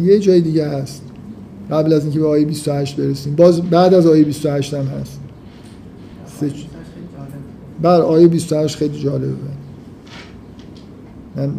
یه 0.03 0.19
جای 0.19 0.41
دیگه 0.41 0.67
هست. 0.67 1.01
قبل 1.71 1.93
از 1.93 2.03
اینکه 2.03 2.19
به 2.19 2.27
آیه 2.27 2.45
28 2.45 2.95
برسیم. 2.95 3.35
باز 3.35 3.61
بعد 3.61 3.93
از 3.93 4.07
آیه 4.07 4.23
28 4.23 4.73
هم 4.73 4.85
هست. 4.85 5.19
بر 7.81 8.01
آیه 8.01 8.27
28 8.27 8.77
خیلی 8.77 8.99
جالبه. 8.99 9.33
من 11.35 11.51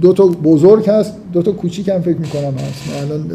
دو 0.00 0.12
تا 0.12 0.26
بزرگ 0.26 0.88
هست 0.88 1.12
دو 1.32 1.42
تا 1.42 1.52
کوچیک 1.52 1.88
هم 1.88 2.00
فکر 2.00 2.16
می‌کنم 2.18 2.54
هست. 2.54 2.82
من 2.88 3.02
الان 3.02 3.30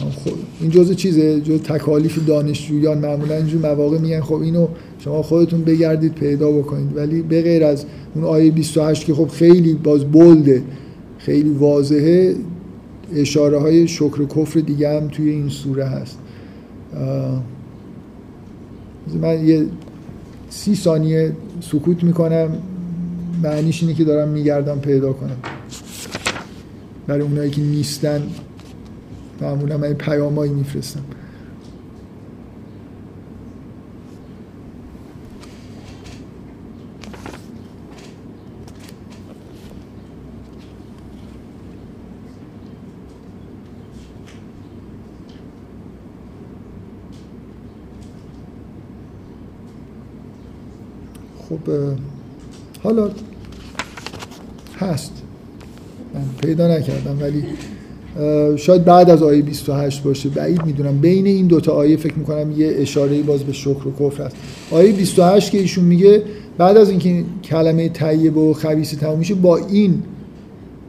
خب 0.00 0.30
این 0.60 0.70
جزء 0.70 0.94
چیزه؟ 0.94 1.40
جزء 1.40 1.58
تکالیف 1.58 2.26
دانشجویان 2.26 2.98
معمولا 2.98 3.34
اینجور 3.36 3.60
مواقع 3.60 3.98
میگن 3.98 4.20
خب 4.20 4.34
اینو 4.34 4.68
شما 4.98 5.22
خودتون 5.22 5.64
بگردید 5.64 6.14
پیدا 6.14 6.52
بکنید. 6.52 6.96
ولی 6.96 7.22
به 7.22 7.42
غیر 7.42 7.64
از 7.64 7.84
اون 8.14 8.24
آیه 8.24 8.50
28 8.50 9.04
که 9.04 9.14
خب 9.14 9.28
خیلی 9.28 9.74
باز 9.74 10.04
بلده 10.04 10.62
خیلی 11.18 11.50
واضحه 11.50 12.34
اشاره 13.14 13.58
های 13.58 13.88
شکر 13.88 14.22
و 14.22 14.26
کفر 14.26 14.60
دیگه 14.60 15.00
هم 15.00 15.08
توی 15.08 15.30
این 15.30 15.48
سوره 15.48 15.84
هست. 15.84 16.18
من 19.20 19.46
یه 19.46 19.66
سی 20.50 20.74
ثانیه 20.74 21.32
سکوت 21.60 22.04
می‌کنم. 22.04 22.48
معنیش 23.42 23.82
اینه 23.82 23.94
که 23.94 24.04
دارم 24.04 24.28
میگردم 24.28 24.78
پیدا 24.78 25.12
کنم. 25.12 25.36
برای 27.06 27.22
اونایی 27.22 27.50
که 27.50 27.60
نیستن 27.60 28.22
معمولا 29.40 29.76
من 29.76 29.94
پیامایی 29.94 30.52
میفرستم. 30.52 31.04
خب 51.48 51.70
حالا 52.82 53.10
هست. 54.78 55.12
من 56.14 56.24
پیدا 56.42 56.78
نکردم 56.78 57.22
ولی 57.22 57.44
شاید 58.56 58.84
بعد 58.84 59.10
از 59.10 59.22
آیه 59.22 59.42
28 59.42 60.02
باشه. 60.02 60.28
بعید 60.28 60.66
می‌دونم. 60.66 60.98
بین 60.98 61.26
این 61.26 61.46
دوتا 61.46 61.72
آیه 61.72 61.96
فکر 61.96 62.14
می‌کنم 62.14 62.60
یه 62.60 62.72
اشاره 62.76 63.22
باز 63.22 63.42
به 63.42 63.52
شکر 63.52 63.88
و 63.88 63.92
کفر 64.00 64.24
هست 64.24 64.36
آیه 64.70 64.92
28 64.92 65.50
که 65.50 65.58
ایشون 65.58 65.84
میگه 65.84 66.22
بعد 66.58 66.76
از 66.76 66.90
اینکه 66.90 67.24
کلمه 67.44 67.88
طیب 67.88 68.36
و 68.36 68.52
خبیث 68.52 68.94
تموم 68.94 69.18
میشه 69.18 69.34
با 69.34 69.56
این 69.56 70.02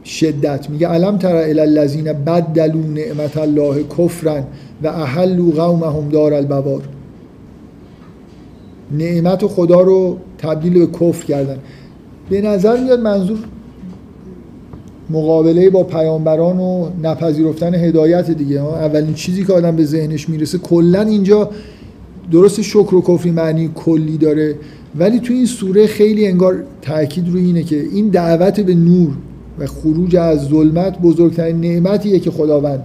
شدت 0.04 0.70
میگه 0.70 0.88
علم 0.88 1.18
تر 1.18 1.36
الی 1.36 1.60
الذین 1.60 2.12
بدلوا 2.12 2.86
نعمت 2.94 3.36
الله 3.36 3.84
کفرا 3.98 4.40
و 4.82 4.86
احلوا 4.86 5.66
قومهم 5.66 6.08
دار 6.08 6.34
البوار. 6.34 6.82
نعمت 8.98 9.46
خدا 9.46 9.80
رو 9.80 10.18
تبدیل 10.38 10.86
به 10.86 10.86
کفر 10.86 11.26
کردن. 11.26 11.58
به 12.30 12.40
نظر 12.40 12.84
میاد 12.84 13.00
منظور 13.00 13.38
مقابله 15.10 15.70
با 15.70 15.82
پیامبران 15.82 16.58
و 16.58 16.88
نپذیرفتن 17.02 17.74
هدایت 17.74 18.30
دیگه. 18.30 18.64
اولین 18.64 19.14
چیزی 19.14 19.44
که 19.44 19.52
آدم 19.52 19.76
به 19.76 19.84
ذهنش 19.84 20.28
می‌رسه 20.28 20.58
کلا 20.58 21.00
اینجا 21.00 21.50
درست 22.32 22.62
شکر 22.62 22.94
و 22.94 23.02
کفری 23.02 23.30
معنی 23.30 23.70
کلی 23.74 24.18
داره. 24.18 24.54
ولی 24.98 25.20
تو 25.20 25.32
این 25.32 25.46
سوره 25.46 25.86
خیلی 25.86 26.26
انگار 26.26 26.64
تاکید 26.82 27.28
روی 27.28 27.44
اینه 27.44 27.62
که 27.62 27.80
این 27.92 28.08
دعوت 28.08 28.60
به 28.60 28.74
نور 28.74 29.10
و 29.58 29.66
خروج 29.66 30.16
از 30.16 30.48
ظلمت 30.48 30.98
بزرگترین 30.98 31.60
نعمتیه 31.60 32.18
که 32.18 32.30
خداوند 32.30 32.82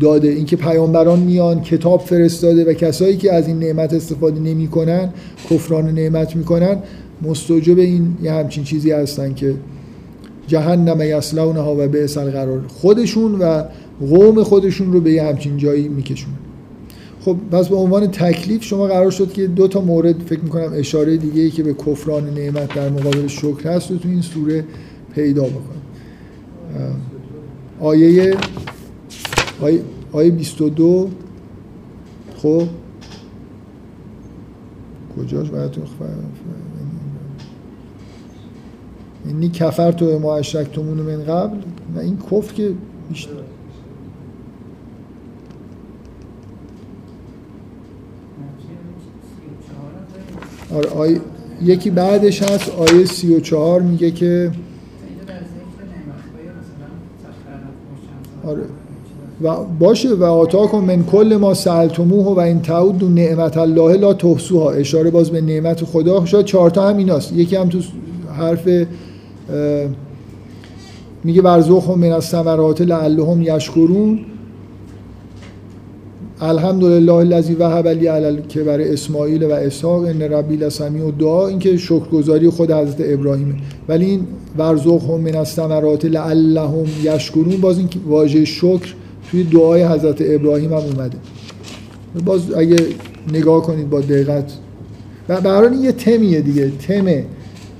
داده. 0.00 0.28
اینکه 0.28 0.56
پیامبران 0.56 1.18
میان 1.18 1.60
کتاب 1.60 2.00
فرستاده 2.00 2.70
و 2.70 2.72
کسایی 2.72 3.16
که 3.16 3.32
از 3.32 3.48
این 3.48 3.58
نعمت 3.58 3.92
استفاده 3.92 4.40
نمی‌کنن 4.40 5.10
کفران 5.50 5.90
نعمت 5.90 6.36
می‌کنن 6.36 6.76
مستوجب 7.22 7.78
این 7.78 8.16
یه 8.22 8.32
همچین 8.32 8.64
چیزی 8.64 8.90
هستن 8.90 9.34
که 9.34 9.54
جهنم 10.50 11.00
یسلونها 11.00 11.74
و 11.74 11.88
به 11.88 12.06
قرار 12.06 12.62
خودشون 12.68 13.34
و 13.34 13.64
قوم 14.00 14.42
خودشون 14.42 14.92
رو 14.92 15.00
به 15.00 15.12
یه 15.12 15.24
همچین 15.24 15.56
جایی 15.56 15.88
میکشون 15.88 16.32
خب 17.20 17.36
پس 17.50 17.68
به 17.68 17.76
عنوان 17.76 18.06
تکلیف 18.06 18.64
شما 18.64 18.86
قرار 18.86 19.10
شد 19.10 19.32
که 19.32 19.46
دو 19.46 19.68
تا 19.68 19.80
مورد 19.80 20.22
فکر 20.26 20.40
می‌کنم 20.40 20.72
اشاره 20.74 21.16
دیگه 21.16 21.42
ای 21.42 21.50
که 21.50 21.62
به 21.62 21.74
کفران 21.74 22.30
نعمت 22.30 22.74
در 22.74 22.88
مقابل 22.88 23.26
شکر 23.26 23.70
هست 23.70 23.90
و 23.90 23.98
تو 23.98 24.08
این 24.08 24.22
سوره 24.22 24.64
پیدا 25.14 25.42
بکنید 25.42 25.80
آیه 27.80 28.36
آیه, 29.60 29.80
آیه 30.12 30.30
22 30.30 31.10
خب. 32.36 32.62
کجاش؟ 35.16 35.48
باید 35.48 35.70
تو 35.70 35.80
اینی 39.26 39.48
کفر 39.48 39.92
تو 39.92 40.18
ما 40.18 40.36
اشرکتمون 40.36 40.98
من 40.98 41.24
قبل 41.24 41.56
و 41.96 41.98
این 41.98 42.18
کفر 42.30 42.54
که 42.54 42.72
بیشتر 43.08 43.30
آره 50.74 50.88
آیه 50.90 51.20
یکی 51.62 51.90
بعدش 51.90 52.42
هست 52.42 52.70
آیه 52.70 53.04
سی 53.04 53.34
و 53.34 53.40
چهار 53.40 53.82
میگه 53.82 54.10
که 54.10 54.50
آره. 58.46 58.62
و 59.42 59.56
باشه 59.78 60.14
و 60.14 60.24
آتاکم 60.24 60.78
من 60.78 61.04
کل 61.04 61.36
ما 61.40 61.54
سألتموه 61.54 62.26
و 62.26 62.38
این 62.38 62.60
تعود 62.60 63.04
نعمت 63.04 63.56
الله 63.56 63.96
لا 63.96 64.14
تحصوها. 64.14 64.70
اشاره 64.70 65.10
باز 65.10 65.30
به 65.30 65.40
نعمت 65.40 65.84
خدا. 65.84 66.24
شاید 66.26 66.46
چهار 66.46 66.70
تا 66.70 66.88
هم 66.88 66.96
ایناست. 66.96 67.32
یکی 67.32 67.56
هم 67.56 67.68
تو 67.68 67.78
حرف 68.36 68.68
میگه 71.24 71.42
ورزوخم 71.42 71.98
من 71.98 72.12
از 72.12 72.24
ثمرات 72.24 72.80
لعلهم 72.80 73.42
یشکرون. 73.42 74.18
الحمدلله 76.40 77.12
الذی 77.12 77.54
وهب 77.54 77.88
لی 77.88 78.06
علی 78.06 78.42
کبر 78.42 78.80
اسماعیل 78.80 79.44
و 79.44 79.52
اسحاق 79.52 80.04
ان 80.04 80.22
ربی 80.22 80.56
لسمیع 80.56 81.04
و 81.04 81.10
دعا 81.10 81.46
این 81.46 81.58
که 81.58 81.76
شکرگزاری 81.76 82.50
خود 82.50 82.70
حضرت 82.70 82.96
ابراهیمه. 83.00 83.54
ولی 83.88 84.04
این 84.04 84.26
ورزوخهم 84.58 85.20
من 85.20 85.36
از 85.36 85.48
ثمرات 85.48 86.04
لعلهم 86.04 86.84
یشکرون. 87.02 87.56
باز 87.56 87.78
این 87.78 87.88
واژه 88.08 88.44
شکر 88.44 88.94
توی 89.30 89.44
دعای 89.44 89.84
حضرت 89.84 90.16
ابراهیم 90.20 90.72
هم 90.72 90.78
اومده. 90.78 91.18
باز 92.24 92.54
اگه 92.54 92.76
نگاه 93.32 93.62
کنید 93.62 93.90
با 93.90 94.00
دقت. 94.00 94.52
و 95.28 95.40
برای 95.40 95.76
یه 95.76 95.92
تمیه 95.92 96.40
دیگه. 96.40 96.72
تم 96.88 97.06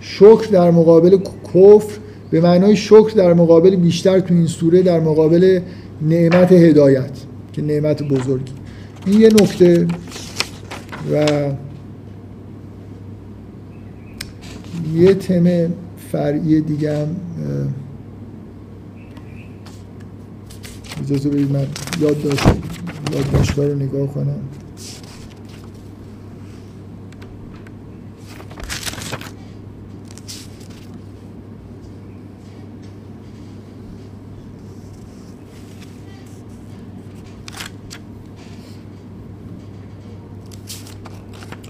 شکر 0.01 0.49
در 0.53 0.71
مقابل 0.71 1.19
کفر 1.55 1.99
به 2.31 2.41
معنای 2.41 2.77
شکر 2.77 3.13
در 3.17 3.35
مقابل 3.35 3.77
بیشتر 3.77 4.21
تو 4.21 4.35
این 4.35 4.47
سوره 4.47 4.83
در 4.83 5.01
مقابل 5.01 5.61
نعمت 6.03 6.53
هدایت 6.53 7.11
که 7.53 7.63
نعمت 7.63 8.03
بزرگی. 8.03 8.53
این 9.07 9.21
یه 9.21 9.29
نکته 9.29 9.87
و 11.13 11.27
یه 14.95 15.15
تم 15.15 15.73
فرعی 16.13 16.61
دیگه 16.61 16.99
هم 16.99 17.17
اجازه 21.05 21.29
بدید 21.29 21.53
من 21.53 21.67
یاد 22.01 22.23
داشت 22.23 22.47
یادداشت‌ها 23.13 23.63
رو 23.63 23.75
نگاه 23.75 24.07
کنم 24.07 24.41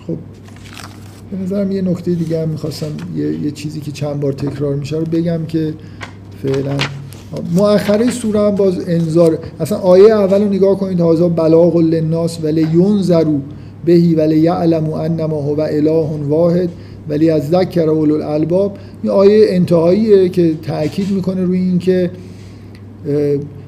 خب 0.07 0.19
به 1.31 1.37
نظرم 1.51 1.73
یه 1.73 1.83
نکته 1.83 2.15
دیگه 2.15 2.43
هم 2.43 2.49
می‌خواستم 2.49 2.87
یه،, 3.17 3.45
یه 3.45 3.51
چیزی 3.51 3.81
که 3.81 3.93
چند 3.93 4.21
بار 4.21 4.33
تکرار 4.33 4.75
میشه 4.75 4.97
رو 4.97 5.05
بگم 5.05 5.47
که 5.49 5.75
فعلا 6.43 6.77
مؤخره 7.55 8.11
سوره 8.11 8.41
هم 8.41 8.55
باز 8.55 8.89
انذار 8.89 9.39
اصلا 9.61 9.79
آیه 9.79 10.15
اول 10.15 10.43
رو 10.43 10.49
نگاه 10.49 10.79
کنید 10.79 11.01
هازا 11.01 11.29
بلاغ 11.29 11.77
للناس 11.77 12.39
ولی 12.43 12.67
ینذروا 12.75 13.39
بهی 13.85 14.15
ولی 14.15 14.39
یعلم 14.39 14.93
انما 14.93 15.43
هو 15.43 15.61
اله 15.61 16.27
واحد 16.29 16.69
ولی 17.09 17.31
از 17.31 17.49
ذکر 17.49 17.89
اولو 17.89 18.15
الالباب. 18.15 18.77
این 19.03 19.13
آیه 19.13 19.47
انتهاییه 19.49 20.29
که 20.29 20.55
تاکید 20.63 21.11
می‌کنه 21.11 21.45
روی 21.45 21.59
اینکه 21.59 22.11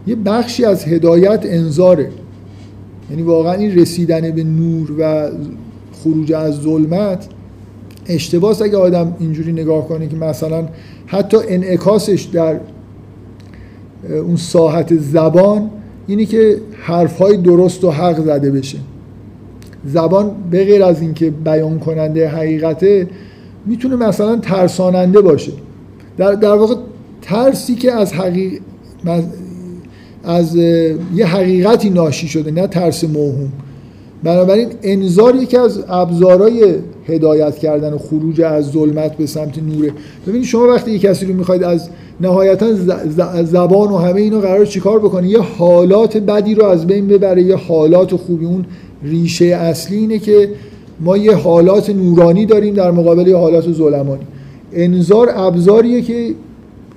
یه 0.06 0.16
بخشی 0.16 0.64
از 0.64 0.84
هدایت 0.84 1.40
انذاره. 1.44 2.10
یعنی 3.10 3.22
واقعا 3.22 3.52
این 3.52 3.78
رسیدن 3.78 4.30
به 4.30 4.44
نور 4.44 4.92
و 4.98 5.30
خروج 6.02 6.32
از 6.32 6.54
ظلمت 6.54 7.28
اشتباس 8.06 8.62
اگه 8.62 8.76
آدم 8.76 9.16
اینجوری 9.18 9.52
نگاه 9.52 9.88
کنه 9.88 10.08
که 10.08 10.16
مثلا 10.16 10.68
حتی 11.06 11.36
انعکاسش 11.48 12.22
در 12.22 12.60
اون 14.10 14.36
ساحت 14.36 14.98
زبان 14.98 15.70
اینی 16.06 16.26
که 16.26 16.58
حرفهای 16.72 17.36
درست 17.36 17.84
و 17.84 17.90
حق 17.90 18.20
زده 18.20 18.50
بشه. 18.50 18.78
زبان 19.86 20.30
به 20.50 20.64
غیر 20.64 20.84
از 20.84 21.00
اینکه 21.00 21.30
بیان 21.30 21.78
کننده 21.78 22.28
حقیقته 22.28 23.08
می‌تونه 23.66 23.96
مثلا 23.96 24.36
ترساننده 24.36 25.20
باشه. 25.20 25.52
در, 26.16 26.32
در 26.32 26.54
واقع 26.54 26.74
ترسی 27.22 27.74
که 27.74 27.92
از 27.92 28.12
حقیق 28.12 28.60
از 30.24 30.56
یه 31.14 31.26
حقیقتی 31.26 31.90
ناشی 31.90 32.28
شده 32.28 32.50
نه 32.50 32.66
ترس 32.66 33.04
موهوم. 33.04 33.52
بنابراین 34.22 34.68
انذار 34.82 35.36
یکی 35.36 35.56
از 35.56 35.84
ابزارهای 35.88 36.74
هدایت 37.08 37.58
کردن 37.58 37.92
و 37.92 37.98
خروج 37.98 38.40
از 38.40 38.70
ظلمت 38.70 39.16
به 39.16 39.26
سمت 39.26 39.58
نوره. 39.58 39.92
ببینید 40.26 40.46
شما 40.46 40.66
وقتی 40.66 40.90
یک 40.90 41.00
کسی 41.00 41.26
رو 41.26 41.34
می‌خواید 41.34 41.62
از 41.62 41.88
نهایتا 42.20 42.66
زبان 43.44 43.88
و 43.88 43.96
همه 43.96 44.20
اینو 44.20 44.40
قرار 44.40 44.66
چیکار 44.66 44.98
بکنه 44.98 45.28
یه 45.28 45.40
حالات 45.40 46.16
بدی 46.16 46.54
رو 46.54 46.64
از 46.64 46.86
بین 46.86 47.08
ببره. 47.08 47.42
یه 47.42 47.56
حالات 47.56 48.16
خوبی. 48.16 48.44
اون 48.44 48.64
ریشه 49.02 49.44
اصلی 49.44 49.96
اینه 49.96 50.18
که 50.18 50.48
ما 51.00 51.16
یه 51.16 51.34
حالات 51.34 51.90
نورانی 51.90 52.46
داریم 52.46 52.74
در 52.74 52.90
مقابل 52.90 53.26
یه 53.26 53.36
حالات 53.36 53.72
ظلمانی. 53.72 54.22
انذار 54.72 55.30
ابزاریه 55.34 56.02
که 56.02 56.34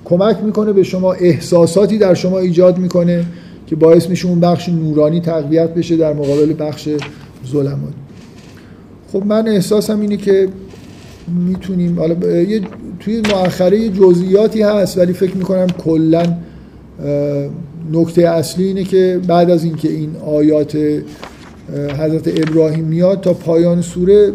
کمک 0.06 0.38
می‌کنه 0.44 0.74
به 0.74 0.84
شما 0.84 1.14
احساساتی 1.14 1.98
در 1.98 2.14
شما 2.14 2.40
ایجاد 2.40 2.78
می‌کنه 2.78 3.26
که 3.68 3.76
باعث 3.76 4.10
میشه 4.10 4.28
اون 4.28 4.40
بخش 4.40 4.70
نورانی 4.70 5.22
تقویت 5.22 5.74
بشه 5.74 5.98
در 5.98 6.14
مقابل 6.14 6.54
بخش 6.60 6.90
ظلمانی. 7.52 8.05
خب 9.16 9.26
من 9.26 9.48
احساسم 9.48 10.00
اینه 10.00 10.18
که 10.18 10.48
می‌تونیم 11.48 12.00
حالا 12.00 12.42
یه 12.42 12.62
توی 13.00 13.22
مؤخره 13.22 13.90
جزئیاتی 13.90 14.62
هست 14.62 14.98
ولی 14.98 15.14
فکر 15.14 15.38
می‌کنم 15.38 15.68
کلا 15.68 16.24
نکته 17.94 18.30
اصلی 18.30 18.64
اینه 18.64 18.84
که 18.84 19.20
بعد 19.28 19.50
از 19.50 19.64
اینکه 19.64 19.92
این 19.92 20.16
آیات 20.26 20.78
حضرت 22.00 22.28
ابراهیم 22.28 22.86
میاد 22.86 23.22
تا 23.22 23.34
پایان 23.34 23.82
سوره 23.82 24.32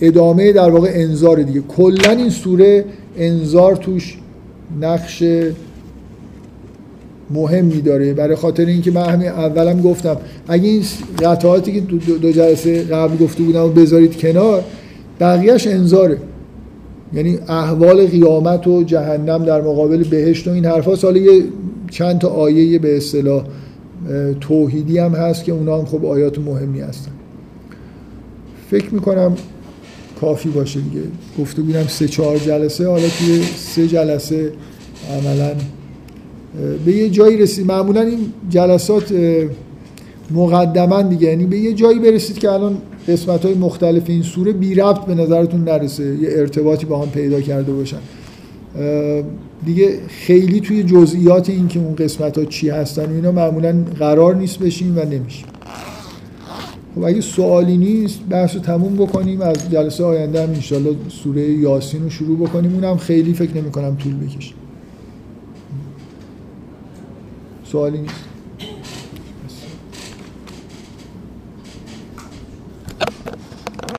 ادامه 0.00 0.52
در 0.52 0.70
واقع 0.70 0.90
انذار 0.94 1.42
دیگه. 1.42 1.60
کلا 1.60 2.10
این 2.10 2.30
سوره 2.30 2.84
انذار 3.16 3.76
توش 3.76 4.18
نقش 4.80 5.22
مهمی 7.30 7.80
داره. 7.80 8.14
برای 8.14 8.36
خاطر 8.36 8.66
اینکه 8.66 8.90
من 8.90 9.04
همین 9.04 9.28
اولم 9.28 9.80
گفتم 9.80 10.16
اگه 10.48 10.68
این 10.68 10.82
قطعاتی 11.22 11.72
که 11.72 11.80
دو 12.22 12.32
جلسه 12.32 12.82
قبل 12.82 13.24
گفته 13.24 13.42
بودم 13.42 13.62
رو 13.62 13.68
بذارید 13.68 14.16
کنار 14.18 14.64
بقیهش 15.20 15.66
انذاره. 15.66 16.18
یعنی 17.12 17.38
احوال 17.48 18.06
قیامت 18.06 18.66
و 18.66 18.82
جهنم 18.82 19.44
در 19.44 19.60
مقابل 19.60 20.04
بهشت 20.04 20.48
و 20.48 20.50
این 20.50 20.64
حرفا 20.64 20.96
سال 20.96 21.16
یه 21.16 21.42
چند 21.90 22.18
تا 22.18 22.28
آیه 22.28 22.78
به 22.78 22.96
اصطلاح 22.96 23.44
توحیدی 24.40 24.98
هم 24.98 25.14
هست 25.14 25.44
که 25.44 25.52
اونا 25.52 25.78
هم 25.78 25.84
خب 25.84 26.04
آیات 26.04 26.38
مهمی 26.38 26.80
هستن. 26.80 27.10
فکر 28.70 28.94
می‌کنم 28.94 29.36
کافی 30.20 30.48
باشه 30.48 30.80
دیگه. 30.80 31.02
گفته 31.38 31.62
بودم 31.62 31.86
سه 31.88 32.08
چهار 32.08 32.38
جلسه 32.38 32.88
حالا 32.88 33.08
توی 33.18 33.42
سه 33.56 33.86
جلسه 33.86 34.52
عملا 35.10 35.54
به 36.84 36.92
یه 36.92 37.10
جایی 37.10 37.36
رسید. 37.36 37.66
معمولا 37.66 38.00
این 38.00 38.18
جلسات 38.50 39.14
مقدما 40.30 41.02
دیگه. 41.02 41.28
یعنی 41.28 41.46
به 41.46 41.58
یه 41.58 41.72
جایی 41.72 41.98
برسید 41.98 42.38
که 42.38 42.50
الان 42.50 42.76
قسمت 43.08 43.44
های 43.44 43.54
مختلف 43.54 44.02
این 44.06 44.22
سوره 44.22 44.52
بی 44.52 44.74
ربط 44.74 45.04
به 45.04 45.14
نظرتون 45.14 45.64
نرسه 45.64 46.04
یه 46.04 46.28
ارتباطی 46.32 46.86
با 46.86 47.02
هم 47.02 47.10
پیدا 47.10 47.40
کرده 47.40 47.72
باشن. 47.72 47.98
دیگه 49.66 49.98
خیلی 50.08 50.60
توی 50.60 50.82
جزئیات 50.82 51.50
این 51.50 51.68
که 51.68 51.80
اون 51.80 51.94
قسمت 51.94 52.38
ها 52.38 52.44
چی 52.44 52.68
هستن 52.68 53.04
و 53.04 53.14
اینا 53.14 53.32
معمولا 53.32 53.84
قرار 53.98 54.36
نیست 54.36 54.58
بشیم 54.58 54.98
و 54.98 55.00
نمیشیم. 55.00 55.46
خب 56.94 57.04
اگه 57.04 57.20
سوالی 57.20 57.76
نیست 57.76 58.20
بحث 58.30 58.54
رو 58.54 58.60
تموم 58.60 58.96
بکنیم. 58.96 59.40
از 59.40 59.70
جلسه 59.70 60.04
آینده 60.04 60.42
هم 60.42 60.48
انشالله 60.50 60.96
سوره 61.08 61.50
یاسین 61.50 62.02
رو 62.02 62.10
شروع 62.10 62.38
بکنیم. 62.38 62.74
اونم 62.74 62.96
خیلی 62.96 63.34
فکر 63.34 63.56
نمی 63.56 63.70
کنم 63.70 63.96
طول 63.96 64.14
بکشه. 64.14 64.52
سوالی 67.70 67.98
نیست 67.98 68.29